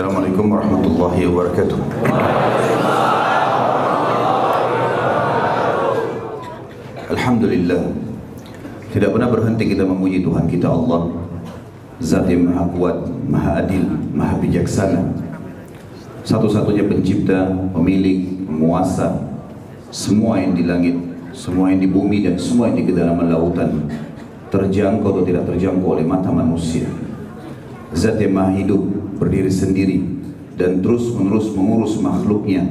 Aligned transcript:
Assalamualaikum 0.00 0.48
warahmatullahi 0.48 1.28
wabarakatuh. 1.28 1.78
Alhamdulillah 7.12 7.84
Tidak 8.96 9.12
pernah 9.12 9.28
berhenti 9.28 9.68
kita 9.68 9.84
memuji 9.84 10.24
Tuhan 10.24 10.48
kita 10.48 10.72
Allah. 10.72 11.04
Zat 12.00 12.32
yang 12.32 12.48
maha 12.48 12.64
kuat, 12.72 12.96
maha 13.28 13.60
adil, 13.60 13.84
maha 14.16 14.40
bijaksana. 14.40 15.04
Satu-satunya 16.24 16.88
pencipta, 16.88 17.52
pemilik, 17.76 18.48
penguasa. 18.48 19.20
Semua 19.92 20.40
yang 20.40 20.56
di 20.56 20.64
langit, 20.64 20.96
semua 21.36 21.76
yang 21.76 21.84
di 21.84 21.88
bumi 21.92 22.24
dan 22.24 22.40
semua 22.40 22.72
yang 22.72 22.80
di 22.80 22.88
kedalaman 22.88 23.28
lautan 23.28 23.84
Terjangkau 24.48 25.12
atau 25.12 25.28
tidak 25.28 25.44
terjangkau 25.44 25.92
oleh 25.92 26.08
mata 26.08 26.32
manusia. 26.32 26.88
Zat 27.92 28.16
yang 28.16 28.32
maha 28.32 28.56
hidup, 28.56 28.99
berdiri 29.20 29.52
sendiri 29.52 30.00
Dan 30.56 30.80
terus 30.80 31.12
menerus 31.16 31.52
mengurus 31.56 31.96
makhluknya. 32.00 32.68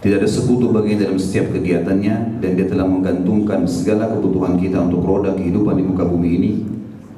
Tidak 0.00 0.18
ada 0.18 0.26
sekutu 0.26 0.72
bagi 0.72 0.96
dalam 0.96 1.20
setiap 1.20 1.52
kegiatannya 1.52 2.42
dan 2.42 2.50
dia 2.58 2.66
telah 2.66 2.88
menggantungkan 2.88 3.68
segala 3.68 4.08
kebutuhan 4.08 4.56
kita 4.56 4.80
untuk 4.82 5.04
roda 5.04 5.36
kehidupan 5.36 5.78
di 5.78 5.84
muka 5.84 6.08
bumi 6.08 6.28
ini 6.40 6.52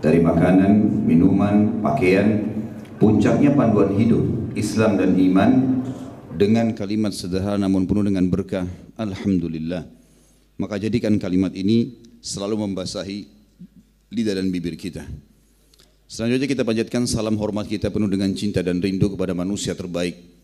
dari 0.02 0.20
makanan, 0.20 1.06
minuman, 1.06 1.80
pakaian, 1.80 2.44
puncaknya 3.00 3.56
panduan 3.56 3.94
hidup 3.96 4.20
Islam 4.52 5.00
dan 5.00 5.16
iman 5.16 5.50
dengan 6.34 6.74
kalimat 6.76 7.14
sederhana 7.14 7.64
namun 7.64 7.88
penuh 7.88 8.04
dengan 8.04 8.26
berkah 8.28 8.68
Alhamdulillah. 9.00 9.86
Maka 10.60 10.76
jadikan 10.82 11.16
kalimat 11.16 11.56
ini 11.56 12.04
selalu 12.20 12.68
membasahi 12.68 13.18
lidah 14.12 14.34
dan 14.36 14.52
bibir 14.52 14.76
kita 14.76 15.08
selanjutnya 16.08 16.48
kita 16.48 16.62
panjatkan 16.62 17.08
salam 17.08 17.36
hormat 17.36 17.68
kita 17.68 17.92
penuh 17.92 18.08
dengan 18.08 18.32
cinta 18.32 18.60
dan 18.60 18.80
rindu 18.80 19.12
kepada 19.12 19.32
manusia 19.32 19.72
terbaik 19.72 20.34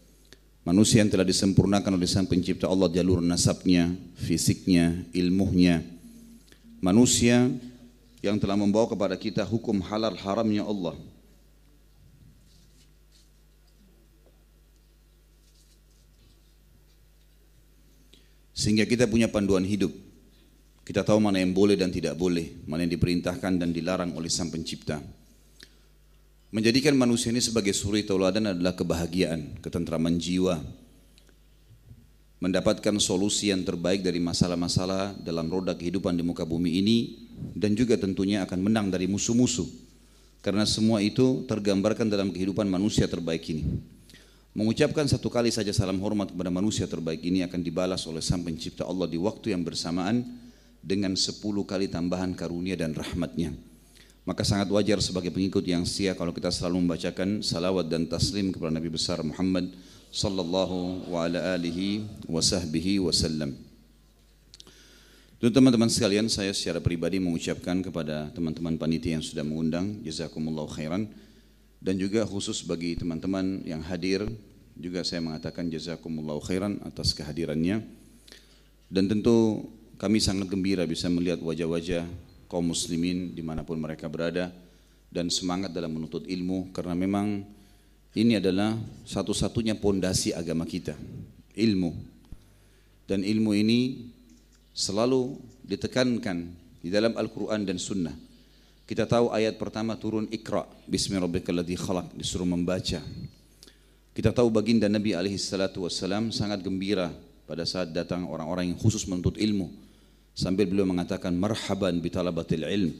Manusia 0.60 1.00
yang 1.00 1.08
telah 1.08 1.24
disempurnakan 1.24 1.96
oleh 1.96 2.04
Sang 2.04 2.28
Pencipta 2.28 2.68
Allah 2.68 2.92
jalur 2.92 3.24
nasabnya, 3.24 3.96
fisiknya, 4.20 5.08
ilmunya. 5.16 5.80
Manusia 6.84 7.48
yang 8.20 8.36
telah 8.36 8.60
membawa 8.60 8.92
kepada 8.92 9.16
kita 9.16 9.40
hukum 9.48 9.80
halal 9.80 10.12
haramnya 10.20 10.60
Allah. 10.60 11.00
Sehingga 18.52 18.84
kita 18.84 19.08
punya 19.08 19.32
panduan 19.32 19.64
hidup. 19.64 19.96
Kita 20.84 21.00
tahu 21.00 21.24
mana 21.24 21.40
yang 21.40 21.56
boleh 21.56 21.80
dan 21.80 21.88
tidak 21.88 22.20
boleh, 22.20 22.60
mana 22.68 22.84
yang 22.84 22.92
diperintahkan 22.92 23.56
dan 23.56 23.72
dilarang 23.72 24.12
oleh 24.12 24.28
Sang 24.28 24.52
Pencipta. 24.52 25.00
Menjadikan 26.50 26.98
manusia 26.98 27.30
ini 27.30 27.38
sebagai 27.38 27.70
suri 27.70 28.02
tauladan 28.02 28.50
adalah 28.50 28.74
kebahagiaan, 28.74 29.62
ketentraman 29.62 30.18
jiwa, 30.18 30.58
mendapatkan 32.42 32.98
solusi 32.98 33.54
yang 33.54 33.62
terbaik 33.62 34.02
dari 34.02 34.18
masalah-masalah 34.18 35.14
dalam 35.22 35.46
roda 35.46 35.78
kehidupan 35.78 36.18
di 36.18 36.26
muka 36.26 36.42
bumi 36.42 36.82
ini 36.82 36.98
dan 37.54 37.78
juga 37.78 37.94
tentunya 37.94 38.42
akan 38.42 38.66
menang 38.66 38.90
dari 38.90 39.06
musuh-musuh 39.06 39.70
karena 40.42 40.66
semua 40.66 40.98
itu 40.98 41.46
tergambarkan 41.46 42.10
dalam 42.10 42.34
kehidupan 42.34 42.66
manusia 42.66 43.06
terbaik 43.06 43.46
ini. 43.46 43.78
Mengucapkan 44.50 45.06
satu 45.06 45.30
kali 45.30 45.54
saja 45.54 45.70
salam 45.70 46.02
hormat 46.02 46.34
kepada 46.34 46.50
manusia 46.50 46.90
terbaik 46.90 47.22
ini 47.22 47.46
akan 47.46 47.62
dibalas 47.62 48.02
oleh 48.10 48.18
Sang 48.18 48.42
Pencipta 48.42 48.82
Allah 48.82 49.06
di 49.06 49.22
waktu 49.22 49.54
yang 49.54 49.62
bersamaan 49.62 50.26
dengan 50.82 51.14
sepuluh 51.14 51.62
kali 51.62 51.86
tambahan 51.86 52.34
karunia 52.34 52.74
dan 52.74 52.90
rahmatnya. 52.90 53.69
Maka 54.28 54.44
sangat 54.44 54.68
wajar 54.68 55.00
sebagai 55.00 55.32
pengikut 55.32 55.64
yang 55.64 55.88
setia 55.88 56.12
kalau 56.12 56.30
kita 56.30 56.52
selalu 56.52 56.84
membacakan 56.84 57.40
salawat 57.40 57.88
dan 57.88 58.04
taslim 58.04 58.52
kepada 58.52 58.76
Nabi 58.76 58.92
besar 58.92 59.24
Muhammad 59.24 59.72
sallallahu 60.12 61.08
wa 61.08 61.24
ala 61.24 61.56
alihi 61.56 62.04
wa 62.28 62.42
sahbihi 62.44 63.00
wasallam. 63.00 63.56
Dan 65.40 65.56
teman-teman 65.56 65.88
sekalian, 65.88 66.28
saya 66.28 66.52
secara 66.52 66.84
pribadi 66.84 67.16
mengucapkan 67.16 67.80
kepada 67.80 68.28
teman-teman 68.36 68.76
panitia 68.76 69.16
yang 69.16 69.24
sudah 69.24 69.40
mengundang, 69.40 69.96
jazakumullah 70.04 70.68
khairan. 70.68 71.08
Dan 71.80 71.96
juga 71.96 72.28
khusus 72.28 72.60
bagi 72.60 72.92
teman-teman 72.92 73.64
yang 73.64 73.80
hadir, 73.80 74.28
juga 74.76 75.00
saya 75.00 75.24
mengatakan 75.24 75.72
jazakumullah 75.72 76.36
khairan 76.44 76.76
atas 76.84 77.16
kehadirannya. 77.16 77.80
Dan 78.92 79.08
tentu 79.08 79.64
kami 79.96 80.20
sangat 80.20 80.52
gembira 80.52 80.84
bisa 80.84 81.08
melihat 81.08 81.40
wajah-wajah 81.40 82.04
kaum 82.50 82.66
muslimin 82.74 83.30
di 83.30 83.46
mana 83.46 83.62
pun 83.62 83.78
mereka 83.78 84.10
berada 84.10 84.50
dan 85.06 85.30
semangat 85.30 85.70
dalam 85.70 85.94
menuntut 85.94 86.26
ilmu 86.26 86.74
karena 86.74 86.98
memang 86.98 87.46
ini 88.18 88.42
adalah 88.42 88.74
satu-satunya 89.06 89.78
pondasi 89.78 90.34
agama 90.34 90.66
kita 90.66 90.98
ilmu. 91.54 91.94
Dan 93.06 93.22
ilmu 93.22 93.54
ini 93.54 94.10
selalu 94.74 95.38
ditekankan 95.62 96.38
di 96.82 96.90
dalam 96.90 97.14
Al-Quran 97.14 97.62
dan 97.62 97.78
Sunnah. 97.78 98.14
Kita 98.86 99.06
tahu 99.06 99.30
ayat 99.30 99.54
pertama 99.54 99.94
turun 99.94 100.26
Iqra 100.34 100.66
Bismi 100.90 101.22
disuruh 102.18 102.46
membaca. 102.46 102.98
Kita 104.10 104.30
tahu 104.34 104.50
baginda 104.50 104.90
Nabi 104.90 105.14
alaihi 105.14 105.38
salatu 105.38 105.86
wassalam 105.86 106.34
sangat 106.34 106.66
gembira 106.66 107.14
pada 107.46 107.62
saat 107.62 107.94
datang 107.94 108.26
orang-orang 108.26 108.74
yang 108.74 108.78
khusus 108.78 109.06
menuntut 109.06 109.38
ilmu 109.38 109.89
sambil 110.34 110.66
beliau 110.70 110.86
mengatakan 110.86 111.34
marhaban 111.34 111.98
bitalabatil 111.98 112.64
ilm. 112.66 112.92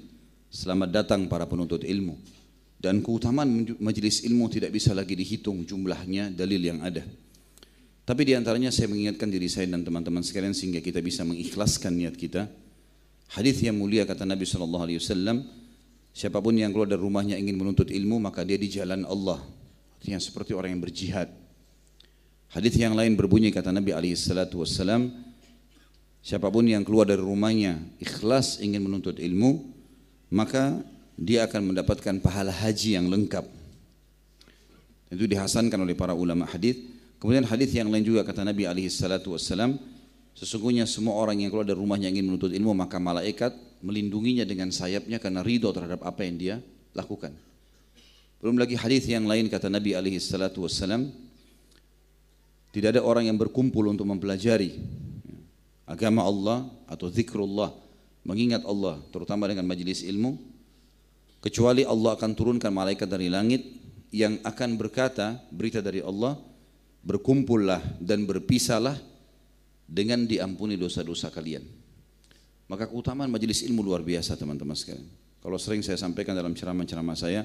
Selamat 0.50 0.90
datang 0.90 1.30
para 1.30 1.46
penuntut 1.46 1.86
ilmu. 1.86 2.18
Dan 2.80 3.04
keutamaan 3.04 3.76
majelis 3.76 4.24
ilmu 4.24 4.48
tidak 4.48 4.72
bisa 4.72 4.96
lagi 4.96 5.12
dihitung 5.12 5.68
jumlahnya 5.68 6.32
dalil 6.32 6.58
yang 6.58 6.80
ada. 6.80 7.04
Tapi 8.08 8.26
di 8.26 8.32
antaranya 8.34 8.72
saya 8.72 8.90
mengingatkan 8.90 9.30
diri 9.30 9.46
saya 9.46 9.68
dan 9.70 9.84
teman-teman 9.86 10.24
sekalian 10.24 10.56
sehingga 10.56 10.82
kita 10.82 10.98
bisa 10.98 11.22
mengikhlaskan 11.22 11.94
niat 11.94 12.16
kita. 12.16 12.48
Hadis 13.30 13.62
yang 13.62 13.78
mulia 13.78 14.02
kata 14.02 14.26
Nabi 14.26 14.42
wasallam 14.42 15.46
siapa 16.10 16.42
pun 16.42 16.56
yang 16.58 16.74
keluar 16.74 16.90
dari 16.90 16.98
rumahnya 16.98 17.38
ingin 17.38 17.54
menuntut 17.54 17.92
ilmu 17.92 18.18
maka 18.18 18.42
dia 18.42 18.58
di 18.58 18.66
jalan 18.66 19.06
Allah. 19.06 19.38
Artinya 20.00 20.18
seperti 20.18 20.56
orang 20.56 20.74
yang 20.74 20.82
berjihad. 20.82 21.30
Hadis 22.50 22.74
yang 22.74 22.98
lain 22.98 23.14
berbunyi 23.14 23.54
kata 23.54 23.70
Nabi 23.70 23.94
alaihi 23.94 24.18
salatu 24.18 24.58
Siapa 26.20 26.52
pun 26.52 26.68
yang 26.68 26.84
keluar 26.84 27.08
dari 27.08 27.24
rumahnya 27.24 27.80
ikhlas 27.96 28.60
ingin 28.60 28.84
menuntut 28.84 29.16
ilmu, 29.16 29.64
maka 30.28 30.84
dia 31.16 31.48
akan 31.48 31.72
mendapatkan 31.72 32.20
pahala 32.20 32.52
haji 32.52 33.00
yang 33.00 33.08
lengkap. 33.08 33.44
Itu 35.10 35.24
dihasankan 35.26 35.80
oleh 35.80 35.96
para 35.96 36.12
ulama 36.12 36.44
hadis. 36.44 36.76
Kemudian 37.20 37.44
hadis 37.44 37.72
yang 37.72 37.88
lain 37.88 38.04
juga 38.04 38.24
kata 38.24 38.44
Nabi 38.44 38.64
alaihi 38.64 38.92
salatu 38.92 39.32
wassalam, 39.36 39.76
sesungguhnya 40.36 40.88
semua 40.88 41.16
orang 41.16 41.40
yang 41.40 41.52
keluar 41.52 41.68
dari 41.68 41.76
rumahnya 41.76 42.08
ingin 42.12 42.28
menuntut 42.28 42.52
ilmu, 42.52 42.72
maka 42.72 43.00
malaikat 43.00 43.52
melindunginya 43.80 44.44
dengan 44.44 44.68
sayapnya 44.72 45.16
karena 45.20 45.40
ridho 45.40 45.72
terhadap 45.72 46.04
apa 46.04 46.20
yang 46.24 46.36
dia 46.36 46.56
lakukan. 46.92 47.32
Belum 48.40 48.56
lagi 48.56 48.76
hadis 48.76 49.04
yang 49.08 49.28
lain 49.28 49.52
kata 49.52 49.68
Nabi 49.68 49.92
alaihi 49.92 50.20
salatu 50.20 50.64
wassalam, 50.64 51.12
tidak 52.72 52.96
ada 52.96 53.02
orang 53.04 53.28
yang 53.28 53.36
berkumpul 53.36 53.84
untuk 53.88 54.08
mempelajari 54.08 54.80
agama 55.90 56.22
Allah 56.22 56.70
atau 56.86 57.10
zikrullah, 57.10 57.74
mengingat 58.22 58.62
Allah 58.62 59.02
terutama 59.10 59.50
dengan 59.50 59.66
majelis 59.66 60.06
ilmu, 60.06 60.38
kecuali 61.42 61.82
Allah 61.82 62.14
akan 62.14 62.30
turunkan 62.38 62.70
malaikat 62.70 63.10
dari 63.10 63.26
langit 63.26 63.66
yang 64.14 64.38
akan 64.46 64.78
berkata 64.78 65.42
berita 65.50 65.82
dari 65.82 65.98
Allah, 65.98 66.38
berkumpullah 67.02 67.82
dan 67.98 68.22
berpisahlah 68.22 68.94
dengan 69.90 70.22
diampuni 70.30 70.78
dosa-dosa 70.78 71.34
kalian. 71.34 71.66
Maka 72.70 72.86
keutamaan 72.86 73.26
majelis 73.26 73.66
ilmu 73.66 73.82
luar 73.82 74.06
biasa 74.06 74.38
teman-teman 74.38 74.78
sekalian. 74.78 75.02
Kalau 75.42 75.58
sering 75.58 75.82
saya 75.82 75.98
sampaikan 75.98 76.38
dalam 76.38 76.54
ceramah-ceramah 76.54 77.18
saya, 77.18 77.42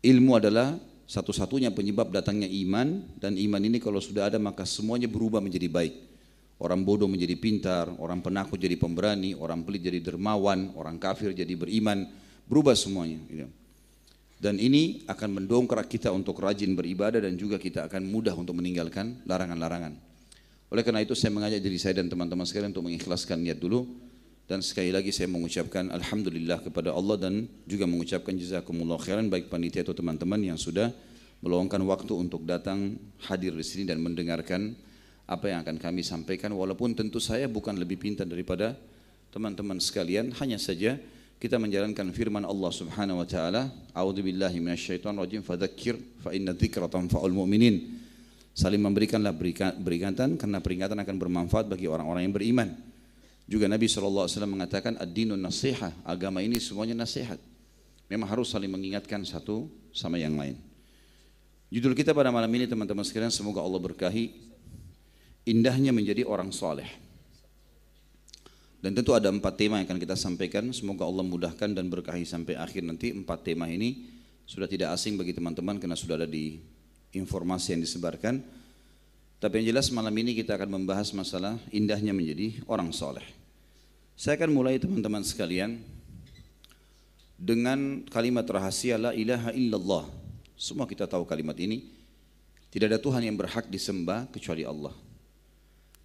ilmu 0.00 0.32
adalah 0.32 0.80
satu-satunya 1.04 1.74
penyebab 1.76 2.08
datangnya 2.08 2.48
iman 2.48 3.04
dan 3.20 3.36
iman 3.36 3.60
ini 3.60 3.82
kalau 3.82 4.00
sudah 4.00 4.32
ada 4.32 4.38
maka 4.40 4.64
semuanya 4.64 5.10
berubah 5.10 5.44
menjadi 5.44 5.68
baik. 5.68 6.09
Orang 6.60 6.84
bodoh 6.84 7.08
menjadi 7.08 7.40
pintar, 7.40 7.88
orang 7.96 8.20
penakut 8.20 8.60
jadi 8.60 8.76
pemberani, 8.76 9.32
orang 9.32 9.64
pelit 9.64 9.80
jadi 9.80 10.04
dermawan, 10.04 10.76
orang 10.76 11.00
kafir 11.00 11.32
jadi 11.32 11.56
beriman, 11.56 12.04
berubah 12.44 12.76
semuanya. 12.76 13.16
Gitu. 13.24 13.48
Dan 14.40 14.60
ini 14.60 15.04
akan 15.08 15.40
mendongkrak 15.40 15.88
kita 15.88 16.12
untuk 16.12 16.36
rajin 16.40 16.76
beribadah 16.76 17.20
dan 17.24 17.36
juga 17.40 17.56
kita 17.56 17.88
akan 17.88 18.04
mudah 18.08 18.36
untuk 18.36 18.60
meninggalkan 18.60 19.24
larangan-larangan. 19.24 19.96
Oleh 20.68 20.84
karena 20.84 21.00
itu 21.00 21.16
saya 21.16 21.32
mengajak 21.32 21.64
diri 21.64 21.80
saya 21.80 21.96
dan 21.96 22.12
teman-teman 22.12 22.44
sekalian 22.44 22.76
untuk 22.76 22.88
mengikhlaskan 22.92 23.40
niat 23.40 23.56
dulu 23.56 23.88
dan 24.50 24.60
sekali 24.60 24.90
lagi 24.90 25.14
saya 25.14 25.30
mengucapkan 25.30 25.88
alhamdulillah 25.94 26.60
kepada 26.60 26.90
Allah 26.90 27.16
dan 27.18 27.46
juga 27.66 27.86
mengucapkan 27.86 28.36
jazakumullah 28.36 28.98
khairan 28.98 29.30
baik 29.30 29.46
panitia 29.46 29.86
atau 29.86 29.94
teman-teman 29.94 30.42
yang 30.42 30.58
sudah 30.58 30.90
meluangkan 31.38 31.78
waktu 31.86 32.12
untuk 32.14 32.42
datang 32.44 32.98
hadir 33.30 33.54
di 33.54 33.64
sini 33.66 33.86
dan 33.86 34.02
mendengarkan 34.02 34.74
apa 35.30 35.46
yang 35.46 35.62
akan 35.62 35.78
kami 35.78 36.02
sampaikan 36.02 36.50
walaupun 36.50 36.98
tentu 36.98 37.22
saya 37.22 37.46
bukan 37.46 37.78
lebih 37.78 38.02
pintar 38.02 38.26
daripada 38.26 38.74
teman-teman 39.30 39.78
sekalian 39.78 40.34
hanya 40.42 40.58
saja 40.58 40.98
kita 41.38 41.56
menjalankan 41.56 42.10
firman 42.12 42.44
Allah 42.44 42.68
Subhanahu 42.68 43.22
wa 43.22 43.24
taala, 43.24 43.72
"A'udzu 43.96 44.20
billahi 44.20 44.60
minasyaitonir 44.60 45.24
rajim, 45.24 45.40
fadzakir 45.40 45.96
fa 46.20 46.36
inna 46.36 46.52
dzikra 46.52 46.84
tanfa'ul 46.84 47.32
mu'minin." 47.32 47.96
Saling 48.52 48.82
memberikanlah 48.82 49.32
peringatan 49.80 50.36
karena 50.36 50.58
peringatan 50.60 51.00
akan 51.00 51.16
bermanfaat 51.16 51.64
bagi 51.64 51.88
orang-orang 51.88 52.28
yang 52.28 52.34
beriman. 52.36 52.68
Juga 53.48 53.72
Nabi 53.72 53.88
SAW 53.88 54.28
mengatakan 54.44 55.00
ad-dinun 55.00 55.40
nasihat, 55.40 55.96
agama 56.04 56.44
ini 56.44 56.60
semuanya 56.60 57.08
nasihat. 57.08 57.40
Memang 58.12 58.28
harus 58.28 58.52
saling 58.52 58.68
mengingatkan 58.68 59.24
satu 59.24 59.64
sama 59.96 60.20
yang 60.20 60.36
lain. 60.36 60.60
Judul 61.72 61.96
kita 61.96 62.12
pada 62.12 62.28
malam 62.28 62.50
ini 62.52 62.68
teman-teman 62.68 63.06
sekalian 63.06 63.32
semoga 63.32 63.64
Allah 63.64 63.80
berkahi 63.80 64.49
indahnya 65.44 65.94
menjadi 65.94 66.26
orang 66.26 66.50
soleh. 66.50 66.88
Dan 68.80 68.96
tentu 68.96 69.12
ada 69.12 69.28
empat 69.28 69.60
tema 69.60 69.76
yang 69.76 69.84
akan 69.92 70.00
kita 70.00 70.16
sampaikan. 70.16 70.72
Semoga 70.72 71.04
Allah 71.04 71.20
mudahkan 71.20 71.68
dan 71.76 71.92
berkahi 71.92 72.24
sampai 72.24 72.56
akhir 72.56 72.80
nanti. 72.80 73.12
Empat 73.12 73.44
tema 73.44 73.68
ini 73.68 74.08
sudah 74.48 74.64
tidak 74.64 74.96
asing 74.96 75.20
bagi 75.20 75.36
teman-teman 75.36 75.76
karena 75.76 75.92
sudah 75.92 76.16
ada 76.16 76.24
di 76.24 76.56
informasi 77.12 77.76
yang 77.76 77.84
disebarkan. 77.84 78.40
Tapi 79.36 79.60
yang 79.60 79.76
jelas 79.76 79.92
malam 79.92 80.12
ini 80.16 80.32
kita 80.32 80.56
akan 80.56 80.80
membahas 80.80 81.12
masalah 81.12 81.60
indahnya 81.72 82.16
menjadi 82.16 82.60
orang 82.68 82.88
soleh. 82.92 83.24
Saya 84.16 84.40
akan 84.40 84.52
mulai 84.52 84.76
teman-teman 84.76 85.24
sekalian 85.24 85.80
dengan 87.40 88.04
kalimat 88.08 88.44
rahasia 88.44 89.00
la 89.00 89.12
ilaha 89.16 89.52
illallah. 89.52 90.04
Semua 90.60 90.84
kita 90.84 91.08
tahu 91.08 91.24
kalimat 91.24 91.56
ini. 91.56 91.84
Tidak 92.68 92.84
ada 92.84 93.00
Tuhan 93.00 93.24
yang 93.24 93.36
berhak 93.36 93.68
disembah 93.68 94.28
kecuali 94.28 94.64
Allah. 94.64 95.09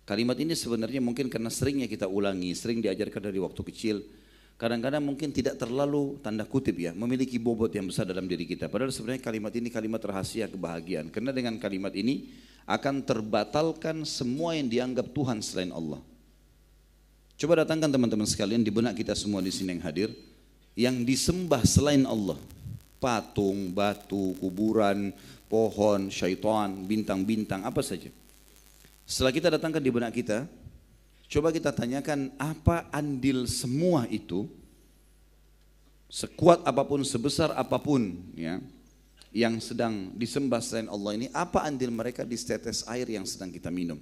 Kalimat 0.05 0.37
ini 0.37 0.53
sebenarnya 0.53 1.01
mungkin 1.01 1.33
karena 1.33 1.49
seringnya 1.49 1.89
kita 1.89 2.05
ulangi, 2.05 2.53
sering 2.53 2.77
diajarkan 2.77 3.25
dari 3.25 3.41
waktu 3.41 3.61
kecil. 3.65 4.05
Kadang-kadang 4.53 5.01
mungkin 5.01 5.33
tidak 5.33 5.57
terlalu 5.57 6.21
tanda 6.21 6.45
kutip 6.45 6.77
ya, 6.77 6.93
memiliki 6.93 7.41
bobot 7.41 7.73
yang 7.73 7.89
besar 7.89 8.05
dalam 8.05 8.29
diri 8.29 8.45
kita. 8.45 8.69
Padahal 8.69 8.93
sebenarnya 8.93 9.25
kalimat 9.25 9.51
ini 9.57 9.67
kalimat 9.73 9.99
rahasia 10.05 10.45
kebahagiaan. 10.45 11.09
Karena 11.09 11.33
dengan 11.33 11.57
kalimat 11.57 11.89
ini 11.97 12.29
akan 12.69 13.01
terbatalkan 13.01 14.05
semua 14.05 14.53
yang 14.53 14.69
dianggap 14.69 15.09
Tuhan 15.09 15.41
selain 15.41 15.73
Allah. 15.73 15.99
Coba 17.35 17.65
datangkan 17.65 17.89
teman-teman 17.89 18.29
sekalian 18.29 18.61
di 18.61 18.69
benak 18.69 18.93
kita 18.95 19.17
semua 19.17 19.41
di 19.41 19.49
sini 19.49 19.73
yang 19.75 19.83
hadir, 19.83 20.09
yang 20.77 21.01
disembah 21.01 21.65
selain 21.65 22.05
Allah. 22.05 22.37
Patung, 23.01 23.73
batu, 23.73 24.37
kuburan, 24.37 25.11
pohon, 25.49 26.13
syaitan, 26.13 26.71
bintang-bintang, 26.85 27.65
apa 27.65 27.81
saja 27.81 28.07
setelah 29.05 29.29
kita 29.29 29.53
datangkan 29.53 29.81
di 29.81 29.93
benak 29.93 30.17
kita, 30.17 30.49
coba 31.29 31.53
kita 31.53 31.69
tanyakan 31.69 32.33
apa 32.41 32.89
andil 32.89 33.45
semua 33.45 34.09
itu, 34.09 34.49
sekuat 36.09 36.65
apa 36.65 36.81
pun, 36.81 37.05
sebesar 37.05 37.53
apa 37.53 37.77
pun, 37.77 38.17
ya, 38.33 38.57
yang 39.29 39.61
sedang 39.61 40.09
disembah 40.17 40.57
selain 40.57 40.89
Allah 40.89 41.11
ini, 41.21 41.27
apa 41.29 41.61
andil 41.61 41.93
mereka 41.93 42.25
di 42.25 42.33
setetes 42.33 42.81
air 42.89 43.05
yang 43.05 43.29
sedang 43.29 43.53
kita 43.53 43.69
minum? 43.69 44.01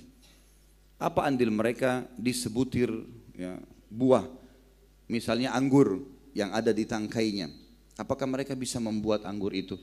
Apa 0.95 1.27
andil 1.27 1.51
mereka 1.51 2.07
di 2.15 2.31
sebutir 2.31 2.87
ya, 3.35 3.59
buah, 3.91 4.23
misalnya 5.11 5.51
anggur 5.51 5.99
yang 6.31 6.55
ada 6.55 6.71
di 6.71 6.87
tangkainya? 6.87 7.51
Apakah 7.99 8.23
mereka 8.23 8.55
bisa 8.55 8.79
membuat 8.79 9.27
anggur 9.27 9.51
itu? 9.51 9.75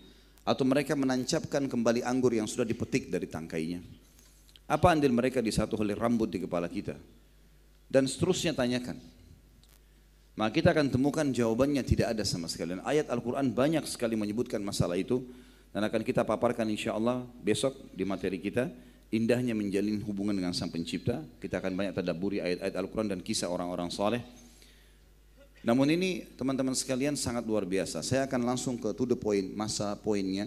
Atau 0.48 0.64
mereka 0.64 0.96
menancapkan 0.96 1.68
kembali 1.68 2.00
anggur 2.08 2.32
yang 2.32 2.48
sudah 2.48 2.64
dipetik 2.64 3.12
dari 3.12 3.28
tangkainya? 3.28 3.99
Apa 4.70 4.94
andil 4.94 5.10
mereka 5.10 5.42
di 5.42 5.50
satu 5.50 5.74
helai 5.82 5.98
rambut 5.98 6.30
di 6.30 6.38
kepala 6.46 6.70
kita? 6.70 6.94
Dan 7.90 8.06
seterusnya 8.06 8.54
tanyakan. 8.54 8.94
Maka 10.38 10.54
kita 10.54 10.70
akan 10.70 10.94
temukan 10.94 11.26
jawabannya 11.26 11.82
tidak 11.82 12.14
ada 12.14 12.22
sama 12.22 12.46
sekali. 12.46 12.78
Dan 12.78 12.86
ayat 12.86 13.10
Al-Quran 13.10 13.50
banyak 13.50 13.82
sekali 13.90 14.14
menyebutkan 14.14 14.62
masalah 14.62 14.94
itu. 14.94 15.26
Dan 15.74 15.82
akan 15.82 16.06
kita 16.06 16.22
paparkan 16.22 16.70
insya 16.70 16.94
Allah 16.94 17.26
besok 17.42 17.74
di 17.90 18.06
materi 18.06 18.38
kita. 18.38 18.70
Indahnya 19.10 19.58
menjalin 19.58 19.98
hubungan 20.06 20.38
dengan 20.38 20.54
sang 20.54 20.70
pencipta. 20.70 21.18
Kita 21.42 21.58
akan 21.58 21.74
banyak 21.74 21.92
tadaburi 21.98 22.38
ayat-ayat 22.38 22.78
Al-Quran 22.78 23.10
dan 23.10 23.20
kisah 23.26 23.50
orang-orang 23.50 23.90
saleh. 23.90 24.22
Namun 25.66 25.90
ini 25.92 26.30
teman-teman 26.38 26.78
sekalian 26.78 27.18
sangat 27.18 27.42
luar 27.42 27.66
biasa. 27.66 28.06
Saya 28.06 28.30
akan 28.30 28.40
langsung 28.46 28.78
ke 28.78 28.94
to 28.94 29.02
the 29.02 29.18
point, 29.18 29.50
masa 29.52 29.98
poinnya. 29.98 30.46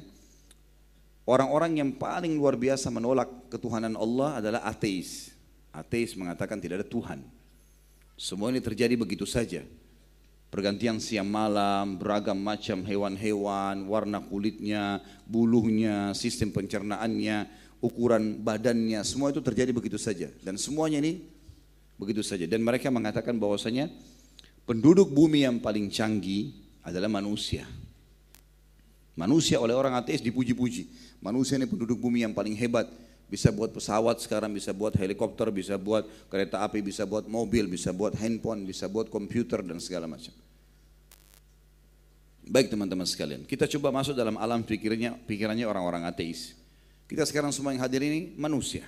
Orang-orang 1.24 1.80
yang 1.80 1.90
paling 1.96 2.36
luar 2.36 2.60
biasa 2.60 2.92
menolak 2.92 3.48
ketuhanan 3.48 3.96
Allah 3.96 4.44
adalah 4.44 4.62
ateis. 4.68 5.32
Ateis 5.72 6.20
mengatakan 6.20 6.60
tidak 6.60 6.84
ada 6.84 6.88
Tuhan. 6.88 7.24
Semua 8.20 8.52
ini 8.52 8.60
terjadi 8.60 8.94
begitu 9.00 9.24
saja. 9.24 9.64
Pergantian 10.54 11.02
siang 11.02 11.26
malam, 11.26 11.98
beragam 11.98 12.38
macam 12.38 12.86
hewan-hewan, 12.86 13.90
warna 13.90 14.22
kulitnya, 14.22 15.02
bulunya, 15.26 16.14
sistem 16.14 16.54
pencernaannya, 16.54 17.50
ukuran 17.82 18.38
badannya, 18.38 19.02
semua 19.02 19.34
itu 19.34 19.42
terjadi 19.42 19.74
begitu 19.74 19.98
saja. 19.98 20.30
Dan 20.46 20.62
semuanya 20.62 21.02
ini 21.02 21.26
begitu 21.98 22.22
saja. 22.22 22.46
Dan 22.46 22.62
mereka 22.62 22.94
mengatakan 22.94 23.40
bahwasanya 23.40 23.90
penduduk 24.68 25.10
bumi 25.10 25.48
yang 25.48 25.58
paling 25.58 25.90
canggih 25.90 26.54
adalah 26.86 27.10
manusia. 27.10 27.66
Manusia 29.18 29.58
oleh 29.58 29.74
orang 29.78 29.94
ateis 29.98 30.22
dipuji-puji. 30.22 31.13
Manusia 31.24 31.56
ini 31.56 31.64
penduduk 31.64 32.04
bumi 32.04 32.28
yang 32.28 32.36
paling 32.36 32.52
hebat. 32.60 32.92
Bisa 33.32 33.50
buat 33.50 33.72
pesawat 33.72 34.20
sekarang, 34.20 34.52
bisa 34.52 34.76
buat 34.76 34.92
helikopter, 34.94 35.48
bisa 35.50 35.80
buat 35.80 36.06
kereta 36.28 36.60
api, 36.62 36.84
bisa 36.84 37.08
buat 37.08 37.26
mobil, 37.26 37.66
bisa 37.66 37.96
buat 37.96 38.14
handphone, 38.20 38.68
bisa 38.68 38.92
buat 38.92 39.08
komputer 39.08 39.64
dan 39.64 39.80
segala 39.80 40.06
macam. 40.06 40.36
Baik 42.44 42.68
teman-teman 42.70 43.08
sekalian, 43.08 43.48
kita 43.48 43.72
coba 43.72 43.96
masuk 43.96 44.20
dalam 44.20 44.36
alam 44.36 44.62
pikirnya, 44.68 45.16
pikirannya 45.26 45.64
orang-orang 45.64 46.04
ateis. 46.04 46.54
Kita 47.08 47.24
sekarang 47.24 47.56
semua 47.56 47.72
yang 47.72 47.82
hadir 47.82 48.04
ini 48.04 48.36
manusia. 48.36 48.84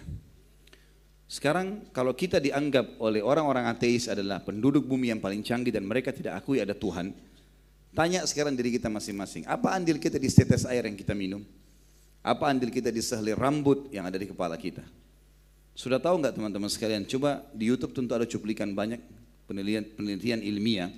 Sekarang 1.26 1.88
kalau 1.90 2.14
kita 2.14 2.38
dianggap 2.38 3.00
oleh 3.02 3.24
orang-orang 3.24 3.66
ateis 3.72 4.12
adalah 4.12 4.44
penduduk 4.44 4.86
bumi 4.86 5.10
yang 5.10 5.24
paling 5.24 5.42
canggih 5.42 5.74
dan 5.74 5.88
mereka 5.88 6.14
tidak 6.14 6.38
akui 6.38 6.62
ada 6.62 6.76
Tuhan, 6.76 7.16
tanya 7.96 8.22
sekarang 8.28 8.54
diri 8.54 8.76
kita 8.76 8.92
masing-masing, 8.92 9.48
apa 9.50 9.74
andil 9.74 9.98
kita 9.98 10.22
di 10.22 10.30
setes 10.30 10.68
air 10.70 10.86
yang 10.86 11.00
kita 11.00 11.18
minum? 11.18 11.42
Apa 12.26 12.50
andil 12.50 12.74
kita 12.74 12.90
di 12.90 13.06
sehelai 13.06 13.38
rambut 13.38 13.94
yang 13.94 14.10
ada 14.10 14.18
di 14.18 14.26
kepala 14.26 14.58
kita? 14.58 14.82
Sudah 15.78 16.02
tahu 16.02 16.18
nggak 16.18 16.34
teman-teman 16.34 16.74
sekalian? 16.74 17.06
Coba 17.06 17.46
di 17.54 17.70
YouTube 17.70 17.94
tentu 17.94 18.18
ada 18.18 18.26
cuplikan 18.26 18.74
banyak 18.74 18.98
penelitian, 19.46 19.86
penelitian 19.94 20.42
ilmiah. 20.42 20.90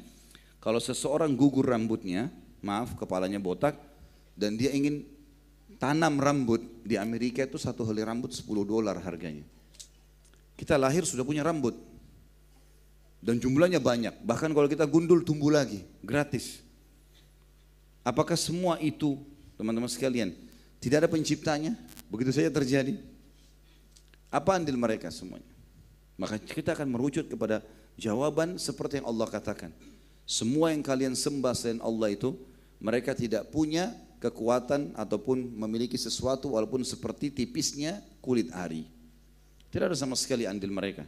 Kalau 0.64 0.80
seseorang 0.80 1.36
gugur 1.36 1.68
rambutnya, 1.68 2.32
maaf 2.64 2.96
kepalanya 2.96 3.44
botak, 3.44 3.76
dan 4.40 4.56
dia 4.56 4.72
ingin 4.72 5.04
tanam 5.76 6.16
rambut 6.16 6.64
di 6.88 6.96
Amerika 6.96 7.44
itu 7.44 7.60
satu 7.60 7.84
helai 7.84 8.08
rambut 8.08 8.32
10 8.32 8.48
dolar 8.64 8.96
harganya. 8.96 9.44
Kita 10.56 10.80
lahir 10.80 11.04
sudah 11.04 11.28
punya 11.28 11.44
rambut. 11.44 11.76
Dan 13.20 13.44
jumlahnya 13.44 13.84
banyak. 13.84 14.24
Bahkan 14.24 14.56
kalau 14.56 14.72
kita 14.72 14.88
gundul 14.88 15.28
tumbuh 15.28 15.52
lagi, 15.52 15.84
gratis. 16.00 16.64
Apakah 18.08 18.40
semua 18.40 18.80
itu, 18.80 19.20
teman-teman 19.60 19.92
sekalian, 19.92 20.47
tidak 20.78 21.06
ada 21.06 21.10
penciptanya, 21.10 21.74
begitu 22.12 22.32
saja 22.34 22.50
terjadi. 22.54 22.98
Apa 24.30 24.60
andil 24.60 24.78
mereka 24.78 25.10
semuanya? 25.10 25.48
Maka 26.18 26.42
kita 26.42 26.74
akan 26.74 26.90
merucut 26.90 27.30
kepada 27.30 27.62
jawaban 27.98 28.62
seperti 28.62 29.02
yang 29.02 29.08
Allah 29.10 29.28
katakan. 29.30 29.72
Semua 30.28 30.76
yang 30.76 30.84
kalian 30.84 31.16
sembah 31.16 31.54
selain 31.56 31.80
Allah 31.80 32.12
itu, 32.12 32.36
mereka 32.78 33.16
tidak 33.16 33.48
punya 33.50 33.96
kekuatan 34.18 34.98
ataupun 34.98 35.56
memiliki 35.56 35.96
sesuatu 35.96 36.58
walaupun 36.58 36.82
seperti 36.82 37.30
tipisnya 37.32 38.02
kulit 38.20 38.50
ari. 38.52 38.90
Tidak 39.70 39.94
ada 39.94 39.98
sama 39.98 40.18
sekali 40.18 40.50
andil 40.50 40.74
mereka. 40.74 41.06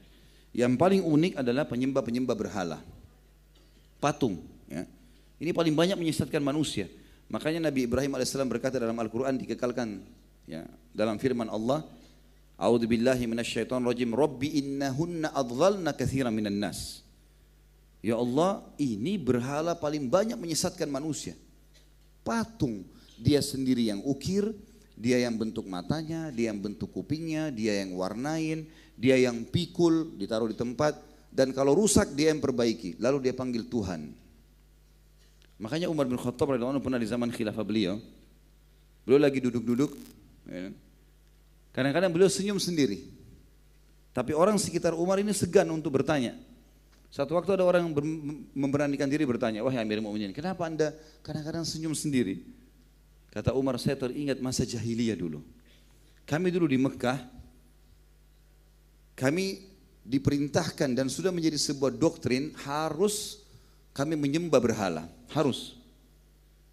Yang 0.53 0.73
paling 0.77 1.01
unik 1.05 1.33
adalah 1.41 1.65
penyembah-penyembah 1.65 2.35
berhala. 2.37 2.79
Patung. 4.01 4.39
Ya. 4.65 4.85
Ini 5.37 5.51
paling 5.53 5.73
banyak 5.73 5.97
menyesatkan 5.97 6.41
manusia. 6.41 6.89
Makanya 7.29 7.69
Nabi 7.69 7.85
Ibrahim 7.85 8.17
alaihissalam 8.17 8.49
berkata 8.49 8.81
dalam 8.81 8.97
Al-Quran 8.97 9.37
dikekalkan 9.37 10.01
ya, 10.49 10.65
dalam 10.91 11.21
firman 11.21 11.45
Allah, 11.45 11.85
A'udzu 12.59 12.91
billahi 12.91 13.23
minasyaitonir 13.23 13.87
rajim. 13.87 14.11
Rabbi 14.11 14.59
innahunna 14.59 15.31
adghalna 15.31 15.95
katsiran 15.95 16.35
minan 16.35 16.59
nas. 16.59 17.05
Ya 18.03 18.19
Allah, 18.19 18.65
ini 18.75 19.15
berhala 19.15 19.79
paling 19.79 20.11
banyak 20.11 20.35
menyesatkan 20.35 20.91
manusia. 20.91 21.39
Patung, 22.25 22.83
dia 23.15 23.39
sendiri 23.39 23.87
yang 23.87 24.03
ukir, 24.03 24.51
dia 24.99 25.23
yang 25.23 25.39
bentuk 25.39 25.63
matanya, 25.67 26.27
dia 26.35 26.51
yang 26.51 26.59
bentuk 26.59 26.91
kupingnya, 26.91 27.47
dia 27.51 27.79
yang 27.79 27.95
warnain, 27.95 28.67
dia 28.99 29.15
yang 29.15 29.47
pikul, 29.47 30.15
ditaruh 30.19 30.51
di 30.51 30.59
tempat, 30.59 30.99
dan 31.31 31.55
kalau 31.55 31.71
rusak 31.71 32.11
dia 32.11 32.35
yang 32.35 32.43
perbaiki. 32.43 32.99
Lalu 32.99 33.31
dia 33.31 33.33
panggil 33.35 33.67
Tuhan. 33.71 34.11
Makanya 35.59 35.91
Umar 35.91 36.07
bin 36.07 36.15
Khattab 36.15 36.55
radhiyallahu 36.55 36.79
pernah 36.79 36.95
di 36.95 37.05
zaman 37.05 37.27
khilafah 37.35 37.67
beliau, 37.67 37.99
beliau 39.03 39.19
lagi 39.19 39.43
duduk-duduk, 39.43 39.91
ya 40.47 40.71
kan? 40.71 40.73
kadang-kadang 41.75 42.11
beliau 42.15 42.31
senyum 42.31 42.55
sendiri. 42.55 43.03
Tapi 44.15 44.31
orang 44.31 44.55
sekitar 44.55 44.95
Umar 44.95 45.19
ini 45.19 45.35
segan 45.35 45.67
untuk 45.69 45.99
bertanya. 45.99 46.33
Satu 47.11 47.35
waktu 47.35 47.59
ada 47.59 47.65
orang 47.67 47.91
memberanikan 48.55 49.09
diri 49.09 49.27
bertanya, 49.27 49.59
wahai 49.65 49.83
Amir 49.83 49.99
Mu'minin, 49.99 50.31
kenapa 50.31 50.63
anda 50.63 50.95
kadang-kadang 51.25 51.67
senyum 51.67 51.91
sendiri? 51.91 52.39
Kata 53.29 53.53
Umar, 53.53 53.77
saya 53.77 53.99
teringat 53.99 54.39
masa 54.41 54.63
jahiliyah 54.63 55.17
dulu. 55.17 55.43
Kami 56.23 56.47
dulu 56.53 56.69
di 56.69 56.77
Mekah, 56.77 57.19
kami 59.17 59.67
diperintahkan 60.07 60.95
dan 60.95 61.11
sudah 61.11 61.33
menjadi 61.33 61.57
sebuah 61.59 61.91
doktrin 61.93 62.55
harus 62.63 63.41
kami 63.91 64.15
menyembah 64.15 64.61
berhala, 64.61 65.09
harus. 65.33 65.77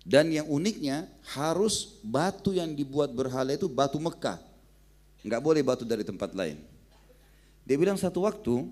Dan 0.07 0.31
yang 0.31 0.47
uniknya 0.47 1.11
harus 1.35 1.99
batu 1.99 2.55
yang 2.55 2.71
dibuat 2.79 3.11
berhala 3.11 3.59
itu 3.59 3.67
batu 3.67 3.99
Mekah. 3.99 4.39
Enggak 5.27 5.43
boleh 5.43 5.63
batu 5.67 5.83
dari 5.83 6.07
tempat 6.07 6.31
lain. 6.31 6.63
Dia 7.67 7.75
bilang 7.75 7.99
satu 7.99 8.23
waktu 8.23 8.63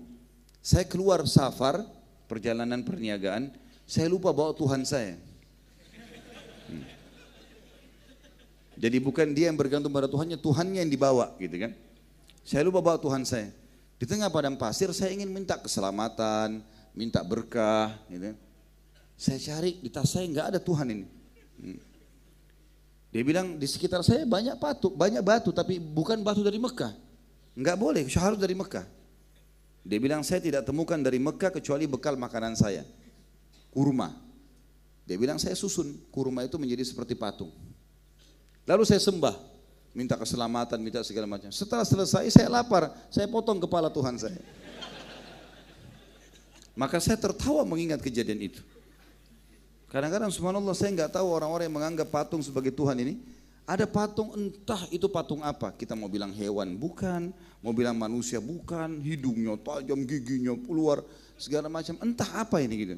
saya 0.63 0.87
keluar 0.87 1.19
safar 1.27 1.83
perjalanan 2.31 2.79
perniagaan, 2.87 3.51
saya 3.83 4.07
lupa 4.07 4.31
bawa 4.31 4.55
Tuhan 4.55 4.87
saya. 4.87 5.19
Hmm. 6.71 6.87
Jadi 8.79 8.97
bukan 9.03 9.35
dia 9.35 9.51
yang 9.51 9.59
bergantung 9.59 9.91
pada 9.91 10.07
Tuhannya, 10.07 10.39
Tuhannya 10.39 10.79
yang 10.87 10.91
dibawa 10.91 11.35
gitu 11.37 11.59
kan. 11.59 11.75
Saya 12.47 12.63
lupa 12.63 12.79
bawa 12.79 12.95
Tuhan 12.95 13.27
saya. 13.27 13.51
Di 13.99 14.07
tengah 14.07 14.31
padang 14.31 14.55
pasir 14.55 14.87
saya 14.95 15.11
ingin 15.11 15.27
minta 15.27 15.59
keselamatan, 15.59 16.63
minta 16.95 17.19
berkah 17.27 17.91
gitu. 18.07 18.31
Saya 19.15 19.39
cari 19.39 19.79
di 19.79 19.87
tas 19.87 20.11
saya 20.11 20.27
nggak 20.27 20.47
ada 20.55 20.59
Tuhan 20.59 20.87
ini. 20.91 21.07
Hmm. 21.55 21.79
Dia 23.15 23.23
bilang 23.23 23.55
di 23.55 23.63
sekitar 23.63 24.03
saya 24.03 24.27
banyak 24.27 24.59
batu, 24.59 24.91
banyak 24.91 25.23
batu 25.23 25.55
tapi 25.55 25.79
bukan 25.79 26.19
batu 26.19 26.43
dari 26.43 26.59
Mekah. 26.59 26.91
Enggak 27.55 27.79
boleh, 27.79 28.03
harus 28.03 28.35
dari 28.35 28.51
Mekah. 28.51 28.83
Dia 29.87 29.99
bilang 30.03 30.19
saya 30.19 30.43
tidak 30.43 30.67
temukan 30.67 30.99
dari 30.99 31.15
Mekah 31.15 31.55
kecuali 31.55 31.87
bekal 31.87 32.19
makanan 32.19 32.59
saya. 32.59 32.83
Kurma. 33.71 34.11
Dia 35.07 35.15
bilang 35.15 35.39
saya 35.39 35.55
susun 35.55 35.95
kurma 36.11 36.43
itu 36.43 36.59
menjadi 36.59 36.83
seperti 36.83 37.15
patung. 37.15 37.53
Lalu 38.67 38.83
saya 38.83 38.99
sembah, 38.99 39.37
minta 39.95 40.19
keselamatan, 40.19 40.81
minta 40.83 40.99
segala 41.05 41.29
macam. 41.29 41.47
Setelah 41.55 41.87
selesai 41.87 42.27
saya 42.35 42.51
lapar, 42.51 42.91
saya 43.07 43.31
potong 43.31 43.63
kepala 43.63 43.87
Tuhan 43.87 44.19
saya. 44.19 44.41
Maka 46.75 46.99
saya 46.99 47.15
tertawa 47.15 47.63
mengingat 47.63 48.03
kejadian 48.03 48.51
itu. 48.51 48.59
Kadang-kadang 49.95 50.27
subhanallah 50.27 50.75
saya 50.75 50.91
nggak 50.91 51.15
tahu 51.15 51.31
orang-orang 51.31 51.71
yang 51.71 51.75
menganggap 51.79 52.11
patung 52.11 52.43
sebagai 52.43 52.75
Tuhan 52.75 52.99
ini. 52.99 53.15
Ada 53.63 53.87
patung 53.87 54.35
entah 54.35 54.83
itu 54.91 55.07
patung 55.07 55.39
apa. 55.39 55.71
Kita 55.71 55.95
mau 55.95 56.11
bilang 56.11 56.35
hewan 56.35 56.75
bukan, 56.75 57.31
mau 57.63 57.71
bilang 57.71 57.95
manusia 57.95 58.43
bukan, 58.43 58.99
hidungnya 58.99 59.55
tajam, 59.55 60.03
giginya 60.03 60.51
keluar, 60.67 60.99
segala 61.39 61.71
macam. 61.71 61.95
Entah 62.03 62.27
apa 62.43 62.59
ini 62.59 62.75
gitu. 62.75 62.95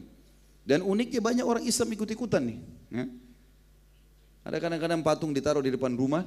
Dan 0.66 0.82
uniknya 0.82 1.22
banyak 1.22 1.46
orang 1.46 1.64
Islam 1.70 1.94
ikut-ikutan 1.94 2.42
nih. 2.50 2.58
Ya. 2.90 3.06
Ada 4.42 4.58
kadang-kadang 4.58 5.06
patung 5.06 5.38
ditaruh 5.38 5.62
di 5.62 5.78
depan 5.78 5.94
rumah, 5.94 6.26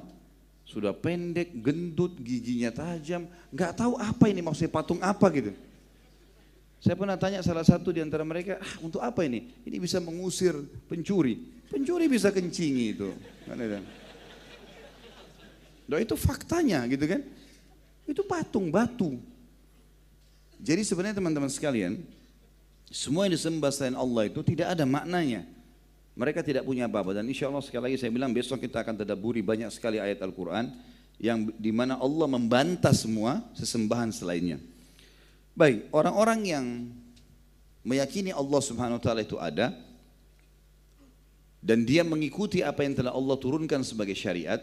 sudah 0.63 0.95
pendek, 0.95 1.51
gendut, 1.51 2.15
giginya 2.23 2.71
tajam, 2.71 3.27
nggak 3.51 3.75
tahu 3.75 3.99
apa 3.99 4.23
ini 4.31 4.39
maksudnya 4.39 4.71
patung 4.71 5.03
apa 5.03 5.27
gitu. 5.35 5.51
Saya 6.81 6.97
pernah 6.97 7.13
tanya 7.13 7.45
salah 7.45 7.61
satu 7.61 7.93
di 7.93 8.01
antara 8.01 8.25
mereka, 8.25 8.57
ah, 8.57 8.73
untuk 8.81 9.05
apa 9.05 9.21
ini? 9.21 9.53
Ini 9.69 9.77
bisa 9.77 10.01
mengusir 10.01 10.57
pencuri. 10.89 11.37
Pencuri 11.69 12.09
bisa 12.09 12.33
kencingi 12.33 12.97
itu. 12.97 13.13
Nah, 15.85 15.99
itu 16.01 16.15
faktanya 16.17 16.81
gitu 16.89 17.05
kan. 17.05 17.21
Itu 18.09 18.25
patung 18.25 18.73
batu. 18.73 19.21
Jadi 20.57 20.81
sebenarnya 20.81 21.21
teman-teman 21.21 21.53
sekalian, 21.53 22.01
semua 22.89 23.29
yang 23.29 23.37
disembah 23.37 23.69
selain 23.69 23.93
Allah 23.93 24.25
itu 24.25 24.41
tidak 24.41 24.73
ada 24.73 24.81
maknanya. 24.81 25.45
Mereka 26.17 26.41
tidak 26.41 26.65
punya 26.65 26.89
apa-apa 26.89 27.13
dan 27.13 27.29
insya 27.29 27.47
Allah 27.47 27.63
sekali 27.63 27.93
lagi 27.93 27.97
saya 28.01 28.11
bilang 28.11 28.33
besok 28.33 28.59
kita 28.59 28.83
akan 28.83 28.99
tadaburi 28.99 29.39
banyak 29.39 29.69
sekali 29.71 29.95
ayat 29.95 30.19
Al-Quran 30.19 30.67
yang 31.21 31.47
di 31.55 31.71
mana 31.71 31.95
Allah 32.01 32.27
membantah 32.27 32.91
semua 32.91 33.39
sesembahan 33.53 34.11
selainnya. 34.11 34.70
Baik, 35.61 35.93
orang-orang 35.93 36.39
yang 36.41 36.65
meyakini 37.85 38.33
Allah 38.33 38.61
Subhanahu 38.65 38.97
wa 38.97 39.03
taala 39.05 39.21
itu 39.21 39.37
ada 39.37 39.77
dan 41.61 41.85
dia 41.85 42.01
mengikuti 42.01 42.65
apa 42.65 42.81
yang 42.81 42.97
telah 42.97 43.13
Allah 43.13 43.37
turunkan 43.37 43.85
sebagai 43.85 44.17
syariat, 44.17 44.57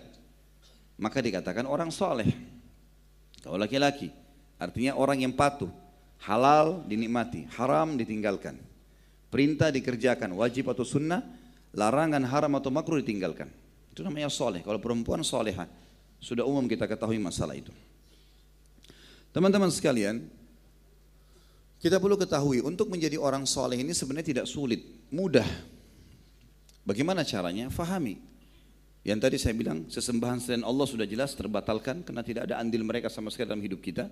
maka 0.98 1.22
dikatakan 1.22 1.70
orang 1.70 1.94
soleh. 1.94 2.26
Kalau 3.46 3.54
laki-laki, 3.54 4.10
artinya 4.58 4.98
orang 4.98 5.22
yang 5.22 5.30
patuh, 5.38 5.70
halal 6.26 6.82
dinikmati, 6.90 7.46
haram 7.54 7.94
ditinggalkan. 7.94 8.58
Perintah 9.30 9.70
dikerjakan, 9.70 10.34
wajib 10.34 10.66
atau 10.66 10.82
sunnah, 10.82 11.22
larangan 11.78 12.26
haram 12.26 12.58
atau 12.58 12.74
makruh 12.74 12.98
ditinggalkan. 12.98 13.46
Itu 13.94 14.02
namanya 14.02 14.34
soleh. 14.34 14.66
Kalau 14.66 14.82
perempuan 14.82 15.22
soleha, 15.22 15.70
sudah 16.18 16.42
umum 16.42 16.66
kita 16.66 16.90
ketahui 16.90 17.22
masalah 17.22 17.54
itu. 17.54 17.70
Teman-teman 19.30 19.70
sekalian, 19.70 20.26
kita 21.78 22.02
perlu 22.02 22.18
ketahui 22.18 22.58
untuk 22.58 22.90
menjadi 22.90 23.14
orang 23.18 23.46
soleh 23.46 23.78
ini 23.78 23.94
sebenarnya 23.94 24.34
tidak 24.34 24.46
sulit, 24.50 24.82
mudah. 25.14 25.46
Bagaimana 26.82 27.22
caranya? 27.22 27.70
Fahami. 27.70 28.18
Yang 29.06 29.18
tadi 29.24 29.36
saya 29.38 29.54
bilang 29.54 29.86
sesembahan 29.86 30.42
selain 30.42 30.64
Allah 30.66 30.84
sudah 30.84 31.06
jelas 31.06 31.32
terbatalkan 31.38 32.02
karena 32.02 32.20
tidak 32.26 32.50
ada 32.50 32.58
andil 32.58 32.82
mereka 32.82 33.06
sama 33.06 33.30
sekali 33.30 33.54
dalam 33.54 33.62
hidup 33.62 33.78
kita. 33.78 34.10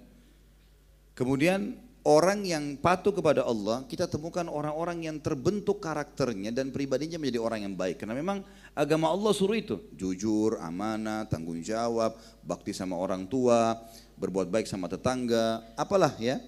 Kemudian 1.18 1.75
orang 2.06 2.46
yang 2.46 2.78
patuh 2.78 3.11
kepada 3.11 3.42
Allah, 3.42 3.82
kita 3.90 4.06
temukan 4.06 4.46
orang-orang 4.46 5.11
yang 5.11 5.18
terbentuk 5.18 5.82
karakternya 5.82 6.54
dan 6.54 6.70
pribadinya 6.70 7.18
menjadi 7.18 7.42
orang 7.42 7.66
yang 7.66 7.75
baik. 7.75 7.99
Karena 7.99 8.14
memang 8.14 8.46
agama 8.78 9.11
Allah 9.11 9.35
suruh 9.35 9.58
itu. 9.58 9.82
Jujur, 9.99 10.62
amanah, 10.62 11.26
tanggung 11.26 11.58
jawab, 11.58 12.14
bakti 12.46 12.70
sama 12.70 12.94
orang 12.94 13.26
tua, 13.26 13.75
berbuat 14.14 14.49
baik 14.54 14.70
sama 14.70 14.87
tetangga, 14.87 15.66
apalah 15.75 16.14
ya. 16.23 16.38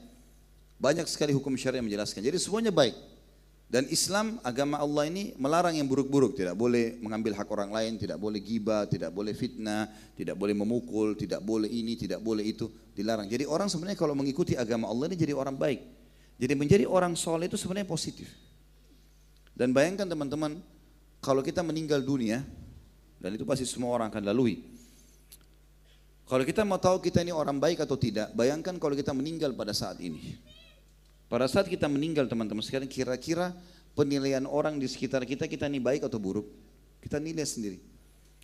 Banyak 0.78 1.11
sekali 1.11 1.35
hukum 1.35 1.58
syariah 1.58 1.82
menjelaskan. 1.82 2.23
Jadi 2.23 2.38
semuanya 2.38 2.70
baik. 2.70 2.94
Dan 3.68 3.85
Islam 3.92 4.40
agama 4.40 4.80
Allah 4.80 5.12
ini 5.12 5.37
melarang 5.37 5.76
yang 5.76 5.85
buruk-buruk, 5.85 6.32
tidak 6.32 6.56
boleh 6.56 6.97
mengambil 7.04 7.37
hak 7.37 7.44
orang 7.52 7.68
lain, 7.68 8.00
tidak 8.00 8.16
boleh 8.16 8.40
gibah, 8.40 8.88
tidak 8.88 9.12
boleh 9.12 9.37
fitnah, 9.37 9.92
tidak 10.16 10.40
boleh 10.40 10.56
memukul, 10.56 11.12
tidak 11.12 11.44
boleh 11.44 11.68
ini, 11.68 11.92
tidak 11.92 12.25
boleh 12.25 12.49
itu, 12.49 12.73
dilarang. 12.97 13.28
Jadi 13.28 13.44
orang 13.44 13.68
sebenarnya 13.68 14.00
kalau 14.00 14.16
mengikuti 14.16 14.56
agama 14.56 14.88
Allah 14.88 15.12
ini 15.12 15.20
jadi 15.20 15.37
orang 15.37 15.52
baik. 15.52 15.85
Jadi 16.40 16.54
menjadi 16.56 16.85
orang 16.88 17.12
soleh 17.12 17.44
itu 17.44 17.61
sebenarnya 17.61 17.85
positif. 17.85 18.32
Dan 19.52 19.76
bayangkan 19.76 20.08
teman-teman, 20.08 20.64
kalau 21.20 21.44
kita 21.44 21.61
meninggal 21.61 22.00
dunia, 22.00 22.40
dan 23.20 23.37
itu 23.37 23.44
pasti 23.44 23.68
semua 23.68 23.92
orang 23.92 24.08
akan 24.08 24.32
lalui. 24.32 24.64
Kalau 26.25 26.44
kita 26.47 26.64
mau 26.64 26.80
tahu 26.80 27.04
kita 27.04 27.20
ini 27.20 27.37
orang 27.37 27.61
baik 27.61 27.85
atau 27.85 28.00
tidak, 28.00 28.32
bayangkan 28.32 28.80
kalau 28.80 28.97
kita 28.97 29.12
meninggal 29.12 29.52
pada 29.52 29.76
saat 29.76 30.00
ini. 30.00 30.40
Pada 31.28 31.44
saat 31.44 31.68
kita 31.68 31.85
meninggal 31.92 32.25
teman-teman 32.25 32.64
sekalian 32.64 32.88
kira-kira 32.88 33.52
penilaian 33.92 34.49
orang 34.49 34.80
di 34.80 34.88
sekitar 34.88 35.28
kita 35.28 35.44
kita 35.44 35.68
ini 35.68 35.76
baik 35.76 36.08
atau 36.08 36.16
buruk? 36.16 36.49
Kita 37.04 37.20
nilai 37.20 37.44
sendiri. 37.44 37.78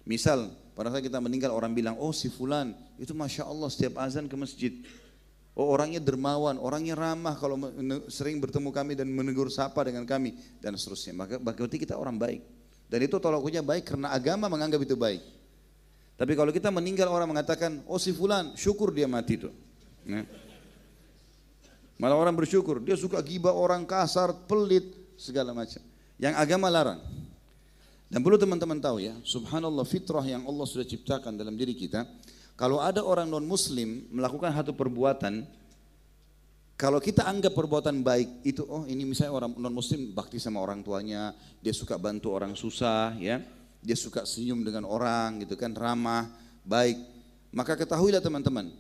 Misal 0.05 0.53
pada 0.77 0.93
saat 0.93 1.01
kita 1.01 1.17
meninggal 1.17 1.49
orang 1.49 1.73
bilang 1.73 1.97
oh 1.97 2.13
si 2.13 2.29
fulan 2.29 2.77
itu 3.01 3.17
masya 3.17 3.49
Allah 3.49 3.73
setiap 3.73 4.05
azan 4.05 4.29
ke 4.29 4.37
masjid. 4.37 4.73
Oh 5.57 5.71
orangnya 5.71 6.03
dermawan, 6.03 6.61
orangnya 6.61 6.93
ramah 6.93 7.39
kalau 7.41 7.57
sering 8.13 8.37
bertemu 8.37 8.69
kami 8.69 8.93
dan 8.99 9.09
menegur 9.09 9.49
sapa 9.49 9.81
dengan 9.87 10.05
kami 10.05 10.37
dan 10.61 10.77
seterusnya. 10.77 11.17
Maka 11.17 11.35
berarti 11.41 11.81
kita 11.81 11.97
orang 11.97 12.21
baik. 12.21 12.45
Dan 12.91 13.01
itu 13.01 13.17
tolak 13.17 13.41
baik 13.65 13.89
karena 13.89 14.13
agama 14.13 14.51
menganggap 14.51 14.83
itu 14.85 14.93
baik. 14.93 15.25
Tapi 16.15 16.33
kalau 16.37 16.53
kita 16.53 16.69
meninggal 16.69 17.09
orang 17.11 17.27
mengatakan, 17.27 17.81
oh 17.89 17.99
si 17.99 18.13
fulan 18.13 18.53
syukur 18.55 18.93
dia 18.93 19.09
mati 19.09 19.41
itu. 19.41 19.51
Nah. 20.05 20.44
Malah 21.95 22.19
orang 22.19 22.35
bersyukur, 22.35 22.83
dia 22.83 22.99
suka 22.99 23.23
gibah 23.23 23.55
orang 23.55 23.87
kasar, 23.87 24.35
pelit, 24.51 24.91
segala 25.15 25.55
macam. 25.55 25.79
Yang 26.19 26.35
agama 26.35 26.67
larang. 26.67 27.01
Dan 28.11 28.23
perlu 28.23 28.39
teman-teman 28.39 28.79
tahu 28.79 29.03
ya, 29.03 29.15
subhanallah 29.27 29.83
fitrah 29.87 30.23
yang 30.23 30.47
Allah 30.47 30.67
sudah 30.67 30.87
ciptakan 30.87 31.35
dalam 31.35 31.55
diri 31.59 31.75
kita, 31.75 32.07
kalau 32.55 32.79
ada 32.79 33.03
orang 33.03 33.27
non 33.27 33.43
muslim 33.43 34.07
melakukan 34.15 34.55
satu 34.55 34.71
perbuatan, 34.71 35.43
kalau 36.79 37.03
kita 37.03 37.27
anggap 37.27 37.55
perbuatan 37.55 38.03
baik 38.03 38.47
itu, 38.47 38.63
oh 38.67 38.87
ini 38.87 39.03
misalnya 39.03 39.35
orang 39.35 39.51
non 39.59 39.75
muslim 39.75 40.15
bakti 40.15 40.39
sama 40.39 40.63
orang 40.63 40.83
tuanya, 40.83 41.35
dia 41.59 41.75
suka 41.75 41.99
bantu 41.99 42.31
orang 42.31 42.55
susah 42.55 43.15
ya, 43.19 43.43
dia 43.83 43.97
suka 43.99 44.23
senyum 44.23 44.63
dengan 44.63 44.87
orang 44.87 45.43
gitu 45.43 45.59
kan, 45.59 45.75
ramah, 45.75 46.31
baik. 46.63 46.99
Maka 47.51 47.75
ketahuilah 47.79 48.23
teman-teman, 48.23 48.71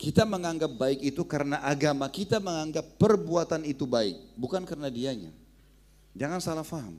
kita 0.00 0.24
menganggap 0.24 0.72
baik 0.80 1.12
itu 1.12 1.20
karena 1.28 1.60
agama 1.60 2.08
kita 2.08 2.40
menganggap 2.40 2.96
perbuatan 2.96 3.68
itu 3.68 3.84
baik, 3.84 4.16
bukan 4.32 4.64
karena 4.64 4.88
dianya. 4.88 5.28
Jangan 6.16 6.40
salah 6.40 6.64
faham. 6.64 6.96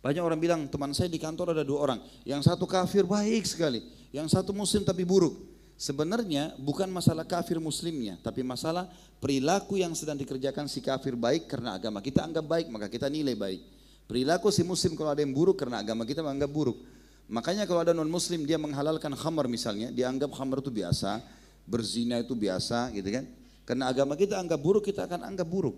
Banyak 0.00 0.24
orang 0.24 0.40
bilang, 0.40 0.60
teman 0.72 0.96
saya 0.96 1.12
di 1.12 1.20
kantor 1.20 1.52
ada 1.52 1.60
dua 1.68 1.84
orang. 1.84 2.00
Yang 2.24 2.48
satu 2.48 2.64
kafir 2.64 3.04
baik 3.04 3.44
sekali, 3.44 3.84
yang 4.08 4.24
satu 4.24 4.56
muslim 4.56 4.88
tapi 4.88 5.04
buruk. 5.04 5.36
Sebenarnya 5.76 6.56
bukan 6.56 6.88
masalah 6.88 7.28
kafir 7.28 7.60
muslimnya, 7.60 8.16
tapi 8.24 8.40
masalah 8.40 8.88
perilaku 9.20 9.76
yang 9.76 9.92
sedang 9.92 10.16
dikerjakan 10.16 10.64
si 10.64 10.80
kafir 10.80 11.12
baik 11.12 11.44
karena 11.44 11.76
agama 11.76 12.00
kita 12.00 12.24
anggap 12.24 12.42
baik, 12.48 12.72
maka 12.72 12.88
kita 12.88 13.12
nilai 13.12 13.36
baik. 13.36 13.60
Perilaku 14.08 14.48
si 14.48 14.64
muslim 14.64 14.96
kalau 14.96 15.12
ada 15.12 15.20
yang 15.20 15.36
buruk 15.36 15.60
karena 15.60 15.84
agama 15.84 16.08
kita 16.08 16.24
menganggap 16.24 16.50
buruk. 16.50 16.80
Makanya 17.28 17.68
kalau 17.68 17.84
ada 17.84 17.92
non 17.92 18.08
muslim 18.08 18.48
dia 18.48 18.56
menghalalkan 18.56 19.12
khamar 19.12 19.44
misalnya, 19.44 19.92
dia 19.92 20.08
anggap 20.08 20.32
khamar 20.32 20.64
itu 20.64 20.72
biasa, 20.72 21.20
berzina 21.68 22.16
itu 22.24 22.32
biasa 22.32 22.88
gitu 22.96 23.12
kan. 23.12 23.28
Karena 23.68 23.92
agama 23.92 24.16
kita 24.16 24.40
anggap 24.40 24.56
buruk, 24.56 24.88
kita 24.88 25.04
akan 25.04 25.28
anggap 25.28 25.44
buruk. 25.44 25.76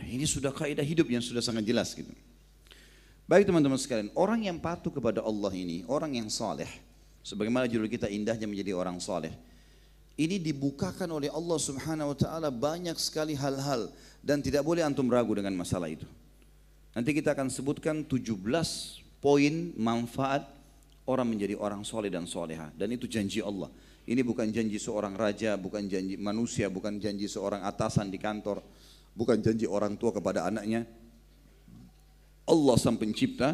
Nah, 0.00 0.06
ini 0.08 0.24
sudah 0.24 0.48
kaidah 0.48 0.82
hidup 0.82 1.04
yang 1.12 1.20
sudah 1.20 1.44
sangat 1.44 1.68
jelas 1.68 1.92
gitu. 1.92 2.08
Baik 3.28 3.44
teman-teman 3.44 3.76
sekalian, 3.76 4.08
orang 4.16 4.48
yang 4.48 4.56
patuh 4.56 4.88
kepada 4.88 5.20
Allah 5.20 5.52
ini, 5.52 5.84
orang 5.84 6.16
yang 6.16 6.32
saleh, 6.32 6.88
Sebagaimana 7.28 7.68
judul 7.68 7.92
kita 7.92 8.08
indahnya 8.08 8.48
menjadi 8.48 8.72
orang 8.72 8.96
soleh. 9.04 9.36
Ini 10.16 10.40
dibukakan 10.40 11.12
oleh 11.12 11.28
Allah 11.28 11.58
subhanahu 11.60 12.16
wa 12.16 12.16
ta'ala 12.16 12.48
banyak 12.48 12.96
sekali 12.96 13.36
hal-hal. 13.36 13.92
Dan 14.24 14.40
tidak 14.40 14.64
boleh 14.64 14.80
antum 14.80 15.06
ragu 15.12 15.30
dengan 15.36 15.52
masalah 15.52 15.92
itu. 15.92 16.08
Nanti 16.96 17.12
kita 17.12 17.36
akan 17.36 17.52
sebutkan 17.52 18.02
17 18.02 18.32
poin 19.20 19.54
manfaat 19.76 20.48
orang 21.04 21.28
menjadi 21.28 21.54
orang 21.60 21.84
soleh 21.84 22.08
dan 22.08 22.24
soleha. 22.24 22.72
Dan 22.74 22.96
itu 22.96 23.04
janji 23.04 23.44
Allah. 23.44 23.68
Ini 24.08 24.24
bukan 24.24 24.48
janji 24.48 24.80
seorang 24.80 25.12
raja, 25.12 25.60
bukan 25.60 25.84
janji 25.84 26.16
manusia, 26.16 26.72
bukan 26.72 26.96
janji 26.96 27.28
seorang 27.28 27.60
atasan 27.60 28.08
di 28.08 28.16
kantor, 28.16 28.64
bukan 29.12 29.44
janji 29.44 29.68
orang 29.68 30.00
tua 30.00 30.16
kepada 30.16 30.48
anaknya. 30.48 30.88
Allah 32.48 32.76
sang 32.80 32.96
pencipta 32.96 33.52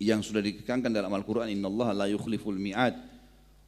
yang 0.00 0.24
sudah 0.24 0.40
ditekankan 0.40 0.88
dalam 0.88 1.12
Al-Quran 1.12 1.52
Inna 1.52 1.68
Allah 1.68 1.88
la 1.92 2.06
yukhliful 2.08 2.56
mi'ad 2.56 2.96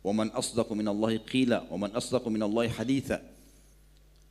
wa 0.01 0.13
man 0.17 0.33
asdaqu 0.33 0.73
minallahi 0.73 1.21
qila 1.29 1.69
wa 1.69 1.77
man 1.87 1.91
asdaqu 1.93 2.27
minallahi 2.33 2.73
haditha 2.73 3.21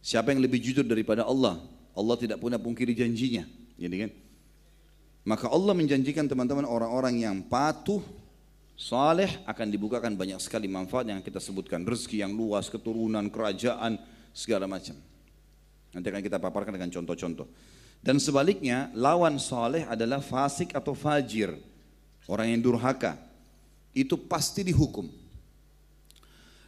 siapa 0.01 0.33
yang 0.33 0.41
lebih 0.41 0.57
jujur 0.57 0.81
daripada 0.81 1.23
Allah 1.23 1.61
Allah 1.93 2.17
tidak 2.17 2.41
pernah 2.41 2.57
pungkiri 2.57 2.97
janjinya 2.97 3.45
jadi 3.77 4.09
kan 4.09 4.11
maka 5.29 5.45
Allah 5.53 5.77
menjanjikan 5.77 6.25
teman-teman 6.25 6.65
orang-orang 6.65 7.21
yang 7.21 7.37
patuh 7.45 8.01
saleh 8.81 9.29
akan 9.45 9.67
dibukakan 9.69 10.17
banyak 10.17 10.41
sekali 10.41 10.65
manfaat 10.65 11.05
yang 11.05 11.21
kita 11.21 11.37
sebutkan 11.37 11.85
rezeki 11.85 12.25
yang 12.25 12.33
luas 12.33 12.65
keturunan 12.73 13.29
kerajaan 13.29 14.01
segala 14.33 14.65
macam 14.65 14.97
nanti 15.93 16.07
akan 16.09 16.23
kita 16.25 16.41
paparkan 16.41 16.73
dengan 16.73 16.89
contoh-contoh 16.89 17.45
dan 18.01 18.17
sebaliknya 18.17 18.89
lawan 18.97 19.37
saleh 19.37 19.85
adalah 19.85 20.25
fasik 20.25 20.73
atau 20.73 20.97
fajir 20.97 21.53
orang 22.31 22.55
yang 22.55 22.61
durhaka, 22.63 23.19
itu 23.91 24.15
pasti 24.15 24.63
dihukum. 24.63 25.11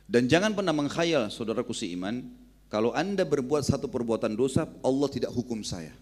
Dan 0.03 0.27
jangan 0.27 0.51
pernah 0.51 0.75
mengkhayal 0.75 1.31
saudaraku 1.31 1.71
si 1.71 1.95
iman, 1.95 2.19
kalau 2.67 2.91
anda 2.91 3.23
berbuat 3.23 3.63
satu 3.63 3.87
perbuatan 3.87 4.35
dosa, 4.35 4.67
Allah 4.83 5.07
tidak 5.07 5.31
hukum 5.31 5.63
saya. 5.63 5.95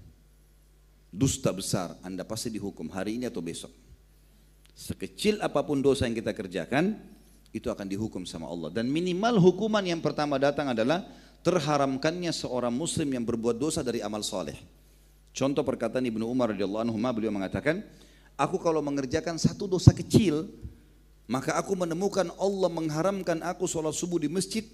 Dusta 1.13 1.53
besar, 1.53 1.93
anda 2.01 2.25
pasti 2.25 2.49
dihukum 2.49 2.89
hari 2.89 3.21
ini 3.21 3.29
atau 3.29 3.43
besok. 3.43 3.69
Sekecil 4.71 5.37
apa 5.43 5.61
pun 5.61 5.83
dosa 5.83 6.07
yang 6.07 6.15
kita 6.15 6.31
kerjakan, 6.31 6.97
itu 7.51 7.67
akan 7.67 7.87
dihukum 7.87 8.23
sama 8.23 8.47
Allah. 8.47 8.71
Dan 8.71 8.87
minimal 8.87 9.37
hukuman 9.37 9.83
yang 9.83 9.99
pertama 9.99 10.39
datang 10.39 10.71
adalah 10.71 11.03
terharamkannya 11.43 12.31
seorang 12.31 12.71
muslim 12.71 13.11
yang 13.11 13.27
berbuat 13.27 13.59
dosa 13.59 13.83
dari 13.83 13.99
amal 13.99 14.23
soleh. 14.23 14.55
Contoh 15.31 15.63
perkataan 15.63 16.03
Ibnu 16.03 16.27
Umar 16.27 16.51
radhiyallahu 16.55 16.87
anhu 16.87 16.97
beliau 17.15 17.31
mengatakan, 17.31 17.83
Aku 18.39 18.57
kalau 18.57 18.79
mengerjakan 18.81 19.37
satu 19.37 19.67
dosa 19.67 19.91
kecil, 19.91 20.49
maka 21.29 21.55
aku 21.55 21.77
menemukan 21.77 22.31
Allah 22.39 22.69
mengharamkan 22.71 23.39
aku 23.45 23.69
sholat 23.69 23.95
subuh 23.95 24.19
di 24.19 24.27
masjid 24.31 24.65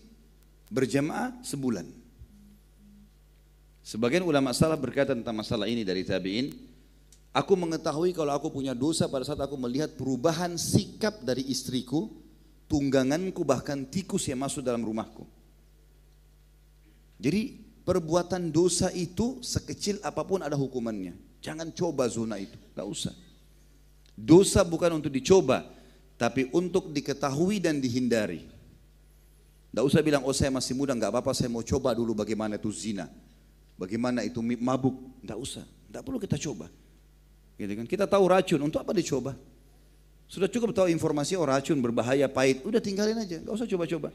berjamaah 0.71 1.35
sebulan. 1.43 1.85
Sebagian 3.87 4.27
ulama 4.27 4.51
salah 4.51 4.75
berkata 4.75 5.15
tentang 5.15 5.35
masalah 5.35 5.69
ini 5.69 5.87
dari 5.87 6.03
tabi'in, 6.03 6.51
aku 7.37 7.53
mengetahui 7.53 8.17
kalau 8.17 8.33
aku 8.33 8.49
punya 8.49 8.73
dosa 8.73 9.05
pada 9.05 9.21
saat 9.21 9.37
aku 9.37 9.53
melihat 9.53 9.93
perubahan 9.93 10.57
sikap 10.57 11.21
dari 11.21 11.45
istriku, 11.45 12.09
tungganganku 12.65 13.45
bahkan 13.45 13.85
tikus 13.85 14.25
yang 14.25 14.41
masuk 14.41 14.65
dalam 14.65 14.81
rumahku. 14.81 15.29
Jadi 17.21 17.61
perbuatan 17.85 18.49
dosa 18.49 18.89
itu 18.89 19.37
sekecil 19.45 20.01
apa 20.01 20.25
pun 20.25 20.41
ada 20.41 20.57
hukumannya. 20.57 21.13
Jangan 21.45 21.69
coba 21.69 22.09
zona 22.09 22.41
itu, 22.41 22.57
gak 22.73 22.89
usah. 22.89 23.13
Dosa 24.17 24.65
bukan 24.65 24.97
untuk 24.97 25.13
dicoba, 25.13 25.61
tapi 26.17 26.49
untuk 26.49 26.89
diketahui 26.89 27.61
dan 27.61 27.77
dihindari. 27.77 28.49
Tidak 29.69 29.85
usah 29.85 30.01
bilang, 30.01 30.25
oh 30.25 30.33
saya 30.33 30.49
masih 30.49 30.73
muda, 30.73 30.97
nggak 30.97 31.13
apa-apa, 31.13 31.37
saya 31.37 31.53
mau 31.53 31.61
coba 31.61 31.93
dulu 31.93 32.17
bagaimana 32.17 32.57
itu 32.57 32.73
zina. 32.73 33.05
Bagaimana 33.77 34.25
itu 34.25 34.41
mabuk. 34.41 35.21
Tidak 35.21 35.37
usah, 35.37 35.61
tidak 35.85 36.01
perlu 36.01 36.17
kita 36.17 36.33
coba. 36.41 36.65
Gitu 37.57 37.73
kan? 37.73 37.85
Kita 37.89 38.05
tahu 38.05 38.23
racun, 38.29 38.61
untuk 38.61 38.79
apa 38.85 38.93
dicoba? 38.93 39.33
Sudah 40.29 40.45
cukup 40.45 40.75
tahu 40.75 40.87
informasi 40.93 41.33
oh 41.39 41.47
racun 41.47 41.81
berbahaya, 41.81 42.29
pahit. 42.29 42.61
Udah 42.63 42.77
tinggalin 42.77 43.17
aja, 43.17 43.41
nggak 43.41 43.53
usah 43.53 43.67
coba-coba. 43.67 44.13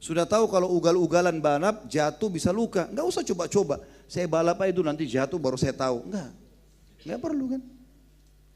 Sudah 0.00 0.24
tahu 0.24 0.48
kalau 0.48 0.72
ugal-ugalan 0.74 1.36
balap 1.38 1.84
jatuh 1.84 2.32
bisa 2.32 2.50
luka, 2.50 2.88
nggak 2.88 3.06
usah 3.06 3.22
coba-coba. 3.22 3.84
Saya 4.08 4.24
balap 4.26 4.58
aja 4.64 4.72
itu 4.72 4.82
nanti 4.82 5.04
jatuh 5.04 5.36
baru 5.36 5.60
saya 5.60 5.76
tahu. 5.76 6.08
Enggak, 6.08 6.30
nggak 7.04 7.20
perlu 7.20 7.44
kan? 7.56 7.62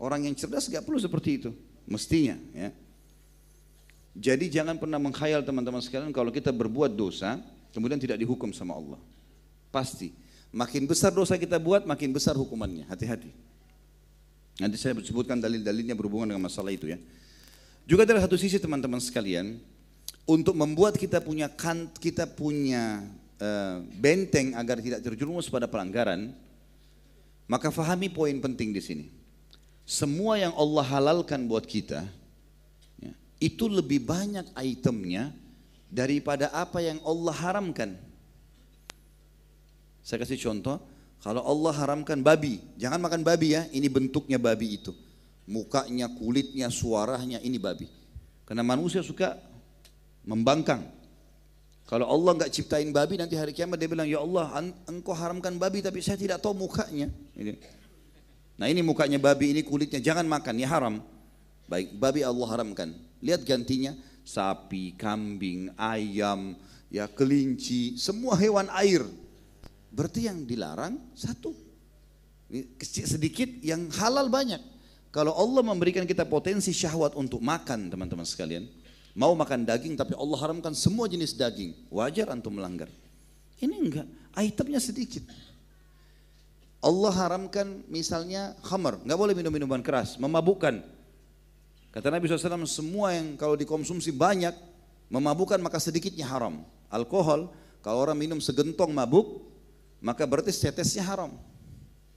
Orang 0.00 0.26
yang 0.26 0.34
cerdas 0.34 0.66
gak 0.66 0.82
perlu 0.82 0.98
seperti 0.98 1.30
itu, 1.38 1.50
mestinya 1.86 2.34
ya. 2.50 2.74
Jadi 4.14 4.46
jangan 4.50 4.78
pernah 4.78 4.98
mengkhayal 4.98 5.42
teman-teman 5.42 5.82
sekalian 5.82 6.14
kalau 6.14 6.30
kita 6.30 6.54
berbuat 6.54 6.94
dosa, 6.94 7.38
kemudian 7.74 7.98
tidak 7.98 8.18
dihukum 8.18 8.50
sama 8.54 8.74
Allah. 8.78 8.98
Pasti. 9.74 10.14
Makin 10.54 10.86
besar 10.86 11.10
dosa 11.10 11.34
kita 11.34 11.58
buat, 11.58 11.82
makin 11.82 12.14
besar 12.14 12.38
hukumannya. 12.38 12.86
Hati-hati. 12.86 13.34
Nanti 14.60 14.78
saya 14.78 14.94
sebutkan 15.02 15.42
dalil-dalilnya 15.42 15.98
berhubungan 15.98 16.34
dengan 16.34 16.46
masalah 16.46 16.70
itu 16.70 16.90
ya. 16.90 16.98
Juga 17.84 18.06
dari 18.06 18.22
satu 18.22 18.38
sisi 18.38 18.56
teman-teman 18.56 19.02
sekalian, 19.02 19.58
untuk 20.24 20.56
membuat 20.56 20.96
kita 20.96 21.20
punya 21.20 21.50
kan, 21.52 21.90
kita 22.00 22.24
punya 22.24 23.04
uh, 23.42 23.82
benteng 24.00 24.56
agar 24.56 24.80
tidak 24.80 25.04
terjerumus 25.04 25.52
pada 25.52 25.68
pelanggaran, 25.68 26.32
maka 27.44 27.68
fahami 27.68 28.08
poin 28.08 28.38
penting 28.40 28.72
di 28.72 28.80
sini 28.80 29.06
semua 29.84 30.40
yang 30.40 30.56
Allah 30.56 30.80
halalkan 30.80 31.44
buat 31.44 31.68
kita 31.68 32.08
ya, 32.96 33.12
itu 33.36 33.68
lebih 33.68 34.00
banyak 34.00 34.48
itemnya 34.56 35.28
daripada 35.92 36.48
apa 36.50 36.80
yang 36.80 36.98
Allah 37.04 37.36
haramkan. 37.36 37.92
Saya 40.00 40.24
kasih 40.24 40.40
contoh, 40.40 40.80
kalau 41.24 41.40
Allah 41.40 41.72
haramkan 41.72 42.20
babi, 42.20 42.60
jangan 42.76 43.00
makan 43.00 43.24
babi 43.24 43.56
ya, 43.56 43.64
ini 43.72 43.88
bentuknya 43.88 44.36
babi 44.36 44.76
itu. 44.76 44.92
Mukanya, 45.48 46.12
kulitnya, 46.12 46.68
suaranya, 46.68 47.40
ini 47.40 47.56
babi. 47.56 47.88
Karena 48.44 48.60
manusia 48.60 49.00
suka 49.00 49.40
membangkang. 50.28 50.84
Kalau 51.88 52.12
Allah 52.12 52.36
nggak 52.36 52.52
ciptain 52.52 52.92
babi 52.92 53.16
nanti 53.16 53.40
hari 53.40 53.56
kiamat 53.56 53.76
dia 53.80 53.88
bilang 53.88 54.08
ya 54.08 54.20
Allah 54.20 54.52
engkau 54.88 55.12
haramkan 55.12 55.56
babi 55.60 55.84
tapi 55.84 56.00
saya 56.04 56.16
tidak 56.20 56.44
tahu 56.44 56.56
mukanya. 56.56 57.08
Nah 58.60 58.66
ini 58.68 58.84
mukanya 58.84 59.16
babi, 59.16 59.56
ini 59.56 59.64
kulitnya, 59.64 60.04
jangan 60.04 60.28
makan, 60.28 60.60
ya 60.60 60.68
haram. 60.68 61.00
Baik, 61.72 61.96
babi 61.96 62.20
Allah 62.20 62.48
haramkan. 62.52 62.92
Lihat 63.24 63.48
gantinya, 63.48 63.96
sapi, 64.28 64.92
kambing, 64.92 65.72
ayam, 65.80 66.52
ya 66.92 67.08
kelinci, 67.08 67.96
semua 67.96 68.36
hewan 68.36 68.68
air. 68.76 69.23
Berarti 69.94 70.26
yang 70.26 70.42
dilarang 70.42 70.98
satu. 71.14 71.54
Kecil 72.50 73.06
sedikit, 73.06 73.46
yang 73.62 73.86
halal 73.94 74.26
banyak. 74.26 74.58
Kalau 75.14 75.30
Allah 75.38 75.62
memberikan 75.62 76.02
kita 76.02 76.26
potensi 76.26 76.74
syahwat 76.74 77.14
untuk 77.14 77.38
makan, 77.38 77.86
teman-teman 77.86 78.26
sekalian. 78.26 78.66
Mau 79.14 79.30
makan 79.38 79.62
daging, 79.62 79.94
tapi 79.94 80.18
Allah 80.18 80.38
haramkan 80.42 80.74
semua 80.74 81.06
jenis 81.06 81.38
daging. 81.38 81.86
Wajar 81.94 82.34
antum 82.34 82.50
melanggar. 82.50 82.90
Ini 83.62 83.74
enggak, 83.78 84.06
itemnya 84.34 84.82
sedikit. 84.82 85.22
Allah 86.82 87.14
haramkan 87.14 87.86
misalnya 87.86 88.58
khamar, 88.60 89.00
nggak 89.06 89.16
boleh 89.16 89.32
minum 89.32 89.54
minuman 89.54 89.80
keras, 89.80 90.20
memabukkan. 90.20 90.82
Kata 91.94 92.10
Nabi 92.10 92.26
SAW, 92.26 92.66
semua 92.66 93.14
yang 93.14 93.38
kalau 93.38 93.54
dikonsumsi 93.54 94.10
banyak, 94.10 94.52
memabukkan 95.08 95.62
maka 95.62 95.78
sedikitnya 95.78 96.26
haram. 96.26 96.66
Alkohol, 96.90 97.54
kalau 97.80 98.02
orang 98.02 98.18
minum 98.18 98.42
segentong 98.42 98.90
mabuk, 98.90 99.43
maka 100.04 100.28
berarti 100.28 100.52
setesnya 100.52 101.00
haram. 101.08 101.32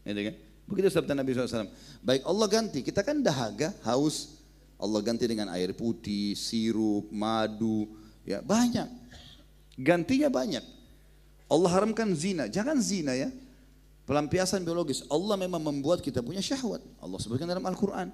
Gitu 0.04 0.20
kan? 0.28 0.36
Begitu 0.68 0.88
sabda 0.92 1.16
Nabi 1.16 1.32
SAW. 1.32 1.72
Baik 2.04 2.28
Allah 2.28 2.48
ganti, 2.52 2.84
kita 2.84 3.00
kan 3.00 3.24
dahaga, 3.24 3.72
haus. 3.88 4.36
Allah 4.76 5.00
ganti 5.00 5.26
dengan 5.26 5.48
air 5.56 5.72
putih, 5.72 6.36
sirup, 6.36 7.08
madu, 7.10 7.88
ya 8.28 8.44
banyak. 8.44 8.86
Gantinya 9.80 10.28
banyak. 10.28 10.62
Allah 11.48 11.70
haramkan 11.72 12.12
zina, 12.12 12.52
jangan 12.52 12.78
zina 12.84 13.16
ya. 13.16 13.32
Pelampiasan 14.04 14.64
biologis. 14.68 15.04
Allah 15.08 15.36
memang 15.40 15.60
membuat 15.60 16.04
kita 16.04 16.20
punya 16.24 16.44
syahwat. 16.44 16.84
Allah 17.00 17.20
sebutkan 17.20 17.48
dalam 17.48 17.64
Al-Quran. 17.64 18.12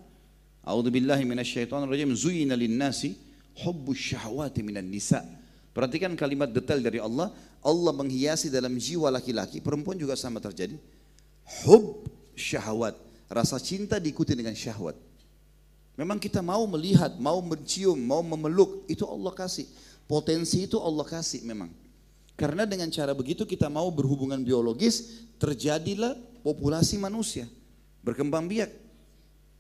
A'udhu 0.66 0.90
billahi 0.90 1.22
minasyaitonir 1.22 1.90
rajim. 1.90 2.14
Zuyina 2.18 2.58
linnasi 2.58 3.14
hubbus 3.62 4.14
syahwati 4.14 4.66
minan 4.66 4.90
nisa. 4.90 5.22
Perhatikan 5.70 6.18
kalimat 6.18 6.50
detail 6.50 6.82
dari 6.82 6.98
Allah. 6.98 7.30
Allah 7.64 7.96
menghiasi 7.96 8.52
dalam 8.52 8.76
jiwa 8.76 9.08
laki-laki, 9.08 9.64
perempuan 9.64 9.96
juga 9.96 10.20
sama 10.20 10.44
terjadi. 10.44 10.76
Hub 11.64 12.06
syahwat, 12.36 13.00
rasa 13.32 13.56
cinta 13.58 13.98
diikuti 14.04 14.36
dengan 14.36 14.52
syahwat. 14.52 15.00
Memang 15.96 16.20
kita 16.20 16.44
mau 16.44 16.66
melihat, 16.68 17.16
mau 17.22 17.40
mencium, 17.40 17.96
mau 17.96 18.20
memeluk, 18.20 18.84
itu 18.92 19.08
Allah 19.08 19.32
kasih. 19.32 19.70
Potensi 20.10 20.68
itu 20.68 20.76
Allah 20.76 21.08
kasih 21.08 21.46
memang. 21.48 21.72
Karena 22.34 22.66
dengan 22.66 22.90
cara 22.90 23.14
begitu 23.14 23.46
kita 23.46 23.70
mau 23.70 23.88
berhubungan 23.94 24.42
biologis, 24.42 25.24
terjadilah 25.38 26.18
populasi 26.42 26.98
manusia. 26.98 27.46
Berkembang 28.02 28.50
biak. 28.50 28.74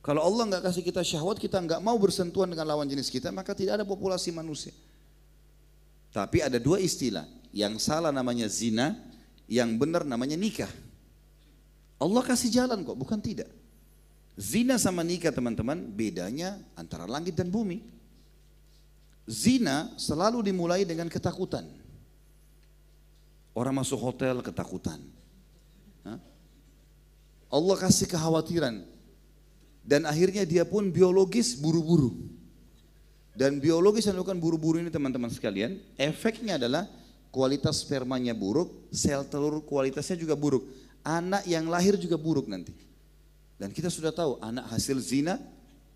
Kalau 0.04 0.20
Allah 0.20 0.44
nggak 0.52 0.68
kasih 0.68 0.84
kita 0.84 1.00
syahwat, 1.00 1.40
kita 1.40 1.64
nggak 1.64 1.80
mau 1.80 1.96
bersentuhan 1.96 2.52
dengan 2.52 2.68
lawan 2.68 2.90
jenis 2.90 3.08
kita, 3.08 3.32
maka 3.32 3.56
tidak 3.56 3.80
ada 3.80 3.86
populasi 3.88 4.36
manusia. 4.36 4.76
Tapi 6.12 6.44
ada 6.44 6.60
dua 6.60 6.82
istilah, 6.84 7.24
yang 7.54 7.78
salah 7.78 8.10
namanya 8.10 8.50
zina, 8.50 8.98
yang 9.46 9.78
benar 9.78 10.02
namanya 10.02 10.34
nikah. 10.34 10.72
Allah 12.02 12.26
kasih 12.26 12.50
jalan 12.50 12.82
kok, 12.82 12.98
bukan 12.98 13.22
tidak. 13.22 13.48
Zina 14.34 14.82
sama 14.82 15.06
nikah 15.06 15.30
teman-teman, 15.30 15.94
bedanya 15.94 16.58
antara 16.74 17.06
langit 17.06 17.38
dan 17.38 17.54
bumi. 17.54 17.86
Zina 19.30 19.94
selalu 19.96 20.50
dimulai 20.50 20.84
dengan 20.84 21.06
ketakutan. 21.08 21.70
Orang 23.54 23.78
masuk 23.78 24.02
hotel 24.02 24.42
ketakutan. 24.42 24.98
Allah 27.54 27.78
kasih 27.78 28.10
kekhawatiran, 28.10 28.82
dan 29.86 30.10
akhirnya 30.10 30.42
dia 30.42 30.66
pun 30.66 30.90
biologis 30.90 31.54
buru-buru. 31.54 32.18
Dan 33.38 33.62
biologis 33.62 34.10
yang 34.10 34.18
dilakukan 34.18 34.42
buru-buru 34.42 34.82
ini 34.82 34.90
teman-teman 34.90 35.30
sekalian, 35.30 35.78
efeknya 36.02 36.58
adalah 36.58 36.90
kualitas 37.34 37.82
spermanya 37.82 38.38
buruk, 38.38 38.70
sel 38.94 39.26
telur 39.26 39.66
kualitasnya 39.66 40.22
juga 40.22 40.38
buruk. 40.38 40.62
Anak 41.02 41.44
yang 41.50 41.66
lahir 41.66 41.98
juga 41.98 42.16
buruk 42.16 42.46
nanti. 42.46 42.72
Dan 43.58 43.74
kita 43.74 43.90
sudah 43.90 44.14
tahu 44.14 44.38
anak 44.38 44.70
hasil 44.70 45.02
zina 45.02 45.42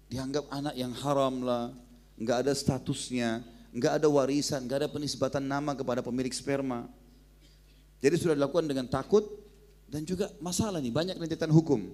dianggap 0.10 0.50
anak 0.50 0.74
yang 0.74 0.92
haram 0.98 1.46
lah, 1.46 1.70
nggak 2.18 2.48
ada 2.48 2.52
statusnya, 2.58 3.46
nggak 3.72 4.02
ada 4.02 4.08
warisan, 4.10 4.66
nggak 4.66 4.78
ada 4.84 4.90
penisbatan 4.90 5.46
nama 5.46 5.78
kepada 5.78 6.02
pemilik 6.02 6.34
sperma. 6.34 6.90
Jadi 8.02 8.16
sudah 8.18 8.34
dilakukan 8.34 8.66
dengan 8.66 8.90
takut 8.90 9.24
dan 9.86 10.04
juga 10.04 10.34
masalah 10.42 10.82
nih 10.82 10.92
banyak 10.92 11.16
rentetan 11.22 11.54
hukum. 11.54 11.86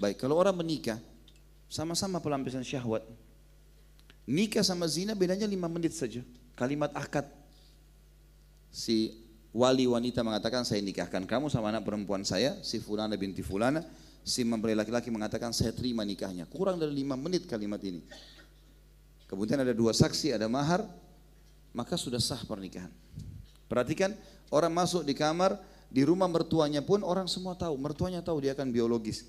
Baik, 0.00 0.16
kalau 0.16 0.40
orang 0.40 0.56
menikah, 0.56 0.96
sama-sama 1.68 2.16
pelampiasan 2.18 2.64
syahwat. 2.64 3.04
Nikah 4.26 4.64
sama 4.64 4.88
zina 4.90 5.14
bedanya 5.14 5.46
lima 5.46 5.68
menit 5.70 5.94
saja. 5.94 6.24
Kalimat 6.58 6.90
akad. 6.96 7.28
Si 8.76 9.24
wali 9.56 9.88
wanita 9.88 10.20
mengatakan 10.20 10.60
saya 10.68 10.84
nikahkan 10.84 11.24
kamu 11.24 11.48
sama 11.48 11.72
anak 11.72 11.88
perempuan 11.88 12.28
saya, 12.28 12.60
si 12.60 12.76
fulana 12.76 13.16
binti 13.16 13.40
fulana. 13.40 13.80
Si 14.20 14.44
mempelai 14.44 14.76
laki-laki 14.76 15.08
mengatakan 15.08 15.56
saya 15.56 15.72
terima 15.72 16.04
nikahnya. 16.04 16.44
Kurang 16.44 16.76
dari 16.76 16.92
lima 16.92 17.16
menit 17.16 17.48
kalimat 17.48 17.80
ini. 17.80 18.04
Kemudian 19.24 19.64
ada 19.64 19.72
dua 19.72 19.96
saksi, 19.96 20.36
ada 20.36 20.44
mahar, 20.44 20.84
maka 21.72 21.96
sudah 21.96 22.20
sah 22.20 22.42
pernikahan. 22.44 22.92
Perhatikan, 23.64 24.12
orang 24.52 24.74
masuk 24.76 25.08
di 25.08 25.16
kamar, 25.16 25.56
di 25.88 26.04
rumah 26.04 26.28
mertuanya 26.28 26.84
pun 26.84 27.00
orang 27.00 27.30
semua 27.30 27.56
tahu, 27.56 27.80
mertuanya 27.80 28.20
tahu 28.20 28.44
dia 28.44 28.52
akan 28.52 28.68
biologis. 28.68 29.24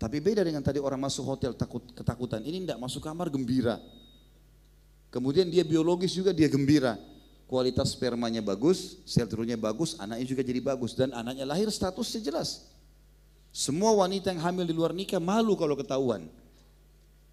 Tapi 0.00 0.24
beda 0.24 0.40
dengan 0.40 0.64
tadi 0.64 0.80
orang 0.80 1.04
masuk 1.04 1.26
hotel 1.26 1.52
takut 1.52 1.84
ketakutan. 1.92 2.40
Ini 2.40 2.64
tidak 2.64 2.80
masuk 2.80 3.04
kamar 3.04 3.28
gembira. 3.28 3.76
Kemudian 5.12 5.52
dia 5.52 5.68
biologis 5.68 6.16
juga 6.16 6.32
dia 6.32 6.48
gembira. 6.48 6.96
Kualitas 7.50 7.98
spermanya 7.98 8.38
bagus, 8.38 9.02
sel 9.02 9.26
telurnya 9.26 9.58
bagus, 9.58 9.98
anaknya 9.98 10.22
juga 10.22 10.46
jadi 10.46 10.62
bagus 10.62 10.94
dan 10.94 11.10
anaknya 11.10 11.42
lahir 11.42 11.66
statusnya 11.66 12.22
jelas. 12.22 12.70
Semua 13.50 13.90
wanita 13.90 14.30
yang 14.30 14.38
hamil 14.38 14.62
di 14.62 14.70
luar 14.70 14.94
nikah 14.94 15.18
malu 15.18 15.58
kalau 15.58 15.74
ketahuan. 15.74 16.30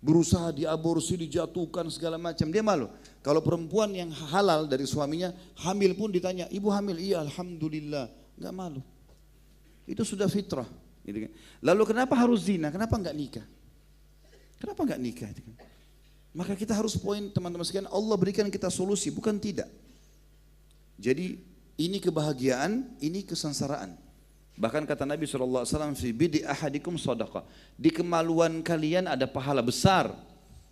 Berusaha 0.02 0.50
diaborsi, 0.50 1.22
dijatuhkan 1.22 1.86
segala 1.94 2.18
macam, 2.18 2.50
dia 2.50 2.66
malu. 2.66 2.90
Kalau 3.22 3.46
perempuan 3.46 3.94
yang 3.94 4.10
halal 4.10 4.66
dari 4.66 4.90
suaminya 4.90 5.30
hamil 5.62 5.94
pun 5.94 6.10
ditanya, 6.10 6.50
"Ibu 6.50 6.66
hamil?" 6.74 6.98
"Iya, 6.98 7.22
alhamdulillah." 7.22 8.10
Enggak 8.42 8.54
malu. 8.58 8.82
Itu 9.86 10.02
sudah 10.02 10.26
fitrah. 10.26 10.66
Lalu 11.62 11.84
kenapa 11.86 12.18
harus 12.18 12.50
zina? 12.50 12.74
Kenapa 12.74 12.98
enggak 12.98 13.14
nikah? 13.14 13.46
Kenapa 14.58 14.82
enggak 14.82 14.98
nikah? 14.98 15.30
Maka 16.34 16.58
kita 16.58 16.74
harus 16.74 16.98
poin 16.98 17.30
teman-teman 17.30 17.62
sekalian, 17.62 17.90
Allah 17.94 18.18
berikan 18.18 18.50
kita 18.50 18.74
solusi, 18.74 19.14
bukan 19.14 19.38
tidak. 19.38 19.70
Jadi 20.98 21.38
ini 21.78 22.02
kebahagiaan, 22.02 22.98
ini 22.98 23.22
kesengsaraan. 23.22 23.94
Bahkan 24.58 24.90
kata 24.90 25.06
Nabi 25.06 25.30
SAW, 25.30 25.94
fi 25.94 26.10
bidi 26.10 26.42
ahadikum 26.42 26.98
sadaqah. 26.98 27.46
Di 27.78 27.94
kemaluan 27.94 28.66
kalian 28.66 29.06
ada 29.06 29.30
pahala 29.30 29.62
besar. 29.62 30.10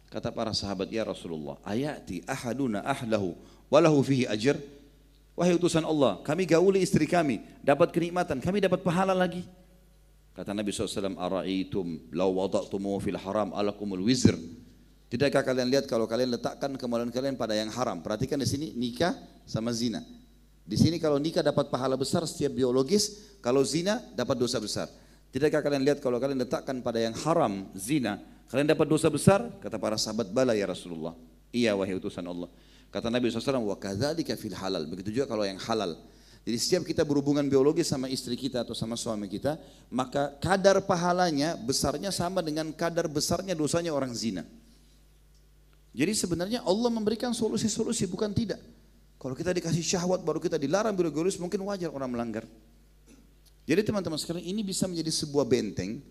Kata 0.10 0.34
para 0.34 0.50
sahabat, 0.58 0.90
ya 0.90 1.06
Rasulullah, 1.06 1.62
ayati 1.62 2.26
ahaduna 2.26 2.82
ahlahu 2.82 3.38
walahu 3.70 4.02
fihi 4.02 4.26
ajr. 4.26 4.58
Wahai 5.38 5.54
utusan 5.54 5.86
Allah, 5.86 6.18
kami 6.26 6.50
gauli 6.50 6.82
istri 6.82 7.06
kami, 7.06 7.44
dapat 7.62 7.94
kenikmatan, 7.94 8.42
kami 8.42 8.64
dapat 8.64 8.82
pahala 8.82 9.14
lagi. 9.14 9.46
Kata 10.34 10.56
Nabi 10.56 10.72
SAW, 10.74 11.16
Ara'aitum 11.16 12.12
law 12.16 12.32
wada'tumu 12.32 12.98
fil 13.04 13.20
haram 13.20 13.54
alakumul 13.54 14.02
wizr. 14.02 14.34
Tidakkah 15.06 15.46
kalian 15.46 15.70
lihat 15.70 15.86
kalau 15.86 16.10
kalian 16.10 16.34
letakkan 16.34 16.74
kemaluan 16.76 17.14
kalian 17.14 17.38
pada 17.38 17.54
yang 17.54 17.70
haram? 17.70 18.02
Perhatikan 18.02 18.42
di 18.42 18.48
sini 18.50 18.74
nikah 18.74 19.14
sama 19.46 19.70
zina. 19.70 20.02
Di 20.66 20.74
sini 20.82 20.98
kalau 20.98 21.22
nikah 21.22 21.46
dapat 21.46 21.70
pahala 21.70 21.94
besar 21.94 22.26
setiap 22.26 22.58
biologis, 22.58 23.38
kalau 23.38 23.62
zina 23.62 24.02
dapat 24.18 24.34
dosa 24.42 24.58
besar. 24.58 24.90
Tidakkah 25.30 25.62
kalian 25.62 25.86
lihat 25.86 26.02
kalau 26.02 26.18
kalian 26.18 26.42
letakkan 26.42 26.82
pada 26.82 26.98
yang 26.98 27.14
haram, 27.22 27.70
zina, 27.78 28.18
kalian 28.50 28.66
dapat 28.74 28.90
dosa 28.90 29.14
besar? 29.14 29.46
Kata 29.62 29.78
para 29.78 29.94
sahabat, 29.94 30.34
bala 30.34 30.58
ya 30.58 30.66
Rasulullah. 30.66 31.14
Iya 31.54 31.78
wahai 31.78 31.94
utusan 31.94 32.26
Allah. 32.26 32.50
Kata 32.90 33.14
Nabi 33.14 33.30
SAW, 33.30 33.62
wa 33.62 33.78
kadzalika 33.78 34.34
fil 34.34 34.58
halal. 34.58 34.90
Begitu 34.90 35.22
juga 35.22 35.30
kalau 35.30 35.46
yang 35.46 35.62
halal. 35.62 36.02
Jadi 36.46 36.58
setiap 36.62 36.84
kita 36.86 37.02
berhubungan 37.06 37.46
biologis 37.46 37.90
sama 37.90 38.10
istri 38.10 38.34
kita 38.34 38.62
atau 38.66 38.74
sama 38.74 38.98
suami 38.98 39.26
kita, 39.30 39.58
maka 39.90 40.34
kadar 40.42 40.82
pahalanya 40.82 41.58
besarnya 41.58 42.14
sama 42.14 42.42
dengan 42.46 42.70
kadar 42.74 43.06
besarnya 43.10 43.58
dosanya 43.58 43.94
orang 43.94 44.14
zina. 44.14 44.46
Jadi 45.96 46.12
sebenarnya 46.12 46.60
Allah 46.68 46.92
memberikan 46.92 47.32
solusi-solusi 47.32 48.12
bukan 48.12 48.36
tidak. 48.36 48.60
Kalau 49.16 49.32
kita 49.32 49.56
dikasih 49.56 49.80
syahwat 49.80 50.28
baru 50.28 50.44
kita 50.44 50.60
dilarang 50.60 50.92
biologis 50.92 51.40
mungkin 51.40 51.64
wajar 51.64 51.88
orang 51.88 52.12
melanggar. 52.12 52.44
Jadi 53.64 53.82
teman-teman 53.82 54.20
sekarang 54.20 54.44
ini 54.44 54.60
bisa 54.62 54.86
menjadi 54.92 55.10
sebuah 55.10 55.48
benteng 55.48 56.04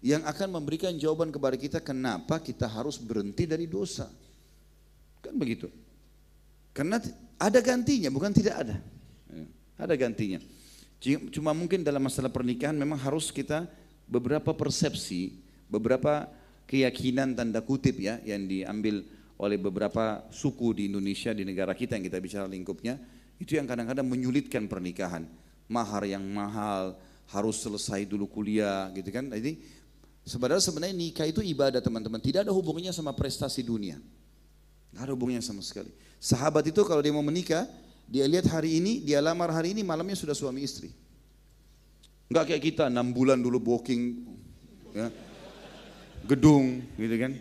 yang 0.00 0.24
akan 0.24 0.58
memberikan 0.58 0.96
jawaban 0.96 1.28
kepada 1.28 1.60
kita 1.60 1.78
kenapa 1.84 2.40
kita 2.40 2.64
harus 2.64 2.96
berhenti 2.96 3.44
dari 3.44 3.68
dosa. 3.68 4.08
Kan 5.20 5.36
begitu. 5.36 5.68
Karena 6.72 6.96
ada 7.36 7.60
gantinya 7.60 8.08
bukan 8.08 8.32
tidak 8.32 8.64
ada. 8.64 8.76
Ada 9.78 9.94
gantinya. 9.94 10.40
Cuma 11.30 11.54
mungkin 11.54 11.86
dalam 11.86 12.02
masalah 12.02 12.32
pernikahan 12.32 12.74
memang 12.74 12.98
harus 12.98 13.30
kita 13.30 13.68
beberapa 14.08 14.50
persepsi, 14.56 15.38
beberapa 15.70 16.26
keyakinan 16.66 17.38
tanda 17.38 17.62
kutip 17.62 17.94
ya 18.02 18.18
yang 18.26 18.50
diambil 18.50 19.06
oleh 19.38 19.56
beberapa 19.56 20.26
suku 20.34 20.74
di 20.74 20.82
Indonesia 20.90 21.30
di 21.30 21.46
negara 21.46 21.72
kita 21.72 21.94
yang 21.94 22.04
kita 22.10 22.18
bicara 22.18 22.46
lingkupnya 22.50 22.98
itu 23.38 23.54
yang 23.54 23.70
kadang-kadang 23.70 24.06
menyulitkan 24.06 24.66
pernikahan. 24.66 25.24
Mahar 25.70 26.08
yang 26.08 26.24
mahal 26.26 26.98
harus 27.30 27.60
selesai 27.62 28.08
dulu 28.08 28.26
kuliah 28.26 28.90
gitu 28.96 29.08
kan? 29.14 29.30
Jadi 29.30 29.62
sebenarnya 30.26 30.64
sebenarnya 30.64 30.96
nikah 30.96 31.26
itu 31.28 31.38
ibadah 31.44 31.78
teman-teman. 31.78 32.18
Tidak 32.18 32.42
ada 32.42 32.50
hubungannya 32.50 32.90
sama 32.90 33.14
prestasi 33.14 33.62
dunia. 33.62 34.00
Nggak 34.90 35.02
ada 35.06 35.12
hubungannya 35.14 35.44
sama 35.44 35.62
sekali. 35.62 35.92
Sahabat 36.18 36.66
itu 36.66 36.82
kalau 36.82 36.98
dia 36.98 37.14
mau 37.14 37.22
menikah 37.22 37.68
dia 38.08 38.24
lihat 38.24 38.48
hari 38.48 38.80
ini, 38.80 39.04
dia 39.04 39.20
lamar 39.20 39.52
hari 39.52 39.76
ini, 39.76 39.84
malamnya 39.84 40.16
sudah 40.16 40.32
suami 40.32 40.64
istri. 40.64 40.88
Enggak 42.32 42.48
kayak 42.48 42.62
kita, 42.72 42.84
enam 42.88 43.12
bulan 43.12 43.36
dulu 43.36 43.60
booking 43.60 44.24
ya, 44.96 45.12
gedung, 46.24 46.80
gitu 46.96 47.16
kan. 47.20 47.32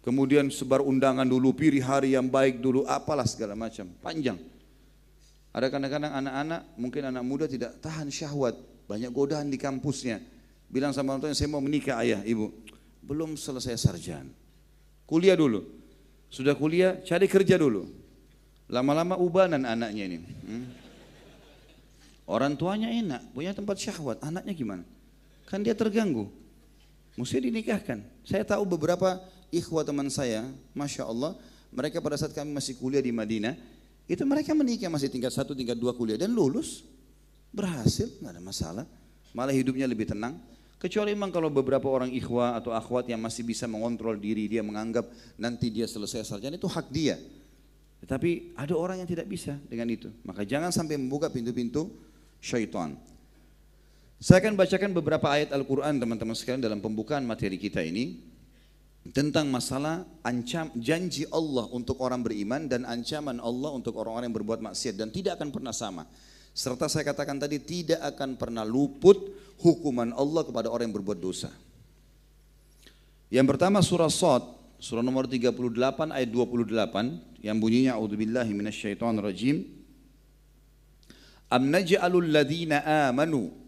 Kemudian 0.00 0.48
sebar 0.48 0.80
undangan 0.80 1.28
dulu, 1.28 1.52
pilih 1.52 1.84
hari 1.84 2.16
yang 2.16 2.24
baik 2.32 2.64
dulu, 2.64 2.88
apalah 2.88 3.28
segala 3.28 3.52
macam, 3.52 3.84
panjang. 4.00 4.40
Ada 5.52 5.68
kadang-kadang 5.68 6.12
anak-anak, 6.24 6.60
mungkin 6.80 7.02
anak 7.12 7.24
muda 7.26 7.44
tidak 7.44 7.76
tahan 7.84 8.08
syahwat, 8.08 8.56
banyak 8.88 9.12
godaan 9.12 9.52
di 9.52 9.60
kampusnya. 9.60 10.24
Bilang 10.70 10.96
sama 10.96 11.12
orang 11.12 11.28
tua, 11.28 11.36
saya 11.36 11.50
mau 11.52 11.60
menikah 11.60 12.00
ayah, 12.00 12.24
ibu. 12.24 12.48
Belum 13.04 13.36
selesai 13.36 13.76
sarjana. 13.76 14.30
Kuliah 15.04 15.34
dulu. 15.34 15.66
Sudah 16.30 16.54
kuliah, 16.54 17.02
cari 17.02 17.26
kerja 17.26 17.58
dulu. 17.58 17.90
Lama-lama 18.70 19.18
ubanan 19.18 19.66
anaknya 19.66 20.06
ini. 20.06 20.18
Hmm? 20.22 20.64
Orang 22.30 22.54
tuanya 22.54 22.86
enak, 22.86 23.34
punya 23.34 23.50
tempat 23.50 23.74
syahwat. 23.82 24.22
Anaknya 24.22 24.54
gimana? 24.54 24.84
Kan 25.50 25.66
dia 25.66 25.74
terganggu. 25.74 26.30
Mesti 27.18 27.50
dinikahkan. 27.50 28.06
Saya 28.22 28.46
tahu 28.46 28.62
beberapa 28.62 29.18
ikhwah 29.50 29.82
teman 29.86 30.06
saya, 30.10 30.46
Masya 30.74 31.06
Allah, 31.06 31.38
mereka 31.70 32.02
pada 32.02 32.18
saat 32.18 32.34
kami 32.34 32.50
masih 32.50 32.78
kuliah 32.78 33.02
di 33.02 33.14
Madinah, 33.14 33.54
itu 34.10 34.22
mereka 34.26 34.50
menikah 34.58 34.90
masih 34.90 35.06
tingkat 35.06 35.30
satu, 35.30 35.54
tingkat 35.54 35.78
dua 35.78 35.94
kuliah 35.94 36.18
dan 36.18 36.34
lulus. 36.34 36.82
Berhasil, 37.54 38.10
nggak 38.18 38.32
ada 38.38 38.42
masalah. 38.42 38.84
Malah 39.30 39.54
hidupnya 39.54 39.86
lebih 39.86 40.10
tenang. 40.10 40.38
Kecuali 40.80 41.12
memang 41.14 41.30
kalau 41.30 41.52
beberapa 41.52 41.86
orang 41.86 42.10
ikhwah 42.10 42.56
atau 42.58 42.74
akhwat 42.74 43.06
yang 43.06 43.20
masih 43.20 43.46
bisa 43.46 43.68
mengontrol 43.70 44.16
diri, 44.18 44.50
dia 44.50 44.64
menganggap 44.64 45.06
nanti 45.38 45.70
dia 45.70 45.86
selesai 45.86 46.26
sarjana 46.26 46.58
itu 46.58 46.66
hak 46.66 46.86
dia. 46.90 47.20
Tetapi 48.00 48.56
ada 48.56 48.74
orang 48.74 49.04
yang 49.04 49.08
tidak 49.10 49.28
bisa 49.28 49.60
dengan 49.68 49.86
itu. 49.92 50.08
Maka 50.24 50.42
jangan 50.42 50.72
sampai 50.72 50.96
membuka 50.96 51.28
pintu-pintu 51.28 51.92
syaitan. 52.40 52.96
Saya 54.16 54.40
akan 54.40 54.56
bacakan 54.56 54.90
beberapa 54.96 55.26
ayat 55.28 55.52
Al-Quran 55.52 56.00
teman-teman 56.00 56.36
sekalian 56.36 56.64
dalam 56.64 56.80
pembukaan 56.80 57.24
materi 57.28 57.60
kita 57.60 57.84
ini 57.84 58.29
tentang 59.08 59.48
masalah 59.48 60.04
ancam 60.20 60.68
janji 60.76 61.24
Allah 61.32 61.64
untuk 61.72 62.04
orang 62.04 62.20
beriman 62.20 62.68
dan 62.68 62.84
ancaman 62.84 63.40
Allah 63.40 63.72
untuk 63.72 63.96
orang-orang 63.96 64.28
yang 64.28 64.36
berbuat 64.36 64.60
maksiat 64.60 64.94
dan 65.00 65.08
tidak 65.08 65.40
akan 65.40 65.48
pernah 65.48 65.72
sama. 65.72 66.04
Serta 66.52 66.84
saya 66.92 67.08
katakan 67.08 67.40
tadi 67.40 67.56
tidak 67.64 68.04
akan 68.12 68.36
pernah 68.36 68.66
luput 68.66 69.16
hukuman 69.64 70.12
Allah 70.12 70.44
kepada 70.44 70.68
orang 70.68 70.92
yang 70.92 70.96
berbuat 71.00 71.16
dosa. 71.16 71.48
Yang 73.32 73.46
pertama 73.56 73.80
surah 73.80 74.10
Sad, 74.12 74.42
surah 74.82 75.00
nomor 75.00 75.24
38 75.30 75.54
ayat 76.10 76.28
28 76.28 77.40
yang 77.40 77.56
bunyinya 77.56 77.96
a'udzubillahi 77.96 78.52
minasyaitonirrajim. 78.52 79.56
Am 81.50 81.62
naj'alul 81.72 82.28
ladzina 82.28 82.84
amanu 83.08 83.59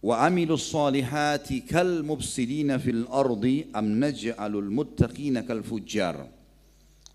وعملوا 0.00 0.56
الصالحات 0.56 1.48
salihati 1.68 2.72
في 2.80 2.90
الأرض 2.90 3.44
أم 3.76 3.86
نجعل 4.00 4.52
المتقين 4.56 5.36
كالفجار 5.44 6.16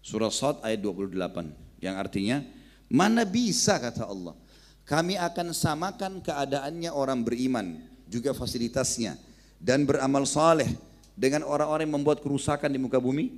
surah 0.06 0.30
Sad 0.30 0.62
ayat 0.62 0.86
28 0.86 1.82
yang 1.82 1.98
artinya 1.98 2.46
mana 2.86 3.26
bisa 3.26 3.82
kata 3.82 4.06
Allah 4.06 4.38
kami 4.86 5.18
akan 5.18 5.50
samakan 5.50 6.22
keadaannya 6.22 6.94
orang 6.94 7.26
beriman 7.26 7.82
juga 8.06 8.38
fasilitasnya 8.38 9.18
dan 9.58 9.82
beramal 9.82 10.30
saleh 10.30 10.70
dengan 11.18 11.42
orang-orang 11.42 11.90
yang 11.90 11.98
membuat 11.98 12.22
kerusakan 12.22 12.70
di 12.70 12.78
muka 12.78 13.02
bumi 13.02 13.34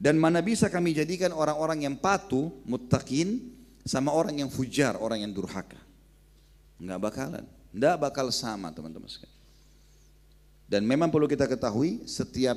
dan 0.00 0.16
mana 0.16 0.40
bisa 0.40 0.72
kami 0.72 0.92
jadikan 0.96 1.32
orang-orang 1.32 1.86
yang 1.86 1.96
patuh, 1.96 2.50
muttaqin 2.68 3.52
sama 3.84 4.12
orang 4.12 4.40
yang 4.40 4.50
fujar, 4.52 5.00
orang 5.00 5.24
yang 5.24 5.32
durhaka. 5.32 5.80
Enggak 6.76 7.00
bakalan 7.00 7.44
tidak 7.74 7.98
bakal 7.98 8.30
sama 8.30 8.70
teman-teman 8.70 9.10
sekalian. 9.10 9.34
Dan 10.70 10.86
memang 10.86 11.10
perlu 11.10 11.26
kita 11.26 11.50
ketahui 11.50 12.06
setiap 12.06 12.54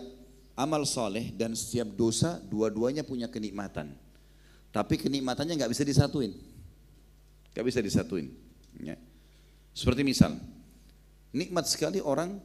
amal 0.53 0.85
soleh 0.85 1.33
dan 1.33 1.57
setiap 1.57 1.89
dosa 1.97 2.37
dua-duanya 2.37 3.01
punya 3.01 3.25
kenikmatan. 3.25 3.97
Tapi 4.69 4.95
kenikmatannya 5.01 5.57
nggak 5.57 5.73
bisa 5.73 5.81
disatuin. 5.81 6.37
Nggak 7.51 7.65
bisa 7.65 7.79
disatuin. 7.81 8.29
Ya. 8.77 8.93
Seperti 9.73 10.05
misal, 10.05 10.37
nikmat 11.33 11.65
sekali 11.65 11.97
orang 11.97 12.37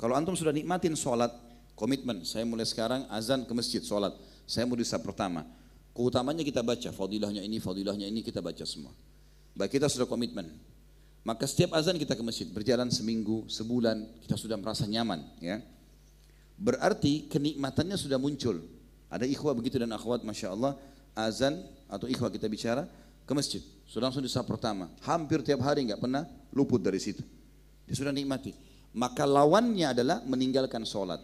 kalau 0.00 0.16
antum 0.16 0.32
sudah 0.32 0.54
nikmatin 0.54 0.96
sholat, 0.96 1.28
komitmen, 1.76 2.24
saya 2.24 2.48
mulai 2.48 2.64
sekarang 2.64 3.04
azan 3.12 3.44
ke 3.44 3.52
masjid 3.52 3.84
sholat, 3.84 4.16
saya 4.48 4.64
mau 4.64 4.78
di 4.78 4.86
saat 4.86 5.04
pertama. 5.04 5.44
Keutamanya 5.92 6.40
kita 6.40 6.64
baca, 6.64 6.88
fadilahnya 6.88 7.44
ini, 7.44 7.60
fadilahnya 7.60 8.08
ini 8.08 8.24
kita 8.24 8.40
baca 8.40 8.64
semua. 8.64 8.96
Baik 9.52 9.76
kita 9.76 9.92
sudah 9.92 10.08
komitmen, 10.08 10.48
maka 11.20 11.44
setiap 11.44 11.76
azan 11.76 12.00
kita 12.00 12.16
ke 12.16 12.22
masjid, 12.24 12.48
berjalan 12.48 12.88
seminggu, 12.88 13.44
sebulan, 13.44 14.24
kita 14.24 14.40
sudah 14.40 14.56
merasa 14.56 14.88
nyaman. 14.88 15.20
ya. 15.40 15.60
Berarti 16.56 17.28
kenikmatannya 17.28 17.96
sudah 17.96 18.16
muncul. 18.16 18.60
Ada 19.12 19.28
ikhwah 19.28 19.52
begitu 19.52 19.76
dan 19.80 19.92
akhwat, 19.92 20.24
Masya 20.24 20.52
Allah, 20.52 20.76
azan 21.12 21.60
atau 21.88 22.08
ikhwah 22.08 22.32
kita 22.32 22.48
bicara 22.48 22.88
ke 23.28 23.32
masjid. 23.36 23.60
Sudah 23.84 24.08
langsung 24.08 24.24
di 24.24 24.30
saat 24.32 24.48
pertama. 24.48 24.88
Hampir 25.04 25.44
tiap 25.44 25.60
hari 25.60 25.84
nggak 25.88 26.00
pernah 26.00 26.24
luput 26.54 26.80
dari 26.80 27.02
situ. 27.02 27.20
Dia 27.84 27.96
sudah 27.96 28.14
nikmati. 28.14 28.54
Maka 28.94 29.26
lawannya 29.26 29.92
adalah 29.92 30.22
meninggalkan 30.24 30.86
sholat. 30.88 31.20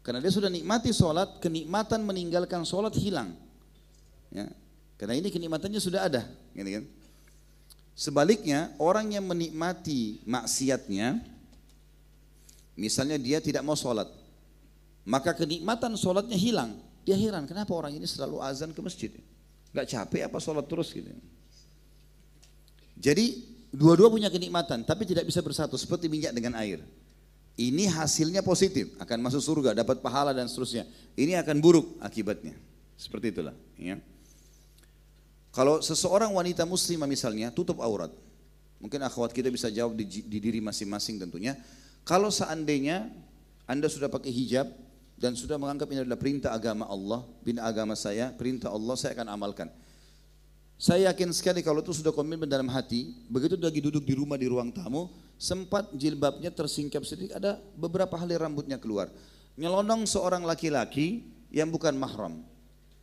Karena 0.00 0.22
dia 0.22 0.32
sudah 0.32 0.48
nikmati 0.48 0.96
sholat, 0.96 1.42
kenikmatan 1.44 2.00
meninggalkan 2.06 2.64
sholat 2.64 2.96
hilang. 2.96 3.36
Ya. 4.32 4.48
Karena 4.96 5.18
ini 5.18 5.28
kenikmatannya 5.28 5.80
sudah 5.82 6.08
ada. 6.08 6.24
Gitu 6.56 6.70
kan? 6.78 6.84
Sebaliknya 7.94 8.72
orang 8.80 9.12
yang 9.12 9.28
menikmati 9.28 10.24
maksiatnya, 10.24 11.20
misalnya 12.78 13.20
dia 13.20 13.38
tidak 13.44 13.60
mau 13.60 13.76
sholat, 13.76 14.08
maka 15.04 15.36
kenikmatan 15.36 15.92
sholatnya 16.00 16.38
hilang. 16.38 16.72
Dia 17.04 17.16
heran, 17.16 17.44
kenapa 17.44 17.72
orang 17.76 17.96
ini 17.96 18.08
selalu 18.08 18.40
azan 18.40 18.72
ke 18.72 18.80
masjid? 18.80 19.12
Gak 19.72 19.88
capek 19.88 20.26
apa 20.28 20.38
sholat 20.40 20.64
terus 20.64 20.92
gitu. 20.92 21.08
Jadi 23.00 23.40
dua-dua 23.72 24.12
punya 24.12 24.28
kenikmatan, 24.28 24.84
tapi 24.84 25.08
tidak 25.08 25.24
bisa 25.24 25.40
bersatu 25.40 25.76
seperti 25.80 26.08
minyak 26.08 26.36
dengan 26.36 26.56
air. 26.60 26.80
Ini 27.60 27.92
hasilnya 27.92 28.40
positif, 28.40 28.96
akan 28.96 29.18
masuk 29.20 29.42
surga, 29.44 29.76
dapat 29.76 30.00
pahala 30.00 30.32
dan 30.32 30.48
seterusnya. 30.48 30.88
Ini 31.12 31.36
akan 31.44 31.60
buruk 31.60 32.00
akibatnya. 32.00 32.56
Seperti 32.96 33.32
itulah. 33.32 33.56
Ya. 33.76 34.00
Kalau 35.50 35.82
seseorang 35.82 36.30
wanita 36.30 36.62
muslimah 36.62 37.10
misalnya 37.10 37.50
tutup 37.50 37.82
aurat, 37.82 38.14
mungkin 38.78 39.02
akhwat 39.02 39.34
kita 39.34 39.50
bisa 39.50 39.66
jawab 39.66 39.98
di, 39.98 40.06
di 40.06 40.38
diri 40.38 40.62
masing-masing 40.62 41.18
tentunya. 41.18 41.58
Kalau 42.06 42.30
seandainya 42.30 43.10
anda 43.66 43.90
sudah 43.90 44.06
pakai 44.06 44.30
hijab 44.30 44.70
dan 45.18 45.34
sudah 45.34 45.58
menganggap 45.58 45.90
ini 45.90 46.06
adalah 46.06 46.16
perintah 46.16 46.50
agama 46.54 46.86
Allah, 46.86 47.26
bin 47.42 47.58
agama 47.58 47.98
saya, 47.98 48.30
perintah 48.32 48.70
Allah 48.70 48.94
saya 48.94 49.12
akan 49.18 49.28
amalkan. 49.30 49.68
Saya 50.80 51.12
yakin 51.12 51.28
sekali 51.36 51.60
kalau 51.60 51.84
itu 51.84 51.92
sudah 51.92 52.08
komitmen 52.08 52.48
dalam 52.48 52.64
hati, 52.72 53.12
begitu 53.28 53.52
lagi 53.60 53.84
duduk 53.84 54.00
di 54.00 54.16
rumah 54.16 54.40
di 54.40 54.48
ruang 54.48 54.72
tamu, 54.72 55.12
sempat 55.36 55.92
jilbabnya 55.92 56.48
tersingkap 56.48 57.04
sedikit, 57.04 57.36
ada 57.36 57.60
beberapa 57.76 58.16
helai 58.16 58.40
rambutnya 58.40 58.80
keluar. 58.80 59.12
Nyelonong 59.60 60.08
seorang 60.08 60.40
laki-laki 60.40 61.28
yang 61.52 61.68
bukan 61.68 61.92
mahram. 61.92 62.40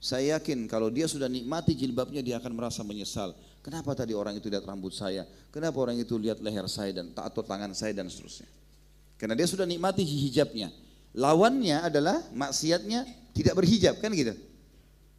Saya 0.07 0.39
yakin 0.39 0.71
kalau 0.71 0.87
dia 0.87 1.03
sudah 1.03 1.27
nikmati 1.27 1.75
jilbabnya 1.75 2.23
dia 2.23 2.39
akan 2.39 2.55
merasa 2.55 2.79
menyesal. 2.79 3.35
Kenapa 3.59 3.91
tadi 3.91 4.15
orang 4.15 4.39
itu 4.39 4.47
lihat 4.47 4.63
rambut 4.63 4.95
saya? 4.95 5.27
Kenapa 5.51 5.83
orang 5.83 5.99
itu 5.99 6.15
lihat 6.15 6.39
leher 6.39 6.63
saya 6.71 6.95
dan 6.95 7.11
atau 7.11 7.43
tangan 7.43 7.75
saya 7.75 7.91
dan 7.91 8.07
seterusnya? 8.07 8.47
Karena 9.19 9.35
dia 9.35 9.43
sudah 9.43 9.67
nikmati 9.67 10.07
hijabnya. 10.07 10.71
Lawannya 11.11 11.83
adalah 11.83 12.23
maksiatnya 12.31 13.03
tidak 13.35 13.59
berhijab 13.59 13.99
kan 13.99 14.15
gitu. 14.15 14.31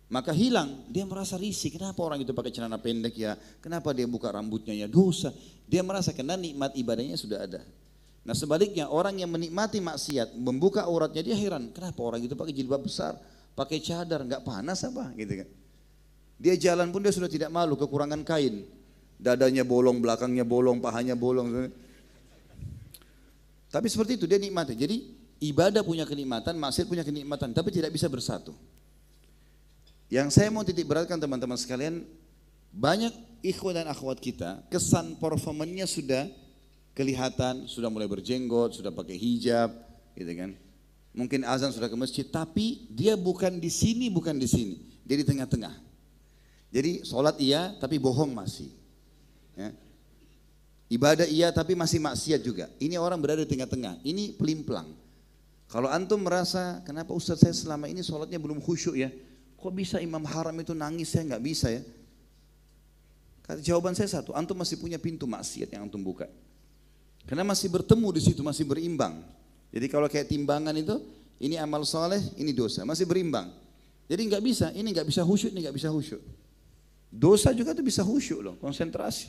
Maka 0.09 0.33
hilang, 0.33 0.89
dia 0.89 1.05
merasa 1.05 1.37
risih. 1.37 1.69
Kenapa 1.69 2.01
orang 2.01 2.25
itu 2.25 2.33
pakai 2.33 2.49
celana 2.49 2.81
pendek 2.81 3.13
ya? 3.13 3.37
Kenapa 3.61 3.93
dia 3.93 4.09
buka 4.09 4.33
rambutnya 4.33 4.73
ya? 4.73 4.89
Dosa. 4.89 5.37
Dia 5.69 5.85
merasa 5.85 6.17
karena 6.17 6.41
nikmat 6.41 6.73
ibadahnya 6.73 7.21
sudah 7.21 7.45
ada. 7.45 7.61
Nah 8.25 8.33
sebaliknya 8.33 8.89
orang 8.89 9.21
yang 9.21 9.29
menikmati 9.29 9.85
maksiat, 9.85 10.33
membuka 10.41 10.89
auratnya 10.89 11.21
dia 11.21 11.37
heran. 11.37 11.77
Kenapa 11.77 12.01
orang 12.01 12.25
itu 12.25 12.33
pakai 12.33 12.57
jilbab 12.57 12.89
besar? 12.89 13.21
Pakai 13.59 13.83
cadar, 13.83 14.23
nggak 14.23 14.47
panas 14.47 14.87
apa 14.87 15.11
gitu 15.19 15.43
kan. 15.43 15.49
Dia 16.39 16.55
jalan 16.55 16.95
pun 16.95 17.03
dia 17.03 17.11
sudah 17.11 17.27
tidak 17.27 17.51
malu 17.51 17.75
kekurangan 17.75 18.23
kain. 18.23 18.63
Dadanya 19.19 19.67
bolong, 19.67 19.99
belakangnya 19.99 20.47
bolong, 20.47 20.79
pahanya 20.79 21.19
bolong. 21.19 21.75
Tapi 23.67 23.87
seperti 23.91 24.15
itu 24.15 24.31
dia 24.31 24.39
nikmati. 24.39 24.79
Jadi 24.79 24.97
ibadah 25.43 25.83
punya 25.83 26.07
kenikmatan, 26.07 26.55
maksiat 26.55 26.87
punya 26.87 27.03
kenikmatan, 27.03 27.51
tapi 27.51 27.75
tidak 27.75 27.91
bisa 27.91 28.07
bersatu. 28.07 28.55
Yang 30.07 30.39
saya 30.39 30.49
mau 30.55 30.63
titik 30.63 30.87
beratkan 30.87 31.19
teman-teman 31.19 31.59
sekalian, 31.59 32.07
banyak 32.71 33.11
ikhwan 33.43 33.83
dan 33.83 33.91
akhwat 33.91 34.23
kita, 34.23 34.63
kesan 34.71 35.19
performannya 35.19 35.85
sudah 35.85 36.31
kelihatan, 36.95 37.67
sudah 37.67 37.91
mulai 37.91 38.07
berjenggot, 38.07 38.79
sudah 38.79 38.95
pakai 38.95 39.19
hijab, 39.19 39.75
gitu 40.15 40.33
kan. 40.39 40.55
Mungkin 41.19 41.43
azan 41.43 41.75
sudah 41.75 41.91
ke 41.91 41.99
masjid, 41.99 42.23
tapi 42.23 42.87
dia 42.95 43.19
bukan 43.19 43.59
di 43.59 43.67
sini, 43.67 44.07
bukan 44.07 44.39
di 44.39 44.47
sini. 44.47 44.79
Dia 45.03 45.19
di 45.19 45.27
tengah-tengah. 45.27 45.75
Jadi 46.71 47.03
sholat 47.03 47.35
iya, 47.43 47.75
tapi 47.83 47.99
bohong 47.99 48.31
masih. 48.31 48.71
Ya. 49.59 49.75
Ibadah 50.87 51.27
iya, 51.27 51.51
tapi 51.51 51.75
masih 51.75 51.99
maksiat 51.99 52.39
juga. 52.39 52.71
Ini 52.79 53.03
orang 53.03 53.19
berada 53.19 53.43
di 53.43 53.51
tengah-tengah. 53.51 53.99
Ini 54.07 54.39
pelimplang. 54.39 54.87
Kalau 55.67 55.91
antum 55.91 56.23
merasa, 56.23 56.79
kenapa 56.87 57.11
Ustaz 57.11 57.43
saya 57.43 57.51
selama 57.51 57.91
ini 57.91 58.07
sholatnya 58.07 58.39
belum 58.39 58.63
khusyuk 58.63 58.95
ya? 58.95 59.11
Kok 59.59 59.75
bisa 59.75 59.99
imam 59.99 60.23
haram 60.23 60.55
itu 60.55 60.71
nangis, 60.71 61.11
saya 61.11 61.35
nggak 61.35 61.43
bisa 61.43 61.67
ya? 61.67 61.83
Kata 63.43 63.59
jawaban 63.59 63.99
saya 63.99 64.07
satu, 64.07 64.39
antum 64.39 64.55
masih 64.55 64.79
punya 64.79 65.03
pintu 65.03 65.27
maksiat 65.27 65.67
yang 65.75 65.91
antum 65.91 65.99
buka. 65.99 66.31
Karena 67.27 67.43
masih 67.43 67.75
bertemu 67.75 68.09
di 68.15 68.23
situ, 68.23 68.41
masih 68.47 68.63
berimbang. 68.63 69.19
Jadi 69.69 69.87
kalau 69.87 70.09
kayak 70.09 70.33
timbangan 70.33 70.73
itu, 70.77 70.97
ini 71.39 71.61
amal 71.61 71.85
soleh, 71.85 72.21
ini 72.41 72.51
dosa, 72.57 72.83
masih 72.89 73.05
berimbang. 73.05 73.53
Jadi 74.09 74.21
nggak 74.25 74.43
bisa, 74.43 74.67
ini 74.73 74.89
nggak 74.91 75.07
bisa 75.07 75.21
khusyuk, 75.23 75.53
ini 75.53 75.61
nggak 75.69 75.77
bisa 75.77 75.93
khusyuk. 75.93 76.23
Dosa 77.09 77.53
juga 77.53 77.77
tuh 77.77 77.85
bisa 77.85 78.01
khusyuk 78.01 78.41
loh, 78.41 78.55
konsentrasi. 78.57 79.29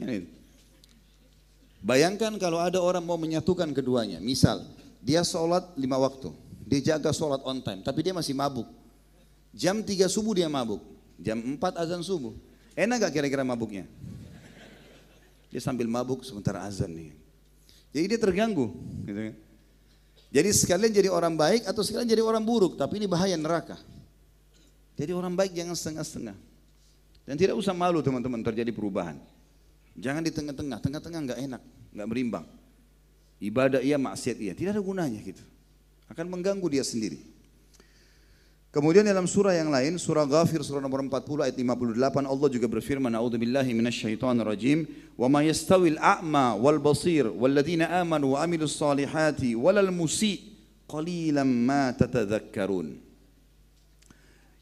Ini. 0.00 0.24
Bayangkan 1.84 2.32
kalau 2.40 2.60
ada 2.60 2.80
orang 2.80 3.04
mau 3.04 3.20
menyatukan 3.20 3.68
keduanya. 3.76 4.16
Misal, 4.20 4.64
dia 5.04 5.20
sholat 5.20 5.76
lima 5.76 6.00
waktu. 6.00 6.32
Dia 6.64 6.96
jaga 6.96 7.12
sholat 7.12 7.40
on 7.44 7.60
time, 7.60 7.84
tapi 7.84 8.00
dia 8.04 8.16
masih 8.16 8.32
mabuk. 8.32 8.68
Jam 9.50 9.82
3 9.82 10.06
subuh 10.06 10.32
dia 10.36 10.46
mabuk. 10.46 10.80
Jam 11.18 11.36
4 11.36 11.58
azan 11.82 12.00
subuh. 12.00 12.32
Enak 12.78 13.08
gak 13.08 13.12
kira-kira 13.18 13.42
mabuknya? 13.42 13.84
Dia 15.50 15.58
sambil 15.58 15.90
mabuk 15.90 16.22
sementara 16.22 16.62
azan 16.62 16.94
nih. 16.94 17.10
Jadi 17.90 18.04
dia 18.06 18.20
terganggu. 18.22 18.70
Gitu 19.02 19.20
kan. 19.30 19.36
Jadi 20.30 20.48
sekalian 20.54 20.94
jadi 20.94 21.10
orang 21.10 21.34
baik 21.34 21.66
atau 21.66 21.82
sekalian 21.82 22.06
jadi 22.06 22.22
orang 22.22 22.46
buruk. 22.46 22.78
Tapi 22.78 23.02
ini 23.02 23.10
bahaya 23.10 23.34
neraka. 23.34 23.74
Jadi 24.94 25.10
orang 25.10 25.34
baik 25.34 25.50
jangan 25.58 25.74
setengah-setengah. 25.74 26.38
Dan 27.26 27.34
tidak 27.34 27.58
usah 27.58 27.74
malu 27.74 27.98
teman-teman 27.98 28.38
terjadi 28.46 28.70
perubahan. 28.70 29.18
Jangan 29.98 30.22
di 30.22 30.30
tengah-tengah. 30.30 30.78
Tengah-tengah 30.78 31.20
nggak 31.26 31.40
enak, 31.50 31.62
nggak 31.98 32.08
berimbang. 32.08 32.46
Ibadah 33.42 33.82
iya, 33.82 33.98
maksiat 33.98 34.38
iya. 34.38 34.52
Tidak 34.54 34.70
ada 34.70 34.82
gunanya 34.82 35.18
gitu. 35.18 35.42
Akan 36.06 36.30
mengganggu 36.30 36.66
dia 36.70 36.86
sendiri. 36.86 37.18
Kemudian 38.70 39.02
dalam 39.02 39.26
surah 39.26 39.50
yang 39.50 39.66
lain, 39.66 39.98
surah 39.98 40.22
Ghafir 40.30 40.62
surah 40.62 40.78
nomor 40.78 41.02
40 41.02 41.42
ayat 41.42 41.58
58 41.58 42.22
Allah 42.22 42.48
juga 42.54 42.70
berfirman, 42.70 43.10
"A'udzubillahi 43.10 43.74
minasyaitonir 43.74 44.46
rajim, 44.46 44.86
wa 45.18 45.26
ma 45.26 45.42
yastawil 45.42 45.98
a'ma 45.98 46.54
wal 46.54 46.78
basir 46.78 47.26
wal 47.34 47.50
ladzina 47.50 47.90
amanu 47.98 48.38
wa 48.38 48.46
amilus 48.46 48.78
salihati 48.78 49.58
walal 49.58 49.90
musi 49.90 50.54
qalilan 50.86 51.50
ma 51.50 51.90
tatadzakkarun." 51.90 52.94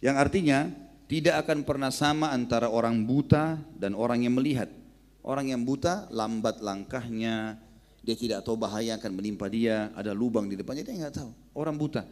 Yang 0.00 0.16
artinya 0.16 0.72
tidak 1.04 1.44
akan 1.44 1.68
pernah 1.68 1.92
sama 1.92 2.32
antara 2.32 2.72
orang 2.72 3.04
buta 3.04 3.60
dan 3.76 3.92
orang 3.92 4.24
yang 4.24 4.32
melihat. 4.32 4.72
Orang 5.20 5.52
yang 5.52 5.60
buta 5.68 6.08
lambat 6.08 6.64
langkahnya, 6.64 7.60
dia 8.00 8.16
tidak 8.16 8.40
tahu 8.40 8.56
bahaya 8.56 8.96
akan 8.96 9.12
menimpa 9.20 9.52
dia, 9.52 9.92
ada 9.92 10.16
lubang 10.16 10.48
di 10.48 10.56
depannya 10.56 10.80
dia 10.80 10.96
nggak 10.96 11.16
tahu. 11.20 11.28
Orang 11.52 11.76
buta. 11.76 12.08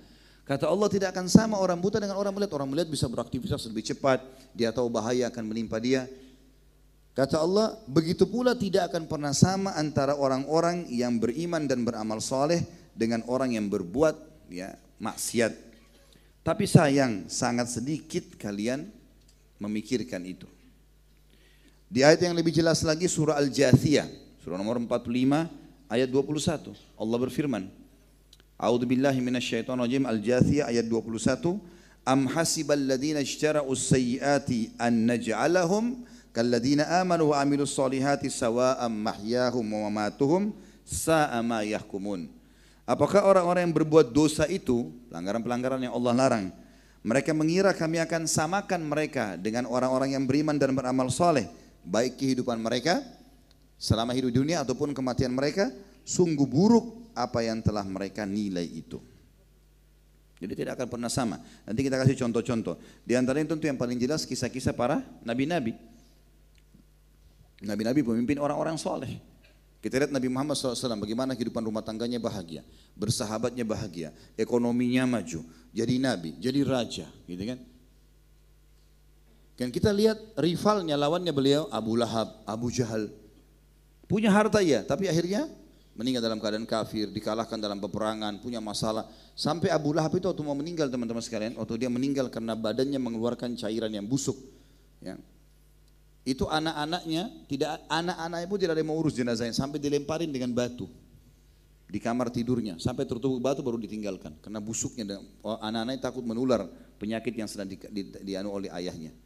Kata 0.47 0.71
Allah 0.71 0.87
tidak 0.87 1.11
akan 1.11 1.27
sama 1.27 1.59
orang 1.59 1.83
buta 1.83 1.99
dengan 1.99 2.15
orang 2.15 2.31
melihat. 2.31 2.55
Orang 2.55 2.71
melihat 2.71 2.87
bisa 2.87 3.11
beraktivitas 3.11 3.67
lebih 3.67 3.83
cepat, 3.83 4.23
dia 4.55 4.71
tahu 4.71 4.87
bahaya 4.87 5.27
akan 5.27 5.43
menimpa 5.43 5.83
dia. 5.83 6.07
Kata 7.19 7.43
Allah, 7.43 7.75
begitu 7.91 8.31
pula 8.31 8.55
tidak 8.55 8.95
akan 8.95 9.11
pernah 9.11 9.35
sama 9.35 9.75
antara 9.75 10.15
orang-orang 10.15 10.87
yang 10.87 11.19
beriman 11.19 11.67
dan 11.67 11.83
beramal 11.83 12.23
soleh 12.23 12.63
dengan 12.95 13.27
orang 13.27 13.59
yang 13.59 13.67
berbuat 13.67 14.15
ya 14.47 14.79
maksiat. 15.03 15.51
Tapi 16.47 16.63
sayang, 16.63 17.27
sangat 17.27 17.67
sedikit 17.67 18.39
kalian 18.39 18.87
memikirkan 19.59 20.23
itu. 20.23 20.47
Di 21.91 22.07
ayat 22.07 22.23
yang 22.23 22.39
lebih 22.39 22.55
jelas 22.55 22.87
lagi 22.87 23.11
surah 23.11 23.35
Al-Jathiyah, 23.35 24.07
surah 24.47 24.55
nomor 24.55 24.79
45 24.79 25.91
ayat 25.91 26.07
21. 26.07 26.71
Allah 27.01 27.19
berfirman, 27.19 27.67
A'udzu 28.57 28.89
billahi 28.89 29.21
minasyaitonir 29.21 29.85
rajim 29.85 30.05
Al-Jathiyah 30.09 30.73
ayat 30.73 30.89
21 30.89 31.61
Am 32.09 32.25
hasibal 32.33 32.81
ladzina 32.81 33.21
ijtara'u 33.21 33.69
sayyiati 33.77 34.73
an 34.81 35.05
naj'alahum 35.05 36.09
kalladzina 36.33 36.89
amanu 37.03 37.37
wa 37.37 37.43
amilus 37.43 37.77
solihati 37.77 38.33
sawa'am 38.33 38.89
mahyahum 38.89 39.61
wa 39.61 39.93
mamatuhum 39.93 40.57
sa'a 40.89 41.43
ma 41.45 41.67
yahkumun. 41.67 42.33
Apakah 42.87 43.27
orang-orang 43.27 43.69
yang 43.69 43.75
berbuat 43.75 44.15
dosa 44.15 44.47
itu 44.47 44.89
pelanggaran-pelanggaran 45.11 45.83
yang 45.83 45.93
Allah 45.93 46.15
larang 46.17 46.47
mereka 47.07 47.31
mengira 47.31 47.71
kami 47.71 48.03
akan 48.03 48.27
samakan 48.27 48.83
mereka 48.83 49.39
dengan 49.39 49.71
orang-orang 49.71 50.19
yang 50.19 50.27
beriman 50.27 50.59
dan 50.59 50.75
beramal 50.75 51.07
soleh 51.07 51.47
baik 51.87 52.19
kehidupan 52.19 52.59
mereka 52.59 52.99
selama 53.79 54.11
hidup 54.11 54.35
dunia 54.35 54.67
ataupun 54.67 54.91
kematian 54.91 55.31
mereka 55.31 55.71
sungguh 56.03 56.43
buruk 56.43 57.06
apa 57.17 57.41
yang 57.41 57.65
telah 57.65 57.83
mereka 57.89 58.29
nilai 58.29 58.69
itu. 58.69 59.01
Jadi 60.37 60.53
tidak 60.53 60.77
akan 60.77 60.89
pernah 60.93 61.09
sama. 61.09 61.41
Nanti 61.65 61.81
kita 61.81 61.97
kasih 61.97 62.17
contoh-contoh. 62.21 62.77
Di 63.09 63.17
antara 63.17 63.41
itu 63.41 63.49
tentu 63.49 63.65
yang 63.65 63.81
paling 63.81 63.97
jelas 63.97 64.29
kisah-kisah 64.29 64.77
para 64.77 65.01
nabi-nabi. 65.25 65.73
Nabi-nabi 67.65 68.05
pemimpin 68.05 68.37
orang-orang 68.37 68.77
soleh. 68.77 69.17
Kita 69.81 70.03
lihat 70.03 70.11
Nabi 70.11 70.27
Muhammad 70.27 70.59
SAW 70.59 70.99
bagaimana 70.99 71.39
kehidupan 71.39 71.63
rumah 71.63 71.79
tangganya 71.79 72.19
bahagia, 72.19 72.67
bersahabatnya 72.99 73.63
bahagia, 73.63 74.11
ekonominya 74.35 75.07
maju, 75.07 75.47
jadi 75.71 75.95
nabi, 76.03 76.35
jadi 76.43 76.67
raja, 76.67 77.07
gitu 77.29 77.45
kan? 77.47 77.59
Dan 79.55 79.71
kita 79.71 79.95
lihat 79.95 80.19
rivalnya, 80.37 80.99
lawannya 80.99 81.31
beliau 81.31 81.71
Abu 81.71 81.95
Lahab, 81.95 82.43
Abu 82.45 82.67
Jahal. 82.75 83.15
Punya 84.11 84.27
harta 84.27 84.59
ya, 84.59 84.83
tapi 84.83 85.07
akhirnya 85.07 85.47
meninggal 85.97 86.21
dalam 86.21 86.37
keadaan 86.37 86.69
kafir, 86.69 87.09
dikalahkan 87.09 87.57
dalam 87.57 87.81
peperangan, 87.81 88.39
punya 88.45 88.61
masalah. 88.61 89.09
Sampai 89.33 89.73
Abu 89.73 89.97
Lahab 89.97 90.13
itu 90.13 90.29
waktu 90.29 90.45
mau 90.45 90.53
meninggal 90.53 90.93
teman-teman 90.93 91.25
sekalian, 91.25 91.57
waktu 91.57 91.81
dia 91.81 91.91
meninggal 91.91 92.29
karena 92.29 92.53
badannya 92.53 93.01
mengeluarkan 93.01 93.57
cairan 93.57 93.89
yang 93.89 94.05
busuk. 94.05 94.37
Ya. 95.01 95.17
Itu 96.29 96.53
anak-anaknya, 96.53 97.49
tidak 97.49 97.81
anak-anaknya 97.89 98.47
pun 98.47 98.59
tidak 98.61 98.73
ada 98.77 98.81
yang 98.85 98.91
mau 98.93 98.99
urus 99.01 99.17
jenazahnya, 99.17 99.57
sampai 99.57 99.81
dilemparin 99.81 100.29
dengan 100.29 100.53
batu 100.53 100.85
di 101.89 101.97
kamar 101.97 102.29
tidurnya, 102.29 102.77
sampai 102.77 103.09
tertutup 103.09 103.41
batu 103.41 103.65
baru 103.65 103.81
ditinggalkan. 103.81 104.37
Karena 104.45 104.61
busuknya, 104.61 105.17
oh, 105.41 105.57
anak-anaknya 105.65 106.01
takut 106.13 106.29
menular 106.29 106.69
penyakit 107.01 107.33
yang 107.33 107.49
sedang 107.49 107.73
di, 107.73 107.81
di, 107.89 108.03
dianu 108.21 108.53
oleh 108.53 108.69
ayahnya. 108.69 109.17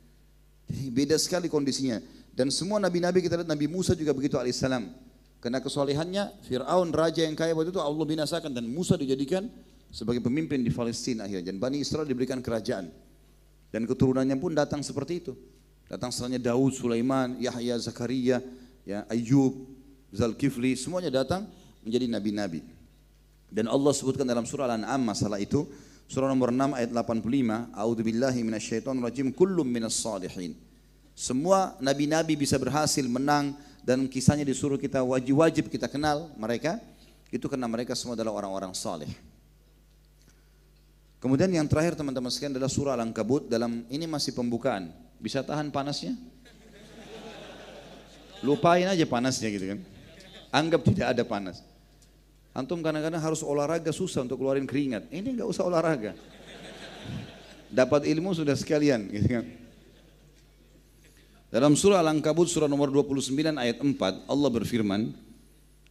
Beda 0.95 1.19
sekali 1.19 1.51
kondisinya. 1.51 1.99
Dan 2.31 2.47
semua 2.55 2.79
nabi-nabi 2.79 3.27
kita 3.27 3.43
lihat 3.43 3.51
Nabi 3.51 3.67
Musa 3.67 3.99
juga 3.99 4.15
begitu 4.15 4.39
alaihissalam 4.39 5.10
karena 5.41 5.59
kesolehannya 5.65 6.45
Fir'aun 6.45 6.93
raja 6.93 7.25
yang 7.25 7.33
kaya 7.33 7.57
waktu 7.57 7.73
itu 7.73 7.81
Allah 7.81 8.05
binasakan 8.05 8.53
dan 8.53 8.69
Musa 8.69 9.01
dijadikan 9.01 9.49
sebagai 9.89 10.21
pemimpin 10.21 10.61
di 10.61 10.69
Palestina 10.69 11.25
akhirnya. 11.25 11.49
Dan 11.49 11.57
Bani 11.57 11.81
Israel 11.81 12.05
diberikan 12.05 12.45
kerajaan. 12.45 12.93
Dan 13.73 13.89
keturunannya 13.89 14.37
pun 14.37 14.53
datang 14.53 14.85
seperti 14.85 15.25
itu. 15.25 15.33
Datang 15.89 16.13
setelahnya 16.13 16.53
Daud, 16.53 16.77
Sulaiman, 16.77 17.41
Yahya, 17.41 17.81
Zakaria, 17.81 18.39
ya, 18.85 19.09
Ayub, 19.09 19.67
Zalkifli, 20.13 20.77
semuanya 20.77 21.25
datang 21.25 21.49
menjadi 21.83 22.07
nabi-nabi. 22.07 22.61
Dan 23.51 23.67
Allah 23.67 23.91
sebutkan 23.91 24.29
dalam 24.29 24.47
surah 24.47 24.71
Al-An'am 24.71 25.03
masalah 25.03 25.43
itu, 25.43 25.67
surah 26.07 26.31
nomor 26.31 26.55
6 26.55 26.79
ayat 26.79 26.91
85, 26.95 27.75
A'udzu 27.75 28.03
billahi 28.07 28.39
minasyaitonir 28.47 29.03
rajim, 29.03 29.35
kullum 29.35 29.67
minas 29.67 29.99
salihin. 29.99 30.55
Semua 31.21 31.77
nabi-nabi 31.85 32.33
bisa 32.33 32.57
berhasil 32.57 33.05
menang 33.05 33.53
dan 33.85 34.09
kisahnya 34.09 34.41
disuruh 34.41 34.81
kita 34.81 35.05
wajib-wajib 35.05 35.69
kita 35.69 35.85
kenal 35.85 36.33
mereka 36.33 36.81
itu 37.29 37.45
karena 37.45 37.69
mereka 37.69 37.93
semua 37.93 38.17
adalah 38.17 38.33
orang-orang 38.41 38.73
saleh. 38.73 39.13
Kemudian 41.21 41.53
yang 41.53 41.69
terakhir 41.69 41.93
teman-teman 41.93 42.33
sekalian 42.33 42.57
adalah 42.57 42.73
surah 42.73 42.97
Al-Ankabut 42.97 43.53
dalam 43.53 43.85
ini 43.93 44.09
masih 44.09 44.33
pembukaan. 44.33 44.97
Bisa 45.21 45.45
tahan 45.45 45.69
panasnya? 45.69 46.17
Lupain 48.41 48.89
aja 48.89 49.05
panasnya 49.05 49.53
gitu 49.53 49.77
kan. 49.77 49.81
Anggap 50.49 50.89
tidak 50.89 51.13
ada 51.13 51.21
panas. 51.29 51.61
Antum 52.57 52.81
kadang-kadang 52.81 53.21
harus 53.21 53.45
olahraga 53.45 53.93
susah 53.93 54.25
untuk 54.25 54.41
keluarin 54.41 54.65
keringat. 54.65 55.13
Ini 55.13 55.37
nggak 55.37 55.49
usah 55.53 55.69
olahraga. 55.69 56.17
Dapat 57.69 58.09
ilmu 58.09 58.33
sudah 58.33 58.57
sekalian 58.57 59.05
gitu 59.13 59.29
kan. 59.37 59.60
Dalam 61.51 61.75
surah 61.75 61.99
Al-Ankabut 61.99 62.47
surah 62.47 62.71
nomor 62.71 62.95
29 62.95 63.35
ayat 63.59 63.83
4 63.83 64.31
Allah 64.31 64.51
berfirman 64.55 65.11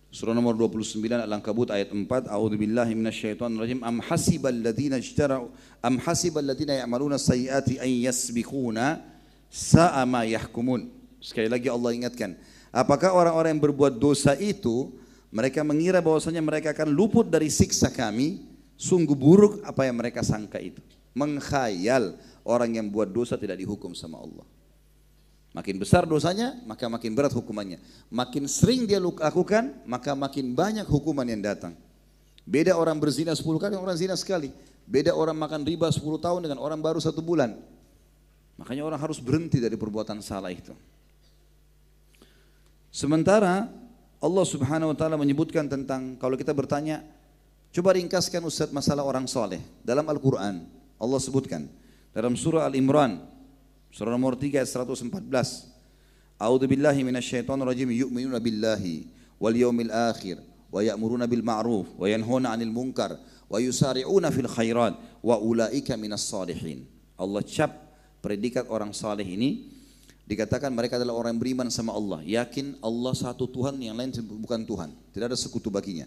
Surah 0.08 0.32
nomor 0.32 0.56
29 0.56 1.04
Al-Ankabut 1.04 1.67
ayat 1.67 1.91
4 1.91 2.32
A'udzu 2.32 2.56
billahi 2.56 2.95
minasyaitonir 2.95 3.67
rajim 3.67 3.84
am 3.84 4.00
hasibal 4.00 4.56
ladzina 4.56 4.95
ijtara'u 5.04 5.52
am 5.84 6.00
hasibal 6.00 6.48
ladzina 6.48 6.80
ya'maluna 6.80 7.19
sayyiati 7.19 7.76
an 7.76 7.91
yasbiquna 7.91 9.04
sa'a 9.52 10.08
ma 10.08 10.23
yahkumun. 10.23 10.88
Sekali 11.19 11.52
lagi 11.52 11.67
Allah 11.67 11.92
ingatkan 11.92 12.40
Apakah 12.71 13.12
orang-orang 13.12 13.60
yang 13.60 13.63
berbuat 13.67 14.00
dosa 14.00 14.40
itu 14.40 14.96
mereka 15.27 15.60
mengira 15.67 16.00
bahwasanya 16.00 16.40
mereka 16.40 16.71
akan 16.71 16.88
luput 16.88 17.27
dari 17.27 17.52
siksa 17.52 17.92
kami? 17.92 18.48
Sungguh 18.79 19.12
buruk 19.12 19.60
apa 19.67 19.84
yang 19.84 20.00
mereka 20.00 20.23
sangka 20.23 20.56
itu. 20.56 20.79
Mengkhayal 21.12 22.15
orang 22.48 22.79
yang 22.79 22.88
buat 22.88 23.12
dosa 23.12 23.36
tidak 23.36 23.60
dihukum 23.60 23.92
sama 23.92 24.23
Allah 24.23 24.48
Makin 25.50 25.81
besar 25.81 26.06
dosanya, 26.06 26.62
maka 26.69 26.85
makin 26.85 27.17
berat 27.17 27.33
hukumannya. 27.33 27.81
Makin 28.13 28.45
sering 28.45 28.85
dia 28.85 29.02
lakukan, 29.02 29.81
maka 29.89 30.13
makin 30.13 30.54
banyak 30.54 30.85
hukuman 30.85 31.25
yang 31.25 31.41
datang. 31.41 31.73
Beda 32.45 32.77
orang 32.77 33.02
berzina 33.02 33.33
10 33.33 33.45
kali, 33.58 33.73
orang 33.73 33.97
zina 33.97 34.13
sekali. 34.13 34.54
Beda 34.85 35.13
orang 35.13 35.37
makan 35.37 35.65
riba 35.65 35.89
10 35.89 36.02
tahun 36.21 36.45
dengan 36.45 36.62
orang 36.62 36.77
baru 36.81 37.02
satu 37.02 37.21
bulan. 37.21 37.58
Makanya 38.62 38.85
orang 38.85 39.02
harus 39.02 39.17
berhenti 39.17 39.58
dari 39.58 39.73
perbuatan 39.77 40.21
salah 40.21 40.54
itu. 40.54 40.73
Sementara 42.89 43.69
Allah 44.19 44.45
subhanahu 44.45 44.91
wa 44.91 44.97
ta'ala 44.97 45.15
menyebutkan 45.15 45.65
tentang, 45.69 46.17
kalau 46.19 46.35
kita 46.35 46.52
bertanya, 46.52 47.06
coba 47.71 47.95
ringkaskan 47.95 48.41
Ustaz 48.43 48.69
masalah 48.73 49.06
orang 49.06 49.25
soleh. 49.29 49.62
Dalam 49.85 50.04
Al-Quran, 50.10 50.67
Allah 51.00 51.19
sebutkan. 51.21 51.69
Dalam 52.12 52.35
surah 52.35 52.67
Al-Imran, 52.67 53.23
Surah 53.90 54.13
nomor 54.13 54.37
3 54.37 54.62
ayat 54.62 54.69
114. 54.69 55.10
A'udzu 56.40 56.65
billahi 56.69 57.02
minasyaitonir 57.04 57.67
rajim 57.67 57.90
yu'minuna 57.92 58.40
billahi 58.40 59.10
wal 59.42 59.56
yawmil 59.56 59.92
akhir 59.92 60.40
wa 60.69 60.79
ya'muruna 60.79 61.25
bil 61.25 61.44
ma'ruf 61.44 61.90
wa 61.98 62.06
yanhauna 62.08 62.54
'anil 62.54 62.71
munkar 62.71 63.17
wa 63.50 63.58
yusari'una 63.58 64.29
fil 64.29 64.48
khairat 64.48 64.94
wa 65.25 65.35
ulaika 65.42 65.98
minas 65.98 66.23
salihin. 66.23 66.85
Allah 67.19 67.44
cap 67.44 67.75
predikat 68.23 68.69
orang 68.69 68.96
saleh 68.96 69.25
ini 69.25 69.67
dikatakan 70.29 70.69
mereka 70.69 71.02
adalah 71.02 71.17
orang 71.17 71.35
yang 71.35 71.42
beriman 71.42 71.67
sama 71.73 71.92
Allah, 71.92 72.21
yakin 72.21 72.77
Allah 72.85 73.13
satu 73.17 73.50
Tuhan 73.50 73.81
yang 73.81 73.98
lain 73.98 74.13
bukan 74.46 74.62
Tuhan, 74.62 74.94
tidak 75.10 75.33
ada 75.33 75.37
sekutu 75.40 75.73
baginya. 75.73 76.06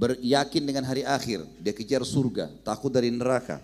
Beryakin 0.00 0.64
dengan 0.64 0.88
hari 0.88 1.04
akhir, 1.04 1.44
dia 1.60 1.76
kejar 1.76 2.00
surga, 2.00 2.48
takut 2.64 2.88
dari 2.88 3.12
neraka. 3.12 3.60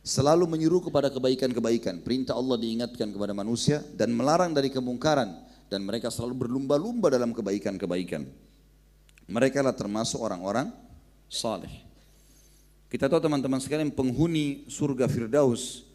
Selalu 0.00 0.48
menyuruh 0.48 0.80
kepada 0.88 1.12
kebaikan-kebaikan, 1.12 2.00
perintah 2.00 2.32
Allah 2.32 2.56
diingatkan 2.56 3.12
kepada 3.12 3.36
manusia 3.36 3.84
dan 3.92 4.16
melarang 4.16 4.56
dari 4.56 4.72
kemungkaran 4.72 5.28
dan 5.68 5.84
mereka 5.84 6.08
selalu 6.08 6.48
berlumba-lumba 6.48 7.12
dalam 7.12 7.36
kebaikan-kebaikan. 7.36 8.24
Mereka 9.30 9.60
lah 9.60 9.76
termasuk 9.76 10.18
orang-orang 10.18 10.72
saleh. 11.28 11.84
Kita 12.90 13.06
tahu 13.06 13.22
teman-teman 13.22 13.62
sekalian 13.62 13.94
penghuni 13.94 14.66
surga 14.66 15.06
Firdaus, 15.06 15.86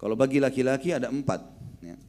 kalau 0.00 0.16
bagi 0.16 0.40
laki-laki 0.40 0.96
ada 0.96 1.12
empat. 1.12 1.44
Ya. 1.84 2.00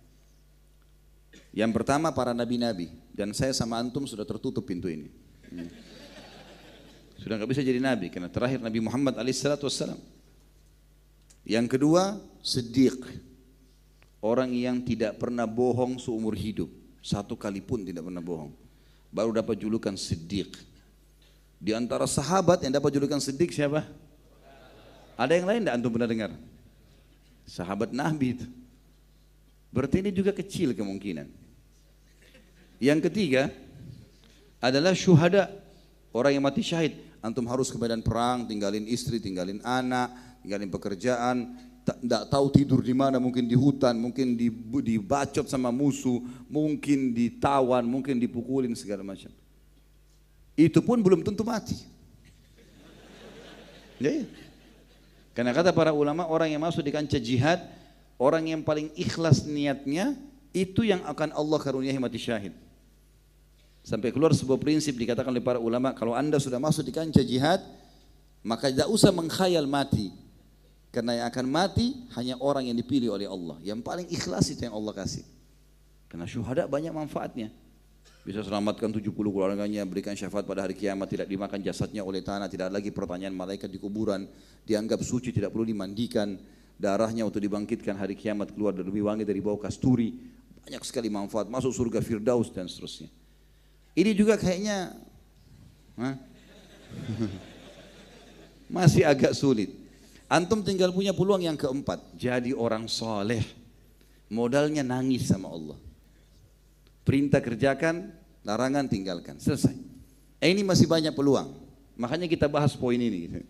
Yang 1.51 1.71
pertama 1.75 2.15
para 2.15 2.31
nabi-nabi 2.31 2.87
dan 3.11 3.35
saya 3.35 3.51
sama 3.51 3.75
antum 3.75 4.07
sudah 4.07 4.23
tertutup 4.23 4.63
pintu 4.63 4.87
ini. 4.87 5.11
Ya. 5.51 5.67
Sudah 7.19 7.35
nggak 7.35 7.51
bisa 7.51 7.59
jadi 7.59 7.83
nabi 7.83 8.07
karena 8.07 8.31
terakhir 8.31 8.63
Nabi 8.63 8.79
Muhammad 8.79 9.19
alaihissalam. 9.19 9.99
Yang 11.45 11.77
kedua 11.77 12.21
Siddiq, 12.41 12.97
orang 14.21 14.49
yang 14.53 14.81
tidak 14.81 15.17
pernah 15.21 15.45
bohong 15.45 15.97
seumur 15.97 16.33
hidup, 16.33 16.69
satu 17.01 17.37
kali 17.37 17.61
pun 17.61 17.85
tidak 17.85 18.05
pernah 18.05 18.21
bohong. 18.21 18.53
Baru 19.13 19.33
dapat 19.33 19.57
julukan 19.57 19.93
Siddiq. 19.97 20.57
Di 21.61 21.77
antara 21.77 22.09
sahabat 22.09 22.65
yang 22.65 22.73
dapat 22.73 22.89
julukan 22.93 23.21
Siddiq 23.21 23.53
siapa? 23.53 23.85
Ada 25.13 25.37
yang 25.37 25.45
lain 25.45 25.61
tidak 25.65 25.75
antum 25.77 25.91
pernah 25.93 26.09
dengar? 26.09 26.31
Sahabat 27.45 27.93
Nabi 27.93 28.41
itu. 28.41 28.47
Berarti 29.69 30.01
ini 30.01 30.09
juga 30.09 30.33
kecil 30.33 30.73
kemungkinan. 30.73 31.29
Yang 32.81 32.99
ketiga 33.09 33.53
adalah 34.57 34.97
syuhada, 34.97 35.53
orang 36.09 36.37
yang 36.37 36.43
mati 36.45 36.65
syahid. 36.65 36.97
Antum 37.21 37.45
harus 37.45 37.69
ke 37.69 37.77
medan 37.77 38.01
perang, 38.01 38.49
tinggalin 38.49 38.89
istri, 38.89 39.21
tinggalin 39.21 39.61
anak, 39.61 40.09
tinggalin 40.41 40.69
pekerjaan, 40.73 41.55
tidak 41.81 42.29
tahu 42.29 42.45
tidur 42.53 42.81
di 42.85 42.93
mana, 42.93 43.17
mungkin 43.17 43.49
di 43.49 43.57
hutan, 43.57 43.97
mungkin 43.97 44.37
dibacot 44.85 45.49
sama 45.49 45.73
musuh, 45.73 46.21
mungkin 46.45 47.13
ditawan, 47.13 47.81
mungkin 47.81 48.21
dipukulin 48.21 48.73
segala 48.77 49.01
macam. 49.01 49.33
Itu 50.53 50.85
pun 50.85 51.01
belum 51.01 51.25
tentu 51.25 51.41
mati. 51.41 51.77
Ya, 54.01 54.21
ya. 54.21 54.25
Karena 55.31 55.55
kata 55.55 55.71
para 55.71 55.95
ulama 55.95 56.27
orang 56.27 56.51
yang 56.51 56.61
masuk 56.61 56.83
di 56.83 56.91
kancah 56.91 57.21
jihad, 57.21 57.63
orang 58.19 58.51
yang 58.51 58.61
paling 58.61 58.91
ikhlas 58.93 59.47
niatnya 59.47 60.13
itu 60.51 60.83
yang 60.83 61.01
akan 61.07 61.31
Allah 61.31 61.57
karuniai 61.57 61.97
mati 61.97 62.19
syahid. 62.19 62.51
Sampai 63.81 64.13
keluar 64.13 64.35
sebuah 64.35 64.61
prinsip 64.61 64.93
dikatakan 64.93 65.33
oleh 65.33 65.41
para 65.41 65.57
ulama, 65.57 65.95
kalau 65.97 66.13
anda 66.13 66.37
sudah 66.37 66.61
masuk 66.61 66.85
di 66.85 66.93
kancah 66.93 67.25
jihad, 67.25 67.63
maka 68.45 68.69
tidak 68.69 68.91
usah 68.91 69.09
mengkhayal 69.09 69.65
mati. 69.65 70.13
Karena 70.91 71.23
yang 71.23 71.27
akan 71.31 71.45
mati 71.47 72.03
hanya 72.19 72.35
orang 72.43 72.67
yang 72.67 72.75
dipilih 72.75 73.15
oleh 73.15 73.23
Allah. 73.23 73.55
Yang 73.63 73.79
paling 73.79 74.07
ikhlas 74.11 74.51
itu 74.51 74.67
yang 74.67 74.75
Allah 74.75 74.91
kasih. 74.91 75.23
Karena 76.11 76.27
syuhada 76.27 76.67
banyak 76.67 76.91
manfaatnya. 76.91 77.47
Bisa 78.21 78.45
selamatkan 78.45 78.93
70 78.93 79.09
keluarganya, 79.09 79.81
berikan 79.87 80.13
syafaat 80.13 80.45
pada 80.45 80.67
hari 80.67 80.77
kiamat, 80.77 81.09
tidak 81.09 81.25
dimakan 81.25 81.57
jasadnya 81.63 82.05
oleh 82.05 82.21
tanah, 82.21 82.45
tidak 82.45 82.69
lagi 82.69 82.93
pertanyaan 82.93 83.33
malaikat 83.33 83.65
di 83.65 83.81
kuburan, 83.81 84.29
dianggap 84.61 85.01
suci, 85.01 85.33
tidak 85.33 85.49
perlu 85.49 85.65
dimandikan, 85.65 86.37
darahnya 86.77 87.25
waktu 87.25 87.49
dibangkitkan 87.49 87.97
hari 87.97 88.13
kiamat 88.13 88.53
keluar 88.53 88.77
dan 88.77 88.85
lebih 88.85 89.09
wangi 89.09 89.25
dari 89.25 89.41
bau 89.41 89.57
kasturi, 89.57 90.21
banyak 90.61 90.85
sekali 90.85 91.09
manfaat, 91.09 91.49
masuk 91.49 91.73
surga 91.73 91.97
Firdaus 92.05 92.53
dan 92.53 92.69
seterusnya. 92.69 93.09
Ini 93.97 94.13
juga 94.13 94.37
kayaknya 94.37 94.93
masih 98.77 99.01
agak 99.01 99.33
sulit. 99.33 99.80
Antum 100.32 100.63
tinggal 100.63 100.95
punya 100.95 101.11
peluang 101.11 101.43
yang 101.43 101.59
keempat, 101.59 102.15
jadi 102.15 102.55
orang 102.55 102.88
soleh. 102.88 103.43
Modalnya 104.32 104.79
nangis 104.79 105.27
sama 105.27 105.51
Allah. 105.51 105.75
Perintah 107.03 107.43
kerjakan, 107.43 108.15
larangan 108.47 108.88
tinggalkan. 108.88 109.43
Selesai. 109.43 109.75
Eh, 110.39 110.55
ini 110.55 110.63
masih 110.63 110.88
banyak 110.88 111.11
peluang. 111.11 111.51
Makanya 111.99 112.32
kita 112.32 112.47
bahas 112.47 112.71
poin 112.79 112.95
ini. 112.95 113.27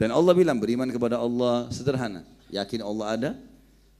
Dan 0.00 0.08
Allah 0.08 0.32
bilang 0.32 0.56
beriman 0.56 0.88
kepada 0.88 1.20
Allah 1.20 1.68
sederhana. 1.68 2.24
Yakin 2.48 2.80
Allah 2.80 3.06
ada, 3.12 3.30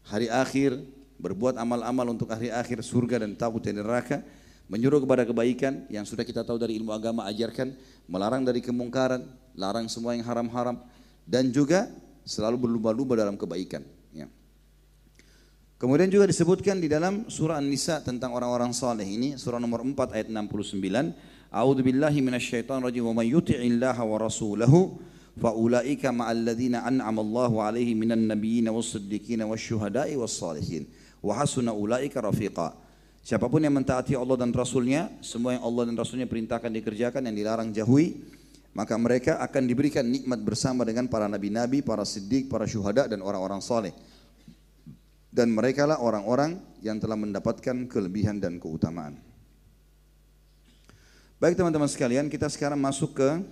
hari 0.09 0.33
akhir, 0.33 0.73
berbuat 1.21 1.61
amal-amal 1.61 2.17
untuk 2.17 2.33
hari 2.33 2.49
akhir, 2.49 2.81
surga 2.81 3.29
dan 3.29 3.37
takut 3.37 3.61
dari 3.61 3.77
neraka, 3.77 4.25
menyuruh 4.71 5.05
kepada 5.05 5.29
kebaikan 5.29 5.85
yang 5.93 6.09
sudah 6.09 6.25
kita 6.25 6.43
tahu 6.45 6.57
dari 6.57 6.77
ilmu 6.81 6.91
agama 6.93 7.29
ajarkan, 7.29 7.77
melarang 8.09 8.45
dari 8.45 8.65
kemungkaran, 8.65 9.25
larang 9.55 9.89
semua 9.89 10.17
yang 10.17 10.25
haram-haram, 10.25 10.81
dan 11.29 11.53
juga 11.53 11.89
selalu 12.25 12.69
berlumba-lumba 12.69 13.17
dalam 13.17 13.37
kebaikan. 13.37 13.85
Kemudian 15.75 16.09
juga 16.09 16.25
disebutkan 16.25 16.81
di 16.81 16.89
dalam 16.89 17.29
surah 17.29 17.61
An-Nisa 17.61 18.01
tentang 18.01 18.33
orang-orang 18.33 18.73
saleh 18.73 19.05
ini, 19.05 19.37
surah 19.37 19.61
nomor 19.61 19.85
4 19.85 20.17
ayat 20.17 20.29
69, 20.33 20.81
A'udzu 21.53 21.83
billahi 21.85 22.25
minasyaitonir 22.25 22.89
rajim 22.89 23.05
wa 23.11 23.21
may 23.21 23.29
yuti'illaha 23.29 24.01
wa 24.01 24.17
rasulahu 24.17 24.97
ma'al 25.37 26.41
ladzina 26.41 26.89
an'ama 26.89 27.21
Allahu 27.21 27.61
'alaihim 27.61 28.01
minan 28.01 28.25
nabiyyin 28.25 28.71
was-siddiqin 28.73 29.45
wasyuhada'i 29.45 30.17
was-salihin 30.17 30.89
wa 31.21 31.37
hasuna 31.37 31.77
ulaika 31.77 32.23
rafiqa. 32.23 32.81
Siapa 33.25 33.49
pun 33.49 33.65
yang 33.65 33.73
mentaati 33.73 34.13
Allah 34.13 34.37
dan 34.37 34.53
Rasulnya, 34.53 35.09
semua 35.25 35.57
yang 35.57 35.65
Allah 35.65 35.89
dan 35.89 35.97
Rasulnya 35.97 36.29
perintahkan 36.29 36.69
dikerjakan, 36.69 37.25
yang 37.25 37.33
dilarang 37.33 37.73
jauhi, 37.73 38.21
maka 38.77 39.01
mereka 39.01 39.41
akan 39.41 39.65
diberikan 39.65 40.05
nikmat 40.05 40.45
bersama 40.45 40.85
dengan 40.85 41.09
para 41.09 41.25
nabi-nabi, 41.25 41.81
para 41.81 42.05
siddiq, 42.05 42.53
para 42.53 42.69
syuhada 42.69 43.09
dan 43.09 43.25
orang-orang 43.25 43.65
saleh 43.65 43.97
dan 45.35 45.51
mereka 45.51 45.83
lah 45.83 45.99
orang-orang 45.99 46.63
yang 46.79 47.03
telah 47.03 47.19
mendapatkan 47.19 47.91
kelebihan 47.91 48.39
dan 48.39 48.63
keutamaan. 48.63 49.19
Baik 51.43 51.59
teman-teman 51.59 51.91
sekalian, 51.91 52.31
kita 52.31 52.47
sekarang 52.47 52.79
masuk 52.79 53.19
ke 53.19 53.43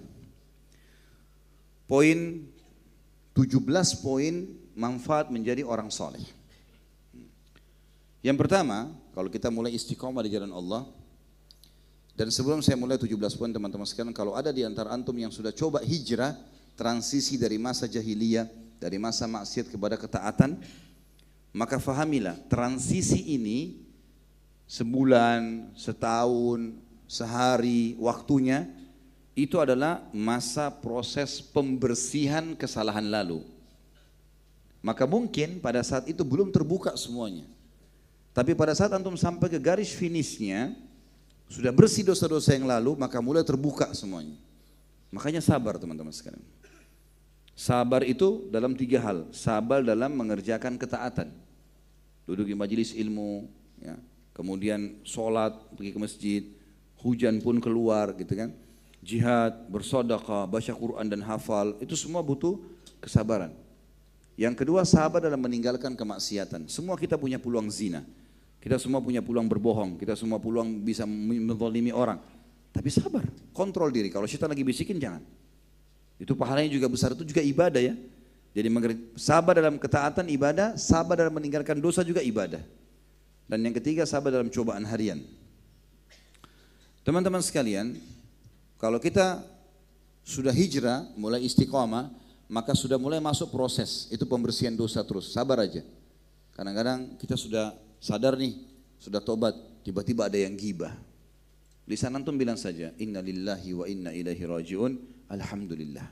poin 1.90 2.46
17 3.34 3.66
poin 3.98 4.46
manfaat 4.78 5.26
menjadi 5.34 5.66
orang 5.66 5.90
soleh. 5.90 6.22
Yang 8.22 8.46
pertama, 8.46 8.94
kalau 9.10 9.26
kita 9.26 9.50
mulai 9.50 9.74
istiqomah 9.74 10.22
di 10.22 10.30
jalan 10.30 10.54
Allah, 10.54 10.86
dan 12.14 12.30
sebelum 12.30 12.62
saya 12.62 12.78
mulai 12.78 12.94
17 12.94 13.10
poin 13.34 13.50
teman-teman 13.50 13.82
sekalian, 13.82 14.14
kalau 14.14 14.38
ada 14.38 14.54
di 14.54 14.62
antara 14.62 14.94
antum 14.94 15.16
yang 15.18 15.34
sudah 15.34 15.50
coba 15.50 15.82
hijrah, 15.82 16.38
transisi 16.78 17.34
dari 17.34 17.58
masa 17.58 17.90
jahiliyah, 17.90 18.46
dari 18.78 18.94
masa 19.02 19.26
maksiat 19.26 19.74
kepada 19.74 19.98
ketaatan, 19.98 20.54
maka 21.50 21.82
fahamilah 21.82 22.38
transisi 22.46 23.34
ini 23.34 23.82
sebulan, 24.70 25.74
setahun, 25.74 26.78
sehari 27.10 27.98
waktunya 27.98 28.70
itu 29.34 29.58
adalah 29.58 30.04
masa 30.14 30.70
proses 30.70 31.42
pembersihan 31.42 32.54
kesalahan 32.54 33.04
lalu. 33.04 33.42
Maka 34.78 35.10
mungkin 35.10 35.58
pada 35.58 35.80
saat 35.80 36.06
itu 36.06 36.22
belum 36.24 36.54
terbuka 36.54 36.94
semuanya. 36.94 37.48
Tapi 38.32 38.56
pada 38.56 38.72
saat 38.72 38.88
antum 38.96 39.12
sampai 39.12 39.52
ke 39.52 39.60
garis 39.60 39.92
finishnya, 39.92 40.72
sudah 41.52 41.68
bersih 41.68 42.00
dosa-dosa 42.00 42.56
yang 42.56 42.64
lalu, 42.64 42.96
maka 42.96 43.20
mulai 43.20 43.44
terbuka 43.44 43.92
semuanya. 43.92 44.40
Makanya 45.12 45.44
sabar 45.44 45.76
teman-teman 45.76 46.08
sekalian. 46.08 46.40
Sabar 47.52 48.00
itu 48.08 48.48
dalam 48.48 48.72
tiga 48.72 49.04
hal. 49.04 49.28
Sabar 49.36 49.84
dalam 49.84 50.16
mengerjakan 50.16 50.80
ketaatan. 50.80 51.28
Duduk 52.24 52.48
di 52.48 52.56
majelis 52.56 52.96
ilmu, 52.96 53.44
ya. 53.76 54.00
kemudian 54.32 54.96
sholat, 55.04 55.52
pergi 55.76 55.92
ke 55.92 56.00
masjid, 56.00 56.42
hujan 57.04 57.36
pun 57.44 57.60
keluar 57.60 58.16
gitu 58.16 58.32
kan. 58.32 58.48
Jihad, 59.04 59.68
bersodakah, 59.68 60.48
baca 60.48 60.72
Quran 60.72 61.06
dan 61.12 61.20
hafal, 61.20 61.76
itu 61.84 61.92
semua 61.92 62.24
butuh 62.24 62.56
kesabaran. 63.04 63.52
Yang 64.40 64.64
kedua 64.64 64.88
sabar 64.88 65.20
dalam 65.20 65.36
meninggalkan 65.36 65.92
kemaksiatan. 65.92 66.64
Semua 66.72 66.96
kita 66.96 67.20
punya 67.20 67.36
peluang 67.36 67.68
zina. 67.68 68.00
Kita 68.62 68.78
semua 68.78 69.02
punya 69.02 69.18
peluang 69.18 69.50
berbohong. 69.50 69.98
Kita 69.98 70.14
semua 70.14 70.38
peluang 70.38 70.86
bisa 70.86 71.02
menzalimi 71.02 71.90
orang. 71.90 72.22
Tapi 72.70 72.88
sabar, 72.94 73.26
kontrol 73.50 73.90
diri. 73.90 74.06
Kalau 74.06 74.24
kita 74.24 74.46
lagi 74.46 74.62
bisikin 74.62 75.02
jangan. 75.02 75.18
Itu 76.22 76.38
pahalanya 76.38 76.70
juga 76.70 76.86
besar, 76.86 77.18
itu 77.18 77.26
juga 77.26 77.42
ibadah 77.42 77.82
ya. 77.82 77.98
Jadi 78.54 78.68
sabar 79.18 79.58
dalam 79.58 79.82
ketaatan 79.82 80.30
ibadah, 80.30 80.78
sabar 80.78 81.18
dalam 81.18 81.34
meninggalkan 81.34 81.82
dosa 81.82 82.06
juga 82.06 82.22
ibadah. 82.22 82.62
Dan 83.50 83.66
yang 83.66 83.74
ketiga 83.74 84.06
sabar 84.06 84.30
dalam 84.30 84.46
cobaan 84.46 84.86
harian. 84.86 85.18
Teman-teman 87.02 87.42
sekalian, 87.42 87.98
kalau 88.78 89.02
kita 89.02 89.42
sudah 90.22 90.54
hijrah, 90.54 91.02
mulai 91.18 91.42
istiqomah, 91.42 92.14
maka 92.46 92.78
sudah 92.78 92.94
mulai 92.94 93.18
masuk 93.18 93.50
proses, 93.50 94.06
itu 94.14 94.22
pembersihan 94.22 94.70
dosa 94.70 95.02
terus, 95.02 95.34
sabar 95.34 95.66
aja. 95.66 95.82
Kadang-kadang 96.54 97.18
kita 97.18 97.34
sudah 97.34 97.74
sadar 98.02 98.34
nih, 98.34 98.58
sudah 98.98 99.22
tobat, 99.22 99.54
tiba-tiba 99.86 100.26
ada 100.26 100.34
yang 100.34 100.58
gibah. 100.58 100.90
Lisan 101.86 102.18
antum 102.18 102.34
bilang 102.34 102.58
saja, 102.58 102.90
Inna 102.98 103.22
lillahi 103.22 103.70
wa 103.70 103.86
inna 103.86 104.10
ilaihi 104.10 104.42
rajiun, 104.42 104.92
Alhamdulillah. 105.30 106.06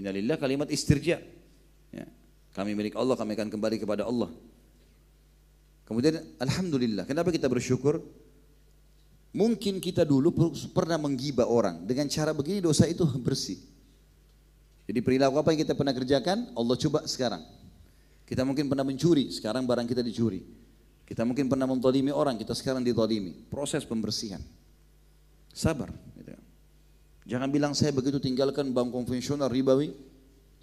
Inna 0.00 0.10
lillah 0.10 0.40
kalimat 0.40 0.72
istirja. 0.72 1.20
Ya. 1.92 2.06
Kami 2.56 2.72
milik 2.72 2.96
Allah, 2.96 3.14
kami 3.20 3.36
akan 3.36 3.52
kembali 3.52 3.76
kepada 3.76 4.08
Allah. 4.08 4.32
Kemudian 5.84 6.24
Alhamdulillah, 6.40 7.04
kenapa 7.04 7.28
kita 7.28 7.46
bersyukur? 7.52 8.00
Mungkin 9.34 9.82
kita 9.82 10.06
dulu 10.06 10.32
pernah 10.72 10.96
menggibah 10.96 11.44
orang. 11.44 11.84
Dengan 11.84 12.08
cara 12.08 12.32
begini 12.32 12.64
dosa 12.64 12.88
itu 12.88 13.04
bersih. 13.26 13.60
Jadi 14.84 15.00
perilaku 15.00 15.40
apa 15.40 15.52
yang 15.52 15.60
kita 15.68 15.74
pernah 15.76 15.92
kerjakan, 15.96 16.52
Allah 16.56 16.76
coba 16.76 17.04
sekarang. 17.08 17.42
Kita 18.24 18.44
mungkin 18.44 18.68
pernah 18.68 18.84
mencuri, 18.84 19.28
sekarang 19.32 19.68
barang 19.68 19.84
kita 19.88 20.00
dicuri. 20.00 20.63
Kita 21.04 21.20
mungkin 21.22 21.52
pernah 21.52 21.68
mentolimi 21.68 22.08
orang, 22.08 22.40
kita 22.40 22.56
sekarang 22.56 22.80
ditolimi. 22.80 23.36
Proses 23.52 23.84
pembersihan. 23.84 24.40
Sabar. 25.52 25.92
Gitu. 26.16 26.32
Jangan 27.28 27.48
bilang 27.52 27.72
saya 27.76 27.92
begitu 27.92 28.16
tinggalkan 28.20 28.72
bank 28.72 28.92
konvensional 28.92 29.52
ribawi, 29.52 29.92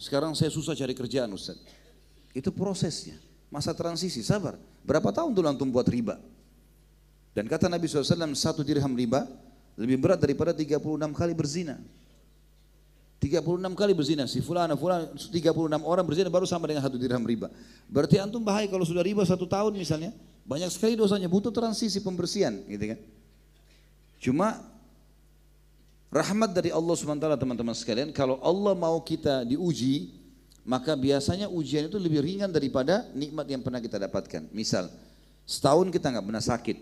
sekarang 0.01 0.33
saya 0.33 0.49
susah 0.49 0.73
cari 0.73 0.97
kerjaan 0.97 1.29
Ustaz. 1.33 1.61
Itu 2.33 2.49
prosesnya, 2.49 3.21
masa 3.53 3.73
transisi, 3.77 4.25
sabar. 4.25 4.57
Berapa 4.81 5.13
tahun 5.13 5.33
dulu 5.37 5.45
antum 5.45 5.69
buat 5.69 5.85
riba? 5.85 6.17
Dan 7.31 7.45
kata 7.47 7.69
Nabi 7.69 7.85
SAW, 7.87 8.33
satu 8.35 8.65
dirham 8.65 8.91
riba 8.91 9.23
lebih 9.79 10.01
berat 10.01 10.19
daripada 10.19 10.51
36 10.51 10.81
kali 11.15 11.33
berzina. 11.37 11.77
36 13.21 13.77
kali 13.77 13.93
berzina, 13.93 14.25
si 14.25 14.41
fulana, 14.41 14.73
fulana, 14.73 15.13
36 15.13 15.85
orang 15.85 16.05
berzina 16.05 16.29
baru 16.33 16.49
sama 16.49 16.65
dengan 16.65 16.81
satu 16.81 16.97
dirham 16.97 17.21
riba. 17.21 17.53
Berarti 17.85 18.17
antum 18.17 18.41
bahaya 18.41 18.65
kalau 18.65 18.81
sudah 18.81 19.05
riba 19.05 19.21
satu 19.21 19.45
tahun 19.45 19.77
misalnya, 19.77 20.09
banyak 20.45 20.69
sekali 20.73 20.97
dosanya, 20.97 21.29
butuh 21.29 21.53
transisi 21.53 22.01
pembersihan 22.01 22.57
gitu 22.65 22.95
kan. 22.95 22.99
Cuma 24.21 24.47
rahmat 26.11 26.51
dari 26.51 26.69
Allah 26.69 26.93
SWT 26.93 27.25
teman-teman 27.39 27.73
sekalian, 27.73 28.09
kalau 28.13 28.37
Allah 28.43 28.73
mau 28.77 28.99
kita 29.01 29.47
diuji, 29.47 30.13
maka 30.61 30.93
biasanya 30.93 31.49
ujian 31.49 31.89
itu 31.89 31.97
lebih 31.97 32.21
ringan 32.21 32.51
daripada 32.51 33.09
nikmat 33.17 33.47
yang 33.49 33.61
pernah 33.65 33.81
kita 33.81 33.97
dapatkan. 33.97 34.49
Misal, 34.53 34.91
setahun 35.47 35.89
kita 35.89 36.13
nggak 36.13 36.25
pernah 36.25 36.43
sakit, 36.43 36.77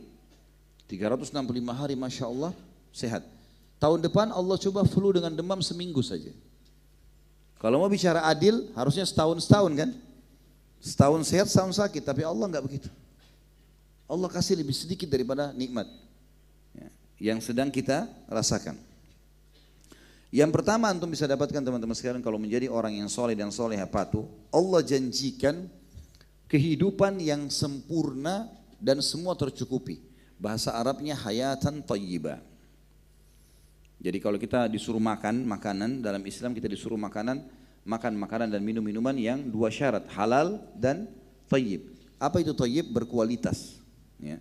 365 0.90 1.30
hari 1.72 1.96
Masya 1.96 2.26
Allah 2.28 2.52
sehat. 2.92 3.24
Tahun 3.80 4.00
depan 4.04 4.34
Allah 4.36 4.60
coba 4.60 4.84
flu 4.84 5.16
dengan 5.16 5.32
demam 5.32 5.64
seminggu 5.64 6.04
saja. 6.04 6.36
Kalau 7.60 7.80
mau 7.80 7.88
bicara 7.92 8.28
adil 8.28 8.68
harusnya 8.76 9.08
setahun-setahun 9.08 9.72
kan? 9.76 9.90
Setahun 10.80 11.22
sehat, 11.28 11.48
setahun 11.48 11.76
sakit. 11.80 12.04
Tapi 12.04 12.24
Allah 12.24 12.48
nggak 12.48 12.64
begitu. 12.64 12.90
Allah 14.10 14.26
kasih 14.26 14.58
lebih 14.58 14.74
sedikit 14.74 15.06
daripada 15.06 15.54
nikmat 15.54 15.86
ya, 16.74 16.90
yang 17.32 17.40
sedang 17.40 17.70
kita 17.70 18.10
rasakan. 18.26 18.74
Yang 20.34 20.52
pertama 20.54 20.90
antum 20.90 21.10
bisa 21.10 21.30
dapatkan 21.30 21.62
teman-teman 21.62 21.94
sekalian 21.94 22.22
kalau 22.26 22.42
menjadi 22.42 22.70
orang 22.70 22.98
yang 22.98 23.10
soleh 23.10 23.38
dan 23.38 23.54
soleh 23.54 23.78
patuh, 23.86 24.26
Allah 24.50 24.82
janjikan 24.82 25.70
kehidupan 26.50 27.22
yang 27.22 27.50
sempurna 27.54 28.50
dan 28.82 29.02
semua 29.02 29.38
tercukupi. 29.38 30.02
Bahasa 30.42 30.74
Arabnya 30.74 31.14
hayatan 31.14 31.86
tayyiba. 31.86 32.42
Jadi 34.00 34.18
kalau 34.22 34.40
kita 34.40 34.66
disuruh 34.72 35.02
makan 35.02 35.44
makanan 35.44 36.00
dalam 36.00 36.24
Islam 36.24 36.56
kita 36.56 36.72
disuruh 36.72 36.96
makanan 36.96 37.44
makan 37.84 38.16
makanan 38.16 38.48
dan 38.48 38.62
minum 38.64 38.86
minuman 38.86 39.18
yang 39.18 39.44
dua 39.44 39.68
syarat 39.74 40.08
halal 40.14 40.62
dan 40.78 41.10
tayyib. 41.52 41.90
Apa 42.22 42.40
itu 42.40 42.54
tayyib? 42.56 42.88
Berkualitas. 42.94 43.79
Ya. 44.20 44.38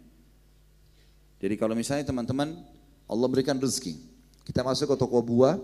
Jadi 1.38 1.54
kalau 1.54 1.74
misalnya 1.78 2.02
teman-teman 2.02 2.58
Allah 3.06 3.28
berikan 3.30 3.54
rezeki, 3.54 3.94
kita 4.42 4.66
masuk 4.66 4.90
ke 4.90 4.96
toko 4.98 5.22
buah, 5.22 5.54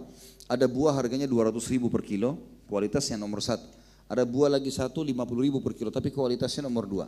ada 0.47 0.65
buah 0.71 0.95
harganya 0.95 1.27
200 1.27 1.59
ribu 1.75 1.91
per 1.91 2.07
kilo, 2.07 2.39
kualitasnya 2.71 3.19
nomor 3.19 3.43
satu. 3.43 3.67
Ada 4.07 4.23
buah 4.23 4.61
lagi 4.61 4.71
satu 4.71 5.03
50 5.03 5.19
ribu 5.43 5.59
per 5.65 5.75
kilo, 5.75 5.91
tapi 5.91 6.15
kualitasnya 6.15 6.69
nomor 6.69 6.87
dua. 6.87 7.07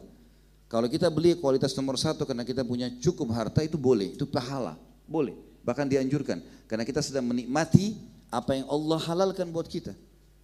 Kalau 0.66 0.90
kita 0.90 1.06
beli 1.12 1.38
kualitas 1.38 1.76
nomor 1.78 1.94
satu 1.94 2.26
karena 2.26 2.42
kita 2.42 2.66
punya 2.66 2.90
cukup 2.98 3.30
harta 3.30 3.62
itu 3.62 3.78
boleh, 3.78 4.18
itu 4.18 4.26
pahala, 4.26 4.74
boleh. 5.06 5.36
Bahkan 5.62 5.86
dianjurkan 5.86 6.42
karena 6.66 6.82
kita 6.82 6.98
sedang 7.04 7.30
menikmati 7.30 7.94
apa 8.34 8.58
yang 8.58 8.66
Allah 8.66 8.98
halalkan 8.98 9.46
buat 9.54 9.70
kita. 9.70 9.94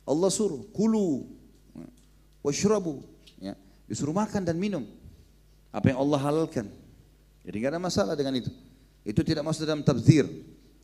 Allah 0.06 0.30
suruh 0.30 0.62
kulu, 0.70 1.26
washrabu, 2.46 3.02
ya, 3.42 3.58
disuruh 3.90 4.14
makan 4.14 4.46
dan 4.46 4.54
minum 4.54 4.86
apa 5.72 5.88
yang 5.88 5.98
Allah 6.04 6.20
halalkan. 6.20 6.68
Jadi 7.42 7.56
tidak 7.58 7.70
ada 7.74 7.80
masalah 7.82 8.14
dengan 8.14 8.38
itu. 8.38 8.52
Itu 9.02 9.24
tidak 9.26 9.42
masuk 9.42 9.66
dalam 9.66 9.82
tabzir. 9.82 10.28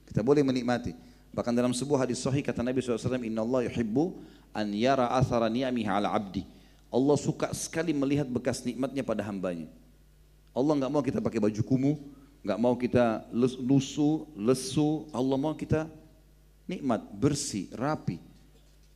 Kita 0.08 0.24
boleh 0.24 0.42
menikmati. 0.42 0.96
Bahkan 1.30 1.52
dalam 1.54 1.70
sebuah 1.76 2.08
hadis 2.08 2.18
sahih 2.18 2.42
kata 2.42 2.64
Nabi 2.64 2.80
SAW, 2.80 3.20
Inna 3.22 3.44
Allah 3.44 3.68
yuhibbu 3.68 4.18
an 4.56 4.72
yara 4.74 5.12
athara 5.12 5.46
ni'amihi 5.46 5.86
ala 5.86 6.10
abdi. 6.10 6.42
Allah 6.88 7.16
suka 7.20 7.52
sekali 7.52 7.92
melihat 7.92 8.24
bekas 8.26 8.64
nikmatnya 8.64 9.04
pada 9.04 9.20
hambanya. 9.22 9.68
Allah 10.56 10.72
nggak 10.82 10.90
mau 10.90 11.04
kita 11.04 11.20
pakai 11.20 11.38
baju 11.38 11.62
kumuh, 11.62 11.96
nggak 12.42 12.58
mau 12.58 12.74
kita 12.74 13.28
lusuh, 13.30 14.24
lesu. 14.34 15.06
Allah 15.12 15.36
mau 15.36 15.52
kita 15.52 15.86
nikmat, 16.64 17.04
bersih, 17.12 17.68
rapi. 17.76 18.18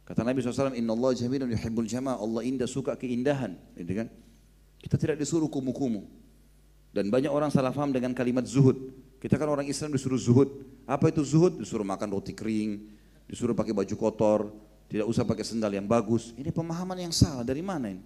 Kata 0.08 0.24
Nabi 0.26 0.42
SAW, 0.42 0.74
Inna 0.74 0.96
Allah 0.96 1.14
jamilun 1.14 1.52
yuhibbul 1.52 1.86
jama' 1.86 2.18
Allah 2.18 2.42
indah 2.42 2.66
suka 2.66 2.98
keindahan. 2.98 3.54
Gitu 3.76 4.02
kan? 4.02 4.08
Kita 4.82 4.98
tidak 4.98 5.22
disuruh 5.22 5.46
kumuh-kumuh. 5.46 6.02
Dan 6.92 7.08
banyak 7.08 7.30
orang 7.32 7.48
salah 7.48 7.72
faham 7.72 7.94
dengan 7.94 8.12
kalimat 8.12 8.44
zuhud. 8.44 8.76
Kita 9.16 9.38
kan 9.38 9.48
orang 9.48 9.64
Islam 9.64 9.94
disuruh 9.94 10.18
zuhud. 10.18 10.50
Apa 10.84 11.08
itu 11.08 11.22
zuhud? 11.24 11.56
Disuruh 11.62 11.86
makan 11.86 12.10
roti 12.12 12.34
kering, 12.34 12.90
disuruh 13.30 13.56
pakai 13.56 13.72
baju 13.72 13.94
kotor, 13.94 14.50
tidak 14.92 15.08
usah 15.08 15.24
pakai 15.24 15.46
sendal 15.46 15.72
yang 15.72 15.88
bagus. 15.88 16.36
Ini 16.36 16.52
pemahaman 16.52 16.98
yang 17.00 17.14
salah. 17.14 17.46
Dari 17.46 17.64
mana 17.64 17.94
ini? 17.94 18.04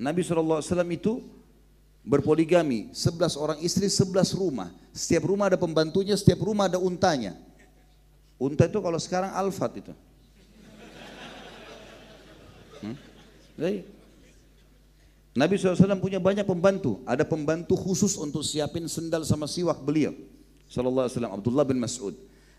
Nabi 0.00 0.26
SAW 0.26 0.58
itu 0.90 1.22
berpoligami. 2.02 2.90
11 2.90 3.38
orang 3.38 3.58
istri, 3.62 3.86
11 3.86 4.34
rumah. 4.34 4.74
Setiap 4.90 5.30
rumah 5.30 5.46
ada 5.52 5.60
pembantunya, 5.60 6.18
setiap 6.18 6.42
rumah 6.42 6.66
ada 6.66 6.82
untanya. 6.82 7.38
Unta 8.34 8.66
itu 8.66 8.82
kalau 8.82 8.98
sekarang 8.98 9.30
alfat 9.30 9.86
itu. 9.86 9.92
Hmm? 12.82 12.98
Nabi 15.34 15.58
SAW 15.58 15.98
punya 15.98 16.22
banyak 16.22 16.46
pembantu. 16.46 17.02
Ada 17.02 17.26
pembantu 17.26 17.74
khusus 17.74 18.14
untuk 18.14 18.46
siapin 18.46 18.86
sendal 18.86 19.26
sama 19.26 19.50
siwak 19.50 19.82
beliau. 19.82 20.14
Sallallahu 20.70 21.10
Alaihi 21.10 21.14
Wasallam 21.18 21.34
Abdullah 21.34 21.66
bin 21.66 21.78
Mas'ud. 21.82 22.14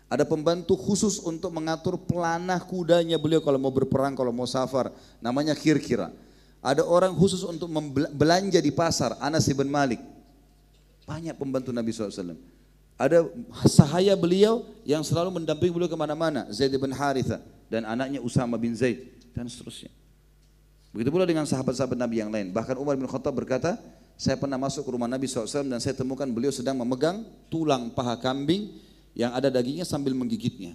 Ada 0.06 0.22
pembantu 0.22 0.78
khusus 0.78 1.18
untuk 1.24 1.50
mengatur 1.50 1.98
pelanah 1.98 2.62
kudanya 2.62 3.18
beliau 3.18 3.42
kalau 3.42 3.58
mau 3.58 3.72
berperang, 3.72 4.14
kalau 4.14 4.30
mau 4.30 4.46
safar. 4.46 4.92
Namanya 5.24 5.56
kir-kira. 5.56 6.12
Ada 6.60 6.84
orang 6.84 7.16
khusus 7.16 7.42
untuk 7.42 7.66
belanja 8.14 8.60
di 8.60 8.70
pasar, 8.70 9.16
Anas 9.24 9.48
bin 9.50 9.72
Malik. 9.72 9.98
Banyak 11.08 11.34
pembantu 11.34 11.72
Nabi 11.72 11.90
SAW. 11.90 12.38
Ada 12.96 13.28
sahaya 13.68 14.12
beliau 14.16 14.64
yang 14.84 15.00
selalu 15.00 15.42
mendampingi 15.42 15.72
beliau 15.72 15.90
ke 15.90 15.98
mana-mana. 15.98 16.48
Zaid 16.52 16.76
bin 16.76 16.92
Haritha 16.92 17.40
dan 17.72 17.88
anaknya 17.88 18.20
Usama 18.20 18.56
bin 18.60 18.72
Zaid 18.76 19.10
dan 19.32 19.48
seterusnya. 19.48 19.92
Begitu 20.96 21.12
pula 21.12 21.28
dengan 21.28 21.44
sahabat-sahabat 21.44 22.00
Nabi 22.00 22.24
yang 22.24 22.32
lain. 22.32 22.56
Bahkan 22.56 22.80
Umar 22.80 22.96
bin 22.96 23.04
Khattab 23.04 23.36
berkata, 23.36 23.76
saya 24.16 24.40
pernah 24.40 24.56
masuk 24.56 24.88
ke 24.88 24.90
rumah 24.96 25.04
Nabi 25.04 25.28
SAW 25.28 25.68
dan 25.68 25.76
saya 25.76 25.92
temukan 25.92 26.24
beliau 26.24 26.48
sedang 26.48 26.80
memegang 26.80 27.20
tulang 27.52 27.92
paha 27.92 28.16
kambing 28.16 28.72
yang 29.12 29.36
ada 29.36 29.52
dagingnya 29.52 29.84
sambil 29.84 30.16
menggigitnya. 30.16 30.72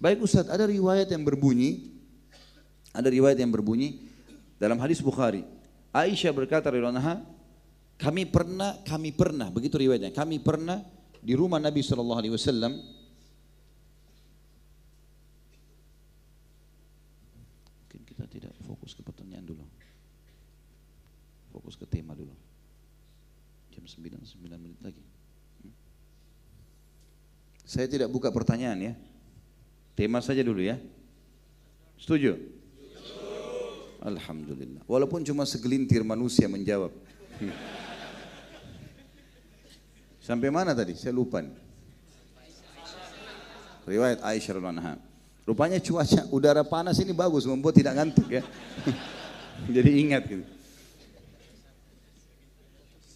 Baik 0.00 0.24
Ustaz, 0.24 0.48
ada 0.48 0.64
riwayat 0.64 1.12
yang 1.12 1.20
berbunyi, 1.20 1.92
ada 2.96 3.12
riwayat 3.12 3.36
yang 3.36 3.52
berbunyi 3.52 4.08
dalam 4.56 4.80
hadis 4.80 5.04
Bukhari. 5.04 5.44
Aisyah 5.92 6.32
berkata 6.32 6.72
radhiyallahu 6.72 7.20
kami 8.00 8.24
pernah, 8.24 8.80
kami 8.88 9.12
pernah, 9.12 9.52
begitu 9.52 9.76
riwayatnya, 9.76 10.16
kami 10.16 10.40
pernah 10.40 10.80
di 11.20 11.36
rumah 11.36 11.60
Nabi 11.60 11.84
Shallallahu 11.84 12.16
Alaihi 12.16 12.32
Wasallam 12.32 12.72
mungkin 17.76 18.00
kita 18.08 18.24
tidak 18.24 18.56
fokus 18.64 18.96
ke 18.96 19.04
pertanyaan 19.04 19.44
dulu 19.44 19.68
fokus 21.70 21.78
ke 21.78 21.86
tema 21.86 22.18
dulu 22.18 22.34
jam 23.70 23.86
9, 23.86 24.18
9 24.18 24.58
menit 24.58 24.74
lagi 24.82 24.98
saya 27.70 27.86
tidak 27.86 28.10
buka 28.10 28.34
pertanyaan 28.34 28.82
ya. 28.82 28.92
Tema 29.94 30.18
saja 30.18 30.42
dulu 30.42 30.58
ya. 30.58 30.74
Setuju? 31.94 32.34
Alhamdulillah. 34.02 34.82
Walaupun 34.90 35.22
cuma 35.22 35.46
segelintir 35.46 36.02
manusia 36.02 36.50
menjawab. 36.50 36.90
Sampai 40.26 40.50
mana 40.50 40.74
tadi? 40.74 40.98
Saya 40.98 41.14
lupa. 41.14 41.46
Riwayat 43.86 44.18
Aisyah 44.18 44.58
radhiyallahu 44.58 44.98
Rupanya 45.46 45.78
cuaca 45.78 46.26
udara 46.34 46.66
panas 46.66 46.98
ini 46.98 47.14
bagus 47.14 47.46
membuat 47.46 47.78
tidak 47.78 47.94
ngantuk 47.94 48.34
ya. 48.34 48.42
Jadi 49.78 49.90
ingat 49.94 50.26
gitu. 50.26 50.42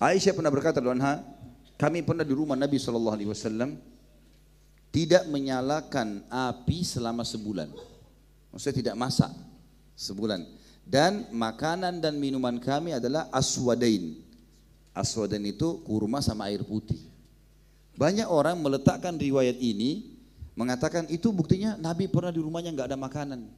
Aisyah 0.03 0.35
pernah 0.35 0.51
berkata 0.51 0.83
anha, 0.83 1.23
kami 1.79 2.03
pernah 2.03 2.27
di 2.27 2.35
rumah 2.35 2.59
Nabi 2.59 2.79
Shallallahu 2.79 3.15
Alaihi 3.15 3.31
Wasallam 3.31 3.79
tidak 4.95 5.27
menyalakan 5.27 6.23
api 6.31 6.87
selama 6.87 7.27
sebulan. 7.27 7.67
Maksudnya 8.55 8.77
tidak 8.79 8.95
masak 8.95 9.31
sebulan. 9.99 10.47
Dan 10.87 11.27
makanan 11.35 11.99
dan 11.99 12.15
minuman 12.15 12.63
kami 12.63 12.95
adalah 12.95 13.27
aswadain. 13.35 14.23
Aswadain 14.95 15.43
itu 15.43 15.83
kurma 15.83 16.23
sama 16.23 16.47
air 16.47 16.63
putih. 16.63 17.03
Banyak 17.99 18.31
orang 18.31 18.59
meletakkan 18.63 19.19
riwayat 19.19 19.59
ini 19.59 20.15
mengatakan 20.55 21.11
itu 21.11 21.35
buktinya 21.35 21.75
Nabi 21.75 22.07
pernah 22.07 22.31
di 22.31 22.39
rumahnya 22.39 22.71
nggak 22.71 22.89
ada 22.95 22.99
makanan. 22.99 23.51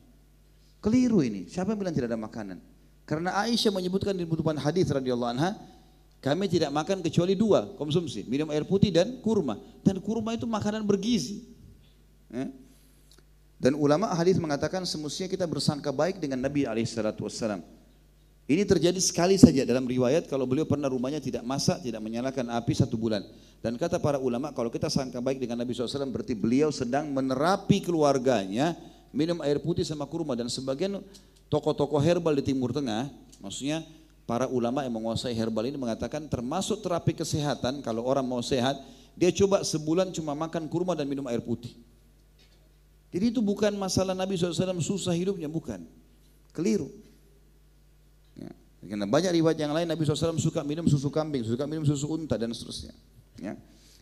Keliru 0.80 1.20
ini. 1.20 1.44
Siapa 1.48 1.72
yang 1.72 1.80
bilang 1.84 1.96
tidak 1.96 2.12
ada 2.12 2.20
makanan? 2.20 2.58
Karena 3.04 3.36
Aisyah 3.44 3.72
menyebutkan 3.74 4.16
di 4.16 4.24
butuhan 4.24 4.56
hadis 4.56 4.88
radhiyallahu 4.88 5.36
anha, 5.36 5.56
kami 6.24 6.50
tidak 6.50 6.72
makan 6.72 7.04
kecuali 7.04 7.38
dua 7.38 7.76
konsumsi, 7.76 8.26
minum 8.26 8.50
air 8.50 8.66
putih 8.66 8.90
dan 8.90 9.20
kurma. 9.22 9.60
Dan 9.84 10.02
kurma 10.02 10.34
itu 10.34 10.48
makanan 10.48 10.82
bergizi. 10.82 11.44
Ya. 12.32 12.50
Dan 13.56 13.72
ulama 13.78 14.12
hadis 14.12 14.36
mengatakan 14.36 14.84
semestinya 14.84 15.32
kita 15.32 15.46
bersangka 15.48 15.88
baik 15.88 16.20
dengan 16.20 16.44
Nabi 16.44 16.68
Alaihissalam. 16.68 17.64
Ini 18.46 18.62
terjadi 18.62 19.00
sekali 19.02 19.34
saja 19.40 19.66
dalam 19.66 19.88
riwayat 19.88 20.30
kalau 20.30 20.46
beliau 20.46 20.68
pernah 20.68 20.86
rumahnya 20.86 21.18
tidak 21.18 21.42
masak, 21.42 21.82
tidak 21.82 21.98
menyalakan 21.98 22.46
api 22.52 22.72
satu 22.78 22.94
bulan. 22.94 23.26
Dan 23.58 23.74
kata 23.74 23.98
para 23.98 24.22
ulama 24.22 24.54
kalau 24.54 24.70
kita 24.70 24.86
sangka 24.86 25.18
baik 25.18 25.42
dengan 25.42 25.58
Nabi 25.58 25.74
SAW 25.74 26.14
berarti 26.14 26.36
beliau 26.38 26.70
sedang 26.70 27.10
menerapi 27.10 27.82
keluarganya 27.82 28.78
minum 29.10 29.42
air 29.42 29.58
putih 29.58 29.82
sama 29.82 30.06
kurma 30.06 30.38
dan 30.38 30.46
sebagian 30.46 31.02
tokoh-tokoh 31.50 31.98
herbal 31.98 32.38
di 32.38 32.44
Timur 32.46 32.70
Tengah, 32.70 33.10
maksudnya 33.42 33.82
para 34.26 34.50
ulama 34.50 34.82
yang 34.82 34.92
menguasai 34.92 35.32
herbal 35.32 35.64
ini 35.70 35.78
mengatakan 35.78 36.26
termasuk 36.26 36.82
terapi 36.82 37.14
kesehatan 37.14 37.80
kalau 37.80 38.02
orang 38.02 38.26
mau 38.26 38.42
sehat, 38.42 38.74
dia 39.14 39.30
coba 39.30 39.62
sebulan 39.62 40.10
cuma 40.12 40.34
makan 40.34 40.66
kurma 40.66 40.92
dan 40.98 41.06
minum 41.06 41.24
air 41.30 41.40
putih. 41.40 41.72
Jadi 43.14 43.32
itu 43.32 43.40
bukan 43.40 43.72
masalah 43.78 44.12
Nabi 44.12 44.36
SAW 44.36 44.82
susah 44.82 45.14
hidupnya, 45.14 45.48
bukan. 45.48 45.80
Keliru. 46.52 46.90
Ya. 48.36 48.52
Karena 48.84 49.06
banyak 49.08 49.32
riwayat 49.40 49.56
yang 49.56 49.72
lain 49.72 49.88
Nabi 49.88 50.04
SAW 50.04 50.36
suka 50.36 50.60
minum 50.66 50.84
susu 50.84 51.08
kambing, 51.08 51.46
suka 51.46 51.64
minum 51.64 51.86
susu 51.86 52.10
unta 52.10 52.36
dan 52.36 52.52
seterusnya. 52.52 52.92
Ya. 53.40 53.56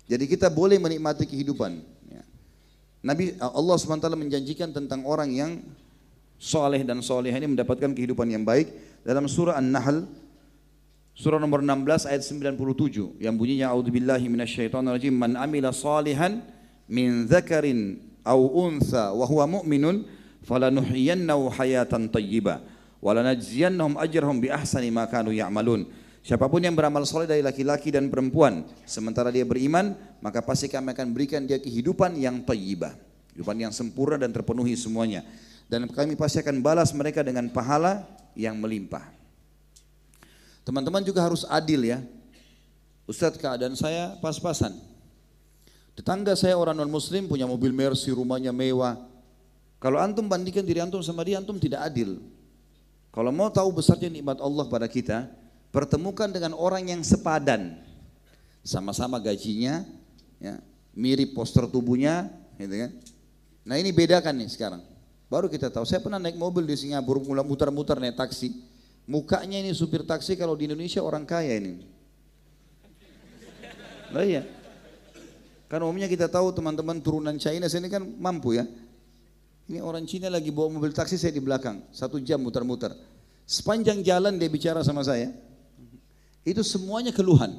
Jadi 0.08 0.24
kita 0.26 0.48
boleh 0.50 0.80
menikmati 0.80 1.28
kehidupan. 1.28 1.78
Ya. 2.10 2.24
Nabi 3.04 3.36
Allah 3.38 3.76
SWT 3.76 4.08
menjanjikan 4.16 4.72
tentang 4.72 5.04
orang 5.04 5.30
yang 5.30 5.60
soleh 6.38 6.82
dan 6.82 7.00
soleh 7.00 7.32
ini 7.32 7.50
mendapatkan 7.50 7.90
kehidupan 7.94 8.28
yang 8.30 8.42
baik 8.42 8.72
dalam 9.06 9.28
surah 9.28 9.56
An-Nahl 9.58 10.08
surah 11.14 11.38
nomor 11.38 11.62
16 11.62 12.10
ayat 12.10 12.22
97 12.26 13.22
yang 13.22 13.38
bunyinya 13.38 13.70
a'udzubillahi 13.70 14.26
minasyaitonirrajim 14.26 15.14
man 15.14 15.38
amila 15.38 15.70
salihan 15.70 16.42
min 16.90 17.30
dzakarin 17.30 18.02
au 18.26 18.50
untha 18.66 19.14
wa 19.14 19.22
huwa 19.28 19.60
mu'minun 19.60 20.04
falanuhyiyannahu 20.42 21.54
hayatan 21.54 22.10
thayyibah 22.10 22.60
wa 23.04 23.10
lanajziyannahum 23.12 24.00
ajrahum 24.00 24.40
bi 24.40 24.48
ahsani 24.48 24.88
ma 24.88 25.04
kanu 25.04 25.30
ya'malun. 25.30 25.84
Siapa 26.24 26.48
pun 26.48 26.64
yang 26.64 26.72
beramal 26.72 27.04
soleh 27.04 27.28
dari 27.28 27.44
laki-laki 27.44 27.92
dan 27.92 28.08
perempuan 28.08 28.64
sementara 28.88 29.28
dia 29.28 29.44
beriman, 29.44 29.92
maka 30.24 30.40
pasti 30.40 30.72
kami 30.72 30.96
akan 30.96 31.12
berikan 31.12 31.44
dia 31.44 31.60
kehidupan 31.60 32.16
yang 32.16 32.40
thayyibah, 32.48 32.96
kehidupan 33.28 33.60
yang 33.60 33.72
sempurna 33.76 34.16
dan 34.16 34.32
terpenuhi 34.32 34.72
semuanya. 34.72 35.20
Dan 35.70 35.88
kami 35.88 36.14
pasti 36.14 36.38
akan 36.44 36.60
balas 36.60 36.92
mereka 36.92 37.24
dengan 37.24 37.48
pahala 37.48 38.04
yang 38.36 38.58
melimpah. 38.60 39.10
Teman-teman 40.64 41.04
juga 41.04 41.20
harus 41.24 41.44
adil 41.48 41.84
ya. 41.84 42.00
Ustadz 43.04 43.36
keadaan 43.36 43.76
saya 43.76 44.16
pas-pasan. 44.20 44.72
Tetangga 45.94 46.34
saya 46.34 46.58
orang 46.58 46.74
non 46.74 46.90
muslim 46.90 47.28
punya 47.30 47.46
mobil 47.46 47.70
Mercy, 47.70 48.10
rumahnya 48.10 48.50
mewah. 48.50 48.98
Kalau 49.78 50.00
antum 50.00 50.24
bandingkan 50.26 50.64
diri 50.64 50.80
antum 50.80 51.04
sama 51.04 51.22
dia, 51.22 51.38
antum 51.38 51.60
tidak 51.60 51.84
adil. 51.84 52.18
Kalau 53.12 53.30
mau 53.30 53.52
tahu 53.52 53.78
besarnya 53.78 54.10
nikmat 54.10 54.40
Allah 54.42 54.66
pada 54.66 54.88
kita, 54.88 55.28
pertemukan 55.70 56.26
dengan 56.32 56.56
orang 56.56 56.88
yang 56.88 57.04
sepadan. 57.04 57.78
Sama-sama 58.64 59.20
gajinya, 59.20 59.84
ya, 60.40 60.58
mirip 60.96 61.36
poster 61.36 61.68
tubuhnya, 61.68 62.32
gitu 62.56 62.74
kan. 62.74 62.90
Nah 63.68 63.76
ini 63.76 63.92
bedakan 63.92 64.34
nih 64.40 64.48
sekarang. 64.50 64.82
Baru 65.34 65.50
kita 65.50 65.66
tahu. 65.66 65.82
Saya 65.82 65.98
pernah 65.98 66.22
naik 66.22 66.38
mobil 66.38 66.62
di 66.62 66.78
Singapura, 66.78 67.18
mulai 67.18 67.42
muter-muter 67.42 67.98
naik 67.98 68.14
taksi. 68.14 68.54
Mukanya 69.10 69.58
ini 69.58 69.74
supir 69.74 70.06
taksi 70.06 70.38
kalau 70.38 70.54
di 70.54 70.70
Indonesia 70.70 71.02
orang 71.02 71.26
kaya 71.26 71.58
ini. 71.58 71.82
Nah 74.14 74.22
iya. 74.22 74.46
Kan 75.66 75.82
umumnya 75.82 76.06
kita 76.06 76.30
tahu 76.30 76.54
teman-teman 76.54 77.02
turunan 77.02 77.34
China 77.34 77.66
sini 77.66 77.90
kan 77.90 78.06
mampu 78.06 78.54
ya. 78.54 78.62
Ini 79.66 79.82
orang 79.82 80.06
Cina 80.06 80.30
lagi 80.30 80.54
bawa 80.54 80.70
mobil 80.70 80.94
taksi 80.94 81.18
saya 81.18 81.34
di 81.34 81.42
belakang, 81.42 81.82
satu 81.90 82.22
jam 82.22 82.38
muter-muter. 82.38 82.94
Sepanjang 83.42 84.06
jalan 84.06 84.38
dia 84.38 84.46
bicara 84.46 84.86
sama 84.86 85.02
saya, 85.02 85.34
itu 86.46 86.62
semuanya 86.62 87.10
keluhan. 87.10 87.58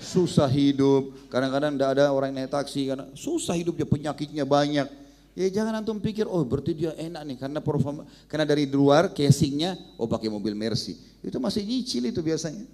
Susah 0.00 0.48
hidup, 0.48 1.12
kadang-kadang 1.28 1.76
tidak 1.76 2.00
ada 2.00 2.04
orang 2.16 2.32
naik 2.32 2.48
taksi, 2.48 2.88
karena 2.88 3.12
susah 3.12 3.52
hidupnya, 3.52 3.84
penyakitnya 3.84 4.48
banyak. 4.48 5.04
Ya 5.36 5.52
jangan 5.52 5.84
antum 5.84 6.00
pikir, 6.00 6.24
oh 6.24 6.40
berarti 6.48 6.72
dia 6.72 6.96
enak 6.96 7.22
nih, 7.28 7.36
karena 7.36 7.60
performa, 7.60 8.08
karena 8.24 8.48
dari 8.48 8.64
luar 8.64 9.12
casingnya, 9.12 9.76
oh 10.00 10.08
pakai 10.08 10.32
mobil 10.32 10.56
Mercy. 10.56 10.96
Itu 11.20 11.36
masih 11.36 11.60
nyicil 11.60 12.08
itu 12.08 12.24
biasanya. 12.24 12.64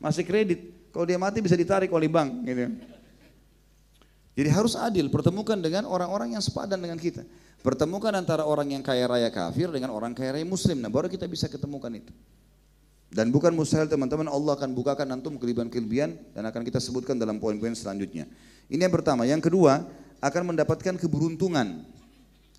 Masih 0.00 0.24
kredit. 0.24 0.88
Kalau 0.88 1.04
dia 1.04 1.20
mati 1.20 1.44
bisa 1.44 1.52
ditarik 1.52 1.92
oleh 1.92 2.08
bank 2.08 2.48
gitu. 2.48 2.72
Jadi 4.38 4.48
harus 4.48 4.80
adil, 4.80 5.12
pertemukan 5.12 5.60
dengan 5.60 5.84
orang-orang 5.84 6.32
yang 6.32 6.40
sepadan 6.40 6.80
dengan 6.80 6.96
kita. 6.96 7.26
Pertemukan 7.60 8.14
antara 8.16 8.48
orang 8.48 8.70
yang 8.72 8.80
kaya 8.86 9.04
raya 9.04 9.28
kafir 9.28 9.68
dengan 9.68 9.90
orang 9.90 10.14
kaya 10.16 10.38
raya 10.38 10.46
muslim. 10.48 10.78
Nah 10.78 10.88
baru 10.88 11.10
kita 11.10 11.28
bisa 11.28 11.50
ketemukan 11.50 11.90
itu. 11.90 12.14
Dan 13.10 13.28
bukan 13.34 13.50
mustahil 13.50 13.90
teman-teman 13.90 14.30
Allah 14.30 14.54
akan 14.54 14.72
bukakan 14.72 15.10
antum 15.10 15.34
kelebihan-kelebihan 15.36 16.16
dan 16.32 16.42
akan 16.48 16.62
kita 16.64 16.78
sebutkan 16.78 17.18
dalam 17.18 17.42
poin-poin 17.42 17.74
selanjutnya. 17.74 18.30
Ini 18.70 18.86
yang 18.86 18.94
pertama. 18.94 19.26
Yang 19.26 19.50
kedua, 19.50 19.84
akan 20.18 20.54
mendapatkan 20.54 20.94
keberuntungan. 20.98 21.86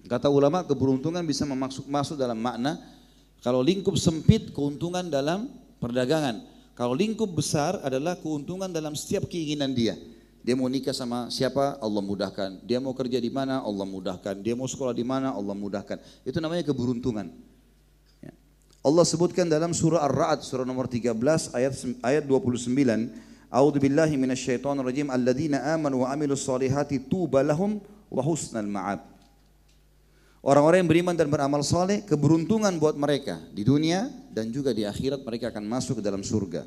Kata 0.08 0.32
ulama 0.32 0.64
keberuntungan 0.64 1.22
bisa 1.28 1.44
masuk, 1.44 1.86
masuk 1.86 2.16
dalam 2.16 2.40
makna 2.40 2.80
kalau 3.40 3.64
lingkup 3.64 3.96
sempit 3.96 4.52
keuntungan 4.52 5.08
dalam 5.08 5.48
perdagangan. 5.80 6.44
Kalau 6.76 6.96
lingkup 6.96 7.28
besar 7.36 7.80
adalah 7.84 8.16
keuntungan 8.16 8.72
dalam 8.72 8.96
setiap 8.96 9.28
keinginan 9.28 9.76
dia. 9.76 10.00
Dia 10.40 10.56
mau 10.56 10.72
nikah 10.72 10.96
sama 10.96 11.28
siapa, 11.28 11.76
Allah 11.84 12.00
mudahkan. 12.00 12.64
Dia 12.64 12.80
mau 12.80 12.96
kerja 12.96 13.20
di 13.20 13.28
mana, 13.28 13.60
Allah 13.60 13.84
mudahkan. 13.84 14.40
Dia 14.40 14.56
mau 14.56 14.72
sekolah 14.72 14.96
di 14.96 15.04
mana, 15.04 15.36
Allah 15.36 15.52
mudahkan. 15.52 16.00
Itu 16.24 16.40
namanya 16.40 16.64
keberuntungan. 16.64 17.28
Ya. 18.24 18.32
Allah 18.80 19.04
sebutkan 19.04 19.52
dalam 19.52 19.76
surah 19.76 20.08
Ar-Ra'd, 20.08 20.48
surah 20.48 20.64
nomor 20.64 20.88
13 20.88 21.12
ayat 21.52 21.74
ayat 22.08 22.24
29. 22.24 22.72
A'udzu 23.50 23.82
billahi 23.82 24.14
minasyaitonir 24.14 24.86
rajim. 24.86 25.10
Alladzina 25.10 25.74
amanu 25.74 26.06
wa 26.06 26.14
amilus 26.14 26.46
solihati 26.46 27.10
tuba 27.10 27.42
wa 27.42 28.22
husnal 28.22 28.70
ma'ab. 28.70 29.02
Orang-orang 30.40 30.88
yang 30.88 30.90
beriman 30.90 31.16
dan 31.20 31.28
beramal 31.28 31.60
saleh, 31.68 32.00
keberuntungan 32.08 32.72
buat 32.80 32.96
mereka 32.96 33.44
di 33.52 33.68
dunia 33.68 34.08
dan 34.32 34.48
juga 34.48 34.72
di 34.72 34.88
akhirat 34.88 35.28
mereka 35.28 35.52
akan 35.52 35.68
masuk 35.68 36.00
ke 36.00 36.04
dalam 36.06 36.24
surga. 36.24 36.64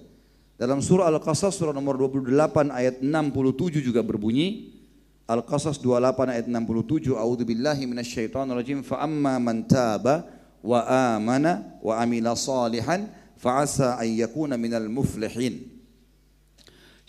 Dalam 0.61 0.85
surah 0.85 1.09
Al-Qasas 1.09 1.57
surah 1.57 1.73
nomor 1.73 1.97
28 1.97 2.29
ayat 2.69 3.01
67 3.01 3.81
juga 3.81 4.05
berbunyi 4.05 4.77
Al-Qasas 5.25 5.81
28 5.81 6.37
ayat 6.37 6.47
67 6.53 7.17
A'udzu 7.17 7.45
billahi 7.49 7.89
minasyaitonir 7.89 8.61
rajim 8.61 8.85
fa 8.85 9.01
amma 9.01 9.41
man 9.41 9.65
taba 9.65 10.29
wa 10.61 10.85
amana 11.17 11.81
wa 11.81 11.97
amila 11.97 12.37
salihan 12.37 13.09
fa 13.41 13.65
asa 13.65 13.97
an 13.97 14.07
yakuna 14.13 14.61
minal 14.61 14.85
muflihin. 14.93 15.72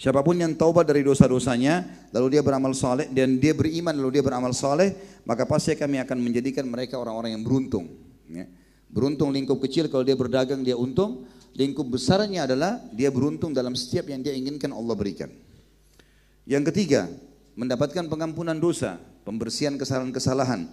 Siapa 0.03 0.19
pun 0.19 0.35
yang 0.35 0.51
taubat 0.59 0.83
dari 0.83 0.99
dosa-dosanya, 0.99 1.87
lalu 2.11 2.35
dia 2.35 2.43
beramal 2.43 2.75
saleh 2.75 3.07
dan 3.07 3.39
dia 3.39 3.55
beriman 3.55 3.95
lalu 3.95 4.19
dia 4.19 4.23
beramal 4.27 4.51
saleh, 4.51 4.91
maka 5.23 5.47
pasti 5.47 5.79
kami 5.79 5.95
akan 6.03 6.19
menjadikan 6.19 6.67
mereka 6.67 6.99
orang-orang 6.99 7.39
yang 7.39 7.43
beruntung. 7.47 7.87
Ya. 8.27 8.43
Beruntung 8.91 9.31
lingkup 9.31 9.63
kecil 9.63 9.87
kalau 9.87 10.03
dia 10.03 10.19
berdagang 10.19 10.59
dia 10.59 10.75
untung, 10.75 11.23
lingkup 11.55 11.87
besarnya 11.87 12.43
adalah 12.43 12.83
dia 12.91 13.15
beruntung 13.15 13.55
dalam 13.55 13.79
setiap 13.79 14.11
yang 14.11 14.19
dia 14.19 14.35
inginkan 14.35 14.75
Allah 14.75 14.91
berikan. 14.91 15.31
Yang 16.43 16.75
ketiga, 16.75 17.07
mendapatkan 17.55 18.03
pengampunan 18.11 18.59
dosa, 18.59 18.99
pembersihan 19.23 19.79
kesalahan-kesalahan. 19.79 20.67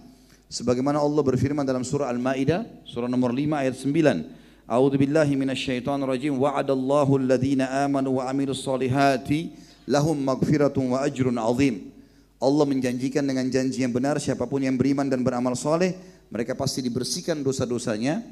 Sebagaimana 0.51 0.99
Allah 0.99 1.23
berfirman 1.23 1.63
dalam 1.63 1.87
surah 1.87 2.11
Al-Maidah, 2.11 2.83
surah 2.83 3.07
nomor 3.07 3.31
5 3.31 3.63
ayat 3.63 3.79
9. 3.79 4.40
A'udzu 4.71 4.95
billahi 4.95 5.35
minasyaitonir 5.35 6.07
rajim. 6.07 6.39
Wa'adallahu 6.39 7.19
alladhina 7.19 7.83
amanu 7.83 8.23
wa 8.23 8.31
'amilus 8.31 8.63
solihati 8.63 9.51
lahum 9.83 10.15
maghfiratun 10.15 10.95
wa 10.95 11.03
ajrun 11.03 11.35
'azim. 11.35 11.91
Allah 12.39 12.63
menjanjikan 12.63 13.19
dengan 13.19 13.43
janji 13.51 13.83
yang 13.83 13.91
benar 13.91 14.15
siapa 14.23 14.47
pun 14.47 14.63
yang 14.63 14.79
beriman 14.79 15.11
dan 15.11 15.27
beramal 15.27 15.59
soleh 15.59 15.99
mereka 16.31 16.55
pasti 16.55 16.79
dibersihkan 16.79 17.43
dosa-dosanya 17.43 18.23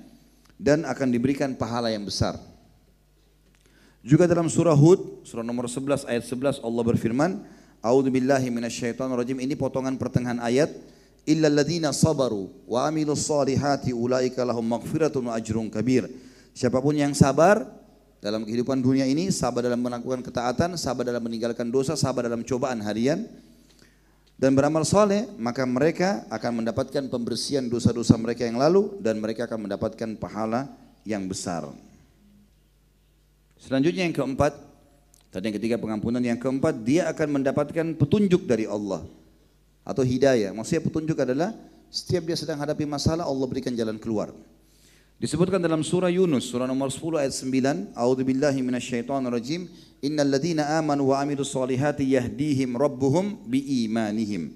dan 0.56 0.88
akan 0.88 1.12
diberikan 1.12 1.52
pahala 1.60 1.92
yang 1.92 2.08
besar. 2.08 2.40
Juga 4.00 4.24
dalam 4.24 4.48
surah 4.48 4.80
Hud, 4.80 5.28
surah 5.28 5.44
nomor 5.44 5.68
11 5.68 6.08
ayat 6.08 6.24
11 6.24 6.64
Allah 6.64 6.84
berfirman, 6.88 7.32
A'udzu 7.84 8.16
billahi 8.16 8.48
minasyaitonir 8.48 9.20
rajim. 9.20 9.44
Ini 9.44 9.60
potongan 9.60 10.00
pertengahan 10.00 10.40
ayat, 10.40 10.72
illal 11.28 11.52
ladzina 11.52 11.92
sabaru 11.92 12.48
wa 12.64 12.88
amilus 12.88 13.28
solihati 13.28 13.92
ulaika 13.92 14.48
lahum 14.48 14.64
maghfiratun 14.64 15.28
wa 15.28 15.36
ajrun 15.36 15.68
kabir. 15.68 16.08
Siapa 16.54 16.82
pun 16.84 16.96
yang 16.98 17.16
sabar 17.16 17.64
dalam 18.20 18.44
kehidupan 18.44 18.84
dunia 18.84 19.08
ini, 19.08 19.32
sabar 19.32 19.64
dalam 19.64 19.80
melakukan 19.80 20.20
ketaatan, 20.20 20.76
sabar 20.76 21.08
dalam 21.08 21.24
meninggalkan 21.24 21.72
dosa, 21.72 21.96
sabar 21.96 22.28
dalam 22.28 22.44
cobaan 22.44 22.84
harian, 22.84 23.24
dan 24.40 24.56
beramal 24.56 24.88
soleh, 24.88 25.28
maka 25.36 25.68
mereka 25.68 26.24
akan 26.32 26.64
mendapatkan 26.64 27.12
pembersihan 27.12 27.68
dosa-dosa 27.68 28.16
mereka 28.16 28.48
yang 28.48 28.56
lalu 28.56 28.96
dan 29.04 29.20
mereka 29.20 29.48
akan 29.48 29.68
mendapatkan 29.68 30.10
pahala 30.16 30.72
yang 31.04 31.28
besar. 31.28 31.68
Selanjutnya 33.60 34.08
yang 34.08 34.16
keempat, 34.16 34.56
tadi 35.28 35.52
yang 35.52 35.56
ketiga 35.60 35.76
pengampunan, 35.76 36.24
yang 36.24 36.40
keempat 36.40 36.88
dia 36.88 37.12
akan 37.12 37.40
mendapatkan 37.40 37.86
petunjuk 38.00 38.48
dari 38.48 38.64
Allah 38.64 39.04
atau 39.84 40.08
hidayah. 40.08 40.56
Maksudnya 40.56 40.88
petunjuk 40.88 41.20
adalah 41.20 41.52
setiap 41.92 42.24
dia 42.24 42.40
sedang 42.40 42.64
hadapi 42.64 42.88
masalah 42.88 43.28
Allah 43.28 43.44
berikan 43.44 43.76
jalan 43.76 44.00
keluar. 44.00 44.32
Disebutkan 45.20 45.60
dalam 45.60 45.84
surah 45.84 46.08
Yunus, 46.08 46.48
surah 46.48 46.64
nomor 46.64 46.88
10 46.88 47.20
ayat 47.20 47.36
9, 47.36 47.92
A'udzu 47.92 48.24
billahi 48.24 48.64
minasyaitonir 48.64 49.28
rajim, 49.28 49.68
innal 50.00 50.32
ladzina 50.32 50.80
amanu 50.80 51.12
wa 51.12 51.20
amilus 51.20 51.52
solihati 51.52 52.08
yahdihim 52.16 52.80
rabbuhum 52.80 53.44
biimanihim. 53.44 54.56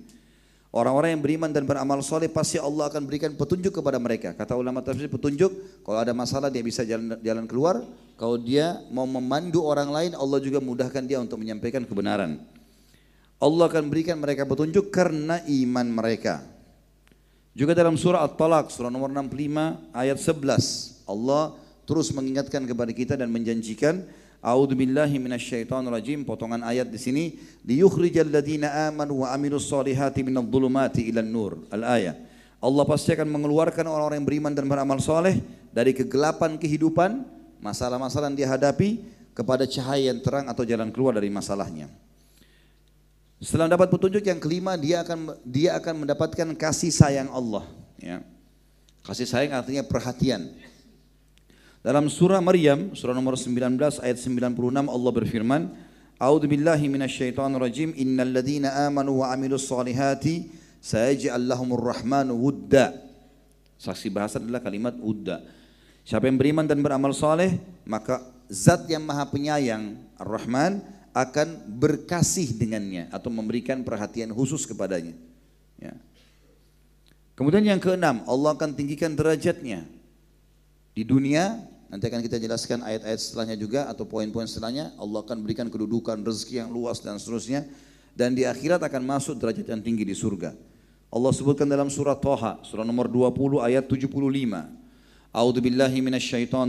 Orang-orang 0.72 1.20
yang 1.20 1.22
beriman 1.22 1.52
dan 1.52 1.68
beramal 1.68 2.00
soleh 2.00 2.32
pasti 2.32 2.64
Allah 2.64 2.88
akan 2.88 3.04
berikan 3.04 3.36
petunjuk 3.36 3.76
kepada 3.76 4.00
mereka. 4.00 4.32
Kata 4.32 4.56
ulama 4.56 4.80
tafsir 4.80 5.12
petunjuk, 5.12 5.84
kalau 5.84 6.00
ada 6.00 6.16
masalah 6.16 6.48
dia 6.48 6.64
bisa 6.64 6.88
jalan, 6.88 7.20
jalan 7.20 7.44
keluar. 7.44 7.84
Kalau 8.16 8.40
dia 8.40 8.80
mau 8.88 9.04
memandu 9.04 9.68
orang 9.68 9.92
lain, 9.92 10.12
Allah 10.16 10.40
juga 10.40 10.64
mudahkan 10.64 11.04
dia 11.04 11.20
untuk 11.20 11.44
menyampaikan 11.44 11.84
kebenaran. 11.84 12.40
Allah 13.36 13.68
akan 13.68 13.92
berikan 13.92 14.16
mereka 14.16 14.48
petunjuk 14.48 14.96
karena 14.96 15.44
iman 15.44 15.92
mereka. 15.92 16.53
Juga 17.54 17.78
dalam 17.78 17.94
surah 17.94 18.26
At-Talaq, 18.26 18.74
surah 18.74 18.90
nomor 18.90 19.14
65 19.14 19.94
ayat 19.94 20.18
11. 20.18 21.06
Allah 21.06 21.54
terus 21.86 22.10
mengingatkan 22.10 22.66
kepada 22.66 22.90
kita 22.90 23.14
dan 23.14 23.30
menjanjikan 23.30 24.02
A'udzu 24.44 24.76
billahi 24.76 25.22
minasyaitonir 25.22 25.94
rajim. 25.94 26.26
Potongan 26.28 26.66
ayat 26.68 26.90
di 26.90 27.00
sini, 27.00 27.24
liyukhrijal 27.64 28.28
ladzina 28.28 28.92
amanu 28.92 29.24
wa 29.24 29.32
amilus 29.32 29.70
solihati 29.72 30.26
minadh 30.26 30.50
dhulumati 30.50 31.08
ilan 31.08 31.30
nur. 31.30 31.64
Al-ayah. 31.72 32.18
Allah 32.60 32.84
pasti 32.90 33.16
akan 33.16 33.30
mengeluarkan 33.30 33.88
orang-orang 33.88 34.20
yang 34.20 34.28
beriman 34.28 34.52
dan 34.52 34.66
beramal 34.68 35.00
soleh 35.00 35.40
dari 35.72 35.96
kegelapan 35.96 36.60
kehidupan, 36.60 37.24
masalah-masalah 37.64 38.34
yang 38.34 38.50
dihadapi 38.50 39.00
kepada 39.32 39.64
cahaya 39.70 40.12
yang 40.12 40.20
terang 40.20 40.50
atau 40.52 40.68
jalan 40.68 40.92
keluar 40.92 41.16
dari 41.16 41.32
masalahnya. 41.32 41.88
Setelah 43.44 43.68
dapat 43.68 43.92
petunjuk 43.92 44.24
yang 44.24 44.40
kelima, 44.40 44.80
dia 44.80 45.04
akan 45.04 45.36
dia 45.44 45.76
akan 45.76 46.08
mendapatkan 46.08 46.48
kasih 46.56 46.96
sayang 46.96 47.28
Allah. 47.28 47.68
Ya. 48.00 48.24
Kasih 49.04 49.28
sayang 49.28 49.60
artinya 49.60 49.84
perhatian. 49.84 50.48
Dalam 51.84 52.08
surah 52.08 52.40
Maryam, 52.40 52.96
surah 52.96 53.12
nomor 53.12 53.36
19 53.36 53.76
ayat 54.00 54.16
96 54.16 54.48
Allah 54.88 55.12
berfirman, 55.12 55.62
A'udzu 56.16 56.48
billahi 56.48 56.88
minasyaitonir 56.88 57.60
rajim. 57.60 57.92
Innal 58.00 58.32
ladzina 58.32 58.88
amanu 58.88 59.20
wa 59.20 59.36
amilus 59.36 59.68
solihati 59.68 60.48
sayaj'al 60.80 61.44
lahumur 61.44 61.84
rahmanu 61.84 62.40
wudda. 62.40 62.96
Saksi 63.76 64.08
bahasa 64.08 64.40
adalah 64.40 64.64
kalimat 64.64 64.96
wudda. 64.96 65.44
Siapa 66.08 66.32
yang 66.32 66.40
beriman 66.40 66.64
dan 66.64 66.80
beramal 66.80 67.12
soleh, 67.12 67.60
maka 67.84 68.24
zat 68.48 68.88
yang 68.88 69.04
maha 69.04 69.28
penyayang, 69.28 70.00
Ar-Rahman, 70.16 71.03
akan 71.14 71.62
berkasih 71.78 72.58
dengannya 72.58 73.08
atau 73.14 73.30
memberikan 73.30 73.86
perhatian 73.86 74.34
khusus 74.34 74.66
kepadanya. 74.66 75.14
Ya. 75.78 75.94
Kemudian 77.38 77.66
yang 77.66 77.82
keenam, 77.82 78.26
Allah 78.26 78.54
akan 78.58 78.74
tinggikan 78.74 79.14
derajatnya. 79.14 79.86
Di 80.94 81.02
dunia 81.02 81.74
Nanti 81.94 82.10
akan 82.10 82.26
kita 82.26 82.42
jelaskan 82.42 82.82
ayat-ayat 82.82 83.22
setelahnya 83.22 83.54
juga 83.54 83.86
atau 83.86 84.10
poin-poin 84.10 84.50
setelahnya. 84.50 84.98
Allah 84.98 85.22
akan 85.22 85.46
berikan 85.46 85.70
kedudukan, 85.70 86.26
rezeki 86.26 86.66
yang 86.66 86.74
luas 86.74 86.98
dan 86.98 87.22
seterusnya. 87.22 87.70
Dan 88.18 88.34
di 88.34 88.50
akhirat 88.50 88.82
akan 88.82 89.06
masuk 89.06 89.38
derajat 89.38 89.70
yang 89.70 89.78
tinggi 89.78 90.02
di 90.02 90.18
surga. 90.18 90.58
Allah 91.14 91.30
sebutkan 91.30 91.70
dalam 91.70 91.94
surah 91.94 92.18
Toha, 92.18 92.66
surah 92.66 92.82
nomor 92.82 93.06
20 93.14 93.62
ayat 93.62 93.86
75. 93.86 94.10
A'udzu 95.30 95.62
billahi 95.62 96.02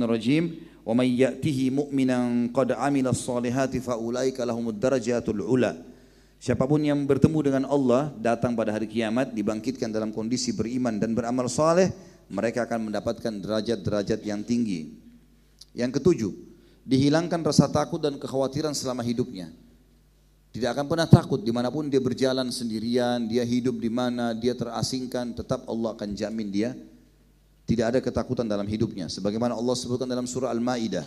rajim. 0.04 0.60
Wa 0.84 0.92
may 0.92 1.16
ya'tihi 1.16 1.72
mu'minan 1.72 2.52
qad 2.52 2.76
'amila 2.76 3.16
as-solihati 3.16 3.80
fa 3.80 3.96
ulaika 3.96 4.44
lahumud 4.44 4.76
ula. 5.40 5.72
Siapa 6.36 6.68
pun 6.68 6.84
yang 6.84 7.08
bertemu 7.08 7.38
dengan 7.40 7.64
Allah 7.64 8.12
datang 8.20 8.52
pada 8.52 8.68
hari 8.68 8.84
kiamat 8.84 9.32
dibangkitkan 9.32 9.88
dalam 9.88 10.12
kondisi 10.12 10.52
beriman 10.52 11.00
dan 11.00 11.16
beramal 11.16 11.48
saleh, 11.48 11.88
mereka 12.28 12.68
akan 12.68 12.92
mendapatkan 12.92 13.32
derajat-derajat 13.32 14.20
yang 14.28 14.44
tinggi. 14.44 14.92
Yang 15.72 16.04
ketujuh, 16.04 16.32
dihilangkan 16.84 17.40
rasa 17.40 17.72
takut 17.72 17.96
dan 17.96 18.20
kekhawatiran 18.20 18.76
selama 18.76 19.00
hidupnya. 19.00 19.48
Tidak 20.52 20.68
akan 20.68 20.84
pernah 20.84 21.08
takut 21.08 21.40
di 21.40 21.48
mana 21.48 21.72
pun 21.72 21.88
dia 21.88 21.98
berjalan 21.98 22.52
sendirian, 22.52 23.24
dia 23.24 23.40
hidup 23.42 23.80
di 23.80 23.88
mana, 23.88 24.36
dia 24.36 24.52
terasingkan, 24.52 25.32
tetap 25.32 25.64
Allah 25.64 25.96
akan 25.96 26.12
jamin 26.12 26.52
dia 26.52 26.76
tidak 27.64 27.96
ada 27.96 27.98
ketakutan 28.04 28.44
dalam 28.44 28.68
hidupnya. 28.68 29.08
Sebagaimana 29.08 29.56
Allah 29.56 29.72
sebutkan 29.72 30.04
dalam 30.04 30.28
surah 30.28 30.52
Al-Ma'idah, 30.52 31.04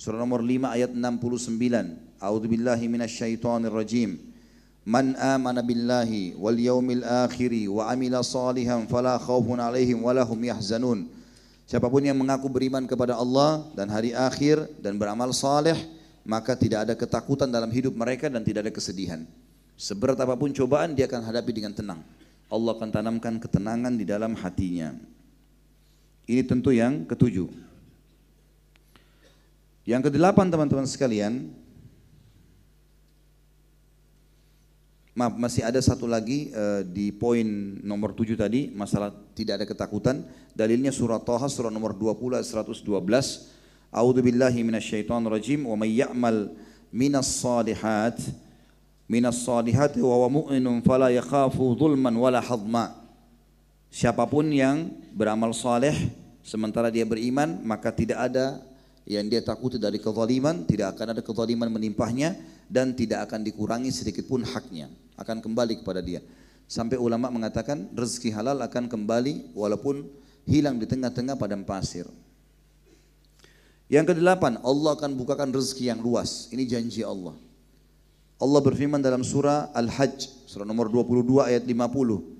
surah 0.00 0.16
nomor 0.16 0.40
5 0.40 0.76
ayat 0.76 0.90
69. 0.96 2.20
A'udzu 2.20 2.48
billahi 2.48 2.84
minasyaitonir 2.88 3.72
rajim. 3.72 4.16
Man 4.80 5.12
amana 5.20 5.60
billahi 5.60 6.40
wal 6.40 6.56
yaumil 6.56 7.04
akhiri 7.04 7.68
wa 7.68 7.92
amila 7.92 8.24
salihan 8.24 8.88
fala 8.88 9.20
khaufun 9.20 9.60
alaihim 9.60 10.00
wa 10.00 10.16
lahum 10.16 10.40
yahzanun. 10.40 11.04
Siapa 11.68 11.86
pun 11.86 12.00
yang 12.00 12.16
mengaku 12.16 12.48
beriman 12.48 12.88
kepada 12.88 13.14
Allah 13.14 13.62
dan 13.76 13.92
hari 13.92 14.16
akhir 14.16 14.72
dan 14.80 14.96
beramal 14.96 15.30
saleh, 15.36 15.76
maka 16.24 16.56
tidak 16.56 16.88
ada 16.88 16.94
ketakutan 16.96 17.46
dalam 17.52 17.68
hidup 17.68 17.92
mereka 17.92 18.32
dan 18.32 18.40
tidak 18.40 18.66
ada 18.66 18.72
kesedihan. 18.72 19.22
Seberat 19.76 20.16
apa 20.16 20.32
pun 20.34 20.50
cobaan 20.50 20.96
dia 20.96 21.06
akan 21.06 21.28
hadapi 21.28 21.52
dengan 21.52 21.76
tenang. 21.76 22.00
Allah 22.50 22.72
akan 22.74 22.90
tanamkan 22.90 23.36
ketenangan 23.38 23.94
di 23.94 24.02
dalam 24.08 24.34
hatinya. 24.34 24.96
Ini 26.30 26.46
tentu 26.46 26.70
yang 26.70 27.02
ketujuh. 27.10 27.50
Yang 29.82 30.02
kedelapan 30.06 30.46
teman-teman 30.46 30.86
sekalian, 30.86 31.50
Maaf, 35.10 35.34
masih 35.34 35.66
ada 35.66 35.82
satu 35.82 36.06
lagi 36.06 36.54
uh, 36.54 36.86
di 36.86 37.10
poin 37.10 37.42
nomor 37.82 38.14
7 38.14 38.38
tadi, 38.38 38.70
masalah 38.70 39.10
tidak 39.34 39.58
ada 39.58 39.66
ketakutan. 39.66 40.22
Dalilnya 40.54 40.94
surah 40.94 41.18
Taha 41.18 41.50
surah 41.50 41.68
nomor 41.68 41.98
20 41.98 42.38
ayat 42.38 42.46
112. 42.46 42.86
A'udzu 43.90 44.22
billahi 44.22 44.62
minasyaitonir 44.62 45.34
rajim 45.34 45.66
wa 45.66 45.74
may 45.74 45.98
ya'mal 45.98 46.54
minas 46.94 47.26
salihat 47.42 48.22
minas 49.10 49.42
salihat 49.42 49.98
wa 49.98 50.14
huwa 50.14 50.46
mu'minun 50.46 50.78
fala 50.86 51.10
yakhafu 51.10 51.74
dhulman 51.74 52.14
wala 52.14 52.38
hadma. 52.38 52.94
Siapa 53.90 54.22
pun 54.30 54.46
yang 54.54 54.94
beramal 55.10 55.50
saleh 55.50 56.19
sementara 56.44 56.88
dia 56.88 57.04
beriman 57.06 57.60
maka 57.62 57.92
tidak 57.92 58.18
ada 58.30 58.60
yang 59.08 59.26
dia 59.26 59.42
takuti 59.42 59.80
dari 59.80 59.98
kezaliman, 59.98 60.62
tidak 60.68 60.94
akan 60.94 61.18
ada 61.18 61.22
kezaliman 61.24 61.66
menimpahnya 61.72 62.38
dan 62.70 62.94
tidak 62.94 63.26
akan 63.26 63.42
dikurangi 63.42 63.90
sedikit 63.90 64.28
pun 64.30 64.46
haknya, 64.46 64.86
akan 65.18 65.42
kembali 65.42 65.82
kepada 65.82 65.98
dia. 65.98 66.22
Sampai 66.70 66.94
ulama 66.94 67.26
mengatakan 67.34 67.90
rezeki 67.98 68.30
halal 68.30 68.62
akan 68.62 68.86
kembali 68.86 69.58
walaupun 69.58 70.06
hilang 70.46 70.78
di 70.78 70.86
tengah-tengah 70.86 71.34
padang 71.34 71.66
pasir. 71.66 72.06
Yang 73.90 74.14
kedelapan, 74.14 74.62
Allah 74.62 74.94
akan 74.94 75.18
bukakan 75.18 75.50
rezeki 75.50 75.90
yang 75.90 75.98
luas. 75.98 76.46
Ini 76.54 76.62
janji 76.62 77.02
Allah. 77.02 77.34
Allah 78.38 78.60
berfirman 78.62 79.02
dalam 79.02 79.26
surah 79.26 79.74
Al-Hajj, 79.74 80.46
surah 80.46 80.62
nomor 80.62 80.86
22 80.86 81.42
ayat 81.42 81.66
50. 81.66 82.39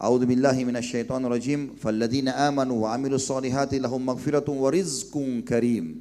A'udzu 0.00 0.24
billahi 0.24 0.64
minasyaitonir 0.64 1.28
rajim. 1.28 1.76
Falladzina 1.76 2.32
amanu 2.48 2.88
wa 2.88 2.96
amilus 2.96 3.28
solihati 3.28 3.76
lahum 3.76 4.00
maghfiratun 4.00 4.56
wa 4.56 4.72
rizqun 4.72 5.44
karim. 5.44 6.00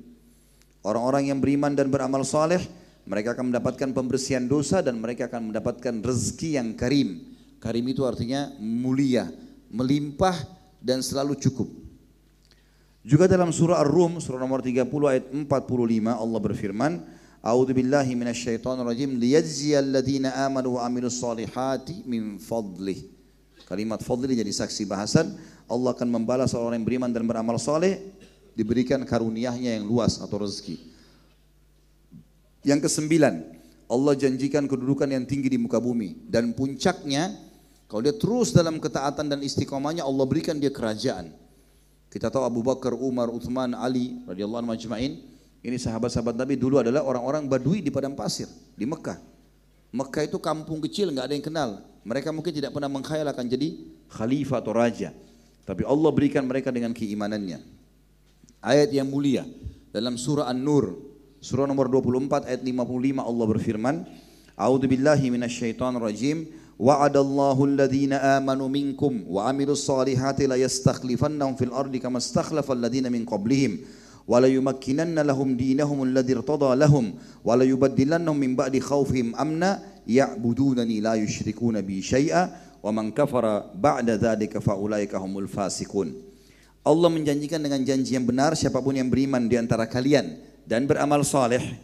Orang-orang 0.87 1.35
yang 1.35 1.43
beriman 1.43 1.75
dan 1.75 1.91
beramal 1.91 2.23
saleh, 2.23 2.63
mereka 3.03 3.35
akan 3.35 3.51
mendapatkan 3.51 3.91
pembersihan 3.91 4.47
dosa 4.47 4.79
dan 4.79 5.03
mereka 5.03 5.27
akan 5.27 5.51
mendapatkan 5.51 5.99
rezeki 5.99 6.55
yang 6.55 6.71
karim. 6.79 7.27
Karim 7.59 7.83
itu 7.91 8.07
artinya 8.07 8.55
mulia, 8.63 9.27
melimpah 9.67 10.47
dan 10.79 11.03
selalu 11.03 11.35
cukup. 11.35 11.67
Juga 13.03 13.27
dalam 13.27 13.51
surah 13.51 13.83
Ar-Rum 13.83 14.23
surah 14.23 14.39
nomor 14.39 14.63
30 14.63 14.87
ayat 15.11 15.27
45 15.27 15.51
Allah 16.07 16.39
berfirman, 16.39 16.91
A'udzu 17.43 17.75
billahi 17.75 18.15
minasyaitonir 18.15 18.87
rajim 18.87 19.19
liyajziyal 19.19 19.91
ladzina 19.91 20.39
amanu 20.47 20.79
wa 20.79 20.87
amilus 20.87 21.19
solihati 21.19 22.07
min 22.07 22.39
fadlih. 22.39 23.18
Kalimat 23.69 24.01
fadli 24.01 24.33
jadi 24.33 24.49
saksi 24.49 24.89
bahasan 24.89 25.37
Allah 25.69 25.93
akan 25.93 26.09
membalas 26.09 26.57
orang 26.57 26.81
yang 26.81 26.87
beriman 26.89 27.13
dan 27.13 27.21
beramal 27.29 27.61
soleh 27.61 28.01
diberikan 28.57 28.97
karuniahnya 29.05 29.77
yang 29.77 29.85
luas 29.85 30.17
atau 30.17 30.41
rezeki. 30.41 30.81
Yang 32.65 32.89
kesembilan, 32.89 33.45
Allah 33.85 34.13
janjikan 34.17 34.65
kedudukan 34.65 35.05
yang 35.05 35.23
tinggi 35.29 35.53
di 35.53 35.61
muka 35.61 35.77
bumi 35.77 36.27
dan 36.27 36.49
puncaknya 36.57 37.37
kalau 37.85 38.01
dia 38.01 38.17
terus 38.17 38.49
dalam 38.49 38.81
ketaatan 38.81 39.29
dan 39.29 39.39
istiqomahnya 39.45 40.01
Allah 40.01 40.25
berikan 40.25 40.57
dia 40.57 40.73
kerajaan. 40.73 41.29
Kita 42.09 42.33
tahu 42.33 42.41
Abu 42.41 42.65
Bakar, 42.65 42.97
Umar, 42.97 43.29
Uthman, 43.29 43.77
Ali 43.77 44.17
radhiyallahu 44.25 44.65
anhu 44.65 44.73
majma'in 44.73 45.13
ini 45.59 45.77
sahabat-sahabat 45.77 46.39
Nabi 46.39 46.55
dulu 46.55 46.79
adalah 46.79 47.03
orang-orang 47.03 47.45
Badui 47.45 47.83
di 47.83 47.91
padang 47.91 48.15
pasir 48.15 48.47
di 48.73 48.87
Mekah. 48.87 49.19
Mekah 49.91 50.23
itu 50.25 50.37
kampung 50.39 50.79
kecil, 50.85 51.11
nggak 51.11 51.25
ada 51.27 51.33
yang 51.35 51.45
kenal. 51.45 51.69
Mereka 52.04 52.28
mungkin 52.30 52.52
tidak 52.52 52.76
pernah 52.76 52.92
mengkhayal 52.92 53.24
akan 53.32 53.46
jadi 53.48 53.68
khalifah 54.12 54.60
atau 54.60 54.72
raja. 54.76 55.10
Tapi 55.64 55.82
Allah 55.88 56.10
berikan 56.12 56.44
mereka 56.44 56.68
dengan 56.68 56.92
keimanannya. 56.92 57.64
Ayat 58.60 58.92
yang 58.92 59.08
mulia 59.08 59.48
dalam 59.92 60.20
surah 60.20 60.48
An-Nur, 60.52 61.00
surah 61.40 61.64
nomor 61.64 61.88
24 61.88 62.48
ayat 62.48 62.60
55 62.60 63.24
Allah 63.24 63.46
berfirman, 63.48 63.96
A'udzu 64.54 64.86
billahi 64.86 65.32
minasyaitonir 65.32 66.02
rajim. 66.04 66.38
Wa'adallahu 66.74 67.70
alladhina 67.70 68.18
amanu 68.34 68.66
minkum 68.66 69.22
wa 69.30 69.46
amilus 69.46 69.86
salihati 69.86 70.50
la 70.50 70.58
yastakhlifannahum 70.58 71.54
fil 71.54 71.70
ardi 71.70 72.02
kama 72.02 72.18
istakhlafa 72.18 72.74
alladhina 72.74 73.08
min 73.14 73.22
qablihim 73.22 73.78
ولا 74.24 74.48
يمكنن 74.48 75.20
لهم 75.20 75.48
دينهم 75.56 75.98
الذي 76.02 76.32
ارتضى 76.40 76.70
لهم 76.76 77.04
ولا 77.44 77.64
يبدلنهم 77.64 78.36
من 78.36 78.56
بعد 78.56 78.78
خوفهم 78.78 79.36
ya'budunani 80.07 81.01
la 81.03 81.15
yushrikuna 81.19 81.83
bi 81.83 81.99
syai'a 81.99 82.77
wa 82.79 82.91
man 82.95 83.11
kafara 83.11 83.67
ba'da 83.75 84.15
dzalika 84.15 84.63
faulaika 84.63 85.19
humul 85.19 85.47
fasiqun. 85.47 86.15
Allah 86.83 87.09
menjanjikan 87.11 87.59
dengan 87.59 87.83
janji 87.83 88.15
yang 88.15 88.23
benar 88.23 88.55
siapa 88.55 88.79
pun 88.79 88.95
yang 88.95 89.11
beriman 89.11 89.45
di 89.51 89.59
antara 89.59 89.83
kalian 89.83 90.39
dan 90.63 90.87
beramal 90.87 91.21
saleh. 91.27 91.75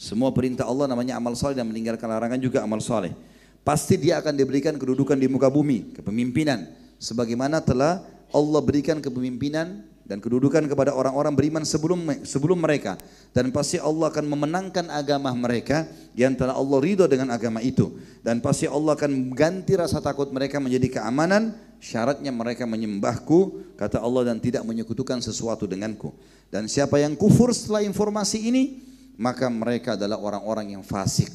Semua 0.00 0.32
perintah 0.32 0.64
Allah 0.64 0.88
namanya 0.88 1.20
amal 1.20 1.36
saleh 1.36 1.60
dan 1.60 1.68
meninggalkan 1.68 2.08
larangan 2.08 2.40
juga 2.40 2.64
amal 2.64 2.80
saleh. 2.80 3.12
Pasti 3.60 4.00
dia 4.00 4.16
akan 4.16 4.32
diberikan 4.32 4.72
kedudukan 4.80 5.20
di 5.20 5.28
muka 5.28 5.52
bumi, 5.52 5.92
kepemimpinan 5.92 6.72
sebagaimana 6.96 7.60
telah 7.60 8.00
Allah 8.32 8.60
berikan 8.64 9.02
kepemimpinan 9.04 9.84
dan 10.10 10.18
kedudukan 10.18 10.66
kepada 10.66 10.90
orang-orang 10.90 11.30
beriman 11.38 11.62
sebelum 11.62 12.26
sebelum 12.26 12.58
mereka. 12.58 12.98
Dan 13.30 13.54
pasti 13.54 13.78
Allah 13.78 14.10
akan 14.10 14.26
memenangkan 14.26 14.90
agama 14.90 15.30
mereka 15.38 15.86
di 16.10 16.26
antara 16.26 16.50
Allah 16.50 16.82
ridho 16.82 17.06
dengan 17.06 17.30
agama 17.30 17.62
itu. 17.62 17.94
Dan 18.18 18.42
pasti 18.42 18.66
Allah 18.66 18.98
akan 18.98 19.06
mengganti 19.06 19.78
rasa 19.78 20.02
takut 20.02 20.26
mereka 20.34 20.58
menjadi 20.58 20.98
keamanan 20.98 21.54
syaratnya 21.78 22.34
mereka 22.34 22.66
menyembahku 22.66 23.70
kata 23.78 24.02
Allah 24.02 24.34
dan 24.34 24.42
tidak 24.42 24.66
menyekutukan 24.66 25.22
sesuatu 25.22 25.70
denganku. 25.70 26.10
Dan 26.50 26.66
siapa 26.66 26.98
yang 26.98 27.14
kufur 27.14 27.54
setelah 27.54 27.86
informasi 27.86 28.50
ini 28.50 28.82
maka 29.14 29.46
mereka 29.46 29.94
adalah 29.94 30.18
orang-orang 30.18 30.74
yang 30.74 30.82
fasik. 30.82 31.30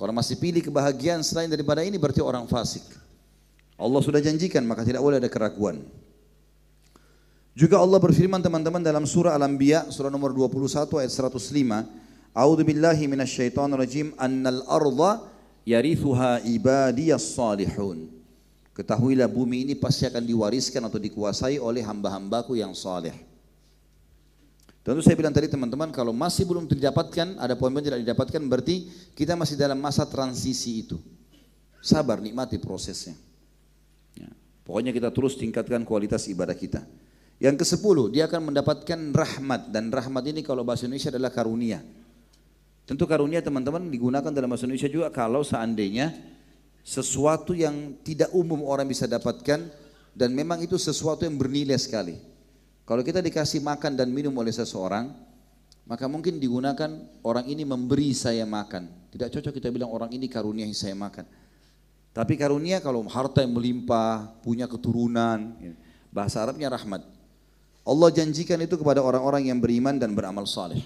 Kalau 0.00 0.16
masih 0.16 0.40
pilih 0.40 0.64
kebahagiaan 0.64 1.20
selain 1.20 1.52
daripada 1.52 1.84
ini 1.84 2.00
berarti 2.00 2.24
orang 2.24 2.48
fasik. 2.48 2.96
Allah 3.76 4.00
sudah 4.00 4.24
janjikan 4.24 4.64
maka 4.64 4.88
tidak 4.88 5.04
boleh 5.04 5.20
ada 5.20 5.28
keraguan 5.28 5.84
juga 7.54 7.78
Allah 7.78 8.02
berfirman 8.02 8.42
teman-teman 8.42 8.82
dalam 8.82 9.06
surah 9.06 9.38
Al-Anbiya 9.38 9.86
surah 9.86 10.10
nomor 10.10 10.34
21 10.34 10.90
ayat 10.98 11.12
105. 11.14 12.34
A'udzu 12.34 12.62
billahi 12.66 13.06
minasyaitonir 13.06 13.78
rajim 13.78 14.10
annal 14.18 14.66
arda 14.66 15.22
yarithuha 15.62 16.42
ibadiyas 16.50 17.38
salihun. 17.38 18.10
Ketahuilah 18.74 19.30
bumi 19.30 19.62
ini 19.62 19.78
pasti 19.78 20.02
akan 20.10 20.26
diwariskan 20.26 20.82
atau 20.82 20.98
dikuasai 20.98 21.62
oleh 21.62 21.86
hamba-hambaku 21.86 22.58
yang 22.58 22.74
saleh. 22.74 23.14
Tentu 24.82 25.00
saya 25.00 25.14
bilang 25.14 25.32
tadi 25.32 25.46
teman-teman 25.46 25.94
kalau 25.94 26.12
masih 26.12 26.44
belum 26.44 26.66
didapatkan, 26.66 27.38
ada 27.40 27.54
poin-poin 27.54 27.80
tidak 27.80 28.02
didapatkan 28.02 28.42
berarti 28.50 28.84
kita 29.14 29.38
masih 29.38 29.54
dalam 29.56 29.78
masa 29.78 30.02
transisi 30.04 30.84
itu. 30.84 30.98
Sabar, 31.80 32.18
nikmati 32.18 32.58
prosesnya. 32.58 33.14
Ya. 34.12 34.28
Pokoknya 34.66 34.90
kita 34.90 35.08
terus 35.14 35.38
tingkatkan 35.38 35.86
kualitas 35.86 36.26
ibadah 36.26 36.52
kita. 36.52 36.84
Yang 37.42 37.62
ke 37.62 37.64
sepuluh, 37.76 38.06
dia 38.10 38.30
akan 38.30 38.54
mendapatkan 38.54 39.00
rahmat. 39.10 39.74
Dan 39.74 39.90
rahmat 39.90 40.24
ini 40.30 40.40
kalau 40.46 40.62
bahasa 40.62 40.86
Indonesia 40.86 41.10
adalah 41.10 41.34
karunia. 41.34 41.82
Tentu 42.84 43.08
karunia 43.08 43.40
teman-teman 43.40 43.88
digunakan 43.88 44.28
dalam 44.28 44.48
bahasa 44.48 44.68
Indonesia 44.68 44.92
juga 44.92 45.08
kalau 45.08 45.40
seandainya 45.40 46.12
sesuatu 46.84 47.56
yang 47.56 47.96
tidak 48.04 48.28
umum 48.36 48.60
orang 48.60 48.84
bisa 48.84 49.08
dapatkan 49.08 49.72
dan 50.12 50.30
memang 50.36 50.60
itu 50.60 50.76
sesuatu 50.76 51.24
yang 51.24 51.40
bernilai 51.40 51.80
sekali. 51.80 52.20
Kalau 52.84 53.00
kita 53.00 53.24
dikasih 53.24 53.64
makan 53.64 53.96
dan 53.96 54.12
minum 54.12 54.36
oleh 54.36 54.52
seseorang, 54.52 55.08
maka 55.88 56.04
mungkin 56.04 56.36
digunakan 56.36 56.92
orang 57.24 57.48
ini 57.48 57.64
memberi 57.64 58.12
saya 58.12 58.44
makan. 58.44 59.08
Tidak 59.08 59.32
cocok 59.32 59.52
kita 59.56 59.72
bilang 59.72 59.88
orang 59.88 60.12
ini 60.12 60.28
karunia 60.28 60.68
yang 60.68 60.76
saya 60.76 60.92
makan. 60.92 61.24
Tapi 62.12 62.36
karunia 62.36 62.84
kalau 62.84 63.00
harta 63.08 63.40
yang 63.40 63.56
melimpah, 63.56 64.38
punya 64.44 64.68
keturunan, 64.68 65.56
bahasa 66.12 66.44
Arabnya 66.44 66.68
rahmat. 66.68 67.13
Allah 67.84 68.08
janjikan 68.08 68.56
itu 68.64 68.80
kepada 68.80 69.04
orang-orang 69.04 69.52
yang 69.52 69.60
beriman 69.60 70.00
dan 70.00 70.16
beramal 70.16 70.48
saleh. 70.48 70.80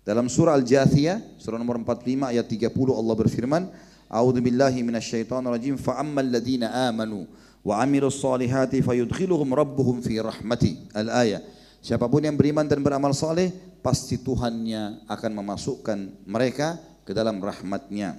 Dalam 0.00 0.32
surah 0.32 0.56
Al-Jathiyah, 0.56 1.36
surah 1.36 1.60
nomor 1.60 1.76
45 1.84 2.32
ayat 2.32 2.46
30 2.48 2.72
Allah 2.72 3.14
berfirman, 3.20 3.62
A'udzu 4.08 4.40
billahi 4.40 4.80
minasyaitonir 4.80 5.52
rajim 5.52 5.74
fa 5.76 5.98
ammal 5.98 6.24
ladzina 6.24 6.70
amanu 6.88 7.26
wa 7.66 7.82
amilus 7.82 8.22
salihati 8.22 8.80
fayudkhiluhum 8.80 9.50
rabbuhum 9.50 9.98
fi 10.00 10.22
rahmati. 10.22 10.88
Al-ayah. 10.94 11.42
Siapa 11.82 12.06
pun 12.06 12.22
yang 12.22 12.38
beriman 12.38 12.64
dan 12.64 12.80
beramal 12.80 13.12
saleh, 13.12 13.50
pasti 13.82 14.16
Tuhannya 14.16 15.04
akan 15.10 15.30
memasukkan 15.42 15.98
mereka 16.24 16.78
ke 17.02 17.12
dalam 17.12 17.42
rahmatnya. 17.42 18.18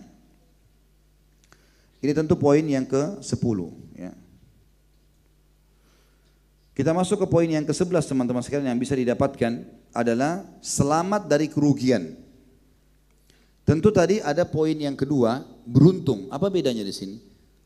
Ini 1.97 2.13
tentu 2.13 2.37
poin 2.37 2.61
yang 2.61 2.85
ke-10 2.85 3.57
ya. 3.97 4.11
Kita 6.77 6.93
masuk 6.93 7.25
ke 7.25 7.27
poin 7.33 7.49
yang 7.49 7.65
ke-11 7.65 8.05
teman-teman 8.05 8.45
sekalian 8.45 8.69
yang 8.69 8.77
bisa 8.77 8.93
didapatkan 8.93 9.65
adalah 9.97 10.45
selamat 10.61 11.25
dari 11.25 11.49
kerugian. 11.49 12.13
Tentu 13.65 13.89
tadi 13.89 14.21
ada 14.21 14.45
poin 14.45 14.77
yang 14.77 14.93
kedua, 14.93 15.41
beruntung. 15.65 16.29
Apa 16.29 16.53
bedanya 16.53 16.85
di 16.85 16.93
sini? 16.93 17.17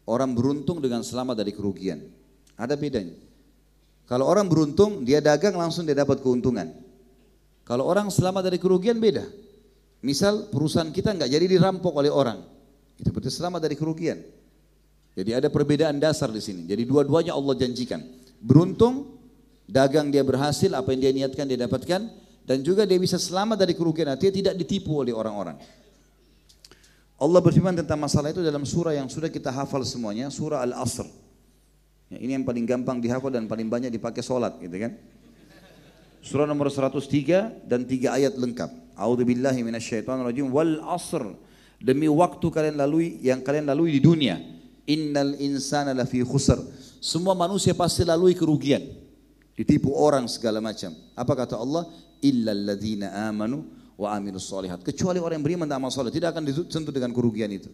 Orang 0.08 0.32
beruntung 0.32 0.80
dengan 0.80 1.04
selamat 1.04 1.44
dari 1.44 1.52
kerugian. 1.52 2.00
Ada 2.56 2.80
bedanya. 2.80 3.20
Kalau 4.08 4.32
orang 4.32 4.48
beruntung, 4.48 5.04
dia 5.04 5.20
dagang 5.20 5.60
langsung 5.60 5.84
dia 5.84 6.08
dapat 6.08 6.24
keuntungan. 6.24 6.72
Kalau 7.68 7.92
orang 7.92 8.08
selamat 8.08 8.48
dari 8.48 8.64
kerugian 8.64 8.96
beda. 8.96 9.28
Misal 10.08 10.48
perusahaan 10.48 10.88
kita 10.88 11.20
nggak 11.20 11.28
jadi 11.28 11.46
dirampok 11.52 12.00
oleh 12.00 12.08
orang, 12.08 12.40
itu 12.96 13.12
berarti 13.12 13.28
selamat 13.28 13.60
dari 13.60 13.76
kerugian. 13.76 14.24
Jadi 15.20 15.36
ada 15.36 15.52
perbedaan 15.52 16.00
dasar 16.00 16.32
di 16.32 16.40
sini. 16.40 16.64
Jadi 16.64 16.88
dua-duanya 16.88 17.36
Allah 17.36 17.60
janjikan 17.60 18.21
beruntung, 18.42 19.22
dagang 19.70 20.10
dia 20.10 20.26
berhasil, 20.26 20.74
apa 20.74 20.92
yang 20.92 21.00
dia 21.00 21.12
niatkan 21.14 21.46
dia 21.46 21.62
dapatkan, 21.62 22.02
dan 22.44 22.58
juga 22.66 22.84
dia 22.90 22.98
bisa 22.98 23.22
selamat 23.22 23.62
dari 23.62 23.78
kerugian, 23.78 24.10
artinya 24.10 24.34
tidak 24.34 24.54
ditipu 24.58 25.06
oleh 25.06 25.14
orang-orang. 25.14 25.62
Allah 27.22 27.38
berfirman 27.38 27.78
tentang 27.78 28.02
masalah 28.02 28.34
itu 28.34 28.42
dalam 28.42 28.66
surah 28.66 28.98
yang 28.98 29.06
sudah 29.06 29.30
kita 29.30 29.54
hafal 29.54 29.86
semuanya, 29.86 30.34
surah 30.34 30.66
Al-Asr. 30.66 31.06
Ya, 32.10 32.18
ini 32.18 32.36
yang 32.36 32.44
paling 32.44 32.66
gampang 32.66 32.98
dihafal 33.00 33.32
dan 33.32 33.46
paling 33.46 33.70
banyak 33.70 33.94
dipakai 33.94 34.26
sholat, 34.26 34.58
gitu 34.58 34.74
kan? 34.76 34.98
Surah 36.22 36.46
nomor 36.46 36.70
103 36.70 37.66
dan 37.66 37.86
tiga 37.86 38.14
ayat 38.14 38.38
lengkap. 38.38 38.94
A'udzu 38.94 39.26
billahi 39.26 39.66
minasyaitonir 39.66 40.46
wal 40.50 40.82
asr. 40.86 41.34
Demi 41.82 42.06
waktu 42.06 42.46
kalian 42.46 42.78
lalui 42.78 43.18
yang 43.26 43.42
kalian 43.42 43.66
lalui 43.66 43.98
di 43.98 44.02
dunia. 44.04 44.38
Innal 44.86 45.34
insana 45.42 45.98
lafi 45.98 46.22
khusr. 46.22 46.62
Semua 47.02 47.34
manusia 47.34 47.74
pasti 47.74 48.06
lalui 48.06 48.38
kerugian. 48.38 48.86
Ditipu 49.58 49.90
orang 49.98 50.30
segala 50.30 50.62
macam. 50.62 50.94
Apa 51.18 51.34
kata 51.34 51.58
Allah? 51.58 51.90
Illalladzina 52.22 53.26
amanu 53.26 53.66
wa 53.98 54.14
amilus 54.14 54.46
solihat. 54.46 54.86
Kecuali 54.86 55.18
orang 55.18 55.42
yang 55.42 55.46
beriman 55.50 55.66
dan 55.66 55.82
amal 55.82 55.90
soleh. 55.90 56.14
Tidak 56.14 56.30
akan 56.30 56.46
disentuh 56.46 56.94
dengan 56.94 57.10
kerugian 57.10 57.50
itu. 57.50 57.74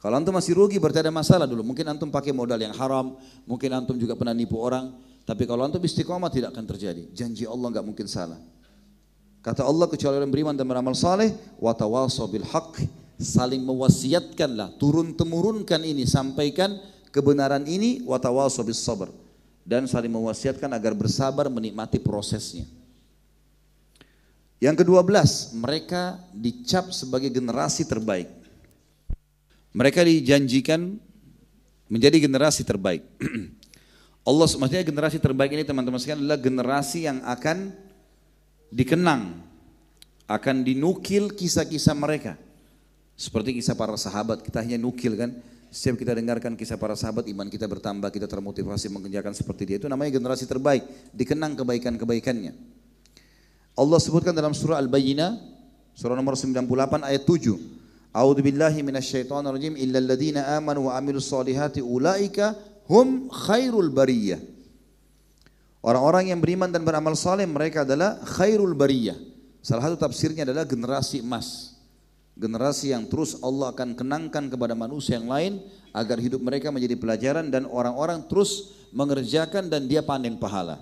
Kalau 0.00 0.16
antum 0.16 0.32
masih 0.32 0.56
rugi 0.56 0.80
berarti 0.80 1.04
ada 1.04 1.12
masalah 1.12 1.44
dulu. 1.44 1.60
Mungkin 1.60 1.84
antum 1.84 2.08
pakai 2.08 2.32
modal 2.32 2.56
yang 2.56 2.72
haram. 2.72 3.20
Mungkin 3.44 3.68
antum 3.68 4.00
juga 4.00 4.16
pernah 4.16 4.32
nipu 4.32 4.56
orang. 4.56 4.96
Tapi 5.28 5.44
kalau 5.44 5.68
antum 5.68 5.84
istiqomah 5.84 6.32
tidak 6.32 6.56
akan 6.56 6.64
terjadi. 6.64 7.12
Janji 7.12 7.44
Allah 7.44 7.68
nggak 7.68 7.84
mungkin 7.84 8.08
salah. 8.08 8.40
Kata 9.44 9.66
Allah 9.68 9.92
kecuali 9.92 10.16
orang 10.16 10.32
beriman 10.32 10.54
dan 10.54 10.64
beramal 10.70 10.94
saleh, 10.94 11.34
wa 11.58 11.74
bil 12.30 12.46
haqq, 12.46 12.78
saling 13.18 13.58
mewasiatkanlah, 13.66 14.78
turun 14.78 15.18
temurunkan 15.18 15.82
ini, 15.82 16.06
sampaikan 16.06 16.78
kebenaran 17.12 17.62
ini 17.68 18.00
watawaso 18.02 18.64
bis 18.64 18.80
sabr 18.80 19.12
dan 19.62 19.86
saling 19.86 20.10
mewasiatkan 20.10 20.66
agar 20.72 20.96
bersabar 20.96 21.46
menikmati 21.46 22.02
prosesnya. 22.02 22.66
Yang 24.62 24.86
kedua 24.86 25.02
belas, 25.02 25.50
mereka 25.54 26.18
dicap 26.30 26.90
sebagai 26.94 27.30
generasi 27.30 27.82
terbaik. 27.82 28.30
Mereka 29.74 30.06
dijanjikan 30.06 30.98
menjadi 31.90 32.16
generasi 32.22 32.62
terbaik. 32.62 33.02
Allah 34.28 34.46
maksudnya 34.46 34.86
generasi 34.86 35.18
terbaik 35.18 35.50
ini 35.50 35.66
teman-teman 35.66 35.98
sekalian 35.98 36.22
adalah 36.22 36.38
generasi 36.38 37.10
yang 37.10 37.18
akan 37.26 37.74
dikenang, 38.70 39.42
akan 40.30 40.56
dinukil 40.62 41.34
kisah-kisah 41.34 41.98
mereka. 41.98 42.38
Seperti 43.18 43.58
kisah 43.58 43.74
para 43.74 43.98
sahabat, 43.98 44.46
kita 44.46 44.62
hanya 44.62 44.78
nukil 44.78 45.18
kan. 45.18 45.30
Setiap 45.72 46.04
kita 46.04 46.12
dengarkan 46.12 46.52
kisah 46.52 46.76
para 46.76 46.92
sahabat, 46.92 47.24
iman 47.32 47.48
kita 47.48 47.64
bertambah, 47.64 48.12
kita 48.12 48.28
termotivasi 48.28 48.92
mengerjakan 48.92 49.32
seperti 49.32 49.72
dia. 49.72 49.76
Itu 49.80 49.88
namanya 49.88 50.12
generasi 50.12 50.44
terbaik, 50.44 50.84
dikenang 51.16 51.56
kebaikan-kebaikannya. 51.56 52.52
Allah 53.72 53.98
sebutkan 54.04 54.36
dalam 54.36 54.52
surah 54.52 54.76
Al-Bayyinah, 54.76 55.32
surah 55.96 56.12
nomor 56.12 56.36
98 56.36 57.08
ayat 57.08 57.24
7. 57.24 57.56
A'udzu 58.12 58.44
billahi 58.44 58.84
minasyaitonir 58.84 59.48
rajim 59.48 59.72
illal 59.80 60.12
ladzina 60.12 60.60
amanu 60.60 60.92
wa 60.92 61.00
amilus 61.00 61.32
solihati 61.32 61.80
ulaika 61.80 62.52
hum 62.92 63.32
khairul 63.32 63.88
bariyah. 63.88 64.44
Orang-orang 65.80 66.36
yang 66.36 66.38
beriman 66.44 66.68
dan 66.68 66.84
beramal 66.84 67.16
saleh 67.16 67.48
mereka 67.48 67.88
adalah 67.88 68.20
khairul 68.20 68.76
bariyah. 68.76 69.16
Salah 69.64 69.88
satu 69.88 69.96
tafsirnya 69.96 70.44
adalah 70.44 70.68
generasi 70.68 71.24
emas. 71.24 71.71
Generasi 72.32 72.96
yang 72.96 73.04
terus 73.04 73.36
Allah 73.44 73.76
akan 73.76 73.92
kenangkan 73.92 74.48
kepada 74.48 74.72
manusia 74.72 75.20
yang 75.20 75.28
lain 75.28 75.60
agar 75.92 76.16
hidup 76.16 76.40
mereka 76.40 76.72
menjadi 76.72 76.96
pelajaran 76.96 77.52
dan 77.52 77.68
orang-orang 77.68 78.24
terus 78.24 78.72
mengerjakan 78.92 79.68
dan 79.68 79.84
dia 79.84 80.00
panen 80.00 80.40
pahala. 80.40 80.80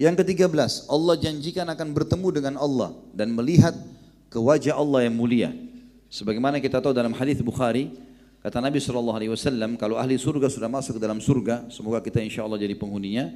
Yang 0.00 0.24
ketiga 0.24 0.48
belas, 0.48 0.86
Allah 0.88 1.18
janjikan 1.18 1.68
akan 1.68 1.92
bertemu 1.92 2.28
dengan 2.32 2.54
Allah 2.56 2.96
dan 3.12 3.34
melihat 3.34 3.76
ke 4.30 4.38
wajah 4.38 4.78
Allah 4.78 5.04
yang 5.10 5.12
mulia. 5.18 5.50
Sebagaimana 6.08 6.62
kita 6.62 6.78
tahu 6.80 6.94
dalam 6.94 7.12
hadis 7.12 7.42
Bukhari, 7.42 7.90
kata 8.40 8.62
Nabi 8.62 8.80
Wasallam, 8.80 9.76
kalau 9.76 9.98
ahli 9.98 10.16
surga 10.16 10.48
sudah 10.48 10.70
masuk 10.70 10.96
ke 10.96 11.00
dalam 11.02 11.18
surga, 11.20 11.68
semoga 11.68 11.98
kita 12.00 12.22
insya 12.22 12.46
Allah 12.46 12.56
jadi 12.56 12.72
penghuninya, 12.78 13.28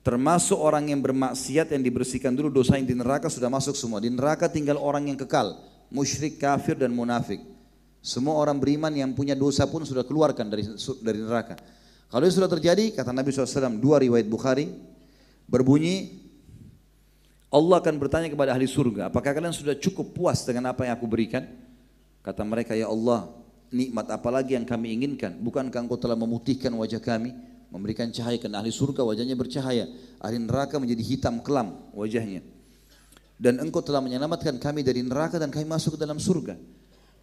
Termasuk 0.00 0.56
orang 0.56 0.88
yang 0.88 1.04
bermaksiat 1.04 1.76
yang 1.76 1.84
dibersihkan 1.84 2.32
dulu 2.32 2.48
dosa 2.48 2.80
yang 2.80 2.88
di 2.88 2.96
neraka 2.96 3.28
sudah 3.28 3.52
masuk 3.52 3.76
semua. 3.76 4.00
Di 4.00 4.08
neraka 4.08 4.48
tinggal 4.48 4.80
orang 4.80 5.12
yang 5.12 5.18
kekal, 5.20 5.60
musyrik, 5.92 6.40
kafir 6.40 6.72
dan 6.72 6.88
munafik. 6.96 7.44
Semua 8.00 8.40
orang 8.40 8.56
beriman 8.56 8.88
yang 8.96 9.12
punya 9.12 9.36
dosa 9.36 9.68
pun 9.68 9.84
sudah 9.84 10.00
keluarkan 10.00 10.48
dari 10.48 10.64
dari 11.04 11.20
neraka. 11.20 11.60
Kalau 12.08 12.24
itu 12.24 12.40
sudah 12.40 12.48
terjadi, 12.48 12.96
kata 12.96 13.12
Nabi 13.12 13.28
SAW, 13.28 13.76
dua 13.76 14.00
riwayat 14.00 14.24
Bukhari, 14.24 14.72
berbunyi, 15.44 16.16
Allah 17.52 17.78
akan 17.78 17.94
bertanya 18.00 18.32
kepada 18.32 18.56
ahli 18.56 18.64
surga, 18.64 19.12
apakah 19.12 19.36
kalian 19.36 19.52
sudah 19.52 19.76
cukup 19.76 20.16
puas 20.16 20.42
dengan 20.48 20.72
apa 20.72 20.88
yang 20.88 20.96
aku 20.96 21.06
berikan? 21.06 21.44
Kata 22.24 22.40
mereka, 22.42 22.72
ya 22.72 22.88
Allah, 22.88 23.30
nikmat 23.68 24.10
apa 24.10 24.28
lagi 24.32 24.56
yang 24.56 24.64
kami 24.64 24.96
inginkan? 24.96 25.36
Bukankah 25.38 25.86
engkau 25.86 26.00
telah 26.00 26.16
memutihkan 26.16 26.72
wajah 26.74 26.98
kami? 26.98 27.36
Memberikan 27.70 28.10
cahaya 28.10 28.36
karena 28.36 28.58
ahli 28.58 28.74
surga 28.74 29.06
wajahnya 29.06 29.38
bercahaya, 29.38 29.86
ahli 30.18 30.36
neraka 30.42 30.76
menjadi 30.76 31.02
hitam 31.06 31.38
kelam 31.40 31.78
wajahnya. 31.94 32.42
Dan 33.40 33.56
engkau 33.56 33.80
telah 33.80 34.04
menyelamatkan 34.04 34.60
kami 34.60 34.84
dari 34.84 35.00
neraka 35.00 35.40
dan 35.40 35.48
kami 35.48 35.64
masuk 35.64 35.96
ke 35.96 35.98
dalam 36.04 36.20
surga. 36.20 36.60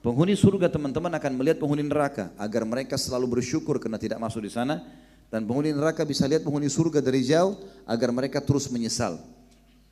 Penghuni 0.01 0.33
surga 0.33 0.71
teman-teman 0.71 1.13
akan 1.13 1.31
melihat 1.37 1.61
penghuni 1.61 1.85
neraka 1.85 2.33
agar 2.41 2.65
mereka 2.65 2.97
selalu 2.97 3.37
bersyukur 3.37 3.77
karena 3.77 4.01
tidak 4.01 4.17
masuk 4.17 4.41
di 4.41 4.49
sana 4.49 4.81
dan 5.27 5.43
penghuni 5.43 5.75
neraka 5.75 6.07
bisa 6.07 6.23
lihat 6.25 6.47
penghuni 6.47 6.71
surga 6.71 7.03
dari 7.03 7.21
jauh 7.27 7.59
agar 7.85 8.09
mereka 8.15 8.39
terus 8.39 8.71
menyesal. 8.71 9.19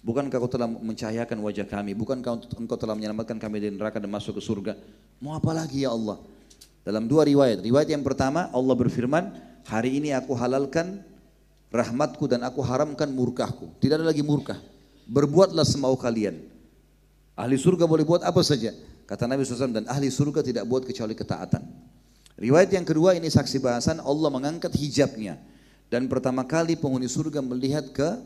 Bukankah 0.06 0.38
kau 0.38 0.50
telah 0.50 0.70
mencahayakan 0.70 1.42
wajah 1.42 1.66
kami? 1.66 1.98
Bukankah 1.98 2.38
engkau 2.62 2.78
telah 2.78 2.94
menyelamatkan 2.94 3.42
kami 3.42 3.58
dari 3.58 3.74
neraka 3.74 3.98
dan 3.98 4.14
masuk 4.14 4.38
ke 4.38 4.42
surga? 4.46 4.78
Mau 5.18 5.34
apa 5.34 5.50
lagi 5.50 5.82
ya 5.82 5.92
Allah? 5.92 6.22
Dalam 6.86 7.10
dua 7.10 7.26
riwayat. 7.26 7.66
Riwayat 7.66 7.90
yang 7.90 8.06
pertama 8.06 8.54
Allah 8.54 8.76
berfirman, 8.78 9.34
hari 9.66 10.00
ini 10.00 10.14
aku 10.14 10.38
halalkan 10.38 11.02
rahmatku 11.74 12.30
dan 12.30 12.46
aku 12.46 12.62
haramkan 12.62 13.12
murkahku. 13.12 13.74
Tidak 13.82 14.00
ada 14.00 14.08
lagi 14.08 14.22
murkah. 14.22 14.58
Berbuatlah 15.10 15.66
semau 15.68 15.98
kalian. 15.98 16.40
Ahli 17.36 17.60
surga 17.60 17.84
boleh 17.84 18.08
buat 18.08 18.24
apa 18.24 18.40
saja. 18.42 18.72
Kata 19.06 19.30
Nabi 19.30 19.46
SAW 19.46 19.76
dan 19.76 19.86
ahli 19.86 20.10
surga 20.10 20.42
tidak 20.42 20.64
buat 20.66 20.88
kecuali 20.88 21.14
ketaatan. 21.14 21.62
Riwayat 22.36 22.74
yang 22.74 22.88
kedua 22.88 23.14
ini 23.14 23.30
saksi 23.30 23.62
bahasan 23.62 24.02
Allah 24.02 24.30
mengangkat 24.32 24.74
hijabnya. 24.74 25.38
Dan 25.92 26.10
pertama 26.10 26.42
kali 26.48 26.74
penghuni 26.74 27.06
surga 27.06 27.44
melihat 27.46 27.94
ke 27.94 28.18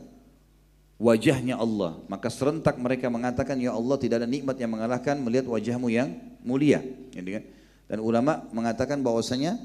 wajahnya 0.96 1.60
Allah. 1.60 2.00
Maka 2.08 2.32
serentak 2.32 2.80
mereka 2.80 3.12
mengatakan, 3.12 3.60
Ya 3.60 3.76
Allah 3.76 3.96
tidak 4.00 4.24
ada 4.24 4.28
nikmat 4.30 4.56
yang 4.56 4.72
mengalahkan 4.72 5.20
melihat 5.20 5.46
wajahmu 5.50 5.92
yang 5.92 6.16
mulia. 6.40 6.80
Kan? 7.12 7.44
Dan 7.90 7.98
ulama 8.00 8.46
mengatakan 8.54 9.04
bahwasanya 9.04 9.58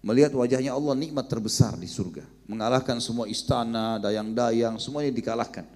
Melihat 0.00 0.32
wajahnya 0.32 0.72
Allah 0.72 0.96
nikmat 0.96 1.28
terbesar 1.28 1.76
di 1.76 1.84
surga. 1.84 2.24
Mengalahkan 2.48 2.96
semua 3.04 3.28
istana, 3.28 4.00
dayang-dayang, 4.00 4.80
semuanya 4.80 5.12
dikalahkan. 5.12 5.68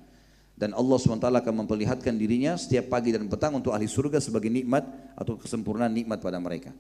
Dan 0.56 0.72
Allah 0.72 0.96
SWT 0.96 1.28
akan 1.28 1.54
memperlihatkan 1.66 2.14
dirinya 2.14 2.56
setiap 2.56 2.88
pagi 2.88 3.12
dan 3.12 3.28
petang 3.28 3.58
untuk 3.58 3.74
ahli 3.76 3.84
surga 3.84 4.22
sebagai 4.22 4.48
nikmat 4.48 4.86
atau 5.12 5.36
kesempurnaan 5.36 5.92
nikmat 5.92 6.24
pada 6.24 6.40
mereka. 6.40 6.72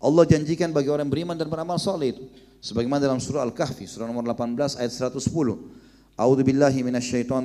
Allah 0.00 0.24
janjikan 0.24 0.72
bagi 0.72 0.88
orang 0.88 1.06
beriman 1.06 1.36
dan 1.36 1.46
beramal 1.46 1.76
soleh 1.76 2.16
itu. 2.16 2.24
Sebagaimana 2.64 3.04
dalam 3.04 3.20
surah 3.20 3.44
Al-Kahfi, 3.44 3.84
surah 3.84 4.08
nomor 4.08 4.24
18 4.24 4.80
ayat 4.80 4.90
110. 4.90 5.20
A'udzu 6.16 6.42
billahi 6.42 6.80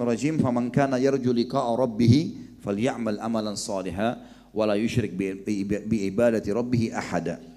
rajim. 0.07 0.39
Faman 0.39 0.71
kana 0.71 0.95
yarju 0.97 1.35
liqa'a 1.35 1.75
rabbih 1.75 2.33
falyamal 2.63 3.19
amalan 3.19 3.59
salihan 3.59 4.23
wa 4.55 4.63
la 4.65 4.79
yusyrik 4.79 5.11
bi 5.13 5.97
ibadati 6.07 6.49
rabbih 6.49 6.95
ahada. 6.95 7.53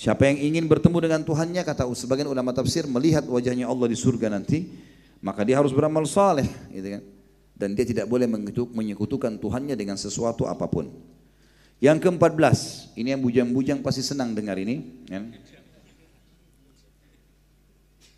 Siapa 0.00 0.24
yang 0.24 0.40
ingin 0.40 0.64
bertemu 0.64 0.96
dengan 0.96 1.20
Tuhannya 1.20 1.60
kata 1.60 1.84
sebagian 1.92 2.32
ulama 2.32 2.56
tafsir 2.56 2.88
melihat 2.88 3.20
wajahnya 3.28 3.68
Allah 3.68 3.84
di 3.84 3.92
surga 4.00 4.32
nanti, 4.32 4.64
maka 5.20 5.44
dia 5.44 5.60
harus 5.60 5.76
beramal 5.76 6.08
saleh, 6.08 6.48
gitu 6.72 6.96
kan? 6.96 7.02
Dan 7.52 7.76
dia 7.76 7.84
tidak 7.84 8.08
boleh 8.08 8.24
menyekutukan 8.72 9.36
Tuhannya 9.36 9.76
dengan 9.76 10.00
sesuatu 10.00 10.48
apa 10.48 10.64
pun. 10.72 10.88
Yang 11.84 12.08
keempat 12.08 12.32
belas, 12.32 12.88
ini 12.96 13.12
yang 13.12 13.20
bujang-bujang 13.20 13.84
pasti 13.84 14.00
senang 14.00 14.32
dengar 14.32 14.56
ini. 14.56 15.04
Kan? 15.04 15.36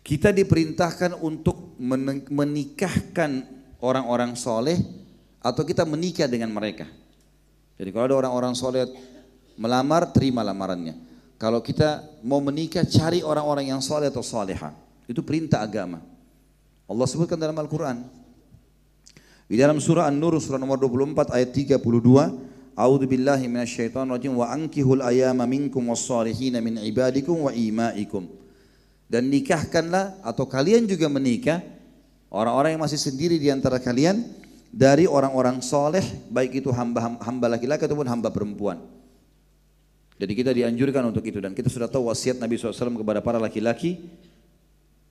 Kita 0.07 0.31
diperintahkan 0.31 1.19
untuk 1.19 1.75
menikahkan 2.31 3.43
orang-orang 3.83 4.39
soleh 4.39 4.79
atau 5.43 5.67
kita 5.67 5.83
menikah 5.83 6.31
dengan 6.31 6.47
mereka. 6.55 6.87
Jadi 7.75 7.91
kalau 7.91 8.07
ada 8.07 8.15
orang-orang 8.23 8.55
soleh 8.55 8.87
melamar, 9.59 10.07
terima 10.15 10.47
lamarannya. 10.47 11.11
Kalau 11.43 11.59
kita 11.59 11.99
mau 12.23 12.39
menikah 12.39 12.87
cari 12.87 13.19
orang-orang 13.19 13.67
yang 13.67 13.83
soleh 13.83 14.07
atau 14.07 14.23
soleha. 14.23 14.71
Itu 15.11 15.27
perintah 15.27 15.59
agama. 15.59 15.99
Allah 16.87 17.03
sebutkan 17.03 17.35
dalam 17.35 17.59
Al-Quran. 17.59 17.99
Di 19.51 19.59
dalam 19.59 19.75
surah 19.83 20.07
An-Nur 20.07 20.39
surah 20.39 20.55
nomor 20.55 20.79
24 20.79 21.35
ayat 21.35 21.51
32. 21.51 21.83
A'udhu 22.79 23.05
billahi 23.11 23.51
minasyaitan 23.51 24.07
rajim 24.07 24.39
wa 24.39 24.55
ankihul 24.55 25.03
ayama 25.03 25.43
minkum 25.43 25.83
wassalihina 25.91 26.63
min 26.63 26.79
ibadikum 26.79 27.35
wa 27.43 27.51
imaikum. 27.51 28.23
Dan 29.11 29.27
nikahkanlah 29.27 30.23
atau 30.23 30.47
kalian 30.47 30.87
juga 30.87 31.11
menikah 31.11 31.59
orang-orang 32.31 32.79
yang 32.79 32.87
masih 32.87 33.03
sendiri 33.03 33.35
di 33.35 33.51
antara 33.51 33.83
kalian 33.83 34.23
dari 34.71 35.11
orang-orang 35.11 35.59
soleh 35.59 36.07
baik 36.31 36.63
itu 36.63 36.71
hamba 36.71 37.19
hamba 37.19 37.51
laki-laki 37.51 37.83
ataupun 37.83 38.07
hamba 38.07 38.31
perempuan. 38.31 39.02
Jadi 40.23 40.39
kita 40.39 40.55
dianjurkan 40.55 41.03
untuk 41.11 41.27
itu 41.27 41.43
dan 41.43 41.51
kita 41.51 41.67
sudah 41.67 41.91
tahu 41.91 42.07
wasiat 42.07 42.39
Nabi 42.39 42.55
SAW 42.55 42.95
kepada 42.95 43.19
para 43.19 43.43
laki-laki 43.43 44.07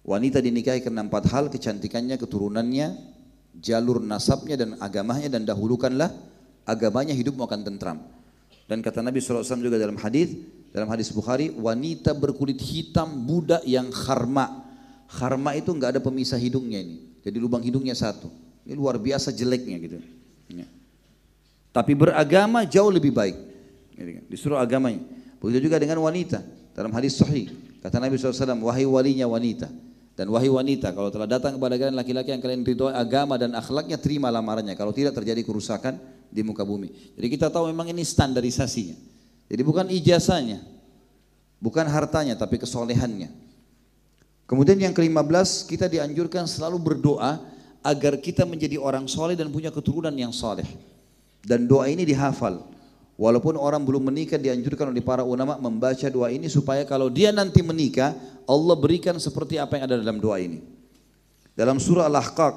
wanita 0.08 0.40
dinikahi 0.40 0.80
karena 0.80 1.04
empat 1.04 1.28
hal 1.28 1.52
kecantikannya, 1.52 2.16
keturunannya, 2.16 2.96
jalur 3.60 4.00
nasabnya 4.00 4.56
dan 4.56 4.80
agamanya 4.80 5.36
dan 5.36 5.44
dahulukanlah 5.44 6.08
agamanya 6.64 7.12
hidupmu 7.12 7.44
akan 7.44 7.60
tentram. 7.60 8.00
Dan 8.64 8.80
kata 8.80 9.04
Nabi 9.04 9.20
SAW 9.20 9.44
juga 9.60 9.76
dalam 9.76 10.00
hadis 10.00 10.32
dalam 10.72 10.88
hadis 10.88 11.12
Bukhari 11.12 11.52
wanita 11.52 12.16
berkulit 12.16 12.56
hitam 12.64 13.28
budak 13.28 13.60
yang 13.68 13.92
kharma. 13.92 14.64
Kharma 15.12 15.52
itu 15.52 15.76
enggak 15.76 15.92
ada 15.92 16.00
pemisah 16.00 16.40
hidungnya 16.40 16.80
ini. 16.80 17.20
Jadi 17.20 17.36
lubang 17.36 17.60
hidungnya 17.60 17.92
satu. 17.92 18.32
Ini 18.64 18.72
luar 18.72 18.96
biasa 18.96 19.28
jeleknya 19.28 19.76
gitu. 19.76 20.00
Ya. 20.48 20.64
Tapi 21.68 21.92
beragama 21.92 22.64
jauh 22.64 22.88
lebih 22.88 23.12
baik. 23.12 23.51
Gitu 24.02 24.12
kan. 24.18 24.24
Disuruh 24.26 24.58
agamanya. 24.58 25.06
Begitu 25.38 25.70
juga 25.70 25.78
dengan 25.78 26.02
wanita. 26.02 26.42
Dalam 26.74 26.90
hadis 26.90 27.14
sahih. 27.14 27.50
Kata 27.78 28.02
Nabi 28.02 28.18
SAW, 28.18 28.62
wahai 28.62 28.86
walinya 28.86 29.30
wanita. 29.30 29.70
Dan 30.12 30.28
wahai 30.28 30.52
wanita, 30.52 30.92
kalau 30.92 31.08
telah 31.08 31.24
datang 31.24 31.56
kepada 31.56 31.80
kalian 31.80 31.96
laki-laki 31.96 32.36
yang 32.36 32.42
kalian 32.44 32.62
ridhoi 32.68 32.92
agama 32.92 33.40
dan 33.40 33.56
akhlaknya, 33.56 33.96
terima 33.96 34.28
lamarannya. 34.28 34.76
Kalau 34.76 34.92
tidak 34.92 35.16
terjadi 35.16 35.40
kerusakan 35.40 35.96
di 36.28 36.44
muka 36.44 36.68
bumi. 36.68 37.16
Jadi 37.16 37.26
kita 37.32 37.48
tahu 37.48 37.72
memang 37.72 37.88
ini 37.88 38.04
standarisasinya. 38.04 38.96
Jadi 39.48 39.62
bukan 39.64 39.88
ijazahnya, 39.88 40.60
bukan 41.60 41.88
hartanya, 41.88 42.36
tapi 42.36 42.60
kesolehannya. 42.60 43.32
Kemudian 44.44 44.76
yang 44.76 44.92
ke-15 44.92 45.64
kita 45.64 45.88
dianjurkan 45.88 46.44
selalu 46.44 46.76
berdoa 46.76 47.40
agar 47.80 48.20
kita 48.20 48.44
menjadi 48.44 48.76
orang 48.76 49.08
soleh 49.08 49.32
dan 49.32 49.48
punya 49.48 49.72
keturunan 49.72 50.12
yang 50.12 50.30
soleh. 50.30 50.68
Dan 51.40 51.64
doa 51.64 51.88
ini 51.88 52.04
dihafal. 52.04 52.68
Walaupun 53.20 53.60
orang 53.60 53.84
belum 53.84 54.08
menikah 54.08 54.40
dianjurkan 54.40 54.88
oleh 54.88 55.04
para 55.04 55.20
ulama 55.22 55.60
membaca 55.60 56.08
doa 56.08 56.32
ini 56.32 56.48
supaya 56.48 56.82
kalau 56.88 57.12
dia 57.12 57.28
nanti 57.28 57.60
menikah 57.60 58.16
Allah 58.48 58.74
berikan 58.74 59.14
seperti 59.20 59.60
apa 59.60 59.76
yang 59.76 59.84
ada 59.86 59.96
dalam 60.00 60.16
doa 60.16 60.40
ini. 60.40 60.64
Dalam 61.52 61.76
surah 61.76 62.08
Al-Ahqaq 62.08 62.54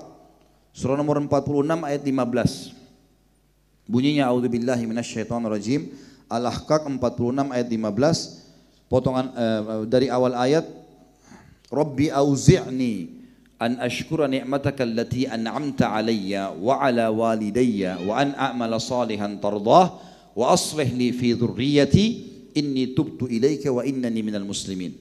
surah 0.71 0.95
nomor 0.95 1.19
46 1.19 1.83
ayat 1.83 2.01
15. 2.01 2.71
Bunyinya 3.85 4.31
a'udzubillahi 4.31 4.83
minasyaitonirrajim. 4.87 5.91
Al-Ahqaq 6.31 6.87
46 6.87 7.53
ayat 7.53 7.67
15 7.69 8.45
potongan 8.89 9.33
uh, 9.33 9.83
dari 9.85 10.07
awal 10.09 10.33
ayat 10.37 10.65
Rabbi 11.73 12.13
auzi'ni 12.13 13.25
an 13.57 13.81
ashkura 13.81 14.29
ni'mataka 14.29 14.85
allati 14.85 15.25
an'amta 15.25 15.89
alayya 15.95 16.53
wa 16.53 16.77
ala 16.79 17.09
walidayya 17.09 18.03
wa 18.05 18.21
an 18.21 18.37
a'mala 18.37 18.77
salihan 18.77 19.41
tardah 19.41 19.95
wa 20.35 20.51
aslih 20.51 20.91
li 20.91 21.15
fi 21.15 21.31
dhurriyyati 21.33 22.05
inni 22.59 22.91
tubtu 22.91 23.31
ilaika 23.31 23.71
wa 23.71 23.81
innani 23.87 24.21
minal 24.21 24.43
muslimin. 24.43 24.93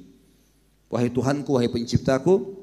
Wahai 0.88 1.10
Tuhanku, 1.10 1.58
wahai 1.58 1.66
penciptaku, 1.66 2.54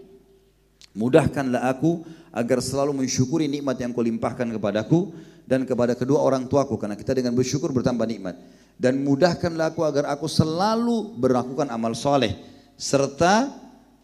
mudahkanlah 0.96 1.68
aku 1.68 2.04
agar 2.32 2.64
selalu 2.64 3.04
mensyukuri 3.04 3.52
nikmat 3.52 3.76
yang 3.80 3.92
kau 3.92 4.04
limpahkan 4.04 4.48
kepadaku 4.56 5.12
dan 5.44 5.68
kepada 5.68 6.00
kedua 6.00 6.24
orang 6.24 6.48
tuaku 6.48 6.80
karena 6.80 6.96
kita 6.96 7.12
dengan 7.12 7.36
bersyukur 7.36 7.76
bertambah 7.76 8.08
nikmat 8.08 8.40
dan 8.80 9.04
mudahkanlah 9.04 9.76
aku 9.76 9.84
agar 9.84 10.08
aku 10.16 10.32
selalu 10.32 11.20
melakukan 11.20 11.68
amal 11.68 11.92
soleh 11.92 12.40
serta 12.80 13.52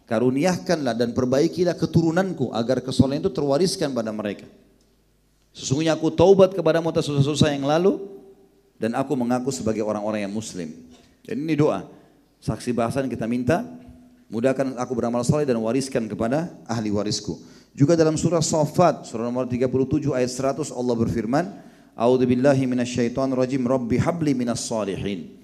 karuniakanlah 0.04 0.92
dan 0.92 1.16
perbaikilah 1.16 1.76
keturunanku 1.76 2.52
agar 2.52 2.84
kesolehan 2.84 3.24
itu 3.24 3.32
terwariskan 3.32 3.96
pada 3.96 4.12
mereka 4.12 4.44
sesungguhnya 5.56 5.96
aku 5.96 6.12
taubat 6.12 6.52
kepadamu 6.52 6.92
atas 6.92 7.08
dosa-dosa 7.08 7.48
yang 7.48 7.64
lalu 7.64 8.17
dan 8.78 8.94
aku 8.94 9.18
mengaku 9.18 9.50
sebagai 9.50 9.82
orang-orang 9.82 10.24
yang 10.24 10.32
muslim. 10.32 10.70
Dan 11.26 11.44
ini 11.44 11.58
doa. 11.58 11.84
Saksi 12.38 12.70
bahasan 12.70 13.10
kita 13.10 13.26
minta, 13.26 13.66
mudahkan 14.30 14.78
aku 14.78 14.94
beramal 14.94 15.26
saleh 15.26 15.42
dan 15.44 15.58
wariskan 15.58 16.06
kepada 16.06 16.54
ahli 16.70 16.94
warisku. 16.94 17.34
Juga 17.74 17.98
dalam 17.98 18.14
surah 18.14 18.42
Safat, 18.42 19.10
surah 19.10 19.26
nomor 19.26 19.50
37 19.50 20.14
ayat 20.14 20.30
100 20.30 20.70
Allah 20.70 20.94
berfirman, 20.94 21.44
A'udzu 21.98 22.30
billahi 22.30 22.64
minasyaitonir 22.70 23.34
rajim, 23.34 23.66
Rabbi 23.66 23.98
habli 23.98 24.30
minas 24.32 24.62
salihin. 24.62 25.34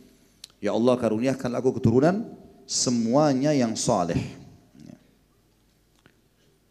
Ya 0.62 0.70
Allah 0.70 0.94
karuniakan 0.94 1.58
aku 1.58 1.76
keturunan 1.82 2.30
semuanya 2.64 3.50
yang 3.50 3.74
saleh. 3.74 4.16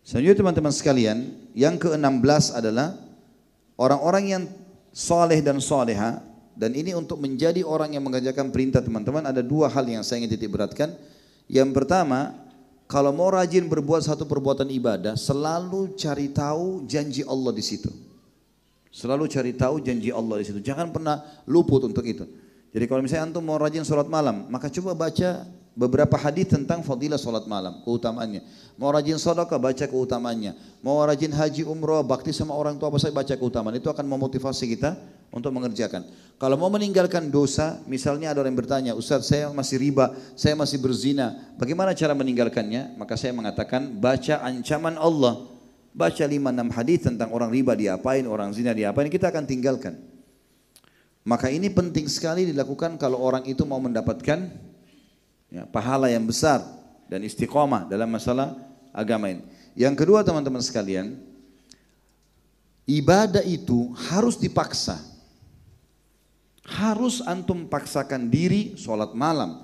Selanjutnya 0.03 0.39
teman-teman 0.39 0.73
sekalian, 0.75 1.31
yang 1.55 1.75
ke-16 1.79 2.55
adalah 2.55 2.99
orang-orang 3.79 4.23
yang 4.25 4.43
saleh 4.91 5.39
dan 5.39 5.63
saleha 5.63 6.19
dan 6.53 6.77
ini 6.77 6.93
untuk 6.93 7.17
menjadi 7.17 7.65
orang 7.65 7.97
yang 7.97 8.05
mengerjakan 8.05 8.53
perintah 8.53 8.79
teman-teman 8.79 9.25
ada 9.25 9.41
dua 9.41 9.69
hal 9.69 9.85
yang 9.89 10.05
saya 10.05 10.21
ingin 10.21 10.37
titik 10.37 10.53
beratkan. 10.53 10.93
Yang 11.49 11.73
pertama, 11.73 12.33
kalau 12.85 13.09
mau 13.09 13.33
rajin 13.33 13.65
berbuat 13.65 14.05
satu 14.05 14.29
perbuatan 14.29 14.69
ibadah, 14.69 15.17
selalu 15.17 15.97
cari 15.97 16.29
tahu 16.29 16.85
janji 16.85 17.25
Allah 17.25 17.51
di 17.51 17.63
situ. 17.65 17.89
Selalu 18.93 19.25
cari 19.25 19.51
tahu 19.57 19.81
janji 19.81 20.13
Allah 20.13 20.37
di 20.37 20.45
situ. 20.45 20.61
Jangan 20.61 20.93
pernah 20.93 21.25
luput 21.49 21.81
untuk 21.81 22.05
itu. 22.05 22.29
Jadi 22.69 22.85
kalau 22.85 23.01
misalnya 23.01 23.33
antum 23.33 23.41
mau 23.41 23.57
rajin 23.57 23.81
sholat 23.81 24.05
malam, 24.05 24.45
maka 24.49 24.69
coba 24.69 24.93
baca 24.93 25.45
beberapa 25.73 26.13
hadis 26.17 26.49
tentang 26.53 26.85
fadilah 26.85 27.17
sholat 27.17 27.49
malam, 27.49 27.81
keutamaannya. 27.81 28.45
Mau 28.77 28.89
rajin 28.93 29.17
sedekah, 29.17 29.57
baca 29.57 29.85
keutamaannya. 29.85 30.81
Mau 30.85 31.01
rajin 31.01 31.33
haji 31.33 31.65
umroh, 31.65 32.01
bakti 32.05 32.33
sama 32.33 32.53
orang 32.53 32.77
tua, 32.77 32.89
apa 32.93 32.97
saya 33.01 33.13
baca 33.13 33.33
keutamaan. 33.33 33.77
Itu 33.77 33.89
akan 33.89 34.05
memotivasi 34.05 34.69
kita 34.77 34.97
untuk 35.33 35.49
mengerjakan. 35.53 36.05
Kalau 36.37 36.57
mau 36.57 36.69
meninggalkan 36.69 37.29
dosa, 37.33 37.81
misalnya 37.89 38.33
ada 38.33 38.41
orang 38.41 38.53
yang 38.53 38.61
bertanya, 38.61 38.91
Ustaz 38.93 39.29
saya 39.29 39.49
masih 39.49 39.81
riba, 39.81 40.13
saya 40.37 40.53
masih 40.53 40.77
berzina, 40.81 41.53
bagaimana 41.57 41.97
cara 41.97 42.13
meninggalkannya? 42.13 42.97
Maka 42.97 43.17
saya 43.17 43.33
mengatakan, 43.33 43.97
baca 43.97 44.41
ancaman 44.45 44.97
Allah. 44.97 45.49
Baca 45.93 46.25
lima 46.25 46.49
enam 46.49 46.73
hadis 46.73 47.05
tentang 47.05 47.29
orang 47.29 47.53
riba 47.53 47.77
diapain, 47.77 48.25
orang 48.25 48.49
zina 48.49 48.73
diapain, 48.73 49.13
kita 49.13 49.29
akan 49.29 49.45
tinggalkan. 49.45 50.01
Maka 51.21 51.53
ini 51.53 51.69
penting 51.69 52.09
sekali 52.09 52.49
dilakukan 52.49 52.97
kalau 52.97 53.21
orang 53.21 53.45
itu 53.45 53.61
mau 53.61 53.77
mendapatkan 53.77 54.72
ya, 55.53 55.69
pahala 55.69 56.09
yang 56.09 56.25
besar 56.25 56.65
dan 57.05 57.21
istiqomah 57.21 57.85
dalam 57.85 58.09
masalah 58.09 58.57
agama 58.89 59.29
ini. 59.29 59.45
Yang 59.77 60.01
kedua 60.01 60.25
teman-teman 60.25 60.65
sekalian, 60.65 61.13
ibadah 62.89 63.45
itu 63.45 63.93
harus 64.09 64.33
dipaksa. 64.41 64.97
Harus 66.63 67.21
antum 67.27 67.69
paksakan 67.69 68.31
diri 68.31 68.73
sholat 68.79 69.13
malam. 69.13 69.61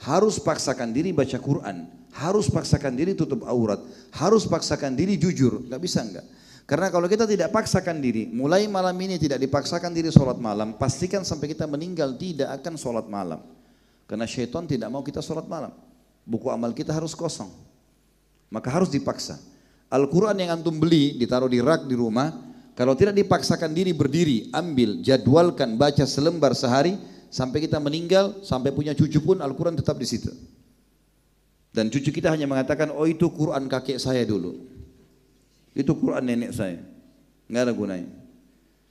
Harus 0.00 0.40
paksakan 0.40 0.94
diri 0.94 1.10
baca 1.10 1.36
Quran. 1.36 1.90
Harus 2.16 2.48
paksakan 2.48 2.94
diri 2.96 3.12
tutup 3.12 3.44
aurat. 3.44 3.82
Harus 4.14 4.46
paksakan 4.46 4.94
diri 4.94 5.18
jujur. 5.18 5.66
Gak 5.66 5.82
bisa 5.82 6.06
enggak. 6.06 6.24
Karena 6.66 6.90
kalau 6.90 7.06
kita 7.06 7.26
tidak 7.30 7.54
paksakan 7.54 8.02
diri, 8.02 8.26
mulai 8.26 8.66
malam 8.66 8.94
ini 8.98 9.22
tidak 9.22 9.38
dipaksakan 9.38 9.94
diri 9.94 10.10
sholat 10.10 10.34
malam, 10.42 10.74
pastikan 10.74 11.22
sampai 11.22 11.54
kita 11.54 11.62
meninggal 11.62 12.18
tidak 12.18 12.58
akan 12.58 12.74
sholat 12.74 13.06
malam. 13.06 13.38
Karena 14.06 14.24
syaitan 14.24 14.64
tidak 14.66 14.86
mau 14.90 15.02
kita 15.02 15.18
sholat 15.18 15.50
malam. 15.50 15.74
Buku 16.22 16.46
amal 16.50 16.70
kita 16.70 16.94
harus 16.94 17.14
kosong. 17.14 17.50
Maka 18.50 18.70
harus 18.70 18.90
dipaksa. 18.90 19.38
Al-Quran 19.90 20.34
yang 20.38 20.58
antum 20.58 20.74
beli, 20.74 21.14
ditaruh 21.18 21.50
di 21.50 21.62
rak 21.62 21.86
di 21.86 21.94
rumah, 21.94 22.30
kalau 22.78 22.92
tidak 22.98 23.14
dipaksakan 23.18 23.72
diri 23.74 23.94
berdiri, 23.94 24.50
ambil, 24.54 25.00
jadwalkan, 25.02 25.78
baca 25.78 26.02
selembar 26.06 26.52
sehari, 26.54 26.98
sampai 27.32 27.64
kita 27.64 27.80
meninggal, 27.82 28.42
sampai 28.42 28.70
punya 28.70 28.94
cucu 28.94 29.18
pun 29.22 29.42
Al-Quran 29.42 29.78
tetap 29.78 29.98
di 29.98 30.06
situ. 30.06 30.30
Dan 31.72 31.88
cucu 31.88 32.12
kita 32.12 32.28
hanya 32.28 32.44
mengatakan, 32.44 32.92
oh 32.92 33.08
itu 33.08 33.26
Quran 33.32 33.66
kakek 33.68 33.96
saya 33.96 34.22
dulu. 34.28 34.60
Itu 35.76 35.96
Quran 35.96 36.24
nenek 36.24 36.52
saya. 36.52 36.80
Nggak 37.48 37.62
ada 37.64 37.72
gunanya. 37.72 38.10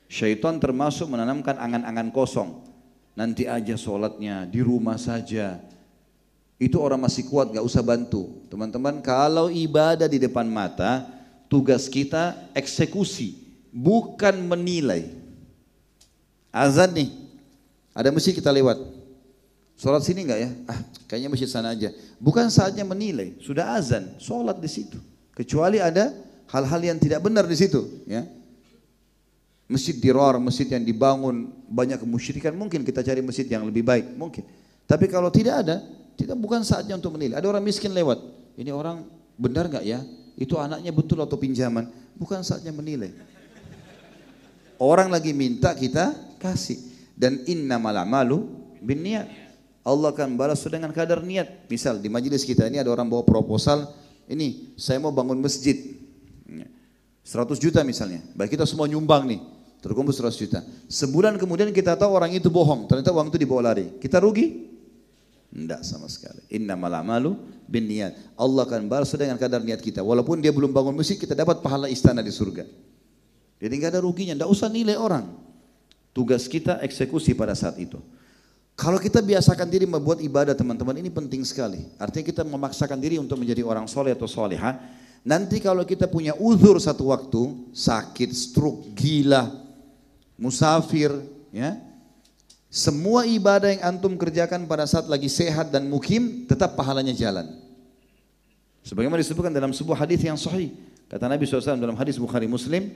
Syaitan 0.05 0.61
termasuk 0.61 1.09
menanamkan 1.09 1.57
angan-angan 1.57 2.09
kosong. 2.09 2.64
Nanti 3.15 3.47
aja 3.47 3.79
sholatnya, 3.79 4.43
di 4.43 4.59
rumah 4.59 4.99
saja. 4.99 5.57
Itu 6.59 6.83
orang 6.83 6.99
masih 6.99 7.27
kuat, 7.31 7.51
nggak 7.51 7.63
usah 7.63 7.83
bantu. 7.83 8.43
Teman-teman, 8.51 8.99
kalau 8.99 9.47
ibadah 9.47 10.07
di 10.11 10.19
depan 10.19 10.43
mata, 10.47 11.07
tugas 11.47 11.87
kita 11.87 12.35
eksekusi 12.51 13.39
bukan 13.71 14.35
menilai. 14.43 15.11
Azan 16.51 16.91
nih, 16.95 17.11
ada 17.91 18.11
masjid 18.11 18.31
kita 18.31 18.51
lewat. 18.51 18.79
Sholat 19.75 20.07
sini 20.07 20.23
enggak 20.23 20.39
ya? 20.39 20.49
Ah, 20.71 20.79
kayaknya 21.07 21.27
masjid 21.27 21.51
sana 21.51 21.75
aja. 21.75 21.91
Bukan 22.15 22.47
saatnya 22.47 22.87
menilai, 22.87 23.35
sudah 23.43 23.75
azan, 23.75 24.15
sholat 24.19 24.55
di 24.63 24.71
situ. 24.71 24.95
Kecuali 25.35 25.83
ada 25.83 26.15
hal-hal 26.47 26.79
yang 26.79 26.95
tidak 26.95 27.19
benar 27.19 27.43
di 27.43 27.59
situ, 27.59 28.03
ya. 28.07 28.23
Masjid 29.65 29.97
diror, 29.97 30.37
masjid 30.37 30.69
yang 30.69 30.85
dibangun 30.85 31.49
banyak 31.65 31.97
kemusyrikan, 31.97 32.53
mungkin 32.53 32.85
kita 32.85 33.01
cari 33.01 33.25
masjid 33.25 33.49
yang 33.49 33.65
lebih 33.65 33.81
baik, 33.81 34.13
mungkin. 34.13 34.45
Tapi 34.85 35.09
kalau 35.09 35.33
tidak 35.33 35.65
ada, 35.65 35.81
tidak 36.13 36.37
bukan 36.37 36.61
saatnya 36.61 36.93
untuk 36.93 37.17
menilai. 37.17 37.41
Ada 37.41 37.49
orang 37.49 37.65
miskin 37.65 37.89
lewat, 37.89 38.21
ini 38.61 38.69
orang 38.69 39.09
benar 39.35 39.65
nggak 39.65 39.81
ya? 39.81 40.05
Itu 40.37 40.61
anaknya 40.61 40.93
betul 40.93 41.17
atau 41.25 41.33
pinjaman? 41.39 41.89
Bukan 42.13 42.45
saatnya 42.45 42.69
menilai. 42.69 43.09
Orang 44.77 45.09
lagi 45.09 45.31
minta 45.31 45.71
kita 45.73 46.13
kasih. 46.37 46.77
Dan 47.15 47.47
inna 47.47 47.79
malamalu 47.79 48.43
bin 48.83 49.01
niat. 49.01 49.31
Allah 49.87 50.11
akan 50.11 50.35
balas 50.35 50.61
dengan 50.67 50.91
kadar 50.91 51.23
niat. 51.23 51.71
Misal 51.71 52.03
di 52.03 52.11
majelis 52.11 52.43
kita 52.43 52.67
ini 52.67 52.83
ada 52.83 52.91
orang 52.91 53.07
bawa 53.07 53.23
proposal, 53.23 53.87
ini 54.27 54.75
saya 54.75 54.99
mau 54.99 55.15
bangun 55.15 55.39
masjid. 55.39 55.95
100 57.25 57.57
juta 57.57 57.81
misalnya. 57.81 58.21
Baik 58.37 58.53
kita 58.53 58.69
semua 58.69 58.85
nyumbang 58.85 59.25
nih. 59.25 59.41
Terkumpul 59.85 60.17
100 60.17 60.33
juta. 60.33 60.65
Sebulan 60.89 61.37
kemudian 61.37 61.69
kita 61.69 61.93
tahu 61.93 62.17
orang 62.17 62.33
itu 62.33 62.49
bohong. 62.49 62.89
Ternyata 62.89 63.13
uang 63.13 63.29
itu 63.29 63.37
dibawa 63.37 63.69
lari. 63.69 63.93
Kita 64.01 64.17
rugi? 64.17 64.73
Tidak 65.53 65.85
sama 65.85 66.09
sekali. 66.09 66.41
Inna 66.57 66.73
malamalu 66.73 67.37
bin 67.69 67.85
niat. 67.85 68.17
Allah 68.33 68.65
akan 68.65 68.89
balas 68.89 69.13
dengan 69.13 69.37
kadar 69.37 69.61
niat 69.61 69.85
kita. 69.85 70.01
Walaupun 70.01 70.41
dia 70.41 70.49
belum 70.49 70.73
bangun 70.73 70.97
masjid, 70.97 71.21
kita 71.21 71.37
dapat 71.37 71.61
pahala 71.61 71.85
istana 71.85 72.25
di 72.25 72.33
surga. 72.33 72.65
Jadi 73.61 73.73
nggak 73.77 73.93
ada 73.93 74.01
ruginya, 74.01 74.33
nggak 74.33 74.49
usah 74.49 74.73
nilai 74.73 74.97
orang. 74.97 75.29
Tugas 76.17 76.49
kita 76.49 76.81
eksekusi 76.81 77.37
pada 77.37 77.53
saat 77.53 77.77
itu. 77.77 78.01
Kalau 78.73 78.97
kita 78.97 79.21
biasakan 79.21 79.69
diri 79.69 79.85
membuat 79.85 80.17
ibadah 80.17 80.57
teman-teman 80.57 80.97
ini 80.97 81.13
penting 81.13 81.45
sekali. 81.45 81.93
Artinya 82.01 82.25
kita 82.25 82.41
memaksakan 82.41 82.97
diri 82.97 83.21
untuk 83.21 83.37
menjadi 83.37 83.61
orang 83.61 83.85
soleh 83.85 84.17
atau 84.17 84.25
soleha. 84.25 84.81
Nanti 85.21 85.61
kalau 85.61 85.85
kita 85.85 86.09
punya 86.09 86.33
uzur 86.41 86.81
satu 86.81 87.13
waktu, 87.13 87.69
sakit, 87.69 88.29
stroke, 88.33 88.97
gila, 88.97 89.64
musafir, 90.35 91.11
ya, 91.51 91.79
semua 92.75 93.23
ibadah 93.23 93.71
yang 93.71 93.95
antum 93.95 94.19
kerjakan 94.19 94.67
pada 94.67 94.83
saat 94.83 95.07
lagi 95.07 95.31
sehat 95.31 95.71
dan 95.71 95.87
mukim 95.87 96.43
tetap 96.43 96.75
pahalanya 96.75 97.15
jalan. 97.15 97.47
Sebagaimana 98.83 99.23
disebutkan 99.23 99.55
dalam 99.55 99.71
sebuah 99.71 100.05
hadis 100.05 100.21
yang 100.21 100.35
sahih. 100.35 100.75
Kata 101.07 101.31
Nabi 101.31 101.47
SAW 101.47 101.79
dalam 101.79 101.95
hadis 101.95 102.19
Bukhari 102.19 102.45
Muslim, 102.45 102.91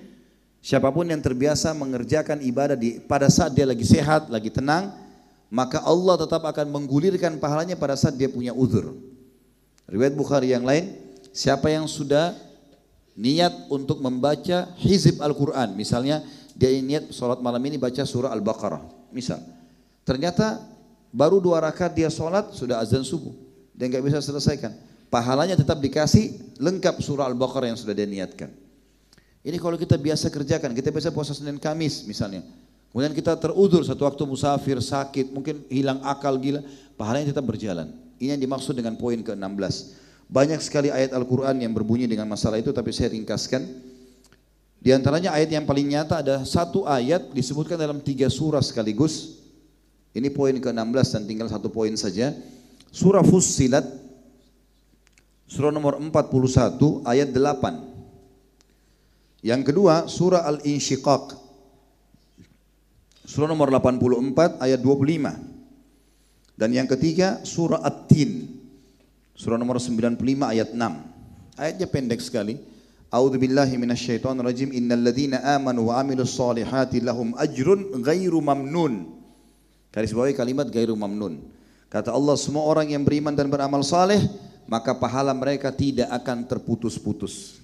siapa 0.59 0.91
pun 0.91 1.07
yang 1.07 1.23
terbiasa 1.23 1.71
mengerjakan 1.73 2.43
ibadah 2.43 2.75
di, 2.75 2.99
pada 2.99 3.31
saat 3.31 3.55
dia 3.55 3.63
lagi 3.63 3.87
sehat, 3.87 4.27
lagi 4.27 4.51
tenang, 4.51 4.91
maka 5.47 5.81
Allah 5.81 6.19
tetap 6.19 6.43
akan 6.43 6.69
menggulirkan 6.69 7.39
pahalanya 7.39 7.79
pada 7.79 7.95
saat 7.95 8.19
dia 8.19 8.27
punya 8.29 8.51
uzur. 8.53 8.93
Riwayat 9.89 10.13
Bukhari 10.13 10.53
yang 10.53 10.67
lain, 10.67 10.93
siapa 11.33 11.71
yang 11.73 11.89
sudah 11.89 12.37
niat 13.17 13.71
untuk 13.71 14.03
membaca 14.03 14.69
hizib 14.77 15.23
Al-Quran, 15.23 15.73
misalnya 15.73 16.21
dia 16.59 16.75
niat 16.83 17.15
sholat 17.15 17.39
malam 17.39 17.63
ini 17.63 17.79
baca 17.79 18.03
surah 18.03 18.35
Al-Baqarah, 18.35 18.83
misal. 19.15 19.39
Ternyata 20.03 20.59
baru 21.15 21.39
dua 21.39 21.63
rakaat 21.63 21.95
dia 21.95 22.11
sholat 22.11 22.51
sudah 22.51 22.83
azan 22.83 23.07
subuh, 23.07 23.31
dia 23.71 23.87
nggak 23.87 24.03
bisa 24.03 24.19
selesaikan. 24.19 24.75
Pahalanya 25.07 25.55
tetap 25.55 25.79
dikasih 25.79 26.59
lengkap 26.59 26.99
surah 26.99 27.31
Al-Baqarah 27.31 27.71
yang 27.71 27.79
sudah 27.79 27.95
dia 27.95 28.03
niatkan. 28.03 28.51
Ini 29.39 29.55
kalau 29.55 29.79
kita 29.79 29.95
biasa 29.95 30.27
kerjakan, 30.27 30.75
kita 30.75 30.91
biasa 30.91 31.15
puasa 31.15 31.31
Senin 31.31 31.55
Kamis 31.55 32.03
misalnya. 32.03 32.43
Kemudian 32.91 33.15
kita 33.15 33.39
terudur 33.39 33.87
satu 33.87 34.03
waktu 34.03 34.27
musafir, 34.27 34.83
sakit, 34.83 35.31
mungkin 35.31 35.63
hilang 35.71 36.03
akal 36.03 36.35
gila, 36.35 36.59
pahalanya 36.99 37.31
tetap 37.31 37.47
berjalan. 37.47 37.87
Ini 38.19 38.35
yang 38.35 38.41
dimaksud 38.43 38.75
dengan 38.75 38.99
poin 38.99 39.15
ke-16. 39.23 39.95
Banyak 40.27 40.59
sekali 40.59 40.91
ayat 40.91 41.15
Al-Quran 41.15 41.55
yang 41.63 41.71
berbunyi 41.71 42.03
dengan 42.05 42.27
masalah 42.27 42.59
itu, 42.59 42.75
tapi 42.75 42.91
saya 42.91 43.15
ringkaskan. 43.15 43.63
Di 44.79 44.95
antaranya 44.95 45.35
ayat 45.35 45.51
yang 45.51 45.67
paling 45.67 45.91
nyata 45.91 46.23
ada 46.23 46.39
satu 46.47 46.87
ayat 46.87 47.35
disebutkan 47.35 47.75
dalam 47.75 47.99
tiga 47.99 48.31
surah 48.31 48.63
sekaligus. 48.63 49.43
Ini 50.15 50.31
poin 50.31 50.55
ke-16 50.55 51.19
dan 51.19 51.23
tinggal 51.27 51.51
satu 51.51 51.67
poin 51.67 51.91
saja. 51.99 52.31
Surah 52.89 53.21
Fussilat 53.21 53.85
surah 55.49 55.73
nomor 55.75 55.99
41 55.99 56.79
ayat 57.03 57.29
8. 57.29 59.43
Yang 59.43 59.61
kedua 59.67 60.07
surah 60.07 60.47
Al-Insyiqaq 60.47 61.35
surah 63.27 63.51
nomor 63.51 63.67
84 63.69 64.63
ayat 64.63 64.79
25. 64.79 66.55
Dan 66.59 66.75
yang 66.75 66.87
ketiga 66.87 67.43
surah 67.43 67.83
At-Tin 67.83 68.47
surah 69.35 69.59
nomor 69.59 69.75
95 69.75 70.15
ayat 70.43 70.71
6. 70.71 71.59
Ayatnya 71.59 71.87
pendek 71.91 72.23
sekali. 72.23 72.78
A'udzu 73.09 73.41
billahi 73.41 73.73
minasyaitonir 73.81 74.45
rajim. 74.45 74.69
Innal 74.69 75.01
ladzina 75.01 75.41
amanu 75.41 75.89
wa 75.89 75.97
amilus 75.97 76.37
solihati 76.37 77.01
lahum 77.01 77.33
ajrun 77.35 78.01
ghairu 78.05 78.37
mamnun. 78.37 79.17
Garis 79.89 80.13
bawahi 80.13 80.37
kalimat 80.37 80.69
ghairu 80.69 80.93
mamnun. 80.93 81.41
Kata 81.89 82.13
Allah 82.13 82.37
semua 82.37 82.69
orang 82.69 82.93
yang 82.93 83.01
beriman 83.01 83.33
dan 83.33 83.49
beramal 83.49 83.81
saleh 83.81 84.21
maka 84.69 84.93
pahala 84.93 85.33
mereka 85.33 85.73
tidak 85.73 86.05
akan 86.13 86.45
terputus-putus. 86.45 87.57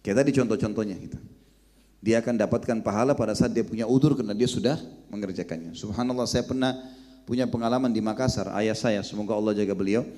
Kita 0.00 0.24
tadi 0.24 0.32
contoh-contohnya 0.32 0.96
gitu. 0.96 1.20
Dia 2.00 2.24
akan 2.24 2.40
dapatkan 2.40 2.80
pahala 2.80 3.12
pada 3.12 3.36
saat 3.36 3.52
dia 3.52 3.60
punya 3.60 3.84
udur 3.84 4.16
karena 4.16 4.32
dia 4.32 4.48
sudah 4.48 4.80
mengerjakannya. 5.12 5.76
Subhanallah 5.76 6.24
saya 6.24 6.48
pernah 6.48 6.72
punya 7.28 7.44
pengalaman 7.44 7.92
di 7.92 8.00
Makassar, 8.00 8.48
ayah 8.56 8.72
saya, 8.72 9.04
semoga 9.04 9.36
Allah 9.36 9.52
jaga 9.52 9.76
beliau. 9.76 10.08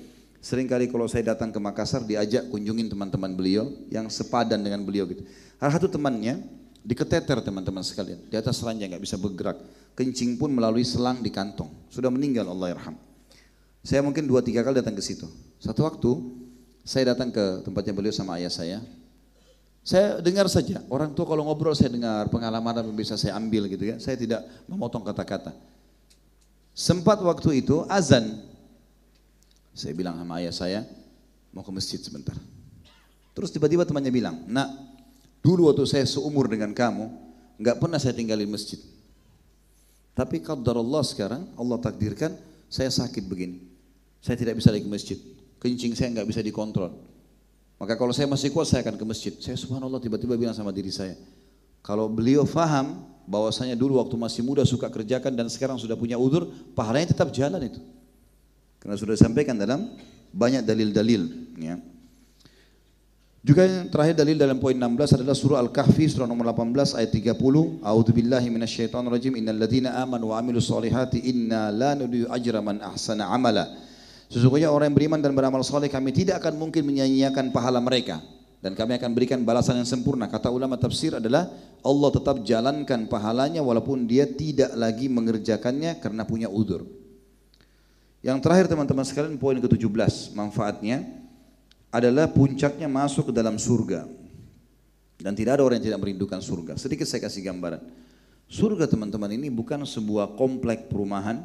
Seringkali 0.43 0.91
kalau 0.91 1.07
saya 1.07 1.31
datang 1.31 1.55
ke 1.55 1.59
Makassar 1.63 2.03
diajak 2.03 2.51
kunjungin 2.51 2.91
teman-teman 2.91 3.31
beliau 3.31 3.71
yang 3.87 4.11
sepadan 4.11 4.59
dengan 4.59 4.83
beliau 4.83 5.07
gitu. 5.07 5.23
Salah 5.55 5.79
satu 5.79 5.87
temannya 5.87 6.43
diketeter 6.83 7.39
teman-teman 7.39 7.79
sekalian, 7.79 8.19
di 8.27 8.35
atas 8.35 8.59
ranjang 8.59 8.91
nggak 8.91 8.99
bisa 9.07 9.15
bergerak. 9.15 9.55
Kencing 9.95 10.35
pun 10.35 10.51
melalui 10.51 10.83
selang 10.83 11.23
di 11.23 11.31
kantong. 11.31 11.71
Sudah 11.87 12.11
meninggal 12.11 12.43
Allah 12.51 12.75
yarham. 12.75 12.99
Saya 13.87 14.03
mungkin 14.03 14.27
dua 14.27 14.43
tiga 14.43 14.67
kali 14.67 14.83
datang 14.83 14.99
ke 14.99 15.03
situ. 15.05 15.31
Satu 15.63 15.87
waktu 15.87 16.11
saya 16.83 17.15
datang 17.15 17.31
ke 17.31 17.63
tempatnya 17.63 17.95
beliau 17.95 18.11
sama 18.11 18.35
ayah 18.35 18.51
saya. 18.51 18.83
Saya 19.79 20.19
dengar 20.19 20.51
saja, 20.51 20.83
orang 20.91 21.15
tua 21.15 21.23
kalau 21.23 21.47
ngobrol 21.47 21.71
saya 21.71 21.87
dengar 21.87 22.27
pengalaman 22.27 22.83
yang 22.83 22.95
bisa 22.95 23.15
saya 23.15 23.39
ambil 23.39 23.71
gitu 23.71 23.95
ya. 23.95 23.95
Saya 23.95 24.19
tidak 24.19 24.43
memotong 24.67 25.07
kata-kata. 25.07 25.55
Sempat 26.75 27.23
waktu 27.23 27.63
itu 27.63 27.87
azan. 27.87 28.43
Saya 29.73 29.97
bilang 29.97 30.15
sama 30.21 30.37
ayah 30.39 30.53
saya, 30.53 30.79
mau 31.49 31.65
ke 31.65 31.73
masjid 31.73 31.97
sebentar. 31.97 32.37
Terus 33.33 33.49
tiba-tiba 33.49 33.85
temannya 33.85 34.13
bilang, 34.13 34.45
nak, 34.45 34.69
dulu 35.41 35.69
waktu 35.73 35.89
saya 35.89 36.05
seumur 36.05 36.45
dengan 36.45 36.73
kamu, 36.73 37.09
nggak 37.57 37.81
pernah 37.81 37.97
saya 37.97 38.13
tinggalin 38.13 38.49
masjid. 38.49 38.77
Tapi 40.13 40.45
kalau 40.45 40.61
Allah 40.61 41.01
sekarang, 41.01 41.41
Allah 41.57 41.77
takdirkan, 41.81 42.37
saya 42.69 42.93
sakit 42.93 43.25
begini. 43.25 43.65
Saya 44.21 44.37
tidak 44.37 44.61
bisa 44.61 44.69
lagi 44.69 44.85
ke 44.85 44.91
masjid. 44.93 45.17
Kencing 45.57 45.97
saya 45.97 46.13
nggak 46.13 46.29
bisa 46.29 46.45
dikontrol. 46.45 46.93
Maka 47.81 47.97
kalau 47.97 48.13
saya 48.13 48.29
masih 48.29 48.53
kuat 48.53 48.69
saya 48.69 48.85
akan 48.85 48.95
ke 48.95 49.05
masjid. 49.09 49.33
Saya 49.41 49.57
subhanallah 49.57 49.99
tiba-tiba 49.99 50.37
bilang 50.37 50.53
sama 50.53 50.69
diri 50.69 50.93
saya. 50.93 51.17
Kalau 51.83 52.07
beliau 52.07 52.45
faham 52.47 53.03
bahwasanya 53.27 53.75
dulu 53.75 53.99
waktu 53.99 54.15
masih 54.15 54.45
muda 54.45 54.63
suka 54.63 54.87
kerjakan 54.87 55.33
dan 55.35 55.49
sekarang 55.49 55.75
sudah 55.81 55.97
punya 55.97 56.15
udur, 56.15 56.47
pahalanya 56.77 57.11
tetap 57.11 57.33
jalan 57.33 57.59
itu. 57.59 57.81
Karena 58.83 58.99
sudah 58.99 59.15
disampaikan 59.15 59.55
dalam 59.55 59.95
banyak 60.35 60.67
dalil-dalil. 60.67 61.21
Ya. 61.55 61.79
Juga 63.43 63.63
yang 63.63 63.87
terakhir 63.87 64.15
dalil 64.19 64.35
dalam 64.35 64.59
poin 64.59 64.75
16 64.75 65.23
adalah 65.23 65.35
surah 65.35 65.59
Al-Kahfi 65.63 66.11
surah 66.11 66.27
nomor 66.27 66.51
18 66.51 66.99
ayat 66.99 67.11
30. 67.11 67.79
A'udzu 67.79 68.11
billahi 68.11 68.47
minasyaitonir 68.51 69.07
rajim. 69.07 69.39
Innal 69.39 69.55
ladzina 69.55 69.99
amanu 70.03 70.35
wa 70.35 70.39
amilus 70.39 70.67
solihati 70.67 71.23
inna 71.31 71.71
la 71.71 71.95
nudhi'u 71.95 72.27
ajra 72.27 72.59
man 72.59 72.83
ahsana 72.83 73.31
amala. 73.31 73.71
Sesungguhnya 74.27 74.67
orang 74.67 74.91
yang 74.91 74.97
beriman 74.99 75.19
dan 75.23 75.31
beramal 75.31 75.63
soleh 75.63 75.87
kami 75.87 76.11
tidak 76.11 76.43
akan 76.43 76.59
mungkin 76.59 76.83
menyia-nyiakan 76.83 77.55
pahala 77.55 77.79
mereka 77.79 78.19
dan 78.63 78.79
kami 78.79 78.95
akan 78.95 79.11
berikan 79.11 79.43
balasan 79.43 79.79
yang 79.79 79.87
sempurna. 79.87 80.31
Kata 80.31 80.47
ulama 80.47 80.79
tafsir 80.79 81.19
adalah 81.19 81.51
Allah 81.83 82.09
tetap 82.15 82.47
jalankan 82.47 83.11
pahalanya 83.11 83.59
walaupun 83.59 84.07
dia 84.07 84.23
tidak 84.23 84.71
lagi 84.79 85.11
mengerjakannya 85.11 85.99
karena 85.99 86.23
punya 86.23 86.47
udur. 86.47 87.02
Yang 88.23 88.39
terakhir 88.39 88.65
teman-teman 88.71 89.03
sekalian 89.03 89.35
poin 89.35 89.59
ke-17 89.59 90.31
manfaatnya 90.31 91.03
adalah 91.91 92.31
puncaknya 92.31 92.87
masuk 92.87 93.29
ke 93.29 93.33
dalam 93.35 93.59
surga. 93.59 94.07
Dan 95.19 95.35
tidak 95.35 95.59
ada 95.59 95.63
orang 95.67 95.83
yang 95.83 95.93
tidak 95.93 96.01
merindukan 96.01 96.39
surga. 96.39 96.79
Sedikit 96.79 97.03
saya 97.03 97.27
kasih 97.27 97.43
gambaran. 97.43 97.83
Surga 98.47 98.87
teman-teman 98.87 99.27
ini 99.35 99.51
bukan 99.51 99.83
sebuah 99.83 100.39
komplek 100.39 100.87
perumahan 100.87 101.43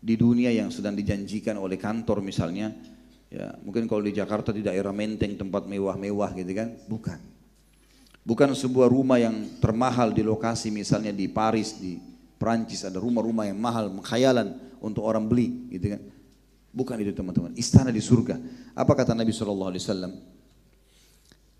di 0.00 0.16
dunia 0.16 0.52
yang 0.52 0.68
sedang 0.68 0.92
dijanjikan 0.92 1.56
oleh 1.56 1.76
kantor 1.76 2.24
misalnya 2.24 2.72
ya 3.28 3.52
mungkin 3.60 3.84
kalau 3.84 4.00
di 4.00 4.16
Jakarta 4.16 4.48
di 4.48 4.64
daerah 4.64 4.96
Menteng 4.96 5.36
tempat 5.36 5.68
mewah-mewah 5.68 6.32
gitu 6.40 6.52
kan 6.56 6.72
bukan 6.88 7.20
bukan 8.24 8.56
sebuah 8.56 8.88
rumah 8.88 9.20
yang 9.20 9.60
termahal 9.60 10.10
di 10.10 10.24
lokasi 10.24 10.72
misalnya 10.72 11.12
di 11.12 11.28
Paris 11.28 11.76
di 11.76 12.00
Prancis 12.40 12.88
ada 12.88 12.96
rumah-rumah 12.96 13.52
yang 13.52 13.60
mahal 13.60 13.92
khayalan 14.00 14.56
untuk 14.80 15.04
orang 15.06 15.28
beli 15.28 15.70
gitu 15.70 15.96
kan? 15.96 16.02
Bukan 16.70 16.96
itu 17.02 17.12
teman-teman. 17.14 17.52
Istana 17.54 17.94
di 17.94 18.02
surga. 18.02 18.40
Apa 18.74 18.96
kata 18.96 19.14
Nabi 19.14 19.30
SAW 19.34 19.76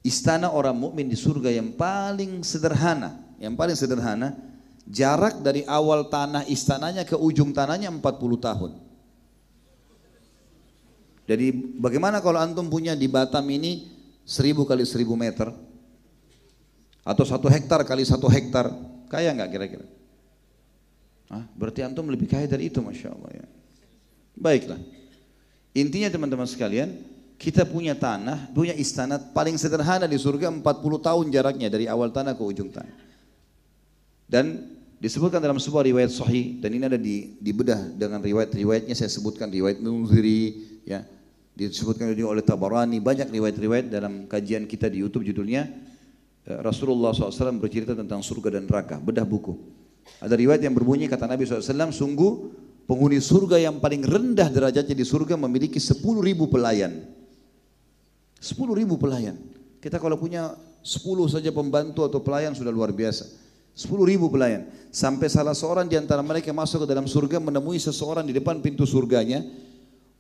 istana 0.01 0.49
orang 0.49 0.77
mukmin 0.77 1.09
di 1.09 1.17
surga 1.17 1.53
yang 1.53 1.77
paling 1.77 2.41
sederhana 2.41 3.21
yang 3.37 3.53
paling 3.53 3.77
sederhana 3.77 4.33
Jarak 4.91 5.39
dari 5.39 5.63
awal 5.71 6.11
tanah 6.11 6.51
istananya 6.51 7.07
ke 7.07 7.15
ujung 7.15 7.55
tanahnya 7.55 7.95
40 7.95 8.03
tahun. 8.43 8.73
Jadi 11.31 11.79
bagaimana 11.79 12.19
kalau 12.19 12.43
antum 12.43 12.67
punya 12.67 12.99
di 12.99 13.07
Batam 13.07 13.47
ini 13.55 13.87
1000 14.27 14.67
kali 14.67 14.83
1000 14.83 15.15
meter? 15.15 15.55
Atau 17.07 17.23
satu 17.23 17.47
hektar 17.47 17.87
kali 17.87 18.03
satu 18.03 18.27
hektar, 18.27 18.67
kaya 19.07 19.31
nggak 19.31 19.51
kira-kira? 19.55 19.87
Ah, 21.31 21.47
berarti 21.55 21.87
antum 21.87 22.11
lebih 22.11 22.27
kaya 22.27 22.51
dari 22.51 22.67
itu, 22.67 22.83
masya 22.83 23.15
Allah 23.15 23.31
ya. 23.41 23.47
Baiklah. 24.35 24.83
Intinya 25.71 26.11
teman-teman 26.11 26.51
sekalian, 26.51 26.91
kita 27.39 27.63
punya 27.63 27.95
tanah, 27.95 28.51
punya 28.51 28.75
istana 28.75 29.17
paling 29.17 29.55
sederhana 29.55 30.11
di 30.11 30.19
surga 30.19 30.51
40 30.51 30.67
tahun 31.07 31.27
jaraknya 31.31 31.71
dari 31.71 31.87
awal 31.87 32.11
tanah 32.11 32.35
ke 32.35 32.43
ujung 32.43 32.75
tanah. 32.75 32.99
Dan 34.27 34.77
Disebutkan 35.01 35.41
dalam 35.41 35.57
sebuah 35.57 35.89
riwayat 35.89 36.13
sahih 36.13 36.61
dan 36.61 36.77
ini 36.77 36.85
ada 36.85 37.01
di 37.01 37.33
dibedah 37.41 37.97
dengan 37.97 38.21
riwayat-riwayatnya 38.21 38.93
saya 38.93 39.09
sebutkan 39.09 39.49
riwayat 39.49 39.81
Munziri 39.81 40.61
ya. 40.85 41.01
Disebutkan 41.57 42.13
juga 42.13 42.37
oleh 42.37 42.45
Tabarani 42.45 43.01
banyak 43.01 43.33
riwayat-riwayat 43.33 43.89
dalam 43.89 44.29
kajian 44.29 44.69
kita 44.69 44.93
di 44.93 45.01
YouTube 45.01 45.25
judulnya 45.25 45.73
eh, 46.45 46.61
Rasulullah 46.61 47.17
SAW 47.17 47.33
bercerita 47.57 47.97
tentang 47.97 48.21
surga 48.21 48.61
dan 48.61 48.69
neraka, 48.69 49.01
bedah 49.01 49.25
buku. 49.25 49.57
Ada 50.19 50.35
riwayat 50.35 50.61
yang 50.65 50.75
berbunyi 50.75 51.07
kata 51.07 51.31
Nabi 51.31 51.47
SAW, 51.47 51.95
sungguh 51.95 52.33
penghuni 52.91 53.23
surga 53.23 53.63
yang 53.63 53.79
paling 53.79 54.03
rendah 54.03 54.51
derajatnya 54.51 54.99
di 54.99 55.07
surga 55.07 55.39
memiliki 55.39 55.79
10 55.79 56.03
ribu 56.19 56.51
pelayan. 56.51 57.07
10 58.43 58.59
ribu 58.75 58.99
pelayan. 58.99 59.39
Kita 59.79 60.03
kalau 60.03 60.19
punya 60.19 60.59
10 60.83 61.07
saja 61.31 61.55
pembantu 61.55 62.05
atau 62.05 62.19
pelayan 62.19 62.53
sudah 62.53 62.75
luar 62.75 62.91
biasa. 62.91 63.41
Sepuluh 63.75 64.13
ribu 64.13 64.29
pelayan. 64.29 64.67
Sampai 64.91 65.31
salah 65.31 65.55
seorang 65.55 65.87
di 65.87 65.95
antara 65.95 66.21
mereka 66.21 66.51
masuk 66.51 66.85
ke 66.85 66.87
dalam 66.91 67.07
surga 67.07 67.39
menemui 67.39 67.79
seseorang 67.79 68.27
di 68.27 68.35
depan 68.35 68.59
pintu 68.59 68.83
surganya. 68.85 69.41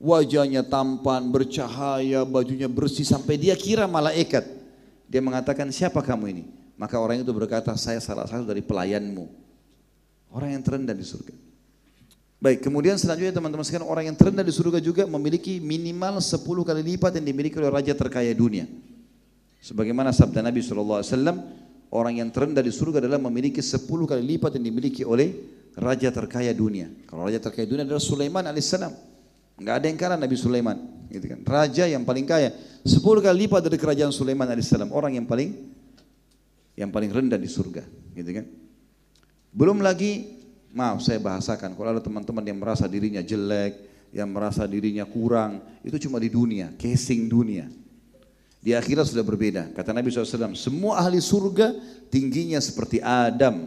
Wajahnya 0.00 0.64
tampan, 0.64 1.28
bercahaya, 1.28 2.24
bajunya 2.24 2.72
bersih 2.72 3.04
sampai 3.04 3.36
dia 3.36 3.52
kira 3.52 3.84
malaikat. 3.84 4.48
Dia 5.10 5.20
mengatakan, 5.20 5.68
siapa 5.68 6.00
kamu 6.00 6.24
ini? 6.32 6.44
Maka 6.80 6.96
orang 6.96 7.20
itu 7.20 7.28
berkata, 7.36 7.76
saya 7.76 8.00
salah 8.00 8.24
satu 8.24 8.48
dari 8.48 8.64
pelayanmu. 8.64 9.28
Orang 10.30 10.54
yang 10.54 10.62
terendah 10.62 10.94
di 10.94 11.02
surga. 11.02 11.34
Baik, 12.40 12.64
kemudian 12.64 12.96
selanjutnya 12.96 13.36
teman-teman 13.36 13.66
sekalian 13.68 13.84
orang 13.84 14.04
yang 14.08 14.16
terendah 14.16 14.40
di 14.40 14.48
surga 14.48 14.80
juga 14.80 15.04
memiliki 15.04 15.60
minimal 15.60 16.24
10 16.24 16.40
kali 16.40 16.80
lipat 16.96 17.20
yang 17.20 17.26
dimiliki 17.28 17.60
oleh 17.60 17.68
raja 17.68 17.92
terkaya 17.92 18.32
dunia. 18.32 18.64
Sebagaimana 19.60 20.08
sabda 20.08 20.40
Nabi 20.40 20.64
SAW, 20.64 21.04
orang 21.92 22.14
yang 22.16 22.32
terendah 22.32 22.64
di 22.64 22.72
surga 22.72 23.04
adalah 23.04 23.20
memiliki 23.20 23.60
10 23.60 23.84
kali 23.84 24.22
lipat 24.24 24.56
yang 24.56 24.64
dimiliki 24.72 25.04
oleh 25.04 25.36
raja 25.76 26.08
terkaya 26.08 26.56
dunia. 26.56 26.88
Kalau 27.04 27.28
raja 27.28 27.36
terkaya 27.44 27.68
dunia 27.68 27.84
adalah 27.84 28.00
Sulaiman 28.00 28.48
alaihissalam. 28.48 28.92
Enggak 29.60 29.74
ada 29.76 29.86
yang 29.92 29.98
kalah 30.00 30.16
Nabi 30.16 30.36
Sulaiman, 30.40 30.76
gitu 31.12 31.26
kan. 31.28 31.44
Raja 31.44 31.84
yang 31.84 32.08
paling 32.08 32.24
kaya, 32.24 32.56
10 32.88 33.04
kali 33.20 33.44
lipat 33.44 33.68
dari 33.68 33.76
kerajaan 33.76 34.16
Sulaiman 34.16 34.48
alaihissalam, 34.48 34.88
orang 34.96 35.20
yang 35.20 35.28
paling 35.28 35.52
yang 36.72 36.88
paling 36.88 37.12
rendah 37.12 37.36
di 37.36 37.44
surga, 37.44 37.84
gitu 38.16 38.30
kan. 38.32 38.48
Belum 39.50 39.82
lagi 39.82 40.40
Maaf 40.70 41.02
saya 41.02 41.18
bahasakan, 41.18 41.74
kalau 41.74 41.90
ada 41.90 41.98
teman-teman 41.98 42.46
yang 42.46 42.62
merasa 42.62 42.86
dirinya 42.86 43.18
jelek, 43.18 43.74
yang 44.14 44.30
merasa 44.30 44.62
dirinya 44.70 45.02
kurang, 45.02 45.58
itu 45.82 46.06
cuma 46.06 46.22
di 46.22 46.30
dunia, 46.30 46.70
casing 46.78 47.26
dunia. 47.26 47.66
Di 48.62 48.70
akhirat 48.70 49.10
sudah 49.10 49.26
berbeda. 49.26 49.74
Kata 49.74 49.90
Nabi 49.90 50.14
SAW, 50.14 50.54
semua 50.54 51.02
ahli 51.02 51.18
surga 51.18 51.74
tingginya 52.06 52.62
seperti 52.62 53.02
Adam. 53.02 53.66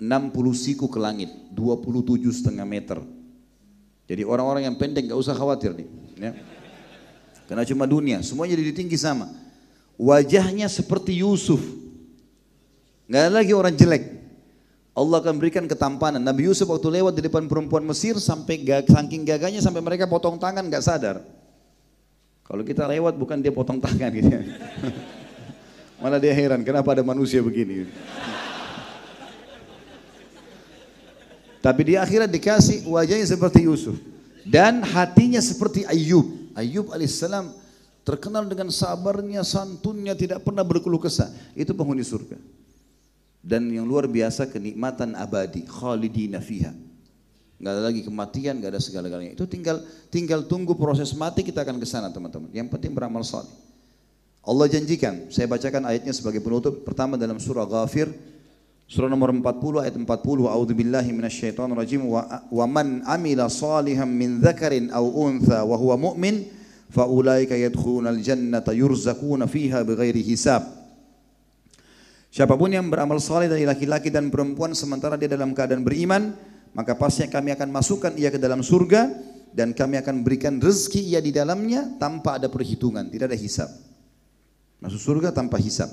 60 0.00 0.56
siku 0.56 0.88
ke 0.88 0.96
langit, 0.96 1.28
27 1.52 2.32
setengah 2.32 2.64
meter. 2.64 3.00
Jadi 4.08 4.22
orang-orang 4.24 4.68
yang 4.68 4.76
pendek 4.76 5.12
gak 5.12 5.20
usah 5.20 5.36
khawatir 5.36 5.76
nih. 5.76 5.88
Ya. 6.16 6.32
Karena 7.44 7.64
cuma 7.68 7.84
dunia, 7.84 8.24
semuanya 8.24 8.56
jadi 8.56 8.72
tinggi 8.72 8.96
sama. 8.96 9.28
Wajahnya 10.00 10.68
seperti 10.72 11.20
Yusuf. 11.20 11.60
Gak 13.04 13.20
ada 13.20 13.40
lagi 13.44 13.52
orang 13.52 13.76
jelek. 13.76 14.15
Allah 14.96 15.20
akan 15.20 15.36
berikan 15.36 15.68
ketampanan. 15.68 16.24
Nabi 16.24 16.48
Yusuf 16.48 16.64
waktu 16.72 16.88
lewat 16.88 17.20
di 17.20 17.28
depan 17.28 17.44
perempuan 17.44 17.84
Mesir 17.84 18.16
sampai 18.16 18.64
gag, 18.64 18.88
saking 18.88 19.28
gagahnya 19.28 19.60
sampai 19.60 19.84
mereka 19.84 20.08
potong 20.08 20.40
tangan 20.40 20.64
nggak 20.64 20.80
sadar. 20.80 21.20
Kalau 22.40 22.64
kita 22.64 22.88
lewat 22.88 23.12
bukan 23.20 23.44
dia 23.44 23.52
potong 23.52 23.76
tangan 23.76 24.08
gitu. 24.16 24.32
Malah 26.00 26.16
dia 26.16 26.32
heran 26.32 26.64
kenapa 26.64 26.96
ada 26.96 27.04
manusia 27.04 27.44
begini. 27.44 27.92
Tapi 31.60 31.82
di 31.92 31.94
akhirat 32.00 32.32
dikasih 32.32 32.88
wajahnya 32.88 33.26
seperti 33.28 33.68
Yusuf 33.68 34.00
dan 34.48 34.80
hatinya 34.80 35.44
seperti 35.44 35.84
Ayub. 35.84 36.56
Ayub 36.56 36.88
alaihissalam 36.88 37.52
terkenal 38.00 38.48
dengan 38.48 38.72
sabarnya, 38.72 39.44
santunnya, 39.44 40.16
tidak 40.16 40.40
pernah 40.40 40.64
berkeluh 40.64 41.04
kesah. 41.04 41.28
Itu 41.52 41.76
penghuni 41.76 42.00
surga 42.00 42.40
dan 43.46 43.70
yang 43.70 43.86
luar 43.86 44.10
biasa 44.10 44.50
kenikmatan 44.50 45.14
abadi 45.14 45.62
khalidina 45.62 46.42
fiha. 46.42 46.74
Nggak 47.62 47.72
ada 47.72 47.82
lagi 47.86 48.02
kematian 48.02 48.58
nggak 48.58 48.70
ada 48.74 48.82
segala-galanya. 48.82 49.38
Itu 49.38 49.46
tinggal 49.46 49.86
tinggal 50.10 50.50
tunggu 50.50 50.74
proses 50.74 51.14
mati 51.14 51.46
kita 51.46 51.62
akan 51.62 51.78
ke 51.78 51.86
sana 51.86 52.10
teman-teman. 52.10 52.50
Yang 52.50 52.74
penting 52.74 52.90
beramal 52.90 53.22
saleh. 53.22 53.48
Allah 54.42 54.66
janjikan 54.66 55.30
saya 55.30 55.46
bacakan 55.46 55.86
ayatnya 55.86 56.10
sebagai 56.10 56.42
penutup. 56.42 56.82
Pertama 56.82 57.14
dalam 57.14 57.38
surah 57.38 57.64
Ghafir 57.70 58.10
surah 58.90 59.06
nomor 59.06 59.30
40 59.30 59.82
ayat 59.82 59.94
40 59.94 60.06
a'udzubillahi 60.46 61.10
minasyaitonir 61.14 61.74
rajim 61.74 62.02
wa, 62.06 62.22
wa 62.50 62.66
man 62.66 63.02
amila 63.06 63.50
salihan 63.50 64.06
min 64.06 64.42
dzakarin 64.42 64.94
aw 64.94 65.02
untha 65.02 65.66
wa 65.66 65.74
huwa 65.74 65.98
mu'min 65.98 66.46
fa 66.90 67.02
ulaika 67.02 67.58
yadkhulunal 67.58 68.18
jannata 68.22 68.70
yurzaquna 68.70 69.50
fiha 69.50 69.82
bighairi 69.82 70.22
hisab 70.22 70.75
Siapa 72.36 72.52
pun 72.52 72.68
yang 72.68 72.92
beramal 72.92 73.16
saleh 73.16 73.48
dari 73.48 73.64
laki-laki 73.64 74.12
dan 74.12 74.28
perempuan 74.28 74.76
sementara 74.76 75.16
dia 75.16 75.24
dalam 75.24 75.56
keadaan 75.56 75.80
beriman, 75.80 76.36
maka 76.76 76.92
pasti 76.92 77.24
kami 77.32 77.56
akan 77.56 77.72
masukkan 77.72 78.12
ia 78.12 78.28
ke 78.28 78.36
dalam 78.36 78.60
surga 78.60 79.08
dan 79.56 79.72
kami 79.72 79.96
akan 79.96 80.20
berikan 80.20 80.60
rezeki 80.60 81.16
ia 81.16 81.24
di 81.24 81.32
dalamnya 81.32 81.96
tanpa 81.96 82.36
ada 82.36 82.52
perhitungan, 82.52 83.08
tidak 83.08 83.32
ada 83.32 83.38
hisab. 83.40 83.72
Masuk 84.84 85.00
surga 85.00 85.32
tanpa 85.32 85.56
hisab. 85.56 85.88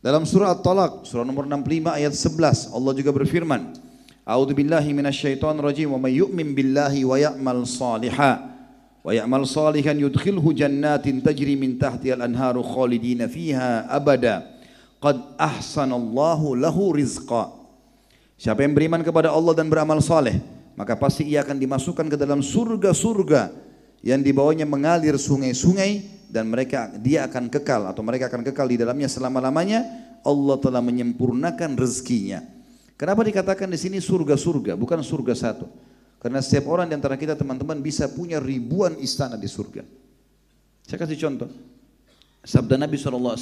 Dalam 0.00 0.24
surah 0.24 0.56
At-Talaq, 0.56 1.04
surah 1.04 1.28
nomor 1.28 1.44
65 1.44 2.00
ayat 2.00 2.16
11, 2.16 2.72
Allah 2.72 2.92
juga 2.96 3.10
berfirman, 3.12 3.76
A'udzu 4.24 4.56
billahi 4.56 4.88
minasyaitonir 4.96 5.60
rajim 5.60 5.92
wa 5.92 6.00
may 6.00 6.16
yu'min 6.16 6.56
billahi 6.56 7.04
wa 7.04 7.20
ya'mal 7.20 7.68
salihan 7.68 8.56
wa 9.04 9.12
ya'mal 9.12 9.44
salihan 9.44 10.00
yudkhilhu 10.00 10.48
jannatin 10.56 11.20
tajri 11.20 11.60
min 11.60 11.76
al-anharu 11.76 12.64
khalidina 12.64 13.28
fiha 13.28 13.84
abada 13.84 14.57
qad 14.98 15.16
ahsanallahu 15.38 16.58
lahu 16.58 16.94
rizqa. 16.94 17.54
Siapa 18.38 18.62
yang 18.62 18.74
beriman 18.74 19.02
kepada 19.02 19.34
Allah 19.34 19.54
dan 19.54 19.66
beramal 19.66 19.98
saleh, 19.98 20.38
maka 20.78 20.94
pasti 20.94 21.26
ia 21.26 21.42
akan 21.42 21.58
dimasukkan 21.58 22.06
ke 22.06 22.16
dalam 22.18 22.38
surga-surga 22.38 23.50
yang 24.06 24.22
di 24.22 24.30
bawahnya 24.30 24.62
mengalir 24.62 25.18
sungai-sungai 25.18 26.22
dan 26.30 26.46
mereka 26.46 26.94
dia 27.02 27.26
akan 27.26 27.50
kekal 27.50 27.90
atau 27.90 28.02
mereka 28.06 28.30
akan 28.30 28.46
kekal 28.46 28.70
di 28.70 28.78
dalamnya 28.78 29.10
selama-lamanya. 29.10 30.06
Allah 30.22 30.56
telah 30.58 30.82
menyempurnakan 30.82 31.78
rezekinya. 31.78 32.42
Kenapa 32.98 33.22
dikatakan 33.22 33.70
di 33.70 33.78
sini 33.78 33.98
surga-surga, 34.02 34.74
bukan 34.74 34.98
surga 35.02 35.34
satu? 35.34 35.70
Karena 36.18 36.42
setiap 36.42 36.66
orang 36.66 36.90
di 36.90 36.98
antara 36.98 37.14
kita 37.14 37.38
teman-teman 37.38 37.78
bisa 37.78 38.10
punya 38.10 38.42
ribuan 38.42 38.98
istana 38.98 39.38
di 39.38 39.46
surga. 39.46 39.86
Saya 40.82 40.98
kasih 40.98 41.18
contoh. 41.22 41.46
Sabda 42.42 42.74
Nabi 42.74 42.98
SAW, 42.98 43.38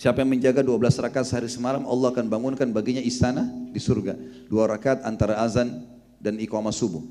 Siapa 0.00 0.24
yang 0.24 0.32
menjaga 0.32 0.64
12 0.64 0.80
rakaat 0.96 1.28
sehari 1.28 1.52
semalam, 1.52 1.84
Allah 1.84 2.08
akan 2.08 2.24
bangunkan 2.24 2.64
baginya 2.72 3.04
istana 3.04 3.44
di 3.68 3.76
surga. 3.76 4.16
Dua 4.48 4.64
rakaat 4.64 5.04
antara 5.04 5.36
azan 5.44 5.84
dan 6.16 6.40
iqamah 6.40 6.72
subuh. 6.72 7.04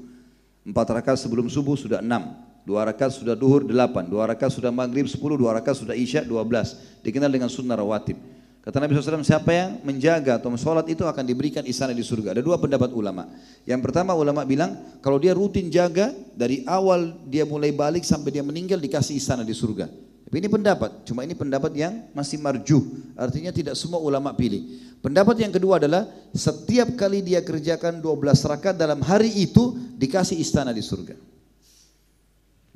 Empat 0.66 0.98
rakaat 0.98 1.22
sebelum 1.22 1.45
subuh 1.53 1.78
sudah 1.78 2.02
enam. 2.02 2.34
Dua 2.66 2.82
rakaat 2.90 3.14
sudah 3.14 3.38
duhur 3.38 3.61
delapan. 3.61 4.10
Dua 4.10 4.26
rakaat 4.26 4.57
sudah 4.57 4.74
maghrib 4.74 5.06
sepuluh. 5.06 5.38
Dua 5.38 5.53
rakaat 5.53 5.86
sudah 5.86 5.94
isya 5.94 6.26
dua 6.26 6.41
belas. 6.41 6.82
Dikenal 7.06 7.30
dengan 7.30 7.45
sunnah 7.45 7.78
rawatib. 7.78 8.18
Kata 8.66 8.82
Nabi 8.82 8.98
SAW, 8.98 9.22
siapa 9.22 9.53
yang 9.53 9.86
menjaga 9.86 10.41
atau 10.41 10.49
sholat 10.57 10.90
itu 10.90 11.06
akan 11.06 11.22
diberikan 11.22 11.61
istana 11.70 11.94
di 11.94 12.02
surga. 12.02 12.34
Ada 12.34 12.41
dua 12.41 12.57
pendapat 12.57 12.90
ulama. 12.90 13.30
Yang 13.70 13.86
pertama 13.86 14.18
ulama 14.18 14.41
bilang, 14.49 14.98
kalau 15.06 15.22
dia 15.22 15.38
rutin 15.38 15.70
jaga, 15.70 16.10
dari 16.34 16.66
awal 16.66 17.14
dia 17.30 17.45
mulai 17.45 17.70
balik 17.70 18.02
sampai 18.02 18.34
dia 18.34 18.41
meninggal 18.41 18.82
dikasih 18.82 19.14
istana 19.14 19.45
di 19.45 19.53
surga. 19.53 20.10
Tapi 20.30 20.45
ini 20.45 20.49
pendapat, 20.53 21.10
cuma 21.10 21.26
ini 21.26 21.34
pendapat 21.34 21.73
yang 21.73 22.06
masih 22.14 22.38
marjuh. 22.38 22.85
Artinya 23.18 23.49
tidak 23.49 23.73
semua 23.73 23.97
ulama 23.97 24.30
pilih. 24.38 24.61
Pendapat 25.01 25.41
yang 25.41 25.49
kedua 25.49 25.81
adalah 25.81 26.06
setiap 26.38 26.93
kali 26.93 27.26
dia 27.26 27.41
kerjakan 27.41 27.97
12 27.97 28.45
rakaat 28.45 28.77
dalam 28.77 29.01
hari 29.01 29.34
itu 29.41 29.73
dikasih 29.97 30.38
istana 30.38 30.69
di 30.69 30.85
surga. 30.85 31.18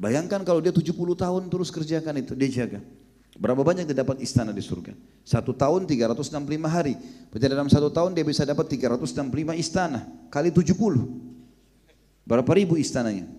Bayangkan 0.02 0.42
kalau 0.42 0.66
dia 0.66 0.74
70 0.74 0.98
tahun 0.98 1.46
terus 1.46 1.70
kerjakan 1.70 2.26
itu, 2.26 2.34
dia 2.34 2.50
jaga. 2.50 2.82
Berapa 3.38 3.62
banyak 3.62 3.86
dia 3.86 4.02
dapat 4.02 4.18
istana 4.26 4.50
di 4.50 4.66
surga? 4.66 4.98
Satu 5.22 5.54
tahun 5.54 5.86
365 5.86 6.34
hari. 6.66 6.98
Berarti 7.30 7.46
dalam 7.54 7.70
satu 7.70 7.94
tahun 7.94 8.18
dia 8.18 8.26
bisa 8.26 8.50
dapat 8.50 8.66
365 8.66 9.30
istana. 9.54 10.10
Kali 10.34 10.50
70. 10.50 10.74
Berapa 12.26 12.50
ribu 12.58 12.82
istananya? 12.82 13.30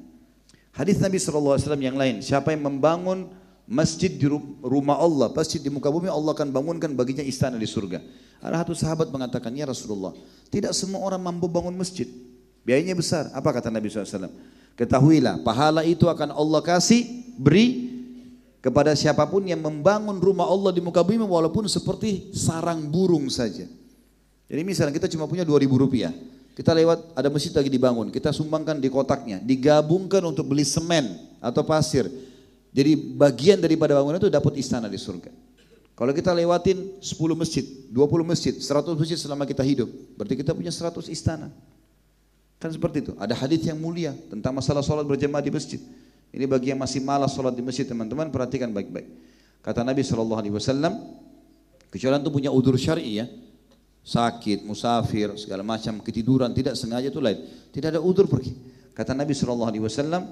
Hadis 0.71 1.03
Nabi 1.03 1.19
SAW 1.19 1.59
yang 1.83 1.99
lain. 1.99 2.23
Siapa 2.23 2.55
yang 2.55 2.63
membangun 2.63 3.43
masjid 3.65 4.13
di 4.13 4.29
rumah 4.61 5.01
Allah, 5.01 5.33
masjid 5.33 5.61
di 5.61 5.73
muka 5.73 5.89
bumi 5.89 6.09
Allah 6.09 6.33
akan 6.37 6.49
bangunkan 6.53 6.93
baginya 6.93 7.25
istana 7.25 7.57
di 7.57 7.69
surga. 7.69 8.01
Ada 8.45 8.61
satu 8.61 8.75
sahabat 8.77 9.09
mengatakan, 9.09 9.49
ya 9.57 9.65
Rasulullah, 9.65 10.13
tidak 10.53 10.77
semua 10.77 11.01
orang 11.01 11.21
mampu 11.21 11.49
bangun 11.49 11.73
masjid. 11.73 12.05
Biayanya 12.65 12.93
besar. 12.97 13.33
Apa 13.33 13.53
kata 13.57 13.73
Nabi 13.73 13.89
SAW? 13.89 14.29
Ketahuilah, 14.77 15.41
pahala 15.41 15.81
itu 15.85 16.05
akan 16.09 16.33
Allah 16.37 16.61
kasih, 16.61 17.33
beri 17.41 17.95
kepada 18.61 18.93
siapa 18.97 19.25
pun 19.29 19.45
yang 19.45 19.61
membangun 19.61 20.17
rumah 20.17 20.49
Allah 20.49 20.73
di 20.73 20.81
muka 20.81 21.05
bumi 21.05 21.21
walaupun 21.21 21.69
seperti 21.69 22.33
sarang 22.37 22.89
burung 22.89 23.29
saja. 23.29 23.69
Jadi 24.45 24.61
misalnya 24.65 24.93
kita 24.93 25.09
cuma 25.09 25.25
punya 25.25 25.45
2000 25.45 25.69
rupiah. 25.69 26.13
Kita 26.55 26.71
lewat 26.71 27.19
ada 27.19 27.29
masjid 27.35 27.51
lagi 27.51 27.67
dibangun, 27.67 28.15
kita 28.15 28.31
sumbangkan 28.31 28.79
di 28.79 28.87
kotaknya, 28.87 29.43
digabungkan 29.43 30.23
untuk 30.23 30.47
beli 30.47 30.63
semen 30.63 31.19
atau 31.43 31.67
pasir 31.67 32.07
jadi 32.75 32.99
bagian 32.99 33.63
daripada 33.63 33.95
bangunan 33.95 34.19
itu 34.19 34.27
dapat 34.27 34.59
istana 34.59 34.91
di 34.91 34.99
surga. 34.99 35.31
Kalau 35.95 36.11
kita 36.11 36.35
lewatin 36.35 36.99
10 36.99 37.39
masjid, 37.39 37.63
20 37.95 38.27
masjid, 38.27 38.51
100 38.51 38.99
masjid 38.99 39.15
selama 39.15 39.47
kita 39.47 39.63
hidup, 39.63 39.87
berarti 40.19 40.35
kita 40.35 40.51
punya 40.51 40.75
100 40.75 41.07
istana. 41.07 41.55
Kan 42.59 42.75
seperti 42.75 43.07
itu. 43.07 43.13
Ada 43.15 43.39
hadis 43.39 43.63
yang 43.63 43.79
mulia 43.79 44.11
tentang 44.27 44.51
masalah 44.59 44.83
sholat 44.83 45.07
berjamaah 45.07 45.39
di 45.39 45.55
masjid. 45.55 45.79
Ini 46.35 46.51
bagi 46.51 46.75
yang 46.75 46.83
masih 46.83 46.99
malas 46.99 47.31
sholat 47.31 47.55
di 47.55 47.63
masjid 47.63 47.87
teman-teman 47.87 48.27
perhatikan 48.35 48.75
baik-baik. 48.75 49.07
Kata 49.63 49.87
Nabi 49.87 50.03
Shallallahu 50.03 50.41
Alaihi 50.43 50.55
Wasallam, 50.59 50.99
kecuali 51.95 52.19
itu 52.19 52.31
punya 52.35 52.51
udur 52.51 52.75
syari 52.75 53.23
ya, 53.23 53.31
sakit, 54.03 54.67
musafir, 54.67 55.31
segala 55.39 55.63
macam, 55.63 56.03
ketiduran, 56.03 56.51
tidak 56.51 56.75
sengaja 56.75 57.07
itu 57.07 57.23
lain. 57.23 57.39
Tidak 57.71 57.95
ada 57.95 58.03
udur 58.03 58.27
pergi. 58.27 58.51
Kata 58.99 59.15
Nabi 59.15 59.31
Wasallam, 59.79 60.23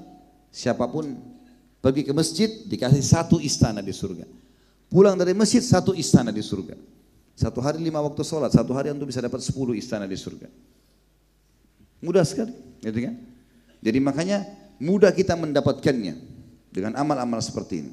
Siapa 0.53 0.85
pun 0.85 1.17
pergi 1.83 2.07
ke 2.07 2.13
masjid 2.15 2.49
dikasih 2.71 3.03
satu 3.03 3.43
istana 3.43 3.83
di 3.83 3.91
surga. 3.91 4.25
Pulang 4.87 5.19
dari 5.19 5.35
masjid 5.35 5.59
satu 5.59 5.93
istana 5.93 6.31
di 6.31 6.41
surga. 6.41 6.79
Satu 7.35 7.59
hari 7.59 7.83
lima 7.83 7.99
waktu 7.99 8.23
sholat, 8.23 8.55
satu 8.55 8.71
hari 8.71 8.95
untuk 8.95 9.11
bisa 9.11 9.19
dapat 9.19 9.43
sepuluh 9.43 9.75
istana 9.75 10.07
di 10.07 10.15
surga. 10.15 10.47
Mudah 11.99 12.23
sekali, 12.23 12.55
gitu 12.85 12.99
kan? 13.09 13.15
Jadi 13.83 13.99
makanya 13.99 14.47
mudah 14.79 15.11
kita 15.11 15.35
mendapatkannya 15.35 16.15
dengan 16.71 16.93
amal-amal 16.95 17.43
seperti 17.43 17.83
ini. 17.83 17.93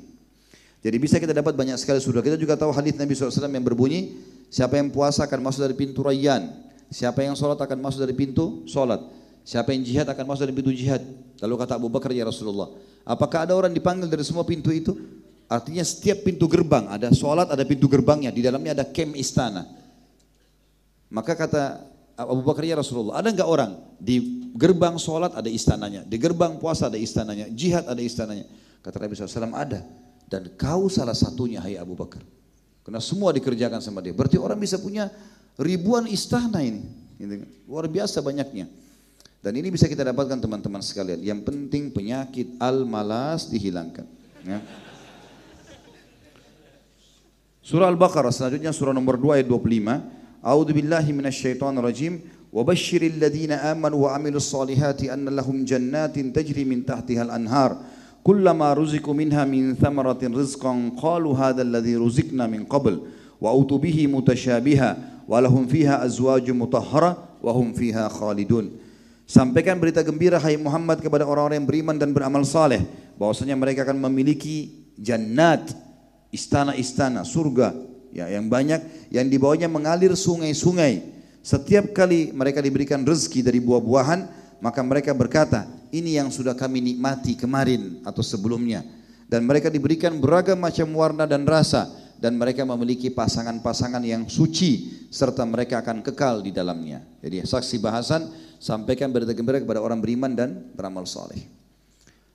Jadi 0.79 0.97
bisa 1.01 1.19
kita 1.19 1.33
dapat 1.35 1.55
banyak 1.55 1.75
sekali 1.75 1.99
surga. 1.99 2.21
Kita 2.23 2.37
juga 2.39 2.55
tahu 2.55 2.71
hadis 2.71 2.95
Nabi 2.95 3.11
SAW 3.15 3.51
yang 3.51 3.65
berbunyi, 3.65 4.15
siapa 4.47 4.79
yang 4.79 4.91
puasa 4.91 5.27
akan 5.27 5.39
masuk 5.43 5.65
dari 5.65 5.75
pintu 5.75 6.03
rayyan, 6.03 6.51
siapa 6.87 7.23
yang 7.23 7.35
sholat 7.35 7.59
akan 7.59 7.79
masuk 7.79 7.99
dari 8.03 8.15
pintu 8.15 8.63
sholat, 8.65 8.99
siapa 9.43 9.71
yang 9.71 9.83
jihad 9.83 10.07
akan 10.07 10.25
masuk 10.25 10.47
dari 10.47 10.55
pintu 10.55 10.71
jihad. 10.75 11.03
Lalu 11.39 11.53
kata 11.63 11.79
Abu 11.79 11.87
Bakar 11.87 12.11
ya 12.11 12.27
Rasulullah, 12.27 12.71
apakah 13.05 13.45
ada 13.47 13.53
orang 13.55 13.71
dipanggil 13.71 14.07
dari 14.07 14.23
semua 14.23 14.47
pintu 14.47 14.71
itu? 14.73 14.95
Artinya 15.49 15.81
setiap 15.81 16.21
pintu 16.23 16.45
gerbang 16.45 16.85
ada 16.87 17.09
sholat, 17.09 17.49
ada 17.49 17.63
pintu 17.65 17.89
gerbangnya, 17.89 18.29
di 18.29 18.45
dalamnya 18.45 18.81
ada 18.81 18.85
kem 18.85 19.17
istana. 19.17 19.65
Maka 21.09 21.33
kata 21.33 21.81
Abu 22.13 22.45
Bakar 22.45 22.61
ya 22.67 22.77
Rasulullah, 22.77 23.17
ada 23.17 23.33
enggak 23.33 23.49
orang 23.49 23.73
di 23.97 24.45
gerbang 24.53 24.99
sholat 25.01 25.33
ada 25.33 25.49
istananya, 25.49 26.05
di 26.05 26.17
gerbang 26.21 26.61
puasa 26.61 26.85
ada 26.85 27.01
istananya, 27.01 27.49
jihad 27.49 27.89
ada 27.89 27.97
istananya. 27.97 28.45
Kata 28.79 28.95
Nabi 28.99 29.13
SAW 29.15 29.51
ada. 29.55 29.81
Dan 30.29 30.53
kau 30.55 30.87
salah 30.87 31.17
satunya 31.17 31.59
hai 31.59 31.75
Abu 31.75 31.97
Bakar. 31.97 32.21
Karena 32.85 33.01
semua 33.01 33.33
dikerjakan 33.33 33.81
sama 33.81 33.99
dia. 33.99 34.13
Berarti 34.13 34.37
orang 34.37 34.61
bisa 34.61 34.77
punya 34.77 35.09
ribuan 35.57 36.05
istana 36.05 36.61
ini. 36.61 36.85
Gitu 37.17 37.43
kan. 37.43 37.49
Luar 37.65 37.85
biasa 37.89 38.21
banyaknya. 38.21 38.69
Dan 39.44 39.60
ini 39.60 39.68
bisa 39.68 39.84
kita 39.84 40.00
dapatkan 40.00 40.40
teman-teman 40.40 40.80
sekalian. 40.80 41.20
Yang 41.20 41.40
penting 41.44 41.92
penyakit 41.92 42.56
al-malas 42.56 43.52
dihilangkan. 43.52 44.08
Ya. 44.40 44.64
Surah 47.60 47.92
Al-Baqarah 47.92 48.32
selanjutnya 48.32 48.72
surah 48.72 48.96
nomor 48.96 49.20
2 49.20 49.44
ayat 49.44 49.46
25. 49.48 50.40
A'udzu 50.40 50.72
billahi 50.72 51.10
minasyaitonir 51.12 51.84
rajim. 51.84 52.24
Wa 52.48 52.64
basyiril 52.64 53.20
ladzina 53.20 53.68
amanu 53.68 54.08
wa 54.08 54.16
amilus 54.16 54.48
solihati 54.48 55.12
anna 55.12 55.28
lahum 55.28 55.60
jannatin 55.68 56.32
tajri 56.32 56.64
min 56.64 56.80
tahtihal 56.84 57.28
anhar 57.28 57.76
كلما 58.24 58.72
رزقوا 58.72 59.14
منها 59.14 59.44
من 59.44 59.76
ثمرة 59.76 60.16
رزقا 60.24 60.96
قالوا 60.96 61.34
هذا 61.36 61.62
الذي 61.62 62.00
رزقنا 62.00 62.48
من 62.48 62.64
قبل 62.64 63.00
وأوتوا 63.36 63.78
به 63.78 64.06
متشابها 64.06 64.90
ولهم 65.28 65.66
فيها 65.66 66.04
أزواج 66.04 66.50
مطهرة 66.50 67.10
وهم 67.44 67.76
فيها 67.76 68.08
خالدون 68.08 68.77
Sampaikan 69.29 69.77
berita 69.77 70.01
gembira 70.01 70.41
hai 70.41 70.57
Muhammad 70.57 71.05
kepada 71.05 71.21
orang-orang 71.21 71.61
yang 71.61 71.69
beriman 71.69 72.01
dan 72.01 72.09
beramal 72.09 72.41
saleh 72.41 72.81
bahwasanya 73.13 73.53
mereka 73.53 73.85
akan 73.85 74.01
memiliki 74.09 74.89
jannat, 74.97 75.69
istana-istana, 76.33 77.21
surga 77.21 77.77
ya 78.09 78.25
yang 78.25 78.49
banyak 78.49 78.81
yang 79.13 79.29
di 79.29 79.37
bawahnya 79.37 79.69
mengalir 79.69 80.17
sungai-sungai. 80.17 81.21
Setiap 81.45 81.93
kali 81.93 82.33
mereka 82.33 82.57
diberikan 82.57 83.05
rezeki 83.05 83.45
dari 83.45 83.61
buah-buahan, 83.61 84.19
maka 84.65 84.81
mereka 84.81 85.13
berkata, 85.13 85.69
ini 85.93 86.17
yang 86.17 86.33
sudah 86.33 86.57
kami 86.57 86.81
nikmati 86.81 87.37
kemarin 87.37 88.01
atau 88.09 88.25
sebelumnya. 88.25 88.81
Dan 89.29 89.45
mereka 89.45 89.69
diberikan 89.69 90.17
beragam 90.17 90.57
macam 90.57 90.89
warna 90.97 91.29
dan 91.29 91.45
rasa 91.45 91.85
dan 92.17 92.33
mereka 92.33 92.65
memiliki 92.65 93.13
pasangan-pasangan 93.13 94.01
yang 94.01 94.25
suci 94.25 95.05
serta 95.13 95.45
mereka 95.45 95.85
akan 95.85 96.01
kekal 96.01 96.41
di 96.41 96.49
dalamnya. 96.49 97.05
Jadi 97.21 97.45
saksi 97.45 97.77
bahasan 97.77 98.48
sampaikan 98.59 99.09
berita 99.09 99.31
gembira 99.31 99.57
kepada 99.57 99.79
orang 99.79 100.03
beriman 100.03 100.35
dan 100.35 100.69
beramal 100.75 101.07
saleh. 101.07 101.47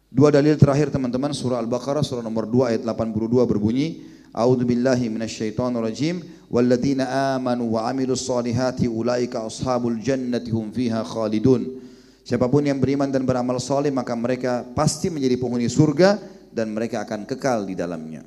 Dua 0.09 0.33
dalil 0.33 0.57
terakhir 0.57 0.89
teman-teman 0.89 1.37
surah 1.37 1.61
Al-Baqarah 1.61 2.01
surah 2.01 2.25
nomor 2.25 2.49
2 2.49 2.71
ayat 2.71 2.83
82 2.87 3.45
berbunyi 3.45 4.15
A'udzu 4.35 4.67
billahi 4.67 5.07
minasyaitonir 5.15 5.79
rajim 5.79 6.19
walladzina 6.51 7.39
amanu 7.39 7.79
wa 7.79 7.87
amilus 7.87 8.27
solihati 8.27 8.91
ulaika 8.91 9.47
ashabul 9.47 9.95
jannati 10.03 10.51
hum 10.51 10.75
fiha 10.75 11.07
khalidun. 11.07 11.79
Siapa 12.27 12.51
pun 12.51 12.67
yang 12.67 12.83
beriman 12.83 13.15
dan 13.15 13.23
beramal 13.23 13.63
soleh 13.63 13.95
maka 13.95 14.11
mereka 14.19 14.67
pasti 14.75 15.07
menjadi 15.07 15.39
penghuni 15.39 15.71
surga 15.71 16.19
dan 16.51 16.75
mereka 16.75 17.07
akan 17.07 17.31
kekal 17.31 17.63
di 17.63 17.79
dalamnya. 17.79 18.27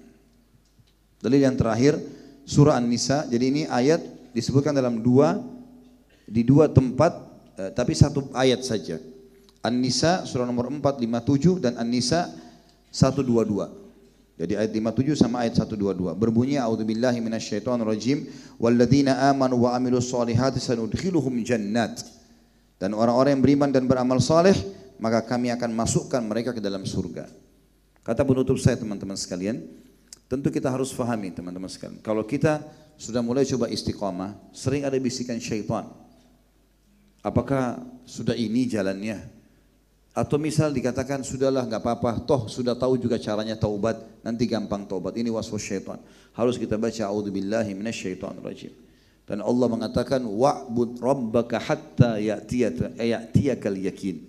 Dalil 1.19 1.44
yang 1.44 1.60
terakhir 1.60 1.99
surah 2.48 2.80
An-Nisa. 2.80 3.28
Jadi 3.28 3.44
ini 3.44 3.61
ayat 3.68 3.99
disebutkan 4.32 4.72
dalam 4.72 5.03
dua 5.03 5.44
di 6.24 6.48
dua 6.48 6.72
tempat 6.72 7.27
eh, 7.58 7.72
tapi 7.74 7.98
satu 7.98 8.30
ayat 8.38 8.62
saja. 8.64 9.02
An-Nisa 9.66 10.24
surah 10.24 10.46
nomor 10.46 10.70
4 10.70 11.02
57 11.02 11.60
dan 11.60 11.74
An-Nisa 11.76 12.32
122. 12.94 14.38
Jadi 14.38 14.54
ayat 14.54 14.70
57 14.70 15.18
sama 15.18 15.42
ayat 15.42 15.58
122 15.58 16.14
berbunyi 16.14 16.62
a'udzubillahi 16.62 17.18
minasyaitonirrajim 17.26 18.30
walladzina 18.62 19.34
amanu 19.34 19.66
wa 19.66 19.74
amilus 19.74 20.14
solihati 20.14 20.62
sanudkhiluhum 20.62 21.42
jannat 21.42 22.06
dan 22.78 22.94
orang-orang 22.94 23.38
yang 23.38 23.44
beriman 23.44 23.70
dan 23.74 23.90
beramal 23.90 24.22
saleh, 24.22 24.54
maka 25.02 25.26
kami 25.26 25.50
akan 25.50 25.74
masukkan 25.74 26.22
mereka 26.22 26.54
ke 26.54 26.62
dalam 26.62 26.86
surga. 26.86 27.26
Kata 28.06 28.22
penutup 28.22 28.56
saya 28.62 28.78
teman-teman 28.78 29.18
sekalian, 29.18 29.66
tentu 30.30 30.54
kita 30.54 30.70
harus 30.70 30.94
fahami 30.94 31.34
teman-teman 31.34 31.68
sekalian. 31.68 32.00
Kalau 32.06 32.22
kita 32.24 32.62
sudah 32.96 33.26
mulai 33.26 33.50
coba 33.50 33.68
istiqamah, 33.68 34.38
sering 34.54 34.86
ada 34.86 34.96
bisikan 35.02 35.42
syaitan. 35.42 35.90
Apakah 37.28 37.84
sudah 38.08 38.32
ini 38.40 38.72
jalannya? 38.72 39.20
Atau 40.16 40.40
misal 40.40 40.72
dikatakan 40.72 41.28
sudahlah 41.28 41.68
nggak 41.68 41.84
apa-apa, 41.84 42.24
toh 42.24 42.48
sudah 42.48 42.74
tahu 42.74 42.95
juga 42.95 43.20
caranya 43.20 43.60
taubat, 43.60 43.99
nanti 44.24 44.48
gampang 44.48 44.88
taubat. 44.88 45.14
Ini 45.20 45.28
waswas 45.28 45.60
syaitan. 45.60 45.99
Harus 46.32 46.56
kita 46.56 46.80
baca 46.80 47.12
minasyaitonir 47.68 48.41
rajim. 48.41 48.74
Dan 49.28 49.44
Allah 49.44 49.68
mengatakan 49.68 50.24
wa'bud 50.24 51.04
rabbaka 51.04 51.60
hatta 51.60 52.16
ya'tiyaka 52.16 52.95
ya'tiyakal 52.95 53.76
yakin. 53.76 54.24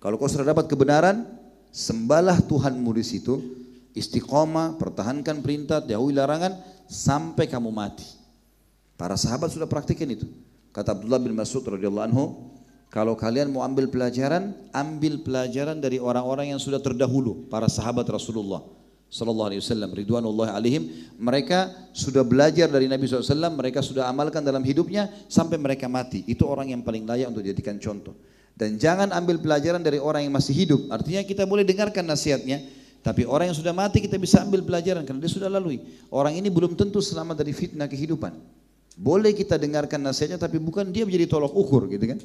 Kalau 0.00 0.16
kau 0.16 0.32
sudah 0.32 0.48
dapat 0.48 0.64
kebenaran, 0.64 1.28
sembahlah 1.68 2.40
Tuhanmu 2.48 2.88
di 2.96 3.04
situ, 3.04 3.36
istiqomah, 3.92 4.80
pertahankan 4.80 5.44
perintah, 5.44 5.84
jauhi 5.84 6.16
larangan 6.16 6.56
sampai 6.88 7.52
kamu 7.52 7.68
mati. 7.68 8.08
Para 8.96 9.14
sahabat 9.20 9.52
sudah 9.52 9.68
praktikin 9.68 10.16
itu. 10.16 10.26
Kata 10.80 10.96
Abdullah 10.96 11.20
bin 11.20 11.36
Mas'ud 11.36 11.60
radhiyallahu 11.60 12.08
anhu, 12.08 12.24
kalau 12.88 13.12
kalian 13.12 13.52
mau 13.52 13.60
ambil 13.60 13.92
pelajaran, 13.92 14.56
ambil 14.72 15.20
pelajaran 15.20 15.76
dari 15.76 16.00
orang-orang 16.00 16.56
yang 16.56 16.60
sudah 16.62 16.80
terdahulu, 16.80 17.44
para 17.52 17.68
sahabat 17.68 18.08
Rasulullah 18.08 18.64
sallallahu 19.12 19.52
alaihi 19.52 19.60
wasallam 19.60 19.92
ridwanullah 19.92 20.56
alaihim. 20.56 20.88
Mereka 21.20 21.92
sudah 21.92 22.24
belajar 22.24 22.72
dari 22.72 22.88
Nabi 22.88 23.04
SAW 23.04 23.52
mereka 23.52 23.84
sudah 23.84 24.08
amalkan 24.08 24.40
dalam 24.40 24.64
hidupnya 24.64 25.12
sampai 25.28 25.60
mereka 25.60 25.84
mati. 25.84 26.24
Itu 26.24 26.48
orang 26.48 26.72
yang 26.72 26.80
paling 26.80 27.04
layak 27.04 27.28
untuk 27.28 27.44
dijadikan 27.44 27.76
contoh. 27.76 28.16
Dan 28.56 28.80
jangan 28.80 29.12
ambil 29.12 29.36
pelajaran 29.36 29.84
dari 29.84 30.00
orang 30.00 30.24
yang 30.24 30.32
masih 30.32 30.56
hidup. 30.56 30.88
Artinya 30.88 31.20
kita 31.28 31.44
boleh 31.44 31.68
dengarkan 31.68 32.08
nasihatnya 32.08 32.64
tapi 33.04 33.28
orang 33.28 33.52
yang 33.52 33.58
sudah 33.60 33.76
mati 33.76 34.00
kita 34.00 34.16
bisa 34.16 34.40
ambil 34.40 34.64
pelajaran 34.64 35.04
karena 35.04 35.20
dia 35.20 35.32
sudah 35.32 35.52
lalui. 35.52 35.84
Orang 36.08 36.32
ini 36.32 36.48
belum 36.48 36.72
tentu 36.72 37.04
selamat 37.04 37.44
dari 37.44 37.52
fitnah 37.52 37.84
kehidupan 37.84 38.59
boleh 38.98 39.34
kita 39.34 39.58
dengarkan 39.58 40.02
nasihatnya 40.02 40.38
tapi 40.40 40.58
bukan 40.58 40.88
dia 40.90 41.06
menjadi 41.06 41.30
tolok 41.30 41.52
ukur 41.54 41.86
gitu 41.90 42.04
kan 42.10 42.18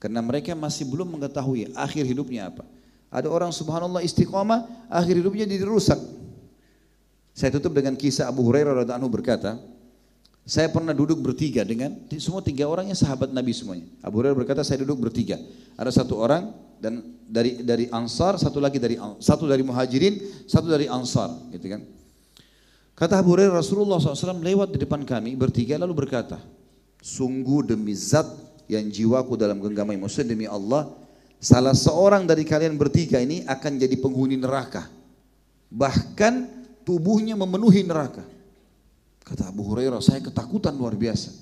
karena 0.00 0.20
mereka 0.24 0.56
masih 0.56 0.88
belum 0.88 1.06
mengetahui 1.18 1.74
akhir 1.76 2.04
hidupnya 2.08 2.48
apa 2.50 2.64
ada 3.10 3.26
orang 3.26 3.50
subhanallah 3.50 4.06
istiqomah, 4.06 4.86
akhir 4.86 5.18
hidupnya 5.18 5.42
jadi 5.42 5.66
rusak. 5.66 5.98
Saya 7.34 7.50
tutup 7.58 7.74
dengan 7.74 7.98
kisah 7.98 8.30
Abu 8.30 8.46
Hurairah 8.46 8.86
radhiallahu 8.86 9.10
berkata, 9.10 9.58
saya 10.46 10.70
pernah 10.70 10.94
duduk 10.94 11.18
bertiga 11.18 11.66
dengan 11.66 11.98
semua 12.22 12.38
tiga 12.38 12.70
orangnya 12.70 12.94
sahabat 12.94 13.34
Nabi 13.34 13.50
semuanya. 13.50 13.86
Abu 13.98 14.22
Hurairah 14.22 14.38
berkata 14.38 14.62
saya 14.62 14.86
duduk 14.86 15.10
bertiga. 15.10 15.42
Ada 15.74 15.90
satu 16.02 16.22
orang 16.22 16.54
dan 16.78 17.02
dari 17.26 17.66
dari 17.66 17.90
Ansar, 17.90 18.38
satu 18.38 18.62
lagi 18.62 18.78
dari 18.78 18.94
satu 19.18 19.50
dari 19.50 19.66
Muhajirin, 19.66 20.46
satu 20.46 20.70
dari 20.70 20.86
Ansar, 20.86 21.34
gitu 21.50 21.66
kan. 21.66 21.82
Kata 23.00 23.16
Abu 23.16 23.32
Hurairah 23.32 23.64
Rasulullah 23.64 23.96
SAW 23.96 24.44
lewat 24.44 24.76
di 24.76 24.84
depan 24.84 25.00
kami 25.08 25.32
bertiga 25.32 25.80
lalu 25.80 26.04
berkata, 26.04 26.36
sungguh 27.00 27.72
demi 27.72 27.96
zat 27.96 28.28
yang 28.68 28.84
jiwaku 28.92 29.40
dalam 29.40 29.56
genggaman 29.56 29.96
maksud 29.96 30.28
demi 30.28 30.44
Allah 30.44 31.00
Salah 31.40 31.72
seorang 31.72 32.28
dari 32.28 32.44
kalian 32.44 32.76
bertiga 32.76 33.16
ini 33.16 33.40
akan 33.48 33.80
jadi 33.80 33.96
penghuni 33.96 34.36
neraka. 34.36 34.92
Bahkan 35.72 36.44
tubuhnya 36.84 37.32
memenuhi 37.32 37.80
neraka. 37.80 38.20
Kata 39.24 39.48
Abu 39.48 39.64
Hurairah, 39.64 40.04
saya 40.04 40.20
ketakutan 40.20 40.76
luar 40.76 40.92
biasa. 40.92 41.32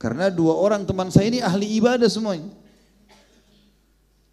Karena 0.00 0.32
dua 0.32 0.56
orang 0.56 0.88
teman 0.88 1.12
saya 1.12 1.28
ini 1.28 1.44
ahli 1.44 1.76
ibadah 1.76 2.08
semuanya. 2.08 2.48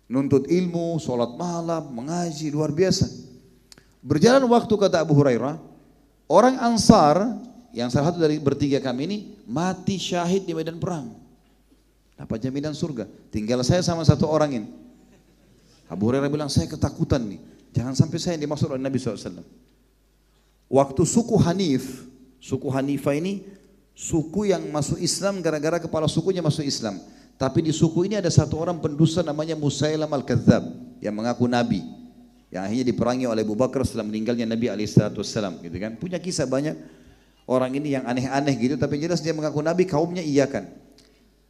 Nuntut 0.07 0.47
ilmu, 0.47 0.95
sholat 0.95 1.35
malam, 1.35 1.91
mengaji, 1.91 2.47
luar 2.47 2.71
biasa. 2.71 3.11
Berjalan 3.99 4.47
waktu 4.47 4.71
kata 4.79 5.03
Abu 5.03 5.11
Hurairah, 5.11 5.59
orang 6.31 6.55
Ansar 6.63 7.35
yang 7.75 7.91
salah 7.91 8.11
satu 8.11 8.23
dari 8.23 8.39
bertiga 8.39 8.79
kami 8.79 9.01
ini 9.07 9.17
mati 9.43 9.99
syahid 9.99 10.47
di 10.47 10.55
medan 10.55 10.79
perang. 10.79 11.11
Dapat 12.15 12.37
jaminan 12.47 12.71
surga. 12.71 13.09
Tinggal 13.33 13.59
saya 13.67 13.83
sama 13.83 14.07
satu 14.07 14.29
orang 14.29 14.51
ini. 14.55 14.67
Abu 15.91 16.07
Hurairah 16.07 16.31
bilang, 16.31 16.47
saya 16.47 16.71
ketakutan 16.71 17.19
nih. 17.27 17.41
Jangan 17.75 17.97
sampai 17.97 18.17
saya 18.21 18.39
yang 18.39 18.47
dimaksud 18.47 18.71
oleh 18.71 18.79
Nabi 18.79 18.95
SAW. 18.95 19.43
Waktu 20.71 21.01
suku 21.03 21.35
Hanif, 21.43 22.07
suku 22.39 22.67
Hanifah 22.71 23.15
ini 23.17 23.43
suku 23.91 24.51
yang 24.51 24.63
masuk 24.71 24.99
Islam 25.03 25.43
gara-gara 25.43 25.83
kepala 25.83 26.07
sukunya 26.07 26.39
masuk 26.39 26.63
Islam. 26.63 26.99
Tapi 27.35 27.65
di 27.65 27.73
suku 27.73 28.05
ini 28.07 28.15
ada 28.21 28.29
satu 28.29 28.55
orang 28.55 28.77
pendusta 28.77 29.25
namanya 29.25 29.57
Musailam 29.57 30.07
al-Kadzab 30.07 30.63
yang 31.01 31.11
mengaku 31.17 31.49
Nabi. 31.49 32.00
Yang 32.51 32.61
akhirnya 32.67 32.85
diperangi 32.91 33.25
oleh 33.31 33.41
Abu 33.47 33.55
Bakar 33.55 33.87
setelah 33.87 34.11
meninggalnya 34.11 34.43
Nabi 34.43 34.67
SAW. 34.67 35.63
Gitu 35.63 35.77
kan. 35.79 35.95
Punya 35.95 36.19
kisah 36.19 36.43
banyak 36.43 36.75
orang 37.47 37.71
ini 37.79 37.95
yang 37.95 38.03
aneh-aneh 38.03 38.55
gitu. 38.59 38.75
Tapi 38.75 38.99
jelas 38.99 39.23
dia 39.23 39.31
mengaku 39.31 39.63
Nabi, 39.63 39.87
kaumnya 39.87 40.19
iyakan. 40.19 40.67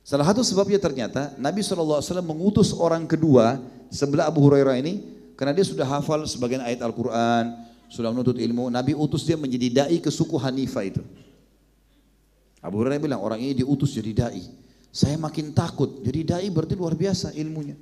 Salah 0.02 0.26
satu 0.26 0.42
sebabnya 0.42 0.82
ternyata 0.82 1.34
Nabi 1.38 1.62
SAW 1.62 2.02
mengutus 2.26 2.74
orang 2.74 3.06
kedua 3.06 3.62
sebelah 3.94 4.30
Abu 4.30 4.42
Hurairah 4.42 4.78
ini 4.82 5.06
karena 5.38 5.54
dia 5.54 5.66
sudah 5.66 5.86
hafal 5.86 6.26
sebagian 6.26 6.62
ayat 6.62 6.82
Al-Quran, 6.82 7.54
sudah 7.90 8.10
menuntut 8.14 8.38
ilmu. 8.38 8.70
Nabi 8.70 8.98
utus 8.98 9.26
dia 9.26 9.38
menjadi 9.38 9.86
da'i 9.86 9.98
ke 10.02 10.10
suku 10.10 10.38
Hanifah 10.38 10.86
itu. 10.86 11.02
Abu 12.62 12.78
Hurairah 12.82 13.02
bilang, 13.02 13.22
orang 13.26 13.42
ini 13.42 13.66
diutus 13.66 13.98
jadi 13.98 14.30
da'i. 14.30 14.46
Saya 14.94 15.18
makin 15.18 15.50
takut. 15.50 16.02
Jadi 16.06 16.30
da'i 16.30 16.48
berarti 16.54 16.78
luar 16.78 16.94
biasa 16.94 17.34
ilmunya. 17.34 17.74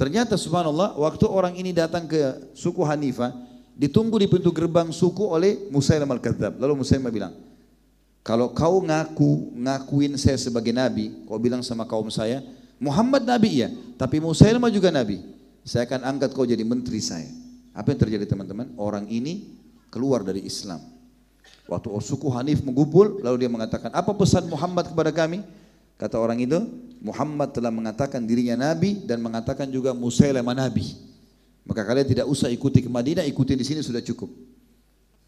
Ternyata 0.00 0.40
subhanallah, 0.40 0.96
waktu 0.96 1.28
orang 1.28 1.60
ini 1.60 1.76
datang 1.76 2.08
ke 2.08 2.16
suku 2.56 2.80
Hanifah, 2.80 3.36
ditunggu 3.76 4.16
di 4.16 4.32
pintu 4.32 4.48
gerbang 4.48 4.88
suku 4.88 5.28
oleh 5.28 5.68
Musailamah 5.68 6.16
al-Kadzab. 6.16 6.56
Lalu 6.56 6.80
Musailamah 6.80 7.12
bilang, 7.12 7.36
kalau 8.24 8.48
kau 8.56 8.80
ngaku, 8.80 9.52
ngakuin 9.60 10.16
saya 10.16 10.40
sebagai 10.40 10.72
nabi, 10.72 11.12
kau 11.28 11.36
bilang 11.36 11.60
sama 11.60 11.84
kaum 11.84 12.08
saya, 12.08 12.40
Muhammad 12.80 13.28
nabi 13.28 13.60
ya, 13.60 13.68
tapi 14.00 14.24
Musailamah 14.24 14.72
juga 14.72 14.88
nabi. 14.88 15.20
Saya 15.68 15.84
akan 15.84 16.16
angkat 16.16 16.32
kau 16.32 16.48
jadi 16.48 16.64
menteri 16.64 17.04
saya. 17.04 17.28
Apa 17.76 17.92
yang 17.92 18.00
terjadi 18.00 18.24
teman-teman? 18.24 18.72
Orang 18.80 19.04
ini 19.04 19.52
keluar 19.92 20.24
dari 20.24 20.48
Islam. 20.48 20.80
Waktu 21.68 21.92
suku 22.00 22.32
Hanif 22.32 22.64
mengumpul, 22.64 23.20
lalu 23.20 23.44
dia 23.44 23.52
mengatakan, 23.52 23.92
apa 23.92 24.16
pesan 24.16 24.48
Muhammad 24.48 24.96
kepada 24.96 25.12
kami? 25.12 25.44
Kata 26.00 26.16
orang 26.16 26.40
itu, 26.40 26.56
Muhammad 27.04 27.52
telah 27.52 27.68
mengatakan 27.68 28.24
dirinya 28.24 28.72
Nabi 28.72 29.04
dan 29.04 29.20
mengatakan 29.20 29.68
juga 29.68 29.92
Musailamah 29.92 30.56
Nabi. 30.56 30.96
Maka 31.68 31.84
kalian 31.84 32.08
tidak 32.08 32.24
usah 32.24 32.48
ikuti 32.48 32.80
ke 32.80 32.88
Madinah, 32.88 33.20
ikuti 33.28 33.52
di 33.52 33.64
sini 33.68 33.84
sudah 33.84 34.00
cukup. 34.00 34.32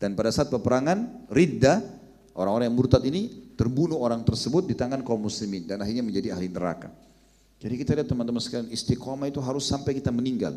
Dan 0.00 0.16
pada 0.16 0.32
saat 0.32 0.48
peperangan, 0.48 1.28
Ridda, 1.28 1.84
orang-orang 2.32 2.72
yang 2.72 2.76
murtad 2.80 3.04
ini 3.04 3.52
terbunuh 3.52 4.00
orang 4.00 4.24
tersebut 4.24 4.64
di 4.64 4.72
tangan 4.72 5.04
kaum 5.04 5.20
muslimin 5.20 5.68
dan 5.68 5.84
akhirnya 5.84 6.00
menjadi 6.00 6.32
ahli 6.32 6.48
neraka. 6.48 6.88
Jadi 7.62 7.74
kita 7.78 7.94
lihat 7.94 8.08
teman-teman 8.10 8.42
sekalian 8.42 8.72
istiqomah 8.72 9.30
itu 9.30 9.38
harus 9.38 9.68
sampai 9.68 9.94
kita 9.94 10.10
meninggal. 10.10 10.56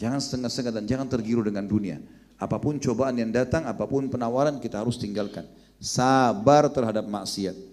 Jangan 0.00 0.22
setengah-setengah 0.22 0.72
dan 0.80 0.84
jangan 0.86 1.06
tergiru 1.10 1.44
dengan 1.44 1.66
dunia. 1.68 2.00
Apa 2.38 2.56
pun 2.56 2.78
cobaan 2.78 3.18
yang 3.18 3.34
datang, 3.34 3.66
apa 3.66 3.84
pun 3.84 4.06
penawaran 4.06 4.62
kita 4.62 4.80
harus 4.80 4.96
tinggalkan. 4.96 5.44
Sabar 5.82 6.70
terhadap 6.70 7.04
maksiat. 7.04 7.67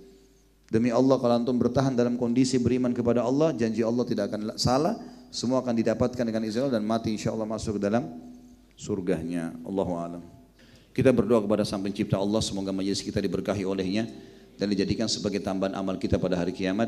Demi 0.65 0.89
Allah 0.89 1.21
kalau 1.21 1.35
antum 1.37 1.57
bertahan 1.61 1.93
dalam 1.93 2.17
kondisi 2.17 2.57
beriman 2.57 2.89
kepada 2.89 3.21
Allah, 3.21 3.53
janji 3.53 3.85
Allah 3.85 4.01
tidak 4.01 4.33
akan 4.33 4.57
salah. 4.57 4.97
Semua 5.29 5.61
akan 5.61 5.77
didapatkan 5.77 6.23
dengan 6.25 6.41
izin 6.47 6.65
Allah 6.65 6.79
dan 6.79 6.85
mati 6.87 7.11
insya 7.13 7.35
Allah 7.35 7.45
masuk 7.45 7.77
ke 7.77 7.81
dalam 7.85 8.07
surganya. 8.73 9.53
Allahu 9.61 9.93
alam. 9.99 10.23
Kita 10.95 11.11
berdoa 11.11 11.43
kepada 11.43 11.67
Sang 11.67 11.83
Pencipta 11.83 12.15
Allah 12.15 12.39
semoga 12.39 12.71
majelis 12.71 13.03
kita 13.03 13.19
diberkahi 13.19 13.67
olehnya 13.67 14.07
dan 14.55 14.71
dijadikan 14.71 15.11
sebagai 15.11 15.43
tambahan 15.43 15.75
amal 15.75 15.99
kita 15.99 16.15
pada 16.15 16.39
hari 16.39 16.55
kiamat 16.55 16.87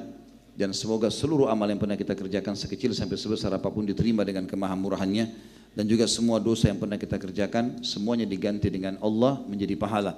dan 0.55 0.71
semoga 0.71 1.11
seluruh 1.11 1.51
amal 1.51 1.67
yang 1.67 1.77
pernah 1.77 1.99
kita 1.99 2.15
kerjakan 2.15 2.55
sekecil 2.55 2.95
sampai 2.95 3.19
sebesar 3.19 3.51
apa 3.53 3.67
pun 3.67 3.83
diterima 3.83 4.23
dengan 4.23 4.47
kemahamurahannya 4.47 5.25
dan 5.75 5.85
juga 5.85 6.09
semua 6.09 6.41
dosa 6.41 6.71
yang 6.71 6.79
pernah 6.79 6.97
kita 6.97 7.19
kerjakan 7.19 7.83
semuanya 7.85 8.25
diganti 8.25 8.71
dengan 8.71 8.97
Allah 9.03 9.43
menjadi 9.45 9.77
pahala 9.77 10.17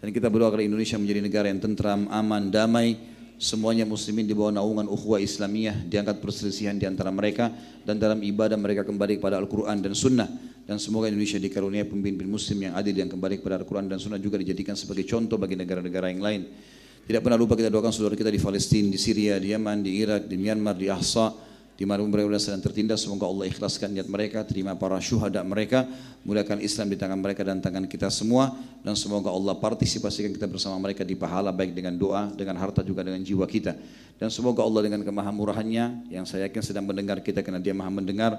dan 0.00 0.08
kita 0.16 0.32
berdoa 0.32 0.48
agar 0.48 0.64
Indonesia 0.64 0.96
menjadi 0.96 1.20
negara 1.20 1.46
yang 1.52 1.60
tentram, 1.60 2.08
aman, 2.08 2.48
damai. 2.48 2.96
Semuanya 3.40 3.88
muslimin 3.88 4.28
di 4.28 4.36
bawah 4.36 4.52
naungan 4.52 4.84
ukhuwah 4.84 5.16
Islamiyah 5.16 5.88
diangkat 5.88 6.20
perselisihan 6.20 6.76
di 6.76 6.84
antara 6.84 7.08
mereka 7.08 7.48
dan 7.88 7.96
dalam 7.96 8.20
ibadah 8.20 8.52
mereka 8.60 8.84
kembali 8.84 9.16
kepada 9.16 9.40
Al-Quran 9.40 9.80
dan 9.80 9.96
Sunnah. 9.96 10.28
Dan 10.68 10.76
semoga 10.76 11.08
Indonesia 11.08 11.40
dikaruniai 11.40 11.88
pemimpin 11.88 12.28
muslim 12.28 12.68
yang 12.68 12.76
adil 12.76 12.92
yang 12.92 13.08
kembali 13.08 13.40
kepada 13.40 13.64
Al-Quran 13.64 13.88
dan 13.88 13.96
Sunnah 13.96 14.20
juga 14.20 14.36
dijadikan 14.36 14.76
sebagai 14.76 15.08
contoh 15.08 15.40
bagi 15.40 15.56
negara-negara 15.56 16.12
yang 16.12 16.20
lain. 16.20 16.52
Tidak 17.00 17.20
pernah 17.24 17.40
lupa 17.40 17.56
kita 17.56 17.72
doakan 17.72 17.92
saudara 17.96 18.12
kita 18.12 18.28
di 18.28 18.40
Palestina, 18.40 18.92
di 18.92 19.00
Syria, 19.00 19.40
di 19.40 19.56
Yaman, 19.56 19.88
di 19.88 20.04
Irak, 20.04 20.28
di 20.28 20.36
Myanmar, 20.36 20.76
di 20.76 20.92
Ahsa, 20.92 21.32
di 21.80 21.88
mana 21.88 22.04
mereka 22.04 22.36
sedang 22.36 22.60
tertindas. 22.60 23.08
Semoga 23.08 23.24
Allah 23.24 23.48
ikhlaskan 23.48 23.96
niat 23.96 24.04
mereka, 24.04 24.44
terima 24.44 24.76
para 24.76 25.00
syuhada 25.00 25.40
mereka, 25.40 25.88
mulakan 26.28 26.60
Islam 26.60 26.92
di 26.92 27.00
tangan 27.00 27.16
mereka 27.16 27.40
dan 27.40 27.56
tangan 27.64 27.88
kita 27.88 28.12
semua. 28.12 28.52
Dan 28.84 28.92
semoga 29.00 29.32
Allah 29.32 29.56
partisipasikan 29.56 30.28
kita 30.36 30.44
bersama 30.44 30.76
mereka 30.76 31.08
di 31.08 31.16
pahala 31.16 31.48
baik 31.48 31.72
dengan 31.72 31.96
doa, 31.96 32.28
dengan 32.36 32.60
harta 32.60 32.84
juga 32.84 33.00
dengan 33.00 33.24
jiwa 33.24 33.48
kita. 33.48 33.72
Dan 34.20 34.28
semoga 34.28 34.60
Allah 34.60 34.92
dengan 34.92 35.00
kemahamurahannya 35.00 36.12
yang 36.12 36.28
saya 36.28 36.52
yakin 36.52 36.60
sedang 36.60 36.84
mendengar 36.84 37.16
kita 37.24 37.40
karena 37.40 37.56
dia 37.56 37.72
maha 37.72 37.88
mendengar 37.88 38.36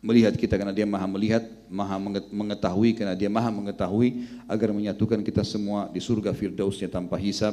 melihat 0.00 0.32
kita 0.32 0.56
karena 0.56 0.72
dia 0.72 0.88
maha 0.88 1.04
melihat, 1.04 1.44
maha 1.68 2.00
mengetahui 2.32 2.96
karena 2.96 3.12
dia 3.12 3.28
maha 3.28 3.52
mengetahui 3.52 4.24
agar 4.48 4.72
menyatukan 4.72 5.20
kita 5.20 5.44
semua 5.44 5.92
di 5.92 6.00
surga 6.00 6.32
firdausnya 6.32 6.88
tanpa 6.88 7.20
hisab 7.20 7.52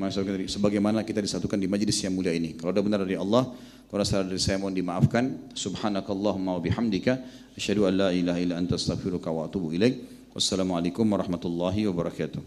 masyarakat 0.00 0.32
tadi 0.32 0.46
sebagaimana 0.48 1.04
kita 1.04 1.20
disatukan 1.20 1.60
di 1.60 1.68
majlis 1.68 2.00
yang 2.00 2.16
mulia 2.16 2.32
ini. 2.32 2.56
Kalau 2.56 2.72
ada 2.72 2.80
benar 2.80 3.04
dari 3.04 3.20
Allah 3.20 3.52
kalau 3.90 4.06
salah 4.06 4.22
dari 4.22 4.38
saya 4.38 4.56
mohon 4.62 4.70
dimaafkan. 4.70 5.50
Subhanakallahumma 5.50 6.56
wa 6.56 6.62
bihamdika 6.62 7.18
asyhadu 7.58 7.90
an 7.90 7.98
la 7.98 8.08
ilaha 8.14 8.38
illa 8.38 8.54
anta 8.54 8.78
astaghfiruka 8.78 9.34
wa 9.34 9.50
atubu 9.50 9.74
ilaik. 9.74 9.98
Wassalamualaikum 10.30 11.02
warahmatullahi 11.10 11.90
wabarakatuh. 11.90 12.38